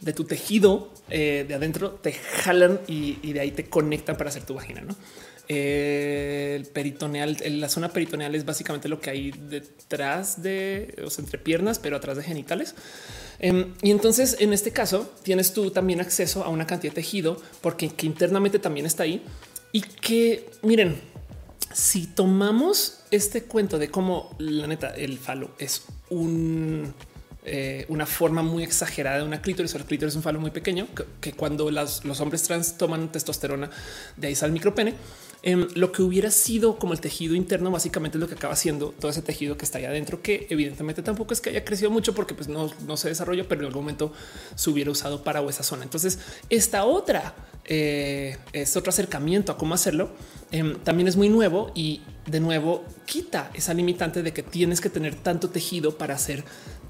[0.00, 4.44] de tu tejido eh, de adentro te jalan y, de ahí te conectan para hacer
[4.44, 4.82] tu vagina.
[4.82, 4.94] ¿no?
[5.48, 11.38] Eh, el peritoneal, la zona peritoneal es básicamente lo que hay detrás de o entre
[11.38, 12.74] piernas, pero atrás de genitales.
[13.40, 17.36] Em, y entonces en este caso tienes tú también acceso a una cantidad de tejido
[17.60, 19.22] porque internamente también está ahí
[19.72, 21.00] y que miren,
[21.72, 26.94] si tomamos este cuento de cómo la neta el falo es un
[27.46, 29.74] eh, una forma muy exagerada de una clítoris.
[29.74, 30.86] El clítoris es un falo muy pequeño
[31.20, 33.70] que, cuando los hombres trans toman testosterona,
[34.16, 34.94] de ahí sale el micropene.
[35.42, 38.94] Em, lo que hubiera sido como el tejido interno, básicamente es lo que acaba siendo
[38.98, 42.14] todo ese tejido que está ahí adentro, que evidentemente tampoco es que haya crecido mucho
[42.14, 44.10] porque pues no, no se desarrolló, pero en algún momento
[44.54, 45.82] se hubiera usado para esa zona.
[45.82, 47.34] Entonces, esta otra
[47.66, 50.08] eh, es otro acercamiento a cómo hacerlo.
[50.50, 54.88] Em, también es muy nuevo y de nuevo quita esa limitante de que tienes que
[54.88, 56.42] tener tanto tejido para hacer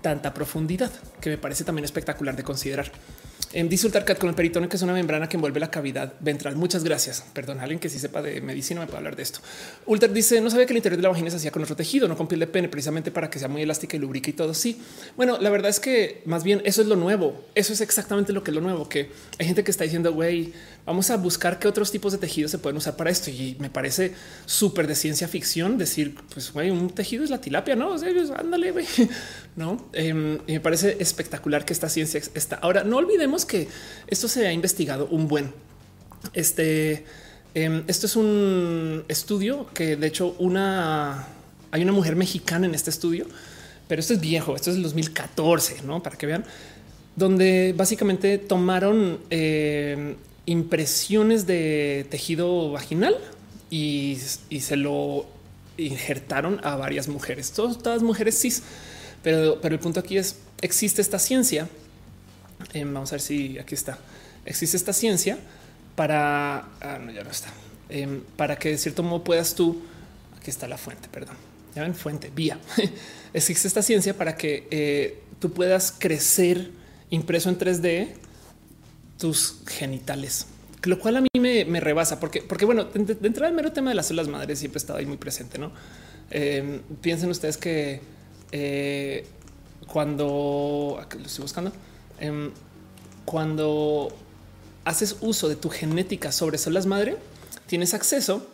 [0.05, 2.93] tanta profundidad, que me parece también espectacular de considerar.
[3.55, 6.57] En dice Ultarcat con el peritoneo, que es una membrana que envuelve la cavidad ventral.
[6.57, 7.25] Muchas gracias.
[7.33, 9.39] Perdón, alguien que sí sepa de medicina me puede hablar de esto.
[9.87, 12.07] Ulter dice no sabía que el interior de la vagina se hacía con otro tejido,
[12.07, 14.53] no con piel de pene, precisamente para que sea muy elástica y lubrique y todo.
[14.53, 14.83] Sí,
[15.17, 17.47] bueno, la verdad es que más bien eso es lo nuevo.
[17.55, 19.09] Eso es exactamente lo que es lo nuevo, que
[19.39, 20.53] hay gente que está diciendo, güey,
[20.87, 23.31] vamos a buscar qué otros tipos de tejidos se pueden usar para esto.
[23.31, 24.15] Y me parece
[24.47, 27.91] súper de ciencia ficción decir, pues güey, un tejido es la tilapia, no?
[27.91, 28.75] Pues, ándale,
[29.57, 29.89] no?
[29.93, 32.57] Em, me parece espectacular que esta ciencia está.
[32.57, 33.69] Ahora, no olvidemos que
[34.07, 35.53] esto se ha investigado un buen.
[36.33, 37.05] Este,
[37.55, 41.29] em, esto es un estudio que de hecho una
[41.71, 43.27] hay una mujer mexicana en este estudio,
[43.89, 46.45] pero esto es viejo, esto es del 2014, no para que vean,
[47.17, 50.15] donde básicamente tomaron em,
[50.47, 53.17] impresiones de tejido vaginal
[53.71, 54.19] y,
[54.61, 55.27] se lo
[55.77, 58.63] injertaron a varias mujeres, todas, mujeres cis.
[59.23, 61.69] Pero, pero el punto aquí es existe esta ciencia
[62.73, 63.99] Em, vamos a ver si aquí está.
[64.45, 65.39] Existe esta ciencia
[65.97, 67.53] para ah, no, ya no está
[67.89, 69.83] em, para que de cierto modo puedas tú.
[70.39, 71.37] Aquí está la fuente, perdón.
[71.75, 72.59] Ya ven fuente vía.
[73.35, 76.71] Existe esta ciencia para que eh, tú puedas crecer
[77.11, 78.09] impreso en 3D
[79.19, 80.47] tus genitales,
[80.85, 83.97] lo cual a mí me, rebasa porque, porque bueno, de, entrada el mero tema de
[83.97, 85.59] las células madres siempre ha estado ahí muy presente.
[85.59, 85.73] No
[86.31, 88.01] em, piensen ustedes que
[88.53, 89.27] eh,
[89.87, 91.73] cuando lo estoy buscando,
[92.21, 92.53] Em,
[93.25, 94.15] cuando
[94.85, 97.17] haces uso de tu genética sobre células madre,
[97.67, 98.47] tienes acceso,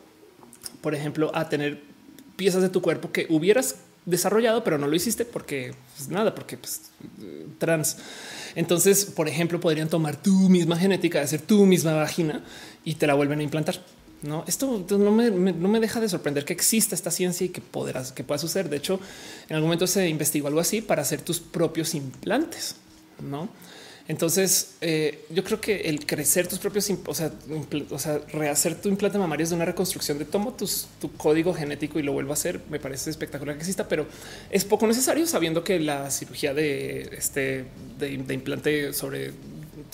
[0.81, 1.83] por ejemplo, a tener
[2.37, 6.57] piezas de tu cuerpo que hubieras desarrollado, pero no lo hiciste porque pues, nada, porque
[6.57, 6.91] pues,
[7.59, 7.99] trans.
[8.55, 12.43] Entonces, por ejemplo, podrían tomar tu misma genética, hacer tu misma vagina
[12.85, 13.85] y te la vuelven a implantar.
[14.23, 18.23] No, esto no me, deja de sorprender que exista esta ciencia y que podrás, que
[18.23, 18.69] pueda suceder.
[18.69, 19.01] De hecho,
[19.49, 22.77] en algún momento se investigó algo así para hacer tus propios implantes
[23.23, 23.49] no?
[24.11, 27.31] Entonces, eh, yo creo que el crecer tus propios, o sea,
[27.91, 32.01] o sea, rehacer tu implante mamario es de una reconstrucción de tomo tu código genético
[32.01, 32.61] y lo vuelvo a hacer.
[32.71, 34.09] Me parece espectacular que exista, pero
[34.51, 37.67] es poco necesario sabiendo que la cirugía de este
[38.01, 39.31] de implante sobre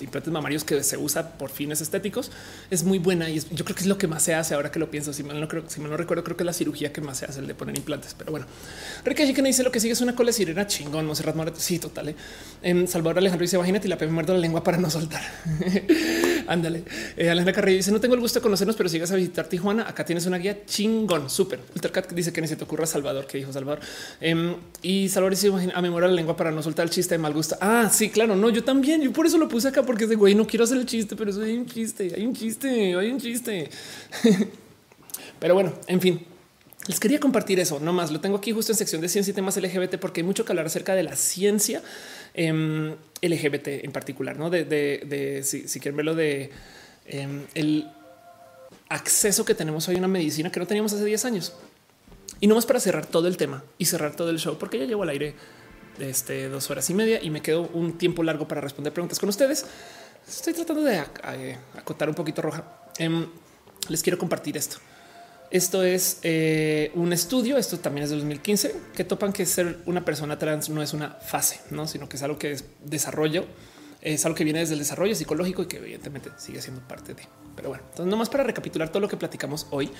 [0.04, 2.30] implantes mamarios que se usa por fines estéticos
[2.70, 4.78] es muy buena y yo creo que es lo que más se hace ahora que
[4.78, 5.12] lo pienso.
[5.12, 7.18] Si mal no creo, si mal no recuerdo, creo que es la cirugía que más
[7.18, 8.14] se hace el de poner implantes.
[8.14, 8.46] Pero bueno,
[9.04, 11.06] Ricky que dice lo que sigue es una cola sirena chingón.
[11.06, 11.56] Monserrat Morat.
[11.56, 12.10] Sí, total.
[12.10, 12.16] ¿eh?
[12.62, 15.22] En Salvador Alejandro dice imagínate y la me muerdo la lengua para no soltar.
[16.46, 16.84] Ándale.
[17.16, 19.88] Eh, Alejandra Carrillo dice no tengo el gusto de conocernos, pero sigas a visitar Tijuana.
[19.88, 21.30] Acá tienes una guía chingón.
[21.30, 21.60] Súper.
[21.74, 23.80] Ultracat dice que ni se te ocurra Salvador, que dijo Salvador.
[24.20, 27.32] Em, y Salvador dice a memoria la lengua para no soltar el chiste de mal
[27.32, 27.56] gusto.
[27.60, 28.36] Ah, sí, claro.
[28.36, 29.02] No, yo también.
[29.02, 31.16] Yo por eso lo puse acá porque es de güey, no quiero hacer el chiste,
[31.16, 33.70] pero eso hay un chiste, hay un chiste, hay un chiste.
[35.38, 36.26] pero bueno, en fin,
[36.86, 37.80] les quería compartir eso.
[37.80, 40.26] No más lo tengo aquí justo en sección de ciencia y temas LGBT, porque hay
[40.26, 41.82] mucho que hablar acerca de la ciencia
[42.34, 46.50] em, LGBT en particular, no de, si, quieren verlo de
[47.06, 47.88] em, el
[48.88, 51.52] acceso que tenemos hoy a una medicina que no teníamos hace 10 años.
[52.40, 54.84] Y no más para cerrar todo el tema y cerrar todo el show, porque ya
[54.84, 55.34] llevo al aire
[56.00, 59.28] este, dos horas y media y me quedo un tiempo largo para responder preguntas con
[59.28, 59.66] ustedes.
[60.26, 60.98] Estoy tratando de
[61.76, 62.64] acotar un poquito roja.
[62.98, 63.26] Em,
[63.88, 64.78] les quiero compartir esto.
[65.50, 70.04] Esto es eh, un estudio, esto también es de 2015, que topan que ser una
[70.04, 71.86] persona trans no es una fase, ¿no?
[71.86, 73.46] sino que es algo que es desarrollo,
[74.02, 77.22] es algo que viene desde el desarrollo psicológico y que evidentemente sigue siendo parte de.
[77.54, 79.90] Pero bueno, entonces nomás para recapitular todo lo que platicamos hoy,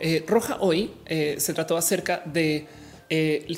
[0.00, 2.66] eh, Roja hoy eh, se trató acerca de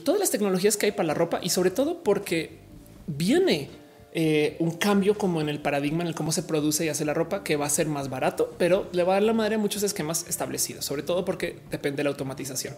[0.05, 2.59] todas las tecnologías que hay para la ropa y sobre todo porque
[3.07, 3.69] viene
[4.13, 7.15] eh, un cambio como en el paradigma en el cómo se produce y hace la
[7.15, 9.59] ropa, que va a ser más barato, pero le va a dar la madre a
[9.59, 12.75] muchos esquemas establecidos, sobre todo porque depende de la automatización.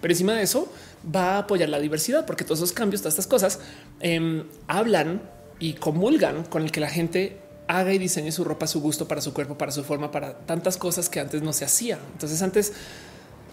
[0.00, 0.72] Pero encima de eso
[1.04, 3.58] va a apoyar la diversidad, porque todos esos cambios, todas estas cosas
[3.98, 5.20] em, hablan
[5.58, 9.08] y comulgan con el que la gente haga y diseñe su ropa a su gusto,
[9.08, 11.98] para su cuerpo, para su forma, para tantas cosas que antes no se hacía.
[12.12, 12.72] Entonces antes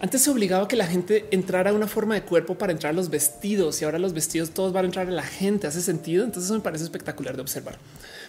[0.00, 2.92] antes se obligaba a que la gente entrara a una forma de cuerpo para entrar
[2.92, 5.66] a los vestidos y ahora los vestidos todos van a entrar a la gente.
[5.66, 6.24] Hace sentido.
[6.24, 7.78] Entonces me parece espectacular de observar.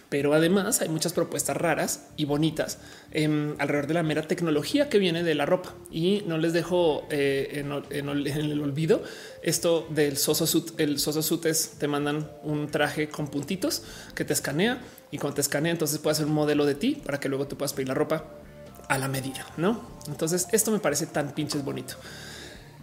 [0.08, 2.78] Pero además hay muchas propuestas raras y bonitas
[3.10, 5.74] em, alrededor de la mera tecnología que viene de la ropa.
[5.90, 9.02] Y no les dejo eh, en, el olvido
[9.42, 10.80] esto del Soso Suit.
[10.80, 13.82] El Soso Suit es te mandan un traje con puntitos
[14.14, 14.80] que te escanea
[15.10, 17.56] y cuando te escanea entonces puede hacer un modelo de ti para que luego tú
[17.56, 18.24] puedas pedir la ropa
[18.88, 19.80] a la medida, ¿no?
[20.08, 21.94] Entonces esto me parece tan pinches bonito.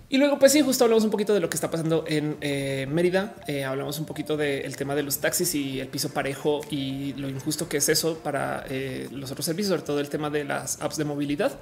[0.08, 2.88] Y luego, pues sí, justo hablamos un poquito de lo que está pasando en eh,
[2.90, 3.36] Mérida.
[3.48, 7.28] Eh, hablamos un poquito del tema de los taxis y el piso parejo y lo
[7.28, 10.80] injusto que es eso para eh, los otros servicios, sobre todo el tema de las
[10.82, 11.60] apps de movilidad.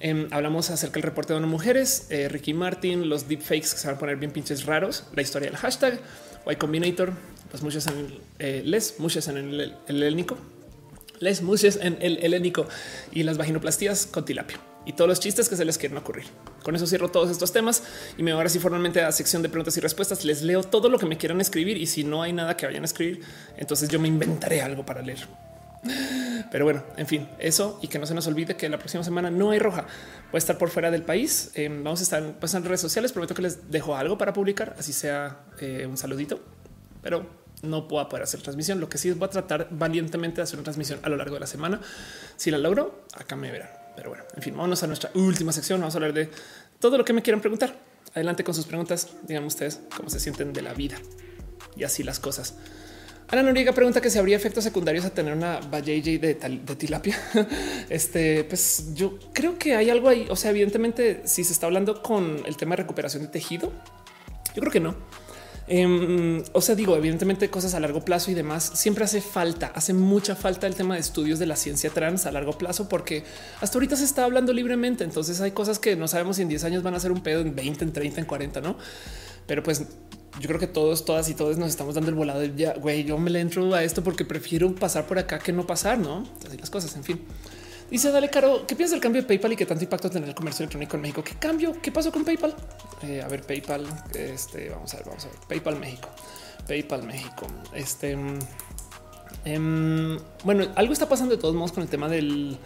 [0.00, 3.96] Em, hablamos acerca del reporte de una mujeres, Ricky Martin, los deepfakes que se van
[3.96, 5.98] a poner bien pinches raros, la historia del hashtag,
[6.48, 7.14] Y Combinator,
[7.50, 10.38] pues muchos en les, muchas en el, el helénico,
[11.20, 12.66] les muses en el helénico
[13.12, 16.24] y las vaginoplastías con tilapio y todos los chistes que se les quieren ocurrir.
[16.62, 17.82] Con eso cierro todos estos temas
[18.16, 20.24] y me voy ahora sí formalmente a la sección de preguntas y respuestas.
[20.24, 22.82] Les leo todo lo que me quieran escribir y si no hay nada que vayan
[22.82, 23.20] a escribir,
[23.58, 25.28] entonces yo me inventaré algo para leer.
[26.50, 29.30] Pero bueno, en fin, eso y que no se nos olvide que la próxima semana
[29.30, 29.86] no hay roja.
[30.30, 31.50] Voy a estar por fuera del país.
[31.54, 33.12] Eh, vamos a estar pues, en redes sociales.
[33.12, 36.40] Prometo que les dejo algo para publicar, así sea eh, un saludito,
[37.02, 37.26] pero
[37.62, 38.80] no puedo poder hacer transmisión.
[38.80, 41.34] Lo que sí es voy a tratar valientemente de hacer una transmisión a lo largo
[41.34, 41.80] de la semana.
[42.36, 43.70] Si la logro, acá me verán.
[43.96, 45.80] Pero bueno, en fin, vámonos a nuestra última sección.
[45.80, 46.30] Vamos a hablar de
[46.78, 47.74] todo lo que me quieran preguntar.
[48.14, 49.08] Adelante con sus preguntas.
[49.22, 50.96] Digan ustedes cómo se sienten de la vida
[51.76, 52.54] y así las cosas.
[53.30, 57.18] Ana Noriega pregunta que si habría efectos secundarios a tener una vajayjay de, de tilapia.
[57.90, 60.26] Este, pues yo creo que hay algo ahí.
[60.30, 63.72] O sea, evidentemente, si se está hablando con el tema de recuperación de tejido,
[64.54, 64.94] yo creo que no.
[65.70, 69.92] Em, o sea, digo, evidentemente cosas a largo plazo y demás siempre hace falta, hace
[69.92, 73.24] mucha falta el tema de estudios de la ciencia trans a largo plazo, porque
[73.60, 75.04] hasta ahorita se está hablando libremente.
[75.04, 77.42] Entonces hay cosas que no sabemos si en 10 años van a ser un pedo
[77.42, 78.76] en 20, en 30, en 40, no?
[79.46, 79.82] Pero pues
[80.40, 83.04] yo creo que todos, todas y todos nos estamos dando el volado de ya, güey,
[83.04, 86.24] yo me le entro a esto porque prefiero pasar por acá que no pasar, no?
[86.46, 87.20] Así las cosas, en fin.
[87.90, 90.34] Dice Dale Caro, ¿qué piensas del cambio de PayPal y qué tanto impacto tendrá el
[90.34, 91.24] comercio electrónico en México?
[91.24, 91.72] ¿Qué cambio?
[91.80, 92.54] ¿Qué pasó con PayPal?
[93.02, 96.08] Eh, a ver, PayPal, este, vamos a ver, vamos a ver, PayPal México,
[96.66, 97.46] PayPal México.
[97.72, 98.14] Este,
[99.46, 102.58] em, bueno, algo está pasando de todos modos con el tema del,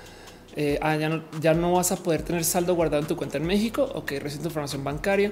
[0.57, 3.36] eh, ah, ya no, ya no vas a poder tener saldo guardado en tu cuenta
[3.36, 3.89] en México.
[3.94, 5.31] Ok, reciente información bancaria.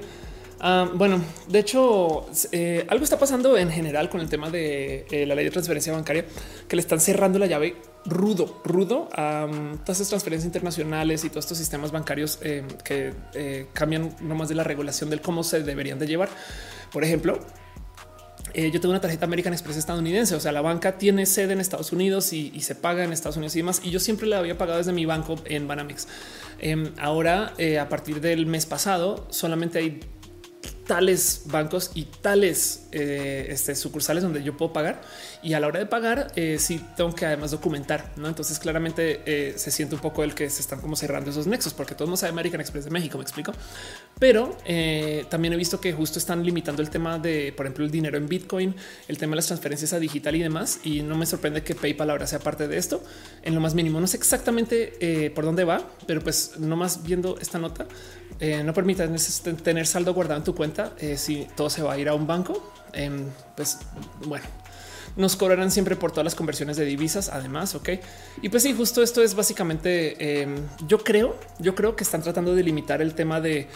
[0.61, 5.35] Ah, bueno, de hecho, eh, algo está pasando en general con el tema de la
[5.35, 6.25] ley de transferencia bancaria,
[6.69, 9.47] que le están cerrando la llave rudo, rudo a
[9.85, 14.55] todas esas transferencias internacionales y todos estos sistemas bancarios eh, que eh, cambian nomás de
[14.55, 16.29] la regulación del cómo se deberían de llevar.
[16.93, 17.41] Por ejemplo,
[18.55, 21.61] eh, yo tengo una tarjeta American Express estadounidense, o sea, la banca tiene sede en
[21.61, 23.81] Estados Unidos y, se paga en Estados Unidos y demás.
[23.85, 26.09] Y yo siempre la había pagado desde mi banco en Banamex.
[26.59, 30.01] Em, ahora, a partir del mes pasado, solamente hay
[30.91, 35.01] tales bancos y tales este, sucursales donde yo puedo pagar
[35.41, 38.27] y a la hora de pagar eh, sí tengo que además documentar, ¿no?
[38.27, 41.75] Entonces claramente eh, se siente un poco el que se están como cerrando esos nexos
[41.75, 43.53] porque todos no sabe American Express de México, me explico.
[44.19, 47.93] Pero eh, también he visto que justo están limitando el tema de, por ejemplo, el
[47.93, 48.75] dinero en Bitcoin,
[49.07, 50.81] el tema de las transferencias a digital y demás.
[50.83, 53.01] Y no me sorprende que PayPal ahora sea parte de esto
[53.43, 54.01] en lo más mínimo.
[54.01, 57.87] No sé exactamente por dónde va, pero pues no más viendo esta nota,
[58.65, 59.07] no permite
[59.63, 62.73] tener saldo guardado en tu cuenta si todo se va a ir a un banco.
[62.93, 63.79] Em, pues
[64.27, 64.45] bueno,
[65.17, 67.29] nos cobrarán siempre por todas las conversiones de divisas.
[67.29, 67.91] Además, ok.
[68.43, 70.43] Y pues sí, justo esto es básicamente.
[70.43, 73.69] Em, yo creo, yo creo que están tratando de limitar el tema de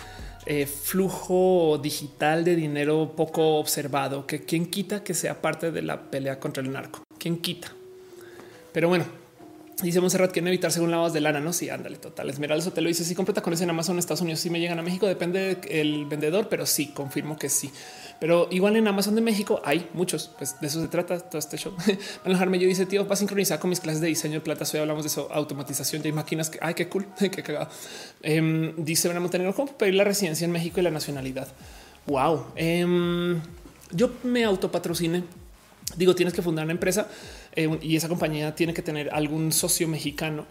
[0.46, 4.26] eh, flujo digital de dinero poco observado.
[4.26, 7.02] Que quien quita que sea parte de la pelea contra el narco.
[7.18, 7.72] Quien quita.
[8.72, 9.04] Pero bueno,
[9.82, 11.52] Dice Monserrat quieren evitar según lavas de lana, no?
[11.52, 12.30] Sí, ándale, total.
[12.30, 13.04] Esmeralda te lo dice.
[13.04, 16.06] Si completa con ese en Amazon, Estados Unidos, si me llegan a México, depende del
[16.06, 17.72] vendedor, pero sí, confirmo que sí.
[18.20, 21.56] Pero igual en Amazon de México hay muchos, pues de eso se trata todo este
[21.56, 21.74] show.
[22.24, 24.64] Manuel yo dice, tío, va a sincronizar con mis clases de diseño de plata.
[24.72, 26.50] Hoy hablamos de eso, automatización de máquinas.
[26.50, 27.68] Que, ay, qué cool, qué cagado.
[28.22, 31.48] Eh, dice Ana Montenegro, ¿cómo pedir la residencia en México y la nacionalidad?
[32.06, 32.46] Wow.
[32.54, 33.40] Em,
[33.90, 35.24] yo me autopatrocine.
[35.96, 37.08] Digo, tienes que fundar una empresa
[37.56, 40.46] eh, y esa compañía tiene que tener algún socio mexicano.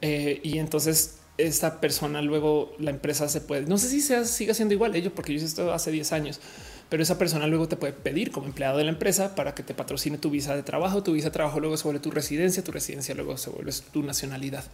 [0.00, 4.54] Eh, y entonces esta persona luego la empresa se puede, no sé si sea, siga
[4.54, 6.40] siendo igual ello, porque yo hice esto hace 10 años,
[6.88, 9.72] pero esa persona luego te puede pedir como empleado de la empresa para que te
[9.72, 12.72] patrocine tu visa de trabajo, tu visa de trabajo luego se vuelve tu residencia, tu
[12.72, 14.64] residencia luego se vuelve tu nacionalidad.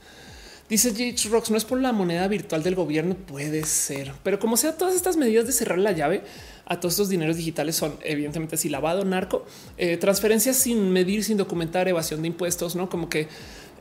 [0.69, 1.29] Dice J.
[1.31, 4.95] Rocks, no es por la moneda virtual del gobierno, puede ser, pero como sea, todas
[4.95, 6.23] estas medidas de cerrar la llave
[6.65, 9.45] a todos estos dineros digitales son evidentemente si lavado, narco,
[9.77, 13.29] eh, transferencias sin medir, sin documentar, evasión de impuestos, no como que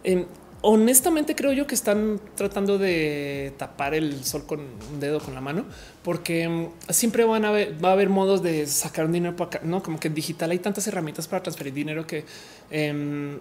[0.03, 0.25] em,
[0.59, 5.39] honestamente creo yo que están tratando de tapar el sol con un dedo con la
[5.39, 5.65] mano,
[6.03, 9.61] porque em, siempre van a va a haber modos de sacar un dinero para acá,
[9.63, 12.25] no como que en digital hay tantas herramientas para transferir dinero que
[12.69, 13.39] em,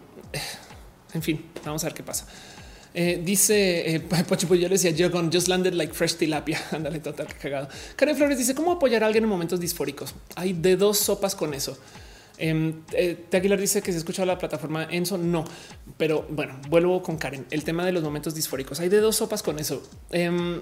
[1.14, 2.26] en fin, vamos a ver qué pasa.
[2.94, 4.02] Eh, dice eh,
[4.50, 6.60] yo le decía yo just landed like fresh tilapia.
[6.72, 7.68] Ándale, total, cagado.
[7.96, 10.14] Karen Flores dice cómo apoyar a alguien en momentos disfóricos.
[10.36, 11.78] Hay de dos sopas con eso.
[12.38, 15.16] Eh, eh, Aguilar dice que se escucha la plataforma Enso.
[15.18, 15.44] No,
[15.96, 17.46] pero bueno, vuelvo con Karen.
[17.50, 18.80] El tema de los momentos disfóricos.
[18.80, 19.82] Hay de dos sopas con eso.
[20.10, 20.60] Em,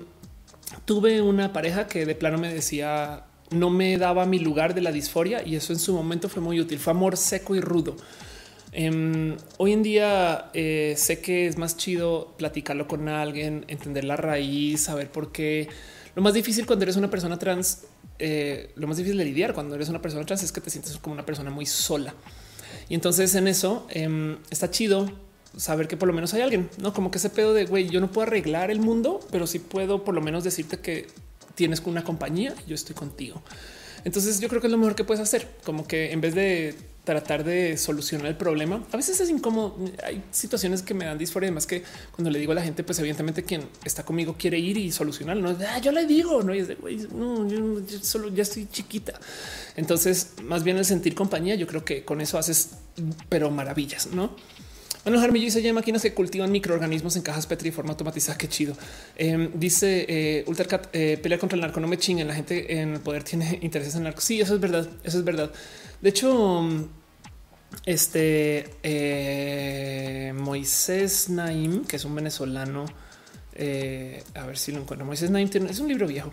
[0.85, 4.93] tuve una pareja que de plano me decía no me daba mi lugar de la
[4.93, 6.79] disforia y eso en su momento fue muy útil.
[6.79, 7.97] Fue amor seco y rudo.
[8.73, 14.17] Em, hoy en día eh, sé que es más chido platicarlo con alguien, entender la
[14.17, 15.69] raíz, saber por qué.
[16.15, 17.83] Lo más difícil cuando eres una persona trans,
[18.19, 20.97] eh, lo más difícil de lidiar cuando eres una persona trans es que te sientes
[20.99, 22.15] como una persona muy sola.
[22.89, 25.11] Y entonces en eso em, está chido
[25.57, 28.01] saber que por lo menos hay alguien, no como que ese pedo de güey, yo
[28.01, 31.09] no puedo arreglar el mundo, pero sí puedo por lo menos decirte que
[31.57, 33.43] tienes una compañía, yo estoy contigo.
[34.05, 36.75] Entonces yo creo que es lo mejor que puedes hacer, como que en vez de
[37.11, 38.85] tratar de solucionar el problema.
[38.93, 39.77] A veces es incómodo.
[40.05, 41.83] Hay situaciones que me dan disforia, más que
[42.13, 45.37] cuando le digo a la gente, pues evidentemente quien está conmigo quiere ir y solucionar.
[45.37, 49.19] No ah, yo le digo, no es de güey, no, yo, solo ya estoy chiquita.
[49.75, 52.71] Entonces, más bien el sentir compañía, yo creo que con eso haces,
[53.29, 54.37] pero maravillas, no?
[55.03, 58.37] Bueno, Jarmillo dice ya máquinas que cultivan microorganismos en cajas Petri de forma automatizada.
[58.37, 58.77] Qué chido.
[59.17, 61.81] Em, dice eh, Ultracat eh, pelear contra el narco.
[61.81, 62.29] No me chinguen.
[62.29, 64.21] La gente en el poder tiene intereses en el narco.
[64.21, 64.87] Sí, eso es verdad.
[65.03, 65.51] Eso es verdad.
[66.03, 66.67] De hecho,
[67.85, 72.87] este eh, Moisés Naim, que es un venezolano,
[73.55, 75.07] eh, a ver si lo encuentro.
[75.07, 76.33] Moisés Naim es un libro viejo,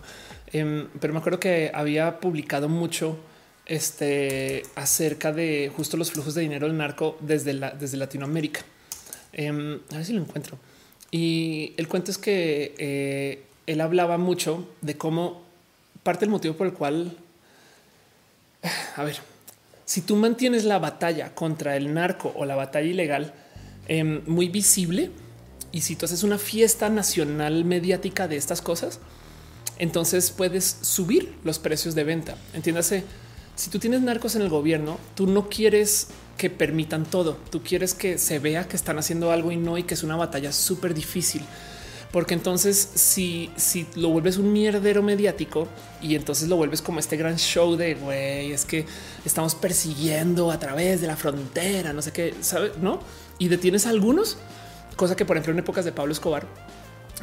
[0.52, 3.18] em, pero me acuerdo que había publicado mucho
[3.66, 8.60] este, acerca de justo los flujos de dinero del narco desde, desde Latinoamérica.
[9.32, 10.58] Em, a ver si lo encuentro.
[11.10, 15.42] Y el cuento es que eh, él hablaba mucho de cómo
[16.02, 17.16] parte del motivo por el cual,
[18.96, 19.20] a ver,
[19.88, 23.32] si tú mantienes la batalla contra el narco o la batalla ilegal
[23.86, 25.10] em, muy visible
[25.72, 29.00] y si tú haces una fiesta nacional mediática de estas cosas,
[29.78, 32.36] entonces puedes subir los precios de venta.
[32.52, 33.04] Entiéndase,
[33.56, 37.94] si tú tienes narcos en el gobierno, tú no quieres que permitan todo, tú quieres
[37.94, 40.92] que se vea que están haciendo algo y no y que es una batalla súper
[40.92, 41.40] difícil
[42.12, 45.68] porque entonces si, si lo vuelves un mierdero mediático
[46.00, 48.86] y entonces lo vuelves como este gran show de güey, es que
[49.24, 53.00] estamos persiguiendo a través de la frontera, no sé qué, sabes, no?
[53.38, 54.38] Y detienes a algunos,
[54.96, 56.46] cosa que por ejemplo en épocas de Pablo Escobar,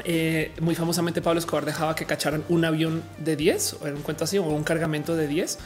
[0.03, 4.01] eh, muy famosamente Pablo Escobar dejaba que cacharan un avión de 10 o en un
[4.01, 5.57] cuento así o un cargamento de 10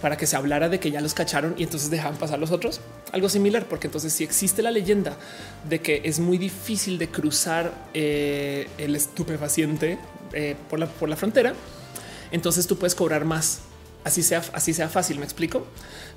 [0.00, 2.80] para que se hablara de que ya los cacharon y entonces dejaban pasar los otros.
[3.12, 5.16] Algo similar, porque entonces si existe la leyenda
[5.68, 9.98] de que es muy difícil de cruzar eh, el estupefaciente
[10.32, 11.54] eh, por, la, por la frontera,
[12.30, 13.60] entonces tú puedes cobrar más.
[14.04, 15.66] Así sea, así sea fácil, me explico.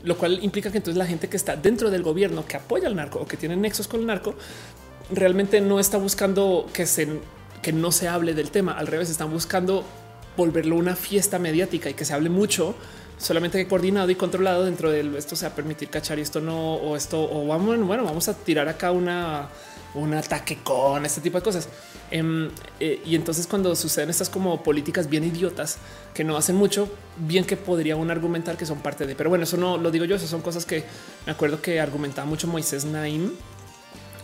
[0.04, 2.96] Lo cual implica que entonces la gente que está dentro del gobierno que apoya al
[2.96, 4.36] narco o que tiene nexos con el narco
[5.12, 7.08] realmente no está buscando que se
[7.62, 8.74] que no se hable del tema.
[8.74, 9.84] Al revés, están buscando
[10.38, 12.76] volverlo una fiesta mediática y que se hable mucho
[13.20, 16.76] solamente coordinado y controlado dentro de esto se va a permitir cachar y esto no,
[16.76, 19.50] o esto, o vamos, bueno, vamos a tirar acá una,
[19.94, 21.68] un ataque con este tipo de cosas.
[22.12, 25.78] Eh, y entonces cuando suceden estas como políticas bien idiotas
[26.14, 29.44] que no hacen mucho, bien que podría uno argumentar que son parte de, pero bueno,
[29.44, 30.86] eso no lo digo yo, eso son cosas que
[31.26, 33.32] me acuerdo que argumentaba mucho Moisés Naim.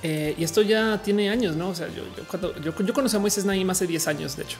[0.03, 1.69] Eh, y esto ya tiene años, no?
[1.69, 4.57] O sea, yo, cuando yo, yo conocí a Moisés Naim hace 10 años, de hecho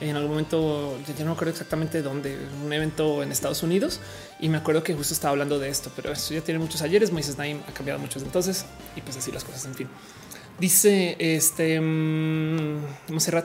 [0.00, 4.00] en algún momento, ya no me acuerdo exactamente dónde, un evento en Estados Unidos
[4.38, 7.12] y me acuerdo que justo estaba hablando de esto, pero eso ya tiene muchos ayeres.
[7.12, 9.64] Moisés Naim ha cambiado muchos entonces y pues así las cosas.
[9.64, 9.88] En fin,
[10.60, 12.82] dice este um,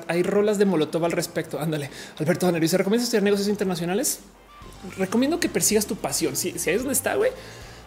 [0.07, 1.59] hay rolas de Molotov al respecto.
[1.59, 4.19] Ándale, Alberto Danero ¿se recomienda estudiar negocios internacionales?
[4.97, 6.35] Recomiendo que persigas tu pasión.
[6.35, 7.31] Si, si ahí es donde está, güey,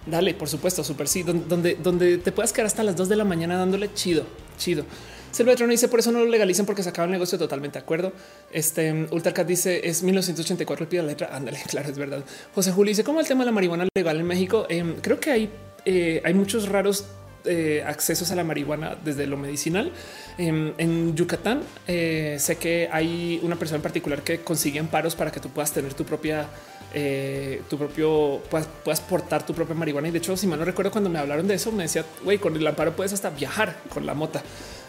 [0.07, 3.17] dale, por supuesto, súper sí, donde, donde, donde te puedas quedar hasta las dos de
[3.17, 4.25] la mañana dándole chido,
[4.57, 4.87] chido.
[5.35, 7.39] Silvetrón dice por eso no lo legalicen porque se acaba el negocio.
[7.39, 8.13] Totalmente de acuerdo.
[8.53, 11.35] Este Ultracat dice es 1984 el pie la letra.
[11.35, 12.25] Ándale, claro, es verdad.
[12.55, 14.67] José Julio dice cómo el tema de la marihuana legal en México.
[14.69, 15.51] Em, creo que hay,
[15.85, 17.05] eh, hay muchos raros
[17.47, 19.93] eh, accesos a la marihuana desde lo medicinal.
[20.39, 25.41] En Yucatán eh, sé que hay una persona en particular que consigue amparos para que
[25.41, 26.49] tú puedas tener tu propia,
[26.95, 30.09] eh, tu propio, puedas, portar tu propia marihuana.
[30.09, 32.39] Y de hecho, si mal no recuerdo, cuando me hablaron de eso, me decía, güey,
[32.39, 34.43] con el amparo puedes hasta viajar con la mota,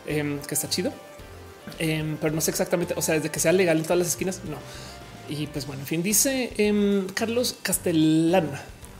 [0.07, 0.93] em, que está chido.
[1.79, 4.41] Em, pero no sé exactamente, o sea, desde que sea legal en todas las esquinas,
[4.45, 4.57] no.
[5.27, 6.51] Y pues bueno, en fin, dice
[7.15, 8.51] Carlos Castellán.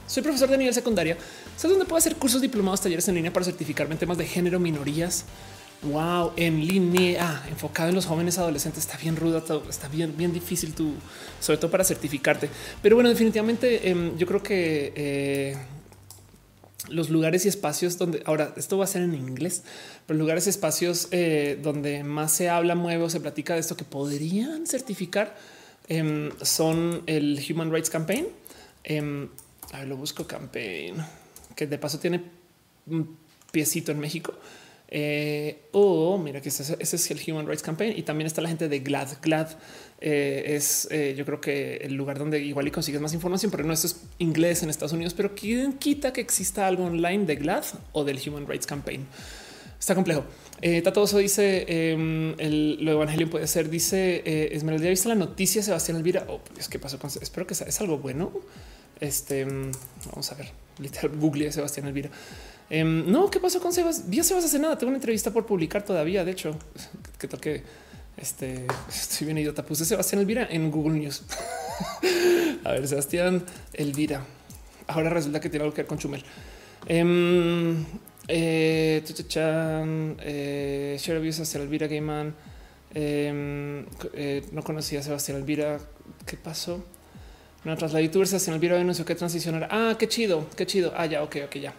[0.08, 1.18] Soy profesor de nivel secundaria.
[1.56, 4.60] ¿Sabes dónde puedo hacer cursos diplomados, talleres en línea para certificarme en temas de género,
[4.60, 5.26] minorías?
[5.82, 8.86] Wow, en línea, enfocado en los jóvenes adolescentes.
[8.86, 10.94] Está bien ruda, está bien, bien difícil tú,
[11.40, 12.50] sobre todo para certificarte.
[12.82, 15.58] Pero bueno, definitivamente em, yo creo que eh,
[16.90, 19.64] los lugares y espacios donde ahora esto va a ser en inglés,
[20.06, 23.76] pero lugares y espacios eh, donde más se habla, mueve o se platica de esto
[23.76, 25.36] que podrían certificar
[25.88, 28.28] em, son el Human Rights Campaign.
[28.84, 29.30] Em,
[29.72, 30.98] a ver, lo busco campaign,
[31.56, 32.22] que de paso tiene
[32.88, 33.18] un
[33.52, 34.34] piecito en México.
[34.88, 38.70] Eh, o mira que ese, es el Human Rights Campaign y también está la gente
[38.70, 39.18] de GLAD.
[39.22, 39.50] GLAD
[40.02, 43.64] eh, es eh, yo creo que el lugar donde igual y consigues más información, pero
[43.64, 47.36] no esto es inglés en Estados Unidos, pero quién quita que exista algo online de
[47.36, 49.06] GLAD o del Human Rights Campaign.
[49.80, 50.26] Está complejo.
[50.62, 53.70] Eh, Tatoso dice em, el, lo evangelio puede ser.
[53.70, 56.26] Dice Esmeralda, ¿ya viste la noticia Sebastián Elvira?
[56.28, 57.10] Oh, pues, ¿qué pasó con?
[57.22, 58.32] Espero que es algo bueno.
[59.00, 59.72] Este mm,
[60.10, 60.48] vamos a ver.
[60.80, 62.10] Literal, Google Sebastián Elvira.
[62.70, 64.10] Em, no, ¿qué pasó con Sebas?
[64.10, 64.78] Vi a Sebas hace nada.
[64.78, 66.24] Tengo una entrevista por publicar todavía.
[66.24, 66.58] De hecho,
[67.20, 67.64] que toque.
[68.18, 69.64] Este estoy bien idiota.
[69.64, 71.24] Puse Sebastián Elvira en Google News.
[72.64, 74.26] a ver, Sebastián Elvira.
[74.88, 76.24] Ahora resulta que tiene algo que ver con Chumel.
[76.90, 77.84] Um,
[78.28, 82.36] eh, eh, Sebastián Elvira Gayman.
[82.94, 85.80] Em, eh, no conocía a Sebastián Elvira.
[86.26, 86.84] ¿Qué pasó?
[87.64, 89.68] No, tras la youtuber Sebastián Elvira anunció que transicionar.
[89.72, 90.94] Ah, qué chido, qué chido.
[90.96, 91.74] Ah, ya, ok, ok, ya.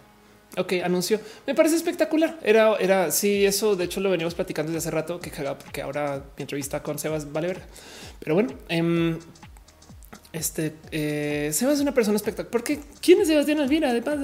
[0.57, 1.19] Ok, anunció.
[1.45, 2.39] Me parece espectacular.
[2.41, 5.81] Era, era, sí, eso de hecho lo veníamos platicando desde hace rato, que cagado, porque
[5.81, 7.61] ahora mi entrevista con Sebas vale ver.
[8.19, 9.19] Pero bueno, em,
[10.33, 12.51] este eh, Sebas es una persona espectacular.
[12.51, 13.93] Porque quién es Sebastián Elvira?
[13.93, 14.17] De paz,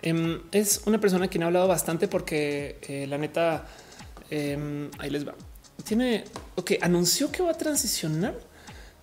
[0.00, 3.66] em, es una persona quien ha hablado bastante porque eh, la neta
[4.30, 5.34] em, ahí les va.
[5.84, 6.24] Tiene,
[6.54, 8.34] ok, anunció que va a transicionar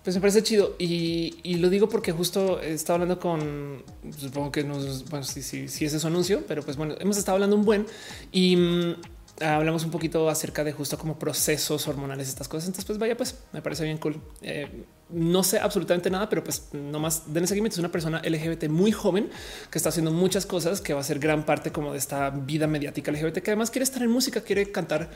[0.04, 3.82] pues me parece chido y, lo digo porque justo estaba hablando con
[4.16, 7.36] supongo que nos bueno, sí, sí, sí, es su anuncio, pero pues bueno, hemos estado
[7.36, 7.86] hablando un buen
[8.30, 8.94] y mm,
[9.40, 12.66] hablamos un poquito acerca de justo como procesos hormonales, estas cosas.
[12.66, 14.20] Entonces, pues vaya, pues me parece bien cool.
[14.42, 17.74] Eh, no sé absolutamente nada, pero pues nomás den seguimiento.
[17.74, 19.30] Es una persona LGBT muy joven
[19.70, 22.66] que está haciendo muchas cosas que va a ser gran parte como de esta vida
[22.66, 25.10] mediática LGBT, que además quiere estar en música, quiere cantar,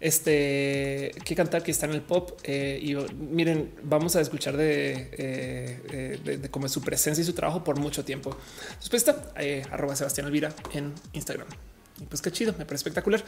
[0.00, 2.40] este, quiere cantar, que está en el pop.
[2.42, 7.24] Eh, y miren, vamos a escuchar de, eh, de, de, cómo es su presencia y
[7.24, 8.36] su trabajo por mucho tiempo.
[8.78, 9.32] Después está
[9.70, 11.46] arroba Sebastián Elvira en Instagram.
[12.08, 13.22] Pues qué chido, me parece espectacular.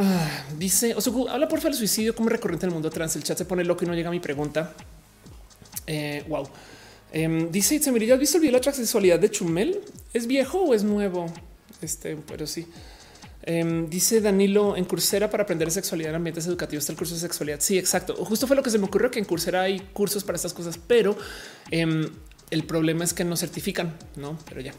[0.00, 3.16] Ah, dice Osuku, habla por favor del suicidio como recurrente en el mundo trans.
[3.16, 4.72] El chat se pone loco y no llega a mi pregunta.
[5.88, 6.48] Eh, wow.
[7.12, 9.80] Eh, dice Itzemiri, ¿has visto el video de la transexualidad de Chumel?
[10.12, 11.26] ¿Es viejo o es nuevo?
[11.82, 12.68] Este, pero sí.
[13.42, 17.20] Em, dice Danilo en Coursera para aprender sexualidad en ambientes educativos está el curso de
[17.20, 17.60] sexualidad.
[17.60, 18.14] Sí, exacto.
[18.24, 20.78] Justo fue lo que se me ocurrió que en Coursera hay cursos para estas cosas,
[20.86, 21.16] pero
[21.70, 22.08] em,
[22.50, 24.38] el problema es que no certifican, no?
[24.48, 24.72] Pero ya.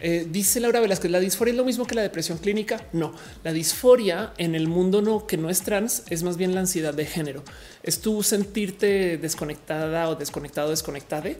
[0.00, 2.86] Eh, dice Laura Velázquez, la disforia es lo mismo que la depresión clínica.
[2.92, 3.14] No,
[3.44, 6.92] la disforia en el mundo no que no es trans es más bien la ansiedad
[6.92, 7.42] de género.
[7.82, 11.30] Es tú sentirte desconectada o desconectado, desconectada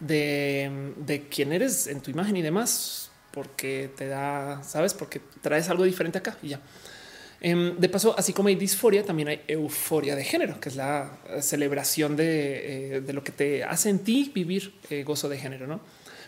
[0.00, 3.03] de, de quién eres en tu imagen y demás,
[3.34, 6.60] porque te da, sabes, porque traes algo diferente acá y ya.
[7.40, 11.18] Em, de paso, así como hay disforia, también hay euforia de género, que es la
[11.40, 15.80] celebración de, eh, lo que te hace en ti vivir eh, gozo de género, ¿no?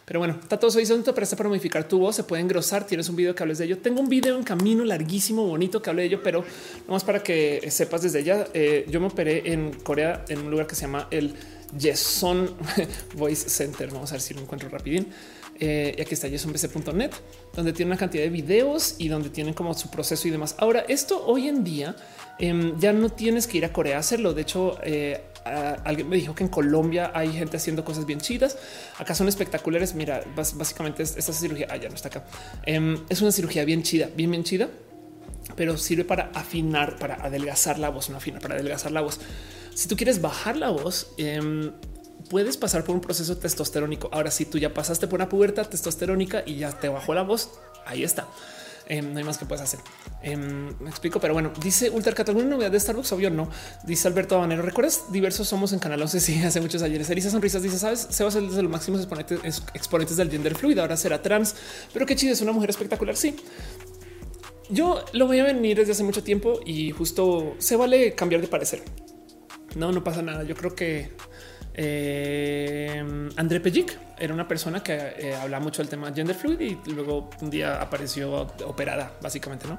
[0.06, 2.14] Pero bueno, está todo eso te presta para modificar tu voz.
[2.14, 2.86] Se puede engrosar.
[2.86, 3.78] Tienes un video que hables de ello.
[3.78, 6.44] Tengo un video en camino larguísimo, bonito que hable de ello, pero
[6.86, 8.46] no más para que sepas desde ya.
[8.54, 11.34] Eh, yo me operé en Corea en un lugar que se llama el
[11.78, 12.54] Yeson
[13.14, 13.90] Voice Center.
[13.90, 15.08] Vamos a ver si lo encuentro rapidín.
[15.58, 17.12] Eh, y aquí está yesonbc.net,
[17.54, 20.54] donde tiene una cantidad de videos y donde tienen como su proceso y demás.
[20.58, 21.96] Ahora, esto hoy en día
[22.38, 24.34] em, ya no tienes que ir a Corea a hacerlo.
[24.34, 25.20] De hecho, eh,
[25.84, 28.58] alguien me dijo que en Colombia hay gente haciendo cosas bien chidas.
[28.98, 29.94] Acá son espectaculares.
[29.94, 32.24] Mira, básicamente esta cirugía, ah, no está acá.
[32.64, 34.68] Em, es una cirugía bien chida, bien, bien chida,
[35.54, 39.20] pero sirve para afinar, para adelgazar la voz, no afina, para adelgazar la voz.
[39.76, 41.70] Si tú quieres bajar la voz, em,
[42.30, 44.08] puedes pasar por un proceso testosterónico.
[44.10, 47.50] Ahora, si tú ya pasaste por una pubertad testosterónica y ya te bajó la voz,
[47.84, 48.26] ahí está.
[48.88, 49.80] Em, no hay más que puedes hacer.
[50.22, 53.12] Em, me explico, pero bueno, dice Ultracat, ¿alguna novedad de Starbucks?
[53.12, 53.50] Obvio no.
[53.84, 55.12] Dice Alberto Habanero, ¿recuerdas?
[55.12, 57.10] Diversos somos en Canal 11, sí, hace muchos ayeres.
[57.10, 58.06] Elisa Sonrisas dice, ¿sabes?
[58.08, 61.54] Se va a ser de los máximos exponentes, exponentes del gender fluido, ahora será trans,
[61.92, 63.36] pero qué chido, es una mujer espectacular, sí.
[64.70, 68.48] yo lo voy a venir desde hace mucho tiempo y justo se vale cambiar de
[68.48, 68.82] parecer.
[69.76, 70.42] No, no pasa nada.
[70.42, 71.12] Yo creo que
[71.74, 76.90] eh, André Pellic era una persona que eh, hablaba mucho del tema gender fluid y
[76.90, 79.78] luego un día apareció operada, básicamente, no?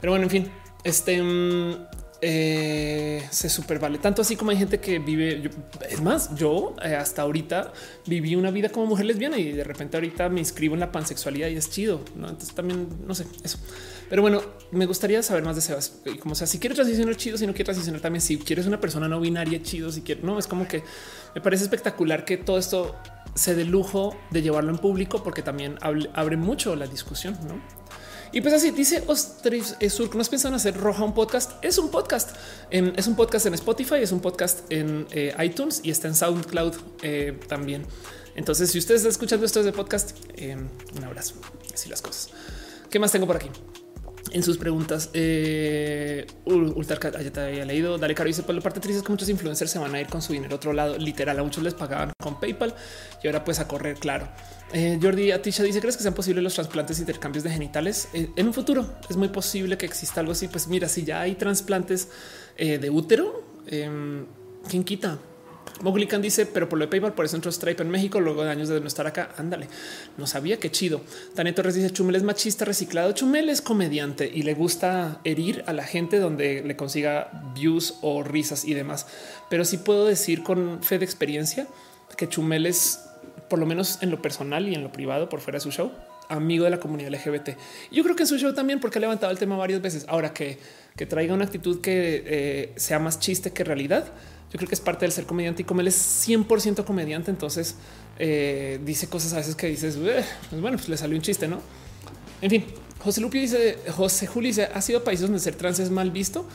[0.00, 0.50] Pero bueno, en fin,
[0.82, 1.86] este mm,
[2.22, 5.50] eh, se super vale tanto así como hay gente que vive.
[5.88, 7.72] es más, yo eh, hasta ahorita
[8.06, 11.48] viví una vida como mujer lesbiana y de repente ahorita me inscribo en la pansexualidad
[11.48, 12.00] y es chido.
[12.16, 12.28] ¿no?
[12.28, 13.58] Entonces también no sé eso.
[14.10, 16.00] Pero bueno, me gustaría saber más de Sebas.
[16.18, 19.06] Como sea, si quieres transicionar chido, si no quieres transicionar también, si quieres una persona
[19.06, 20.82] no binaria chido, si quieres, no es como que
[21.32, 22.96] me parece espectacular que todo esto
[23.36, 27.38] se dé lujo de llevarlo en público porque también abre mucho la discusión.
[27.46, 27.62] ¿no?
[28.32, 31.52] Y pues así dice Ostris Sur, ¿no has pensado en hacer Roja un podcast?
[31.64, 32.36] Es un podcast.
[32.70, 36.74] es un podcast en Spotify, es un podcast en eh, iTunes y está en SoundCloud
[37.02, 37.86] eh, también.
[38.34, 40.56] Entonces, si ustedes están escuchando esto de podcast, eh,
[40.96, 41.34] un abrazo.
[41.72, 42.30] Así las cosas.
[42.90, 43.50] ¿Qué más tengo por aquí?
[44.32, 45.10] En sus preguntas.
[45.12, 47.98] Eh, ya te había leído.
[47.98, 50.06] Dale Caro dice: Por la parte triste es que muchos influencers se van a ir
[50.06, 50.96] con su dinero a otro lado.
[50.98, 52.74] Literal, a muchos les pagaban con PayPal
[53.22, 53.96] y ahora pues a correr.
[53.98, 54.28] Claro.
[54.72, 58.30] Eh, Jordi Atisha dice: ¿Crees que sean posibles los trasplantes e intercambios de genitales eh,
[58.36, 58.98] en un futuro?
[59.08, 60.48] Es muy posible que exista algo así.
[60.48, 62.08] Pues mira, si ya hay trasplantes
[62.56, 64.26] eh, de útero, em,
[64.68, 65.18] ¿quién quita?
[65.82, 68.50] Moglican dice, pero por lo de PayPal, por eso entró Stripe en México luego de
[68.50, 69.30] años de no estar acá.
[69.36, 69.68] Ándale,
[70.18, 71.00] no sabía qué chido.
[71.34, 73.12] Tania Torres dice Chumel es machista reciclado.
[73.12, 78.22] Chumel es comediante y le gusta herir a la gente donde le consiga views o
[78.22, 79.06] risas y demás.
[79.48, 81.66] Pero sí puedo decir con fe de experiencia
[82.16, 83.00] que Chumel es,
[83.48, 85.92] por lo menos en lo personal y en lo privado, por fuera de su show,
[86.28, 87.50] amigo de la comunidad LGBT.
[87.90, 90.04] Yo creo que en su show también, porque ha levantado el tema varias veces.
[90.08, 90.58] Ahora que,
[90.96, 94.12] que traiga una actitud que eh, sea más chiste que realidad
[94.52, 97.76] yo creo que es parte del ser comediante y como él es 100% comediante, entonces
[98.18, 101.60] eh, dice cosas a veces que dices, pues bueno, pues le salió un chiste, ¿no?
[102.42, 102.64] En fin,
[102.98, 106.46] José Lupi dice, José Juli dice, ha sido países donde ser trans es mal visto,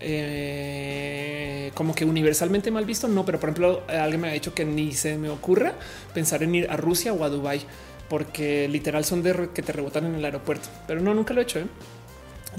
[0.00, 4.64] eh, como que universalmente mal visto, no, pero por ejemplo, alguien me ha dicho que
[4.64, 5.74] ni se me ocurra
[6.12, 7.60] pensar en ir a Rusia o a Dubai
[8.08, 11.44] porque literal son de que te rebotan en el aeropuerto, pero no, nunca lo he
[11.44, 11.60] hecho.
[11.60, 11.66] ¿eh?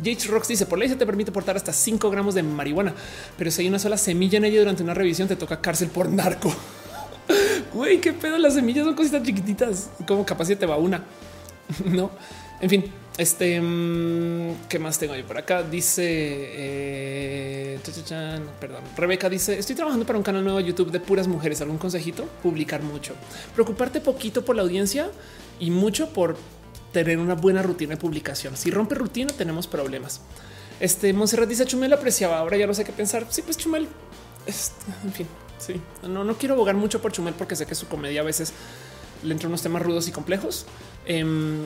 [0.03, 2.93] James Rocks dice por ley se te permite portar hasta 5 gramos de marihuana,
[3.37, 6.09] pero si hay una sola semilla en ella durante una revisión, te toca cárcel por
[6.09, 6.53] narco.
[7.73, 8.37] Güey, qué pedo.
[8.37, 9.89] Las semillas son cositas chiquititas.
[10.07, 11.03] Como capaz te va una,
[11.85, 12.09] no?
[12.61, 12.85] En fin,
[13.17, 15.63] este mm, qué más tengo yo por acá.
[15.63, 17.79] Dice eh,
[18.59, 18.83] perdón.
[18.95, 21.61] Rebeca dice: Estoy trabajando para un canal nuevo de YouTube de puras mujeres.
[21.61, 22.25] ¿Algún consejito?
[22.43, 23.13] Publicar mucho,
[23.53, 25.09] preocuparte poquito por la audiencia
[25.59, 26.37] y mucho por
[27.03, 28.55] tener una buena rutina de publicación.
[28.55, 30.21] Si rompe rutina, tenemos problemas.
[30.79, 32.39] Este Monserrat dice Chumel apreciaba.
[32.39, 33.27] Ahora ya no sé qué pensar.
[33.29, 33.87] Sí, pues Chumel,
[35.03, 38.21] en fin, sí, no, no quiero abogar mucho por Chumel porque sé que su comedia
[38.21, 38.53] a veces
[39.23, 40.65] le entra unos temas rudos y complejos
[41.05, 41.65] em,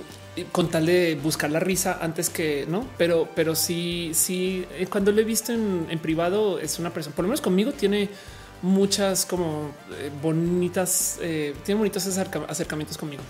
[0.51, 5.11] con tal de buscar la risa antes que no, pero, pero sí, sí, eh, cuando
[5.11, 8.09] lo he visto en, privado es una persona, por lo menos conmigo tiene
[8.61, 13.21] muchas como eh, bonitas, eh, tiene bonitos acercamientos conmigo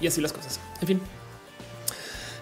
[0.00, 0.58] y así las cosas.
[0.80, 1.21] En fin.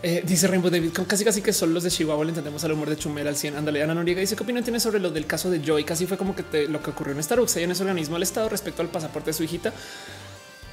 [0.02, 2.88] Eh, dice Rainbow David, casi casi que son los de Chihuahua le entendemos al humor
[2.88, 3.56] de Chumel al 100.
[3.56, 5.84] Ándale, Ana Noriega dice, ¿qué opinión tiene sobre lo del caso de Joy?
[5.84, 8.80] Casi fue como que lo que ocurrió en Starbucks, en ese organismo al Estado respecto
[8.80, 9.74] al pasaporte de su hijita.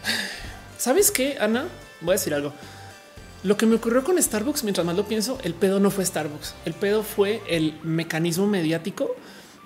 [0.77, 1.67] ¿Sabes qué, Ana?
[1.99, 2.53] Voy a decir algo.
[3.43, 6.55] Lo que me ocurrió con Starbucks, mientras más lo pienso, el pedo no fue Starbucks.
[6.65, 9.13] El pedo fue el mecanismo mediático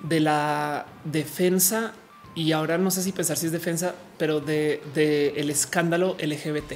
[0.01, 1.93] de la defensa
[2.33, 6.73] y ahora no sé si pensar si es defensa, pero de, de el escándalo LGBT.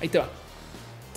[0.00, 0.41] Ahí te va.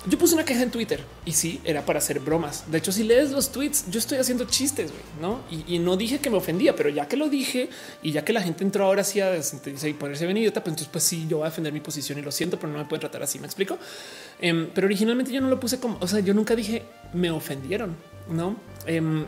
[0.08, 2.70] Yo puse una queja en Twitter y sí, era para hacer bromas.
[2.70, 5.40] De hecho, si lees los tweets, yo estoy haciendo chistes, ¿no?
[5.50, 7.68] Y, no dije que me ofendía, pero ya que lo dije
[8.02, 10.88] y ya que la gente entró ahora sí a y ponerse bien idiota, pues entonces
[10.92, 13.00] pues sí, yo voy a defender mi posición y lo siento, pero no me pueden
[13.00, 13.78] tratar así, ¿me explico?
[14.40, 17.96] Em, pero originalmente yo no lo puse como, o sea, yo nunca dije me ofendieron,
[18.30, 18.56] ¿no?
[18.86, 19.24] Em,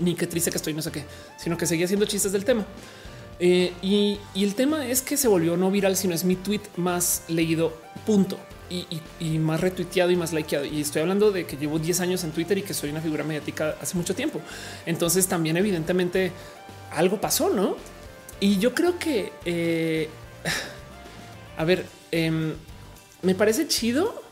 [0.00, 1.04] ni qué triste que estoy, no sé qué,
[1.36, 2.64] sino que seguía haciendo chistes del tema.
[3.40, 6.62] Eh, y, y el tema es que se volvió no viral, sino es mi tweet
[6.76, 8.38] más leído, punto
[8.70, 10.64] y, más retuiteado y más likeado.
[10.64, 13.24] Y estoy hablando de que llevo 10 años en Twitter y que soy una figura
[13.24, 14.40] mediática hace mucho tiempo.
[14.86, 16.32] Entonces también evidentemente
[16.92, 17.76] algo pasó, ¿no?
[18.40, 20.08] Y yo creo que, eh,
[21.56, 22.54] a ver, em,
[23.22, 24.22] me parece chido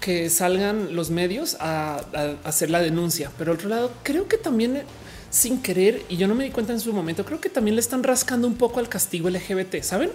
[0.00, 1.96] que salgan los medios a,
[2.44, 4.82] hacer la denuncia, pero al otro lado creo que también
[5.30, 7.80] sin querer, y yo no me di cuenta en su momento, creo que también le
[7.80, 10.10] están rascando un poco al castigo LGBT, ¿saben?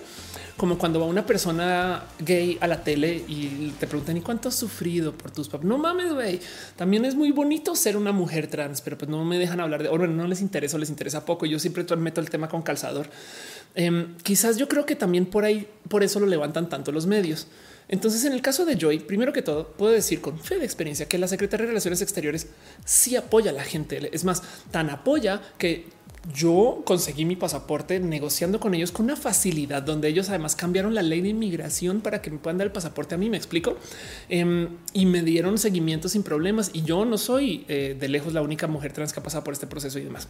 [0.58, 4.56] Como cuando va una persona gay a la tele y te preguntan y cuánto has
[4.56, 5.66] sufrido por tus papás.
[5.66, 6.40] No mames, güey.
[6.76, 9.90] También es muy bonito ser una mujer trans, pero pues no me dejan hablar de,
[9.90, 11.46] o bueno, no les interesa o les interesa poco.
[11.46, 13.10] Yo siempre meto el tema con calzador.
[13.76, 17.48] Em, quizás yo creo que también por ahí, por eso lo levantan tanto los medios.
[17.88, 21.08] Entonces, en el caso de Joy, primero que todo, puedo decir con fe de experiencia
[21.08, 22.48] que la Secretaría de Relaciones Exteriores
[22.86, 24.10] sí apoya a la gente.
[24.14, 24.42] Es más,
[24.72, 25.88] tan apoya que
[26.32, 31.02] yo conseguí mi pasaporte negociando con ellos con una facilidad donde ellos además cambiaron la
[31.02, 33.30] ley de inmigración para que me puedan dar el pasaporte a mí.
[33.30, 33.78] Me explico
[34.30, 36.72] em, y me dieron seguimiento sin problemas.
[36.74, 39.54] Y yo no soy eh, de lejos la única mujer trans que ha pasado por
[39.54, 40.28] este proceso y demás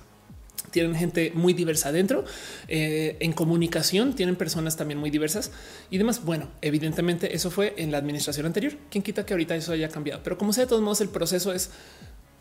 [0.71, 2.25] tienen gente muy diversa adentro.
[2.67, 5.51] Eh, en comunicación tienen personas también muy diversas
[5.89, 6.25] y demás.
[6.25, 8.73] Bueno, evidentemente eso fue en la administración anterior.
[8.89, 11.53] Quién quita que ahorita eso haya cambiado, pero como sea, de todos modos, el proceso
[11.53, 11.69] es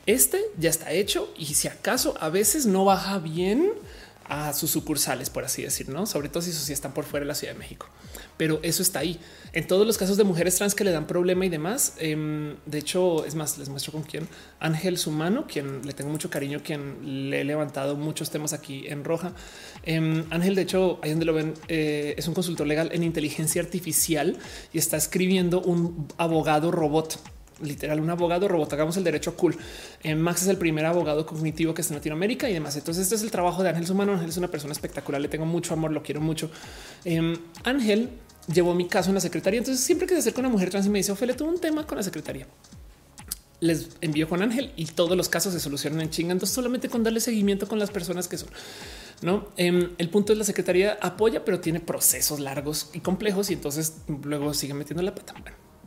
[0.07, 3.73] este ya está hecho y si acaso a veces no baja bien
[4.25, 6.07] a sus sucursales, por así decir, no?
[6.07, 7.87] Sobre todo si, si están por fuera de la Ciudad de México,
[8.37, 9.21] pero eso está ahí.
[9.53, 11.95] En todos los casos de mujeres trans que le dan problema y demás.
[11.99, 14.27] Em, de hecho, es más, les muestro con quién
[14.61, 19.05] Ángel Sumano, quien le tengo mucho cariño, quien le he levantado muchos temas aquí en
[19.05, 19.33] roja.
[19.85, 23.61] Em, Ángel, de hecho, ahí donde lo ven, eh, es un consultor legal en inteligencia
[23.61, 24.39] artificial
[24.73, 27.19] y está escribiendo un abogado robot
[27.63, 28.73] literal un abogado robot.
[28.73, 29.57] Hagamos el derecho cool.
[30.03, 32.77] Eh, Max es el primer abogado cognitivo que está en Latinoamérica y demás.
[32.77, 34.13] Entonces, este es el trabajo de Ángel Sumano.
[34.13, 35.21] Ángel es una persona espectacular.
[35.21, 36.51] Le tengo mucho amor, lo quiero mucho.
[37.05, 38.11] Em, Ángel
[38.53, 39.59] llevó mi caso en la secretaría.
[39.59, 41.87] Entonces, siempre que se acerca una mujer trans y me dice, Ophelia, tuvo un tema
[41.87, 42.47] con la secretaría.
[43.61, 46.33] Les envío con Ángel y todos los casos se solucionan en chinga.
[46.33, 48.49] Entonces, solamente con darle seguimiento con las personas que son.
[49.23, 53.55] No, em, el punto es la secretaría apoya, pero tiene procesos largos y complejos y
[53.55, 55.35] entonces luego sigue metiendo la pata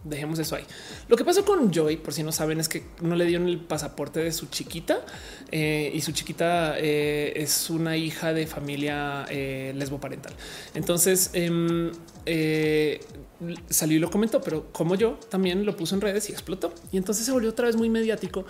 [0.05, 0.63] dejemos eso ahí.
[1.07, 3.59] Lo que pasó con Joy, por si no saben, es que no le dieron el
[3.59, 5.01] pasaporte de su chiquita
[5.51, 10.33] eh, y su chiquita eh, es una hija de familia eh, lesboparental.
[10.73, 11.91] Entonces em,
[13.69, 16.73] salió y lo comentó, pero como yo también lo puso en redes y explotó.
[16.91, 18.45] Y entonces se volvió otra vez muy mediático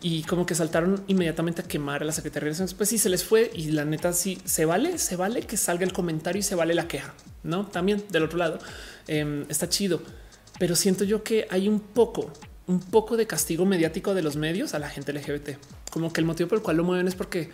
[0.00, 2.74] y como que saltaron inmediatamente a quemar a la Secretaría de Relaciones.
[2.74, 5.84] Pues sí, se les fue y la neta sí se vale, se vale que salga
[5.84, 7.14] el comentario y se vale la queja.
[7.42, 8.58] No, también del otro lado
[9.08, 10.02] em, está chido
[10.60, 12.30] pero siento yo que hay un poco,
[12.66, 15.56] un poco de castigo mediático de los medios a la gente LGBT.
[15.90, 17.48] Como que el motivo por el cual lo mueven es porque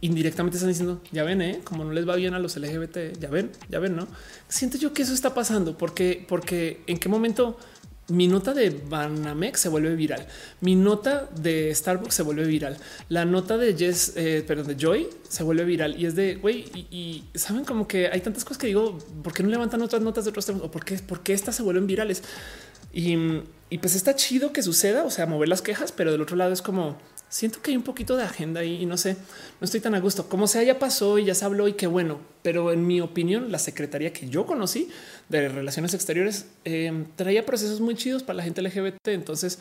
[0.00, 1.60] indirectamente están diciendo, ya ven, ¿eh?
[1.62, 4.08] como no les va bien a los LGBT, ya ven, ya ven, ¿no?
[4.48, 7.56] Siento yo que eso está pasando porque, porque en qué momento
[8.08, 10.26] mi nota de Banamex se vuelve viral,
[10.60, 12.76] mi nota de Starbucks se vuelve viral,
[13.08, 16.64] la nota de Jess, eh, perdón, de Joy se vuelve viral y es de güey.
[16.90, 20.24] Y, saben como que hay tantas cosas que digo, ¿por qué no levantan otras notas
[20.24, 22.22] de otros temas o por qué, por qué estas se vuelven virales?
[22.92, 23.16] Y,
[23.70, 26.52] y pues está chido que suceda, o sea, mover las quejas, pero del otro lado
[26.52, 26.98] es como
[27.32, 29.14] siento que hay un poquito de agenda ahí y no sé,
[29.58, 30.28] no estoy tan a gusto.
[30.28, 32.20] Como sea, ya pasó y ya se habló y qué bueno.
[32.42, 34.90] Pero en mi opinión, la secretaría que yo conocí
[35.30, 39.08] de Relaciones Exteriores em, traía procesos muy chidos para la gente LGBT.
[39.08, 39.60] Entonces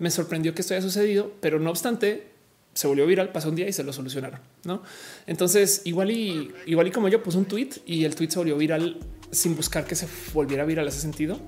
[0.00, 2.26] me sorprendió que esto haya sucedido, pero no obstante,
[2.74, 4.40] se volvió viral, pasó un día y se lo solucionaron.
[4.64, 4.82] No,
[5.28, 8.56] entonces igual y igual y como yo puse un tweet y el tweet se volvió
[8.56, 8.98] viral
[9.30, 11.38] sin buscar que se volviera viral ese sentido.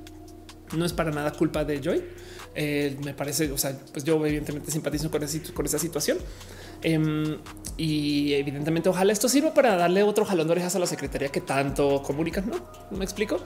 [0.76, 2.04] No es para nada culpa de Joy
[2.54, 6.18] eh, me parece, o sea, pues yo evidentemente simpatizo con, esa situación.
[6.82, 7.38] Em,
[7.76, 11.40] y evidentemente ojalá esto sirva para darle otro jalón de orejas a la secretaría que
[11.40, 12.96] tanto comunican, ¿no?
[12.96, 13.38] ¿Me explico?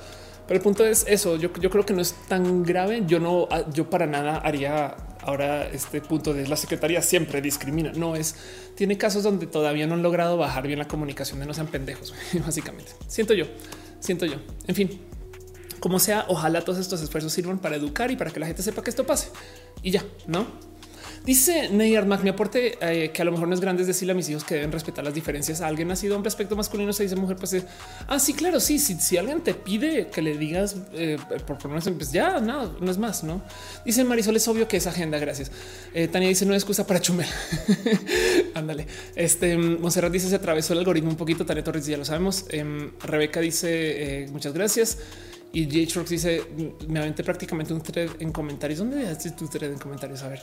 [0.48, 3.46] Pero el punto es eso, yo, yo creo que no es tan grave, yo no,
[3.50, 8.34] ah, yo para nada haría ahora este punto de la secretaría siempre discrimina, no es,
[8.74, 12.14] tiene casos donde todavía no han logrado bajar bien la comunicación de no sean pendejos,
[12.46, 12.92] básicamente.
[13.06, 13.44] Siento yo,
[14.00, 15.00] siento yo, en fin,
[15.80, 18.82] como sea, ojalá todos estos esfuerzos sirvan para educar y para que la gente sepa
[18.82, 19.28] que esto pase.
[19.82, 20.46] Y ya, ¿no?
[21.28, 24.14] Dice Neyard Mac, mi aporte eh, que a lo mejor no es grande decirle a
[24.14, 25.60] mis hijos que deben respetar las diferencias.
[25.60, 27.64] Alguien nacido hombre aspecto masculino se dice mujer, pues es,
[28.06, 28.78] ah, sí, claro, sí.
[28.78, 32.96] Si, alguien te pide que le digas eh, por ponerse, pues ya no, no es
[32.96, 33.42] más, no
[33.84, 34.36] dice Marisol.
[34.36, 35.18] Es obvio que es agenda.
[35.18, 35.50] Gracias.
[35.92, 37.26] Eh, Tania dice no excusa para chumel.
[38.54, 38.86] Ándale.
[39.14, 41.44] Este Monserrat dice se atravesó el algoritmo un poquito.
[41.44, 42.46] Tania Torres ya lo sabemos.
[42.48, 44.96] Em, Rebeca dice muchas gracias.
[45.52, 46.04] Y J.
[46.08, 46.42] dice:
[46.88, 48.78] Me aventé prácticamente un thread en comentarios.
[48.78, 50.22] ¿Dónde dejaste tu thread en comentarios?
[50.22, 50.40] A ver.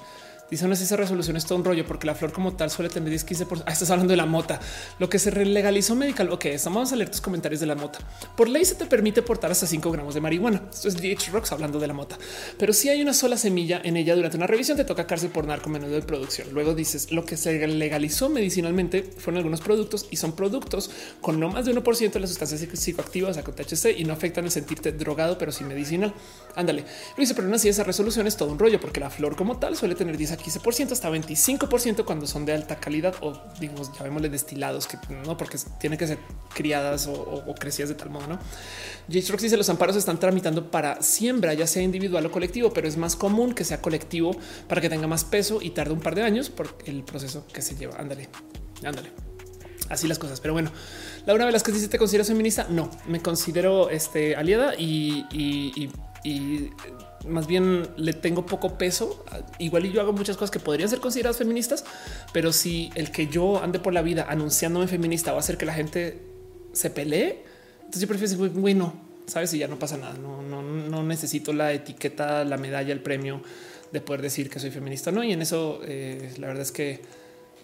[0.49, 3.09] Dice no esa resolución es todo un rollo porque la flor como tal suele tener
[3.09, 4.59] 10, 15 por ah, estás hablando de la mota,
[4.99, 6.29] lo que se legalizó medical.
[6.29, 7.97] Ok, vamos a leer tus comentarios de la mota.
[8.37, 10.61] Por ley se te permite portar hasta 5 gramos de marihuana.
[10.71, 12.17] Esto es DH Rocks hablando de la mota,
[12.59, 15.47] pero si hay una sola semilla en ella durante una revisión, te toca cárcel por
[15.47, 16.49] narco menudo de producción.
[16.51, 20.91] Luego dices lo que se legalizó medicinalmente fueron algunos productos y son productos
[21.21, 24.51] con no más de 1% de las sustancias psicoactivas, a THC y no afectan el
[24.51, 26.13] sentirte drogado, pero sí medicinal.
[26.55, 26.85] Ándale.
[27.17, 29.75] Dice, pero aún así esa resolución es todo un rollo porque la flor como tal
[29.75, 34.87] suele tener 10 15% hasta 25% cuando son de alta calidad o digamos, llamémosle destilados,
[34.87, 36.19] que no porque tiene que ser
[36.53, 38.27] criadas o, crecidas de tal modo.
[38.27, 38.39] No,
[39.07, 42.97] J-Strox dice los amparos están tramitando para siembra, ya sea individual o colectivo, pero es
[42.97, 44.35] más común que sea colectivo
[44.67, 47.61] para que tenga más peso y tarde un par de años por el proceso que
[47.61, 47.97] se lleva.
[47.97, 48.29] Ándale,
[48.83, 49.11] ándale.
[49.89, 50.41] Así las cosas.
[50.41, 50.71] Pero bueno,
[51.25, 52.67] Laura Velázquez dice: ¿Te consideras feminista?
[52.69, 55.89] No, me considero este, aliada y, y,
[56.23, 56.71] y,
[57.27, 59.23] más bien le tengo poco peso.
[59.59, 61.85] Igual y yo hago muchas cosas que podrían ser consideradas feministas,
[62.33, 65.65] pero si el que yo ande por la vida anunciándome feminista va a hacer que
[65.65, 66.21] la gente
[66.73, 67.43] se pelee,
[67.79, 68.93] entonces yo prefiero decir, bueno,
[69.27, 70.15] sabes, y ya no pasa nada.
[70.17, 73.41] No, no, no necesito la etiqueta, la medalla, el premio
[73.91, 75.11] de poder decir que soy feminista.
[75.11, 77.01] No, y en eso eh, la verdad es que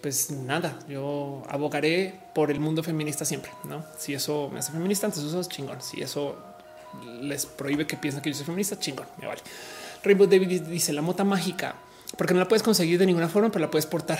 [0.02, 3.84] pues nada, yo abogaré por el mundo feminista siempre, ¿no?
[3.96, 5.80] Si eso me hace feminista, entonces eso es chingón.
[5.80, 6.36] Si eso
[7.20, 9.40] les prohíbe que piensen que yo soy feminista, chingón, me vale.
[10.02, 11.76] Rainbow David dice la mota mágica,
[12.16, 14.18] porque no la puedes conseguir de ninguna forma, pero la puedes portar.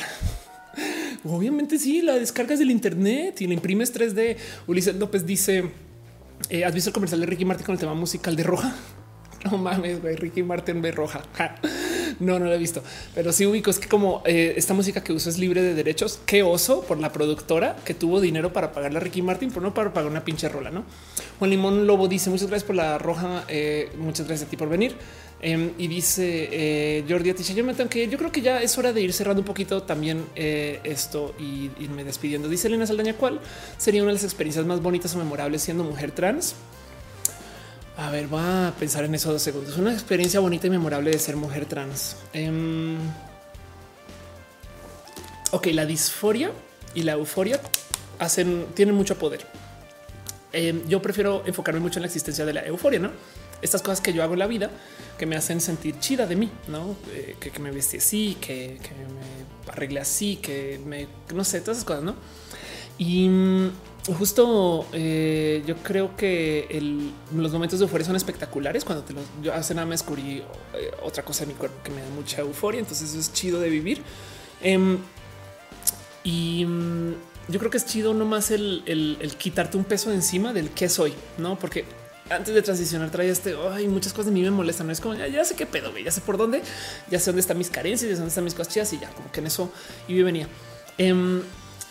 [1.25, 4.37] Obviamente sí, la descargas del internet y la imprimes 3D.
[4.67, 5.71] Ulises López dice,
[6.49, 8.75] eh, ¿has visto el comercial de Ricky Martin con el tema musical de Roja?
[9.51, 11.21] No mames, güey, Ricky Martin ve Roja.
[12.21, 12.83] No, no lo he visto,
[13.15, 13.71] pero sí ubico.
[13.71, 16.99] Es que como eh, esta música que uso es libre de derechos, qué oso por
[16.99, 20.25] la productora que tuvo dinero para pagarle a Ricky Martin, pero no para pagar una
[20.25, 20.71] pinche rola.
[20.71, 20.85] No,
[21.39, 23.45] Juan Limón Lobo dice muchas gracias por la roja.
[23.49, 24.97] Eh, muchas gracias a ti por venir.
[25.45, 28.79] Em, y dice eh, Jordi Atisha, yo me tengo que yo creo que ya es
[28.79, 32.49] hora de ir cerrando un poquito también esto y irme despidiendo.
[32.49, 33.41] Dice Elena Saldaña, ¿cuál
[33.77, 36.55] sería una de las experiencias más bonitas o memorables siendo mujer trans?
[37.97, 39.77] A ver, va a pensar en eso dos segundos.
[39.77, 42.17] Una experiencia bonita y memorable de ser mujer trans.
[42.33, 42.97] Em,
[45.51, 46.53] ok, la disforia
[46.95, 47.61] y la euforia
[48.19, 49.47] hacen, tienen mucho poder.
[50.53, 53.11] Em, yo prefiero enfocarme mucho en la existencia de la euforia, no?
[53.61, 54.71] Estas cosas que yo hago en la vida
[55.19, 58.79] que me hacen sentir chida de mí, no eh, que, me vestí así, que,
[59.67, 62.17] me arregle así, que me no sé, todas esas cosas, no?
[62.99, 63.29] Y
[64.07, 66.67] justo eh, yo creo que
[67.35, 68.85] los momentos de euforia son espectaculares.
[68.85, 70.43] Cuando te los, yo hace nada me descubrí
[70.75, 72.81] eh, otra cosa en mi cuerpo que me da mucha euforia.
[72.81, 74.03] Entonces eso es chido de vivir.
[74.61, 74.99] Em,
[76.25, 77.13] y mm,
[77.49, 81.15] yo creo que es chido nomás el, el, quitarte un peso encima del que soy,
[81.39, 81.59] no?
[81.59, 81.85] Porque
[82.31, 84.87] antes de transicionar traía este hay muchas cosas de mí me molestan.
[84.87, 86.63] No es como ya, sé qué pedo, ya sé por dónde,
[87.09, 89.41] ya sé dónde están mis carencias, ya dónde están mis cosas y ya como que
[89.41, 89.71] en eso
[90.09, 90.49] y venía.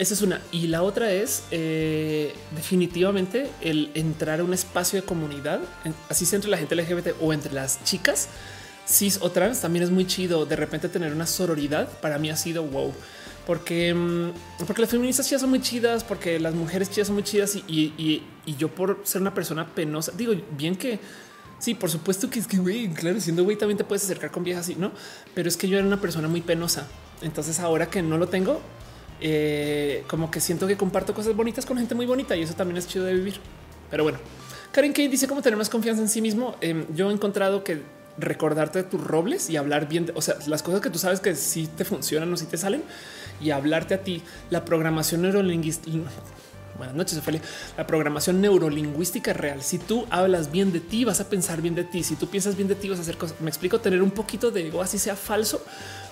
[0.02, 0.40] Esa es una.
[0.50, 5.60] Y la otra es eh, definitivamente el entrar a un espacio de comunidad,
[6.08, 8.28] así sea entre la gente LGBT o entre las chicas
[8.84, 9.60] cis o trans.
[9.60, 11.88] También es muy chido de repente tener una sororidad.
[12.00, 12.92] Para mí ha sido wow,
[13.46, 14.32] porque, mm,
[14.66, 18.24] porque las feministas chidas son muy chidas, porque las mujeres chidas son muy chidas y,
[18.58, 20.98] yo por ser una persona penosa, digo bien que
[21.60, 24.42] Sí, por supuesto que es que, güey, claro, siendo güey también te puedes acercar con
[24.42, 24.90] viejas así, ¿no?
[25.32, 26.88] Pero es que yo era una persona muy penosa.
[27.20, 28.60] Entonces ahora que no lo tengo,
[29.24, 32.76] eh, como que siento que comparto cosas bonitas con gente muy bonita y eso también
[32.76, 33.34] es chido de vivir.
[33.88, 34.18] Pero bueno,
[34.72, 36.56] Karen Kay dice cómo tener más confianza en sí mismo.
[36.60, 37.82] Em, yo he encontrado que
[38.18, 41.36] recordarte de tus robles y hablar bien, o sea, las cosas que tú sabes que
[41.36, 42.82] sí te funcionan o sí te salen
[43.40, 44.22] y hablarte a ti.
[44.50, 45.98] La programación neurolingüística.
[46.76, 47.42] Buenas noches, Ophelia.
[47.76, 49.62] La programación neurolingüística real.
[49.62, 52.02] Si tú hablas bien de ti, vas a pensar bien de ti.
[52.02, 53.40] Si tú piensas bien de ti, vas a hacer cosas.
[53.40, 55.62] Me explico, tener un poquito de ego, así sea falso,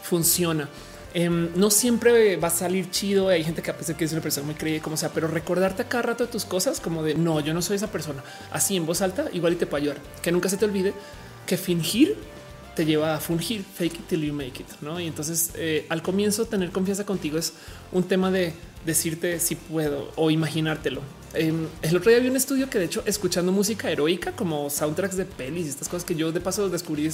[0.02, 0.68] funciona.
[1.12, 3.28] Em, no siempre va a salir chido.
[3.28, 6.02] Hay gente que a que es una persona muy creíble, como sea, pero recordarte cada
[6.02, 8.22] rato de tus cosas, como de no, yo no soy esa persona
[8.52, 9.98] así en voz alta, igual y te puede ayudar.
[10.22, 10.94] Que nunca se te olvide
[11.47, 12.16] que fingir
[12.76, 14.68] te lleva a fungir, fake it till you make it.
[14.80, 15.00] No?
[15.00, 17.52] Y entonces eh, al comienzo, tener confianza contigo es
[17.92, 18.52] un tema de
[18.86, 21.02] decirte si puedo o imaginártelo.
[21.34, 25.16] Em, el otro día vi un estudio que, de hecho, escuchando música heroica como soundtracks
[25.16, 27.10] de pelis y estas cosas que yo de paso descubrí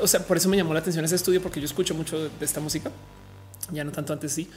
[0.00, 2.44] o sea, por eso me llamó la atención ese estudio, porque yo escucho mucho de
[2.44, 2.90] esta música.
[3.72, 4.48] Ya no tanto antes, sí.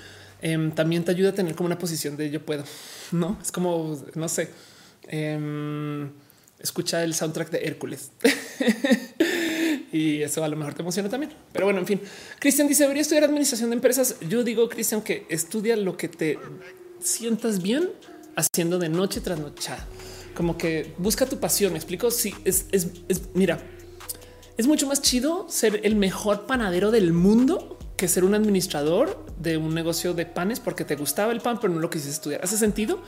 [0.41, 2.63] Em, también te ayuda a tener como una posición de yo puedo,
[3.11, 4.49] no es como, no sé,
[5.07, 6.11] em,
[6.59, 8.11] escucha el soundtrack de Hércules
[9.91, 11.33] y eso a lo mejor te emociona también.
[11.51, 12.01] Pero bueno, en fin,
[12.39, 14.17] Cristian dice debería estudiar administración de empresas.
[14.29, 16.37] Yo digo, Cristian, que estudia lo que te
[16.99, 17.89] sientas bien
[18.35, 19.71] haciendo de noche tras noche.
[20.35, 21.73] Como que busca tu pasión.
[21.73, 22.11] Me explico.
[22.11, 23.59] Si es, es, es mira,
[24.57, 29.57] es mucho más chido ser el mejor panadero del mundo que ser un administrador de
[29.57, 32.41] un negocio de panes porque te gustaba el pan, pero no lo quisiste estudiar.
[32.43, 33.01] ¿Hace sentido?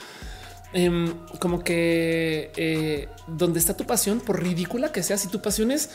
[0.74, 5.72] Em, como que eh, donde está tu pasión, por ridícula que sea, si tu pasión
[5.72, 5.90] es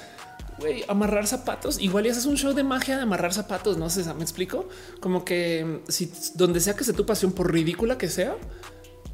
[0.88, 3.76] amarrar zapatos, igual y haces un show de magia de amarrar zapatos.
[3.76, 4.68] No sé, me explico
[5.00, 8.36] como que em, si donde sea que sea tu pasión, por ridícula que sea,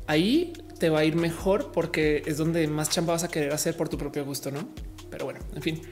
[0.06, 3.76] ahí te va a ir mejor porque es donde más chamba vas a querer hacer
[3.76, 4.68] por tu propio gusto, no?
[5.10, 5.82] Pero bueno, en fin.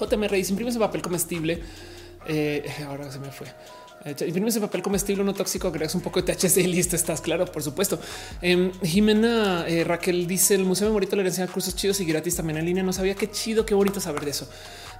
[0.00, 1.60] JMR dice imprimes ese papel comestible.
[2.26, 3.46] Eh, ahora se me fue.
[4.26, 7.44] Imprime ese papel comestible no tóxico, agregas un poco de THC y listo, estás claro,
[7.44, 7.98] por supuesto.
[8.40, 12.36] Em, Jimena eh, Raquel dice el Museo de Morito le enseña cursos chidos y gratis
[12.36, 12.82] también en línea.
[12.82, 14.48] No sabía qué chido, qué bonito saber de eso.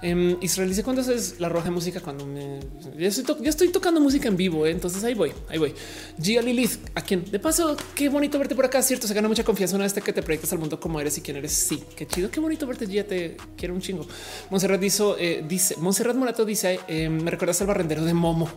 [0.01, 2.59] Eh, Israel dice cuándo es la roja música cuando me
[2.97, 4.65] ya estoy, tocando música en vivo.
[4.65, 4.71] Eh?
[4.71, 5.73] Entonces ahí voy, ahí voy.
[6.21, 8.81] Gia Lilith, a quien de paso, qué bonito verte por acá.
[8.81, 11.21] Cierto, se gana mucha confianza una vez que te proyectas al mundo como eres y
[11.21, 11.51] quién eres.
[11.51, 12.87] Sí, qué chido, qué bonito verte.
[12.87, 14.05] Ya te quiero un chingo.
[14.49, 18.49] Monserrat eh, dice Monserrat Morato dice eh, me recuerdas al barrendero de Momo.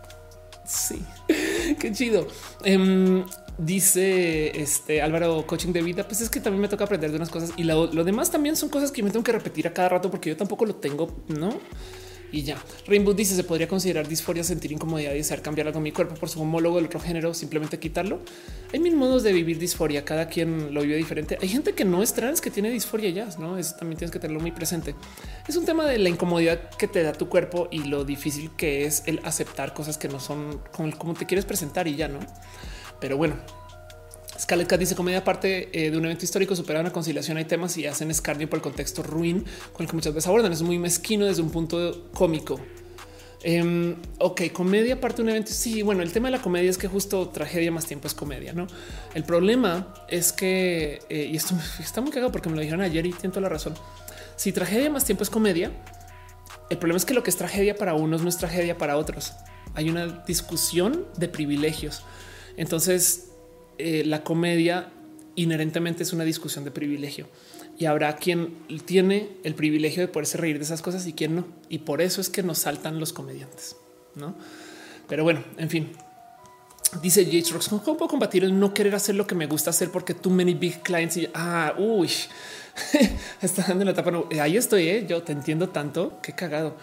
[0.66, 1.02] sí,
[1.78, 2.26] qué chido.
[2.64, 3.24] Em,
[3.60, 6.08] Dice este Álvaro coaching de vida.
[6.08, 8.70] Pues es que también me toca aprender de unas cosas y lo, demás también son
[8.70, 11.60] cosas que me tengo que repetir a cada rato porque yo tampoco lo tengo, no?
[12.32, 12.56] Y ya
[12.86, 16.14] Rainbow dice se podría considerar disforia, sentir incomodidad y desear cambiar algo en mi cuerpo
[16.14, 18.20] por su homólogo del otro género, simplemente quitarlo.
[18.72, 20.06] Hay mil modos de vivir disforia.
[20.06, 21.36] Cada quien lo vive diferente.
[21.42, 23.58] Hay gente que no es trans que tiene disforia ya, no?
[23.58, 24.94] Eso también tienes que tenerlo muy presente.
[25.46, 28.86] Es un tema de la incomodidad que te da tu cuerpo y lo difícil que
[28.86, 30.62] es el aceptar cosas que no son
[30.96, 32.20] como te quieres presentar y ya no.
[33.00, 33.36] Pero bueno,
[34.38, 37.36] Scarlett dice comedia aparte eh, de un evento histórico supera una conciliación.
[37.36, 40.52] Hay temas y hacen escarnio por el contexto ruin con el que muchas veces abordan.
[40.52, 42.60] Es muy mezquino desde un punto cómico.
[43.42, 45.52] Em, ok, comedia aparte de un evento.
[45.52, 48.52] Sí, bueno, el tema de la comedia es que justo tragedia más tiempo es comedia,
[48.52, 48.66] no?
[49.14, 53.04] El problema es que, eh, y esto está muy cagado porque me lo dijeron ayer
[53.06, 53.74] y tiento la razón.
[54.36, 55.70] Si tragedia más tiempo es comedia,
[56.70, 59.32] el problema es que lo que es tragedia para unos no es tragedia para otros.
[59.74, 62.02] Hay una discusión de privilegios.
[62.60, 63.30] Entonces,
[63.78, 64.90] eh, la comedia
[65.34, 67.26] inherentemente es una discusión de privilegio
[67.78, 71.46] y habrá quien tiene el privilegio de poderse reír de esas cosas y quien no.
[71.70, 73.76] Y por eso es que nos saltan los comediantes,
[74.14, 74.34] no?
[75.08, 75.92] Pero bueno, en fin,
[77.00, 79.90] dice Yates Rocks, ¿cómo puedo combatir el no querer hacer lo que me gusta hacer
[79.90, 82.10] porque too many big clients y ah, uy,
[83.40, 84.12] está dando la etapa.
[84.38, 84.86] ahí estoy.
[84.86, 85.06] ¿eh?
[85.08, 86.18] Yo te entiendo tanto.
[86.22, 86.76] Qué cagado.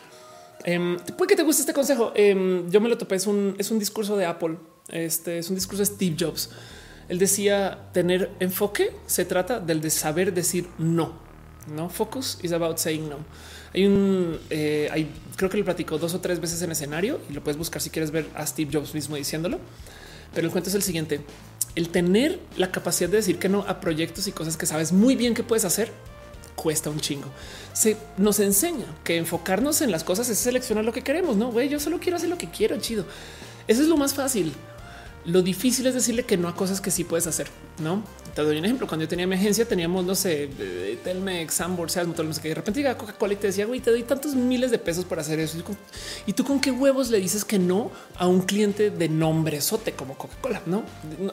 [0.65, 2.13] Eh, puede que te guste este consejo.
[2.15, 3.13] Em, yo me lo topé.
[3.13, 4.57] Es un, es un discurso de Apple
[4.89, 6.49] este es un discurso de Steve Jobs.
[7.09, 11.25] Él decía tener enfoque se trata del de saber decir no.
[11.73, 13.17] No focus is about saying no.
[13.73, 17.33] Hay un, eh, hay, creo que lo platicó dos o tres veces en escenario y
[17.33, 19.59] lo puedes buscar si quieres ver a Steve Jobs mismo diciéndolo.
[20.33, 21.21] Pero el cuento es el siguiente:
[21.75, 25.15] el tener la capacidad de decir que no a proyectos y cosas que sabes muy
[25.15, 25.91] bien que puedes hacer
[26.55, 27.29] cuesta un chingo.
[27.73, 31.35] Se nos enseña que enfocarnos en las cosas es seleccionar lo que queremos.
[31.37, 32.77] No, güey, yo solo quiero hacer lo que quiero.
[32.77, 33.05] Chido.
[33.67, 34.53] Eso es lo más fácil.
[35.27, 37.47] Lo difícil es decirle que no a cosas que sí puedes hacer.
[37.79, 38.01] No
[38.37, 38.87] te doy un ejemplo.
[38.87, 40.47] Cuando yo tenía emergencia, teníamos, no sé,
[41.03, 42.49] Telmex, Sambor, seas no sé qué.
[42.49, 45.21] De repente llega Coca-Cola y te decía, güey, te doy tantos miles de pesos para
[45.21, 45.57] hacer eso.
[46.27, 49.93] Y tú con qué huevos le dices que no a un cliente de nombre sote
[49.93, 50.61] como Coca-Cola?
[50.67, 50.83] No,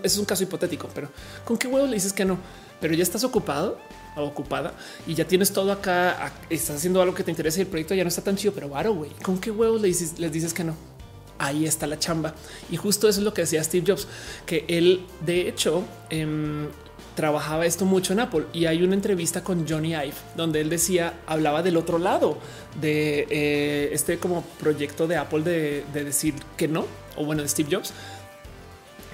[0.03, 1.11] es un caso hipotético, pero
[1.45, 2.39] con qué huevos le dices que no,
[2.81, 3.79] pero ya estás ocupado
[4.17, 4.73] o ocupada
[5.07, 6.33] y ya tienes todo acá.
[6.49, 8.71] Estás haciendo algo que te interesa y el proyecto ya no está tan chido, pero
[8.71, 10.94] varo, güey, con qué huevos le les dices que no?
[11.39, 12.35] Ahí está la chamba.
[12.71, 14.07] Y justo eso es lo que decía Steve Jobs,
[14.47, 16.69] que él de hecho em,
[17.15, 21.15] trabajaba esto mucho en Apple y hay una entrevista con Johnny Ive donde él decía,
[21.27, 22.39] hablaba del otro lado
[22.81, 27.69] de eh, este como proyecto de Apple de, decir que no, o bueno, de Steve
[27.71, 27.93] Jobs,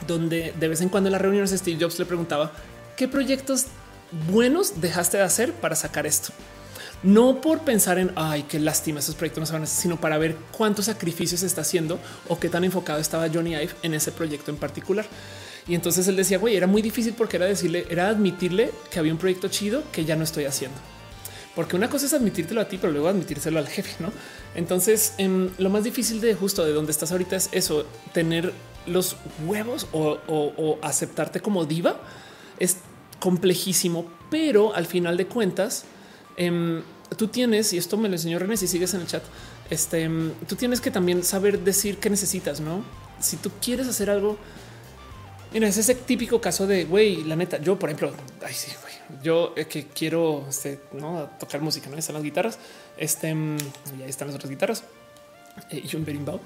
[0.07, 2.53] donde de vez en cuando en las reuniones Steve Jobs le preguntaba
[2.97, 3.67] qué proyectos
[4.31, 6.33] buenos dejaste de hacer para sacar esto
[7.03, 10.01] no por pensar en ay, qué lástima, esos proyectos no se van a hacer, sino
[10.01, 11.99] para ver cuántos sacrificios está haciendo
[12.29, 15.07] o qué tan enfocado estaba Johnny Ive en ese proyecto en particular.
[15.67, 19.12] Y entonces él decía, güey, era muy difícil porque era decirle, era admitirle que había
[19.12, 20.77] un proyecto chido que ya no estoy haciendo.
[21.55, 24.12] Porque una cosa es admitírtelo a ti, pero luego admitírselo al jefe, ¿no?
[24.55, 28.53] Entonces, em, lo más difícil de justo de donde estás ahorita es eso, tener
[28.87, 32.01] los huevos o, aceptarte como diva.
[32.59, 32.79] Es
[33.19, 35.85] complejísimo, pero al final de cuentas,
[36.41, 36.83] Em,
[37.19, 39.23] tú tienes, y esto me lo enseñó René, si sigues en el chat,
[39.69, 42.83] este, em, tú tienes que también saber decir qué necesitas, ¿no?
[43.20, 44.39] Si tú quieres hacer algo,
[45.52, 48.15] mira, es ese típico caso de, güey, la neta, yo, por ejemplo,
[48.51, 48.70] sí,
[49.23, 51.28] yo eh, que quiero este, ¿no?
[51.39, 51.99] tocar música, ¿no?
[51.99, 52.59] Están las guitarras,
[52.97, 53.59] este, em,
[54.07, 54.85] están las otras guitarras,
[55.70, 56.41] eh, y un berimbau.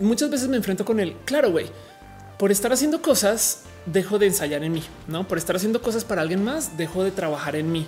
[0.00, 1.66] muchas veces me enfrento con él, claro, güey,
[2.40, 5.28] por estar haciendo cosas, dejo de ensayar en mí, ¿no?
[5.28, 7.86] Por estar haciendo cosas para alguien más, dejo de trabajar en mí.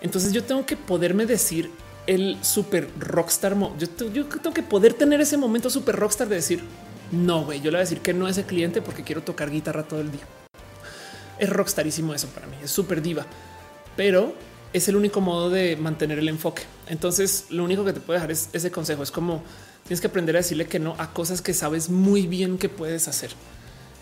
[0.00, 1.70] Entonces yo tengo que poderme decir
[2.06, 3.56] el super rockstar.
[3.78, 6.62] Yo, tengo que poder tener ese momento super rockstar de decir
[7.10, 9.50] no, güey, yo le voy a decir que no a ese cliente porque quiero tocar
[9.50, 10.26] guitarra todo el día.
[11.38, 13.24] Es rockstarísimo eso para mí, es súper diva,
[13.96, 14.34] pero
[14.72, 16.62] es el único modo de mantener el enfoque.
[16.88, 19.02] Entonces, lo único que te puede dejar es ese consejo.
[19.02, 19.42] Es como
[19.84, 23.08] tienes que aprender a decirle que no a cosas que sabes muy bien que puedes
[23.08, 23.30] hacer.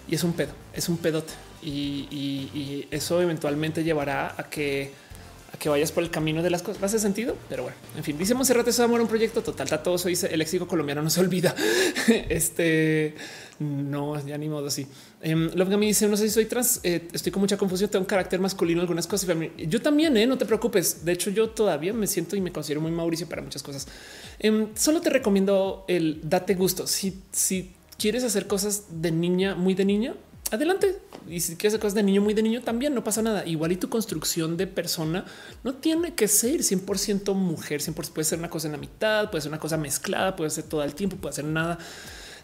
[0.08, 1.32] Y es un pedo, es un pedote.
[1.62, 4.92] y eso eventualmente llevará a que
[5.52, 6.82] a que vayas por el camino de las cosas.
[6.82, 7.36] ¿Hace sentido?
[7.48, 9.68] Pero bueno, en fin, dice Monserrate, eso amor un proyecto total.
[9.82, 11.54] Todo eso dice el léxico colombiano no se olvida.
[12.28, 13.14] este
[13.58, 14.86] no, ya ni modo así.
[15.24, 17.90] Um, Love me dice: No sé si soy trans, eh, estoy con mucha confusión.
[17.90, 19.34] Tengo un carácter masculino, algunas cosas.
[19.56, 21.04] Yo también, eh, no te preocupes.
[21.04, 23.88] De hecho, yo todavía me siento y me considero muy Mauricio para muchas cosas.
[24.44, 26.86] Um, solo te recomiendo el date gusto.
[26.86, 30.14] Si, si quieres hacer cosas de niña, muy de niña,
[30.52, 30.98] adelante.
[31.28, 33.46] Y si quieres hacer cosas de niño, muy de niño, también no pasa nada.
[33.46, 35.24] Igual y tu construcción de persona
[35.64, 39.42] no tiene que ser 100% mujer, 100% puede ser una cosa en la mitad, puede
[39.42, 41.78] ser una cosa mezclada, puede ser todo el tiempo, puede ser nada.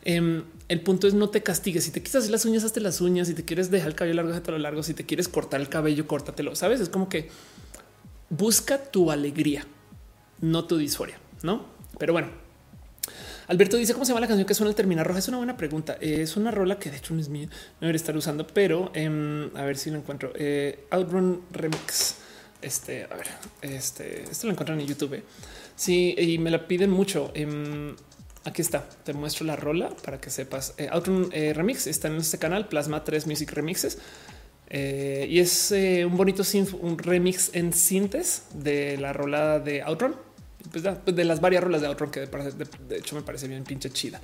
[0.05, 1.85] Em, el punto es no te castigues.
[1.85, 3.29] Si te quitas las uñas, hazte las uñas.
[3.29, 4.83] Si te quieres dejar el cabello largo, déjalo largo.
[4.83, 6.57] Si te quieres cortar el cabello, córtatelo.
[6.57, 6.81] Sabes?
[6.81, 7.31] Es como que
[8.31, 9.67] busca tu alegría,
[10.41, 11.67] no tu disforia, no?
[11.99, 12.42] Pero bueno,
[13.49, 15.19] Alberto dice cómo se llama la canción que suena al terminar roja.
[15.19, 15.97] Es una buena pregunta.
[16.01, 19.55] Es una rola que de hecho no es mía, no debería estar usando, pero em,
[19.57, 20.33] a ver si lo encuentro.
[20.37, 22.17] Eh, Outrun Remix.
[22.61, 23.27] Este, a ver,
[23.63, 25.23] este, esto lo encuentran en YouTube.
[25.75, 27.33] Sí, y me la piden mucho.
[27.35, 27.97] Em,
[28.45, 30.75] Aquí está, te muestro la rola para que sepas.
[30.77, 33.99] Eh, Outrun eh, Remix está en este canal, Plasma 3 Music Remixes.
[34.69, 36.43] Eh, y es un bonito
[36.81, 40.17] un remix en sintes de la rola de Outrun.
[40.71, 43.91] Pues, pues de las varias rolas de Outrun que de, hecho me parece bien pinche
[43.91, 44.21] chida.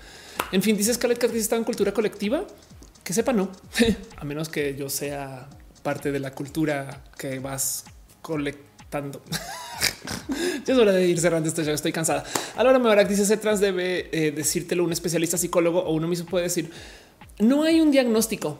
[0.52, 2.44] En fin, dices que está en cultura colectiva.
[3.02, 3.50] Que sepa, no,
[4.16, 5.48] a menos que yo sea
[5.82, 7.84] parte de la cultura que vas
[8.20, 9.22] colectando.
[10.66, 11.62] ya es hora de ir cerrando esto.
[11.62, 12.24] Ya estoy cansada.
[12.56, 16.06] A la hora me dice ese trans debe eh, decírtelo un especialista psicólogo o uno
[16.06, 16.70] mismo puede decir
[17.38, 18.58] no hay un diagnóstico.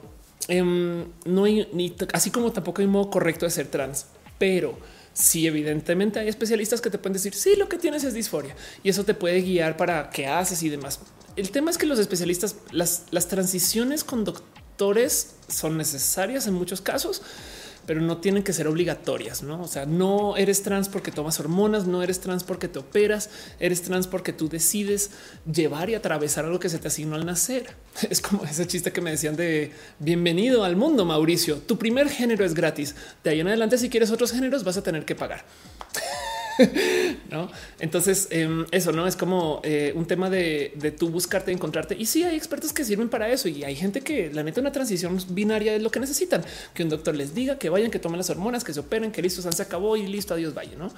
[0.49, 4.07] Em, no hay ni así como tampoco hay modo correcto de ser trans,
[4.39, 4.79] pero
[5.19, 8.89] sí, evidentemente hay especialistas que te pueden decir sí, lo que tienes es disforia y
[8.89, 11.01] eso te puede guiar para qué haces y demás.
[11.37, 16.81] El tema es que los especialistas, las, las transiciones con doctores son necesarias en muchos
[16.81, 17.23] casos
[17.89, 19.63] pero no tienen que ser obligatorias, ¿no?
[19.63, 23.81] O sea, no eres trans porque tomas hormonas, no eres trans porque te operas, eres
[23.81, 25.11] trans porque tú decides
[25.51, 27.71] llevar y atravesar algo que se te asignó al nacer.
[28.11, 31.57] Es como ese chiste que me decían de bienvenido al mundo, Mauricio.
[31.61, 32.95] Tu primer género es gratis.
[33.25, 35.47] De ahí en adelante, si quieres otros géneros, vas a tener que pagar.
[37.31, 37.51] no?
[37.81, 41.97] Entonces, em, eso no es como eh, un tema de, tú buscarte, encontrarte.
[41.99, 43.49] Y sí, hay expertos que sirven para eso.
[43.49, 46.45] Y hay gente que la neta, una transición binaria es lo que necesitan.
[46.75, 49.23] Que un doctor les diga que vayan, que tomen las hormonas, que se operen, que
[49.23, 50.77] listo, se acabó y listo, adiós, vaya.
[50.77, 50.93] No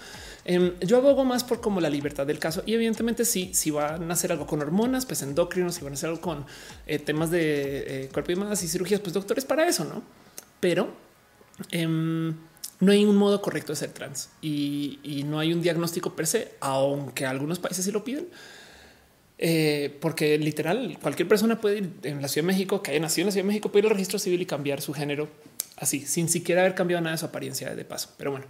[0.44, 2.62] em, yo abogo más por como la libertad del caso.
[2.66, 5.94] Y evidentemente, sí, si van a hacer algo con hormonas, pues endocrinos, si van a
[5.94, 6.46] hacer algo con
[6.86, 10.02] eh, temas de eh, cuerpo y más y cirugías, pues doctores para eso, no?
[10.60, 10.92] Pero
[11.70, 12.34] em,
[12.80, 16.52] no hay un modo correcto de ser trans y, no hay un diagnóstico per se,
[16.60, 18.28] aunque algunos países sí lo piden.
[19.42, 23.22] Eh, porque literal cualquier persona puede ir en la Ciudad de México, que haya nacido
[23.22, 25.28] en la Ciudad de México, puede ir al registro civil y cambiar su género
[25.76, 28.10] así, sin siquiera haber cambiado nada de su apariencia de paso.
[28.18, 28.46] Pero bueno,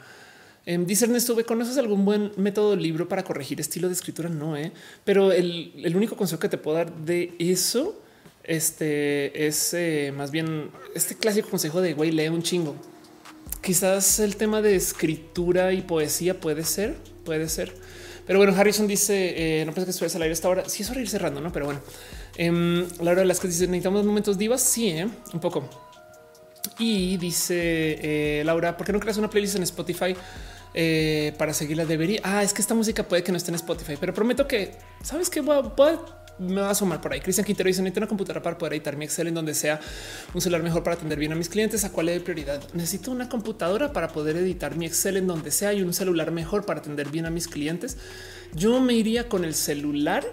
[0.66, 4.28] eh, dice Ernesto, ¿conoces algún buen método libro para corregir estilo de escritura?
[4.28, 4.72] No, eh?
[5.04, 8.02] pero el, único consejo que te puedo dar de eso
[8.42, 12.74] este, es eh, más bien este clásico consejo de güey, lee un chingo
[13.62, 17.74] quizás el tema de escritura y poesía puede ser, puede ser.
[18.26, 20.68] Pero bueno, Harrison dice, eh, no pensé que estuvieras al aire esta hora.
[20.68, 21.50] Sí, es hora ir cerrando, ¿no?
[21.52, 21.80] Pero bueno,
[22.36, 24.62] eh, Laura que dice, necesitamos momentos divas.
[24.62, 25.08] Sí, ¿eh?
[25.32, 25.68] un poco.
[26.78, 30.14] Y dice eh, Laura, ¿por qué no creas una playlist en Spotify
[31.36, 31.84] para seguirla?
[31.84, 32.20] Debería.
[32.22, 35.28] Ah, es que esta música puede que no esté en Spotify, pero prometo que, ¿sabes
[35.28, 37.20] a, voy a me va a asomar por ahí.
[37.20, 39.80] Cristian Quintero dice necesito una computadora para poder editar mi Excel en donde sea
[40.34, 41.84] un celular mejor para atender bien a mis clientes.
[41.84, 42.62] ¿A cuál es de prioridad?
[42.72, 46.64] Necesito una computadora para poder editar mi Excel en donde sea y un celular mejor
[46.64, 47.98] para atender bien a mis clientes.
[48.54, 50.24] Yo me iría con el celular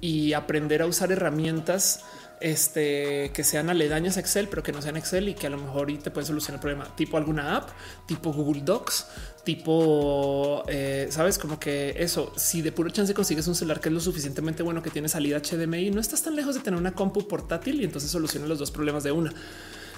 [0.00, 2.04] y aprender a usar herramientas
[2.44, 5.56] este, que sean aledañas a Excel, pero que no sean Excel y que a lo
[5.56, 7.70] mejor te pueden solucionar el problema, tipo alguna app,
[8.04, 9.06] tipo Google Docs,
[9.44, 13.94] tipo, eh, sabes, como que eso, si de puro chance consigues un celular que es
[13.94, 17.26] lo suficientemente bueno que tiene salida HDMI, no estás tan lejos de tener una compu
[17.26, 19.32] portátil y entonces soluciona los dos problemas de una.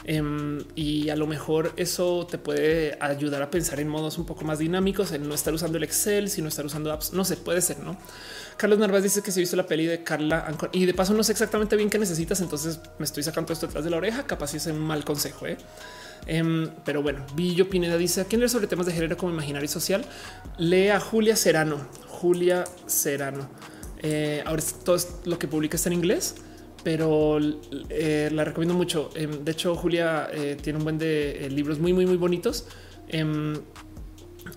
[0.05, 4.45] Em, y a lo mejor eso te puede ayudar a pensar en modos un poco
[4.45, 7.13] más dinámicos, en no estar usando el Excel, sino estar usando apps.
[7.13, 7.99] No sé, puede ser, no?
[8.57, 11.33] Carlos Narvaz dice que se visto la peli de Carla y de paso no sé
[11.33, 12.41] exactamente bien qué necesitas.
[12.41, 14.27] Entonces me estoy sacando esto detrás de la oreja.
[14.27, 15.47] Capaz si es un mal consejo.
[15.47, 15.59] ¿eh?
[16.27, 20.05] Em, pero bueno, Villo Pineda dice quién leer sobre temas de género como imaginario social.
[20.59, 21.87] Lee a Julia Serano.
[22.07, 23.49] Julia Serano.
[24.03, 26.37] Eh, ahora todo lo que publica está en inglés,
[26.83, 27.39] pero
[27.91, 29.11] eh, la recomiendo mucho.
[29.15, 32.67] Em, de hecho, Julia eh, tiene un buen de libros muy, muy, muy bonitos
[33.09, 33.55] em,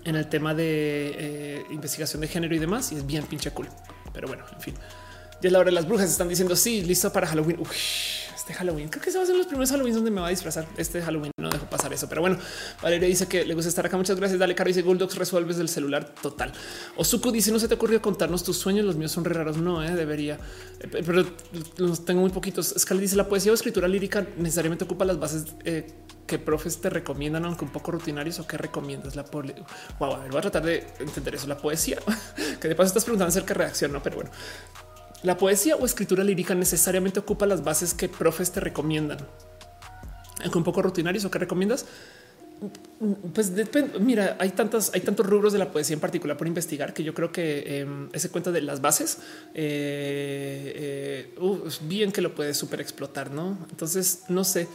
[0.04, 2.92] en el tema de investigación de género y demás.
[2.92, 3.68] Y es bien pinche cool.
[4.12, 4.74] Pero bueno, en fin.
[5.40, 6.10] Ya es la hora de las brujas.
[6.10, 7.58] Están diciendo sí, listo para Halloween.
[8.50, 8.88] Este Halloween.
[8.88, 10.66] Creo que se va a ser los primeros Halloween donde me va a disfrazar.
[10.76, 12.36] Este Halloween no dejo pasar eso, pero bueno,
[12.82, 13.96] Valeria dice que le gusta estar acá.
[13.96, 14.38] Muchas gracias.
[14.38, 16.52] Dale, Caro dice Goldox resuelves del celular total.
[16.96, 18.84] Osuku dice no se te ocurrió contarnos tus sueños.
[18.84, 19.56] Los míos son re raros.
[19.56, 20.38] No, eh, debería,
[20.80, 21.24] eh, pero
[21.76, 22.74] los tengo muy poquitos.
[22.76, 25.86] Scal dice la poesía o escritura lírica necesariamente ocupa las bases eh,
[26.26, 29.54] que profes te recomiendan, aunque un poco rutinarios o qué recomiendas la poli.
[29.98, 31.46] Wow, a ver, voy a tratar de entender eso.
[31.46, 31.98] La poesía
[32.60, 34.02] que de paso estás preguntando acerca de reacción, no?
[34.02, 34.30] Pero bueno,
[35.22, 39.18] la poesía o escritura lírica necesariamente ocupa las bases que profes te recomiendan,
[40.42, 41.86] aunque un poco rutinarios o qué recomiendas.
[43.34, 43.98] Pues depende.
[43.98, 47.14] Mira, hay tantas, hay tantos rubros de la poesía en particular por investigar que yo
[47.14, 49.18] creo que em, ese cuenta de las bases
[49.54, 53.58] eh, eh, bien que lo puedes super explotar, no?
[53.70, 54.68] Entonces, no sé.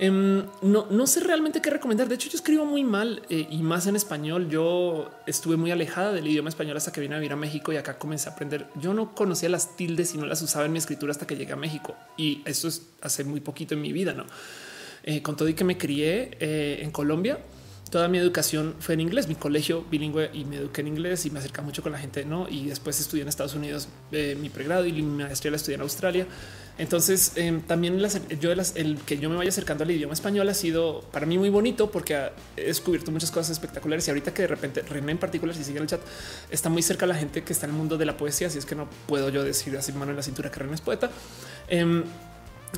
[0.00, 2.08] Em, no, no sé realmente qué recomendar.
[2.08, 4.48] De hecho, yo escribo muy mal eh, y más en español.
[4.48, 7.76] Yo estuve muy alejada del idioma español hasta que vine a vivir a México y
[7.76, 8.66] acá comencé a aprender.
[8.80, 11.52] Yo no conocía las tildes y no las usaba en mi escritura hasta que llegué
[11.52, 11.96] a México.
[12.16, 14.26] Y eso es hace muy poquito en mi vida, ¿no?
[15.02, 17.38] Eh, con todo y que me crié eh, en Colombia,
[17.90, 21.30] toda mi educación fue en inglés, mi colegio bilingüe y me eduqué en inglés y
[21.30, 22.46] me acerca mucho con la gente, ¿no?
[22.48, 26.26] Y después estudié en Estados Unidos mi pregrado y mi maestría la estudié en Australia.
[26.78, 27.98] Entonces, em, también
[28.40, 31.50] yo el que yo me vaya acercando al idioma español ha sido para mí muy
[31.50, 34.06] bonito porque he descubierto muchas cosas espectaculares.
[34.06, 36.00] Y ahorita que de repente René en particular, si sigue el chat,
[36.50, 38.46] está muy cerca la gente que está en el mundo de la poesía.
[38.46, 40.80] Así es que no puedo yo decir así mano en la cintura que René es
[40.80, 41.10] poeta.
[41.68, 42.04] Em,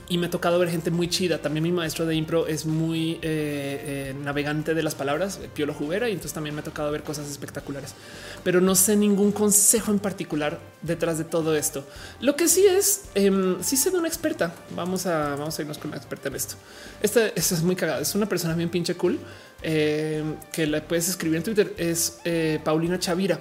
[0.09, 1.39] y me ha tocado ver gente muy chida.
[1.39, 6.09] También mi maestro de impro es muy eh, eh, navegante de las palabras, Piolo Jubera,
[6.09, 7.95] y entonces también me ha tocado ver cosas espectaculares.
[8.43, 11.87] Pero no sé ningún consejo en particular detrás de todo esto.
[12.21, 14.55] Lo que sí es, eh, sí sé de una experta.
[14.75, 16.57] Vamos a, vamos a irnos con una experta en esto.
[17.03, 18.01] Esta, es muy cagada.
[18.01, 19.19] Es una persona bien pinche cool
[19.63, 21.75] em, que la puedes escribir en Twitter.
[21.77, 23.39] Es eh, Paulina Chavira.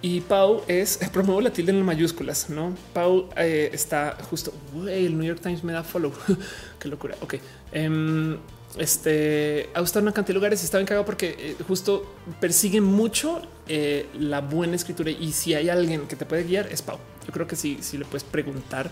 [0.00, 2.74] Y Pau es promuevo la tilde en mayúsculas, no?
[2.92, 4.52] Pau eh, está justo
[4.88, 6.12] el New York Times me da follow.
[6.78, 7.16] Qué locura.
[7.20, 7.34] Ok.
[7.74, 8.36] Um,
[8.76, 14.06] este ha gustado una cantidad de lugares y estaba porque eh, justo persigue mucho eh,
[14.14, 15.10] la buena escritura.
[15.10, 16.98] Y si hay alguien que te puede guiar, es Pau.
[17.26, 18.90] Yo creo que si, si le puedes preguntar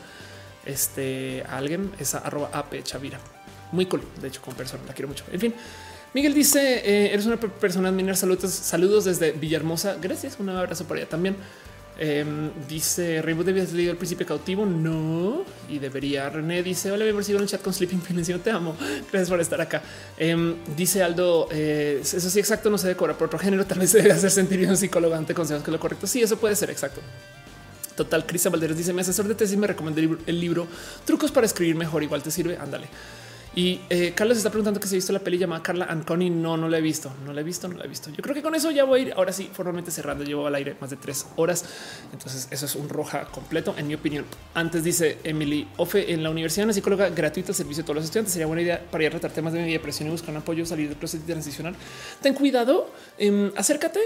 [0.65, 3.21] este, a alguien, es a arroba AP Chavira.
[3.73, 4.03] Muy cool.
[4.21, 5.25] De hecho, como persona la quiero mucho.
[5.31, 5.55] En fin,
[6.17, 8.17] Miguel dice: eh, Eres una persona admirar.
[8.17, 9.99] Saludos, saludos desde Villahermosa.
[10.01, 10.39] Gracias.
[10.41, 11.37] Un abrazo por allá también.
[12.01, 14.65] Um, dice Rainbow debías leído el príncipe cautivo.
[14.65, 16.31] No, y debería.
[16.31, 18.41] René dice: Hola, haber sido en el chat con Sleeping Silencio.
[18.41, 18.75] Te amo.
[19.13, 19.83] Gracias por estar acá.
[20.19, 22.71] Um, dice Aldo: eh, Eso sí, exacto.
[22.71, 23.67] No se decora por otro género.
[23.67, 26.07] Tal vez se debe hacer sentir un psicólogo ante consejos que lo correcto.
[26.07, 27.03] Sí, eso puede ser exacto.
[27.95, 28.25] Total.
[28.25, 30.67] Cristian Valderes dice: Mi asesor de tesis me recomendó el libro
[31.05, 32.03] Trucos para escribir mejor.
[32.03, 32.57] Igual te sirve.
[32.57, 32.89] Ándale.
[33.57, 36.29] Y eh, Carlos está preguntando que se ha visto la peli llamada Carla Anconi.
[36.29, 38.11] No, no la he visto, no la he visto, no la he visto.
[38.11, 40.25] Yo creo que con eso ya voy a ir ahora sí, formalmente cerrando.
[40.25, 41.65] Llevo al aire más de tres horas.
[42.13, 44.27] Entonces, eso es un roja completo, en mi opinión.
[44.53, 48.35] Antes dice Emily Ofe en la universidad, una psicóloga gratuita servicio de todos los estudiantes.
[48.35, 50.67] Sería buena idea para ir a tratar temas de mi depresión y buscar un apoyo,
[50.67, 51.73] salir del proceso y transicionar.
[52.21, 54.01] Ten cuidado, em, acércate,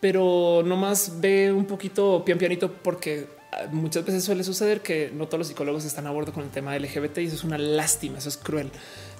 [0.00, 3.35] pero no más ve un poquito pian pianito porque
[3.72, 6.76] muchas veces suele suceder que no todos los psicólogos están a bordo con el tema
[6.76, 8.70] LGBT y eso es una lástima, eso es cruel.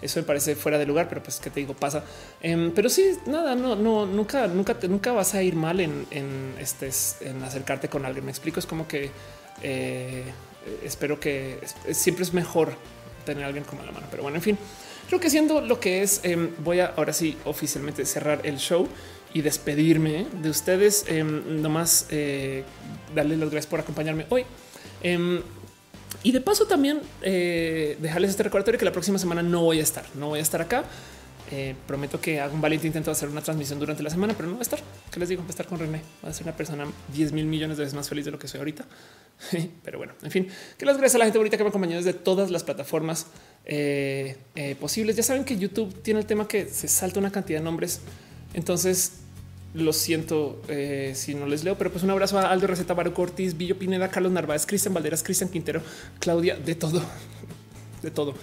[0.03, 2.05] Eso me parece fuera de lugar, pero pues que te digo pasa.
[2.43, 6.55] Em, pero sí, nada, no, no, nunca, nunca, nunca vas a ir mal en, en,
[6.61, 6.91] este,
[7.21, 8.25] en acercarte con alguien.
[8.25, 9.11] Me explico, es como que
[9.63, 10.25] eh,
[10.85, 11.61] espero que
[11.93, 12.75] siempre es mejor
[13.25, 14.07] tener a alguien como la mano.
[14.11, 14.59] Pero bueno, en fin,
[15.09, 18.87] creo que siendo lo que es, em, voy a ahora sí oficialmente cerrar el show
[19.37, 21.05] y despedirme de ustedes.
[21.09, 22.65] Eh, nomás eh,
[23.15, 24.47] darles las gracias por acompañarme hoy.
[25.03, 25.43] Em,
[26.23, 29.83] y de paso también eh, dejarles este recordatorio que la próxima semana no voy a
[29.83, 30.85] estar, no voy a estar acá.
[31.51, 34.49] Eh, prometo que hago un valiente intento de hacer una transmisión durante la semana, pero
[34.49, 34.81] no voy a estar.
[35.11, 35.43] ¿Qué les digo?
[35.43, 36.01] Voy a estar con René.
[36.23, 38.49] Voy a ser una persona 10 mil millones de veces más feliz de lo que
[38.49, 38.87] soy ahorita.
[39.85, 40.49] pero bueno, en fin,
[40.79, 43.27] que las gracias a la gente bonita que me acompañó desde todas las plataformas
[44.81, 45.15] posibles.
[45.15, 48.01] Ya saben que YouTube tiene el tema que se salta una cantidad de nombres.
[48.55, 49.26] Entonces,
[49.77, 53.13] lo siento eh, si no les leo, pero pues un abrazo a Aldo Receta, Baro
[53.15, 55.83] Cortis, Villo Pineda, Carlos Narváez, Cristian Valderas, Cristian Quintero,
[56.19, 57.03] Claudia, de todo,
[58.03, 58.35] de todo.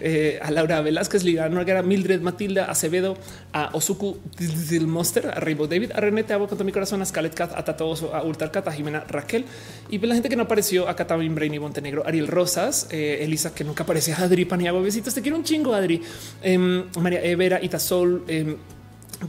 [0.00, 3.16] Eh, a Laura Velázquez, Liga Noguera, Mildred, Matilda, Acevedo,
[3.52, 7.34] a Osuku del Monster, a Rainbow David, a René con todo mi corazón, a Scarlett
[7.34, 9.44] Cat, a Tatoso, a Urtar Cat, a Jimena Raquel
[9.88, 13.54] y pues la gente que no apareció acá también Brainy Montenegro, Ariel Rosas, eh, Elisa
[13.54, 16.02] que nunca aparece, Adri Paniagua, besitos, te quiero un chingo, Adri,
[16.42, 18.56] em, María Evera, Itasol, em,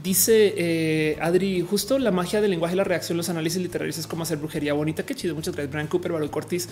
[0.01, 4.23] Dice eh, Adri, justo la magia del lenguaje, la reacción, los análisis literarios es como
[4.23, 5.05] hacer brujería bonita.
[5.05, 5.35] Qué chido.
[5.35, 5.72] Muchas gracias.
[5.72, 6.67] Brian Cooper, Baruch Cortés,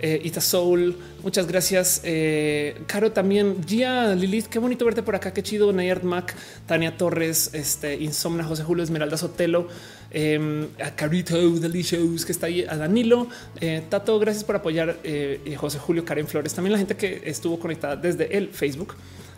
[0.00, 0.96] eh, Ita Soul.
[1.22, 2.00] Muchas gracias.
[2.04, 3.62] Eh, Caro también.
[3.66, 5.34] Gia Lilith, qué bonito verte por acá.
[5.34, 5.70] Qué chido.
[5.72, 6.34] Nayard Mac,
[6.66, 9.68] Tania Torres, este Insomna, José Julio Esmeralda Sotelo,
[10.10, 13.28] eh, a Carito Delicious que está ahí, a Danilo,
[13.60, 14.18] eh, Tato.
[14.18, 14.96] Gracias por apoyar.
[15.58, 18.94] José Julio, Karen Flores, también la gente que estuvo conectada desde el Facebook.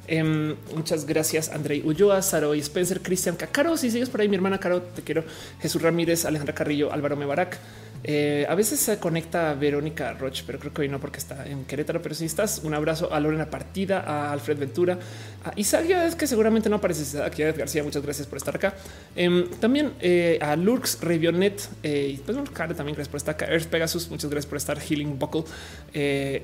[0.07, 3.77] Em, muchas gracias, Andrei Ulloa, Saro y Spencer, Cristian Caro.
[3.77, 5.25] Si sigues por ahí, mi hermana Caro, te quiero.
[5.61, 7.59] Jesús Ramírez, Alejandra Carrillo, Álvaro Mebarak.
[8.07, 11.65] Eh, a veces se conecta Verónica Roch, pero creo que hoy no porque está en
[11.65, 12.03] Querétaro.
[12.03, 14.99] Pero si estás, un abrazo a Lorena Partida, a Alfred Ventura,
[15.43, 17.43] a Isaac, es que seguramente no aparece aquí.
[17.43, 18.75] A García, muchas gracias por estar acá.
[19.17, 23.35] Em, también eh, a Lurks, Revionet eh, y pues bueno, Caro también gracias por estar
[23.37, 23.47] acá.
[23.47, 25.45] Earth Pegasus, muchas gracias por estar Healing Buckle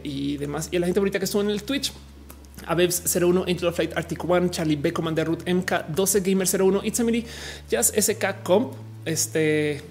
[0.02, 0.68] y demás.
[0.72, 1.92] Y a la gente bonita que estuvo en el Twitch.
[2.70, 7.26] Avebs 01, Angel Flight, Arctic One, Charlie B, Commander Root, MK 12 Gamer 01, Itzamiri,
[7.68, 8.74] Jazz SK Comp.
[9.04, 9.82] Este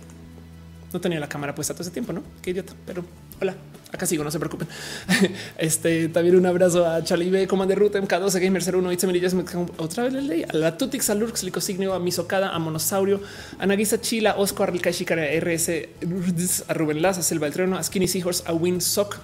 [0.94, 2.24] no tenía la cámara puesta todo ese tiempo, no?
[2.42, 3.04] Qué idiota, pero
[3.42, 3.54] hola,
[3.92, 4.68] acá sigo, no se preocupen.
[5.58, 9.36] Este también un abrazo a Charlie B, Commander Root, MK 12 Gamer 01, Itzamiri, Jazz
[9.78, 13.20] otra vez le leí a la Tutix, a Lurks, Licosignio, a Misocada, a Monosaurio,
[13.60, 15.70] a Nagisa Chila, Oscar, Rikai Shikara, RS,
[16.68, 19.18] a Rubén Laza, a Selva del Trono, a Skinny Seahorse, a Win Sock.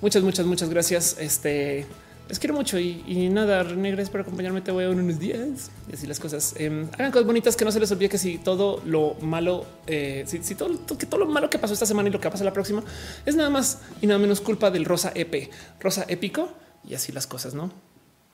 [0.00, 1.16] Muchas, muchas, muchas gracias.
[1.20, 1.86] Este
[2.28, 4.60] les quiero mucho y, nada, René, gracias por acompañarme.
[4.60, 6.54] Te voy en unos días y así las cosas.
[6.56, 10.24] Em, hagan cosas bonitas que no se les olvide que si todo lo malo, eh,
[10.26, 12.32] si, todo, que todo lo malo que pasó esta semana y lo que va a
[12.32, 12.82] pasar la próxima
[13.24, 16.52] es nada más y nada menos culpa del rosa EP, rosa épico
[16.84, 17.70] y así las cosas, no?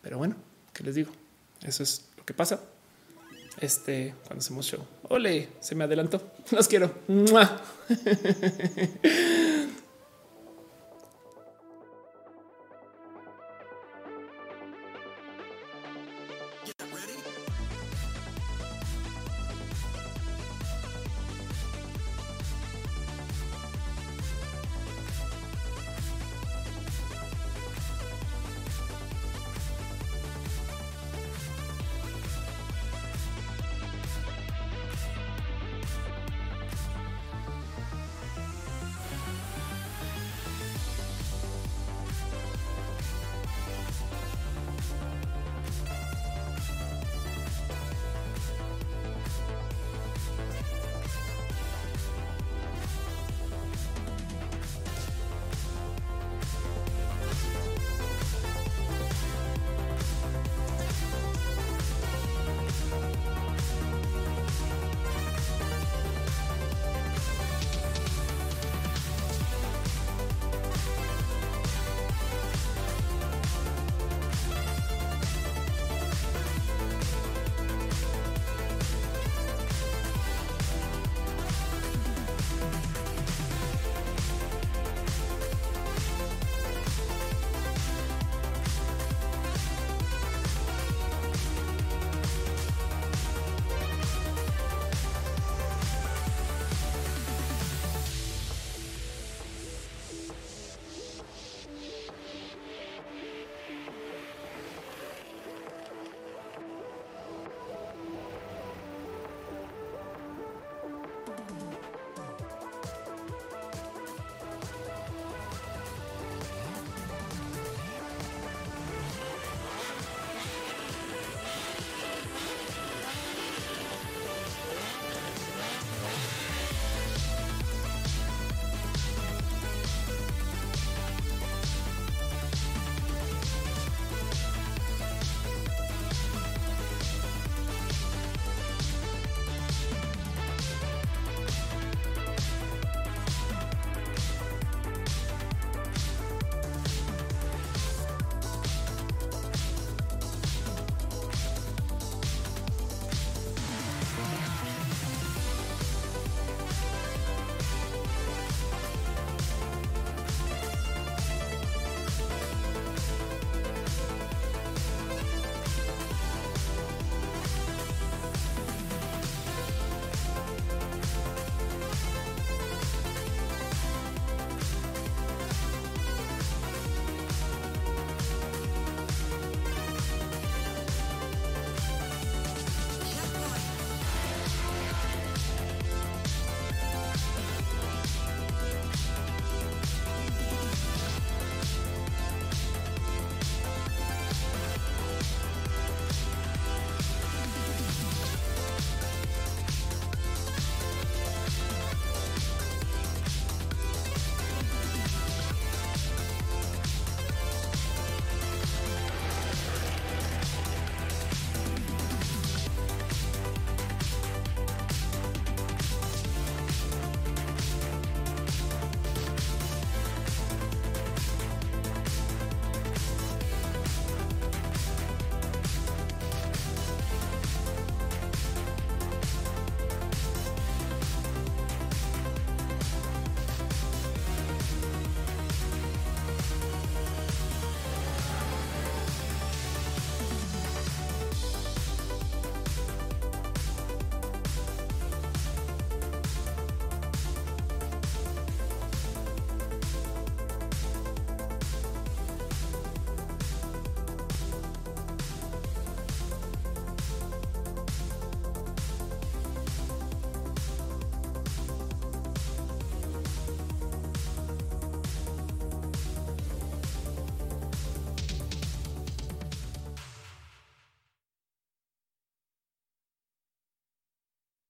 [0.01, 0.37] Pero bueno,
[0.73, 1.13] qué les digo?
[1.63, 2.61] Eso es lo que pasa.
[3.61, 4.81] Este cuando hacemos show.
[5.11, 6.33] Ole, se me adelantó.
[6.51, 6.95] Los quiero.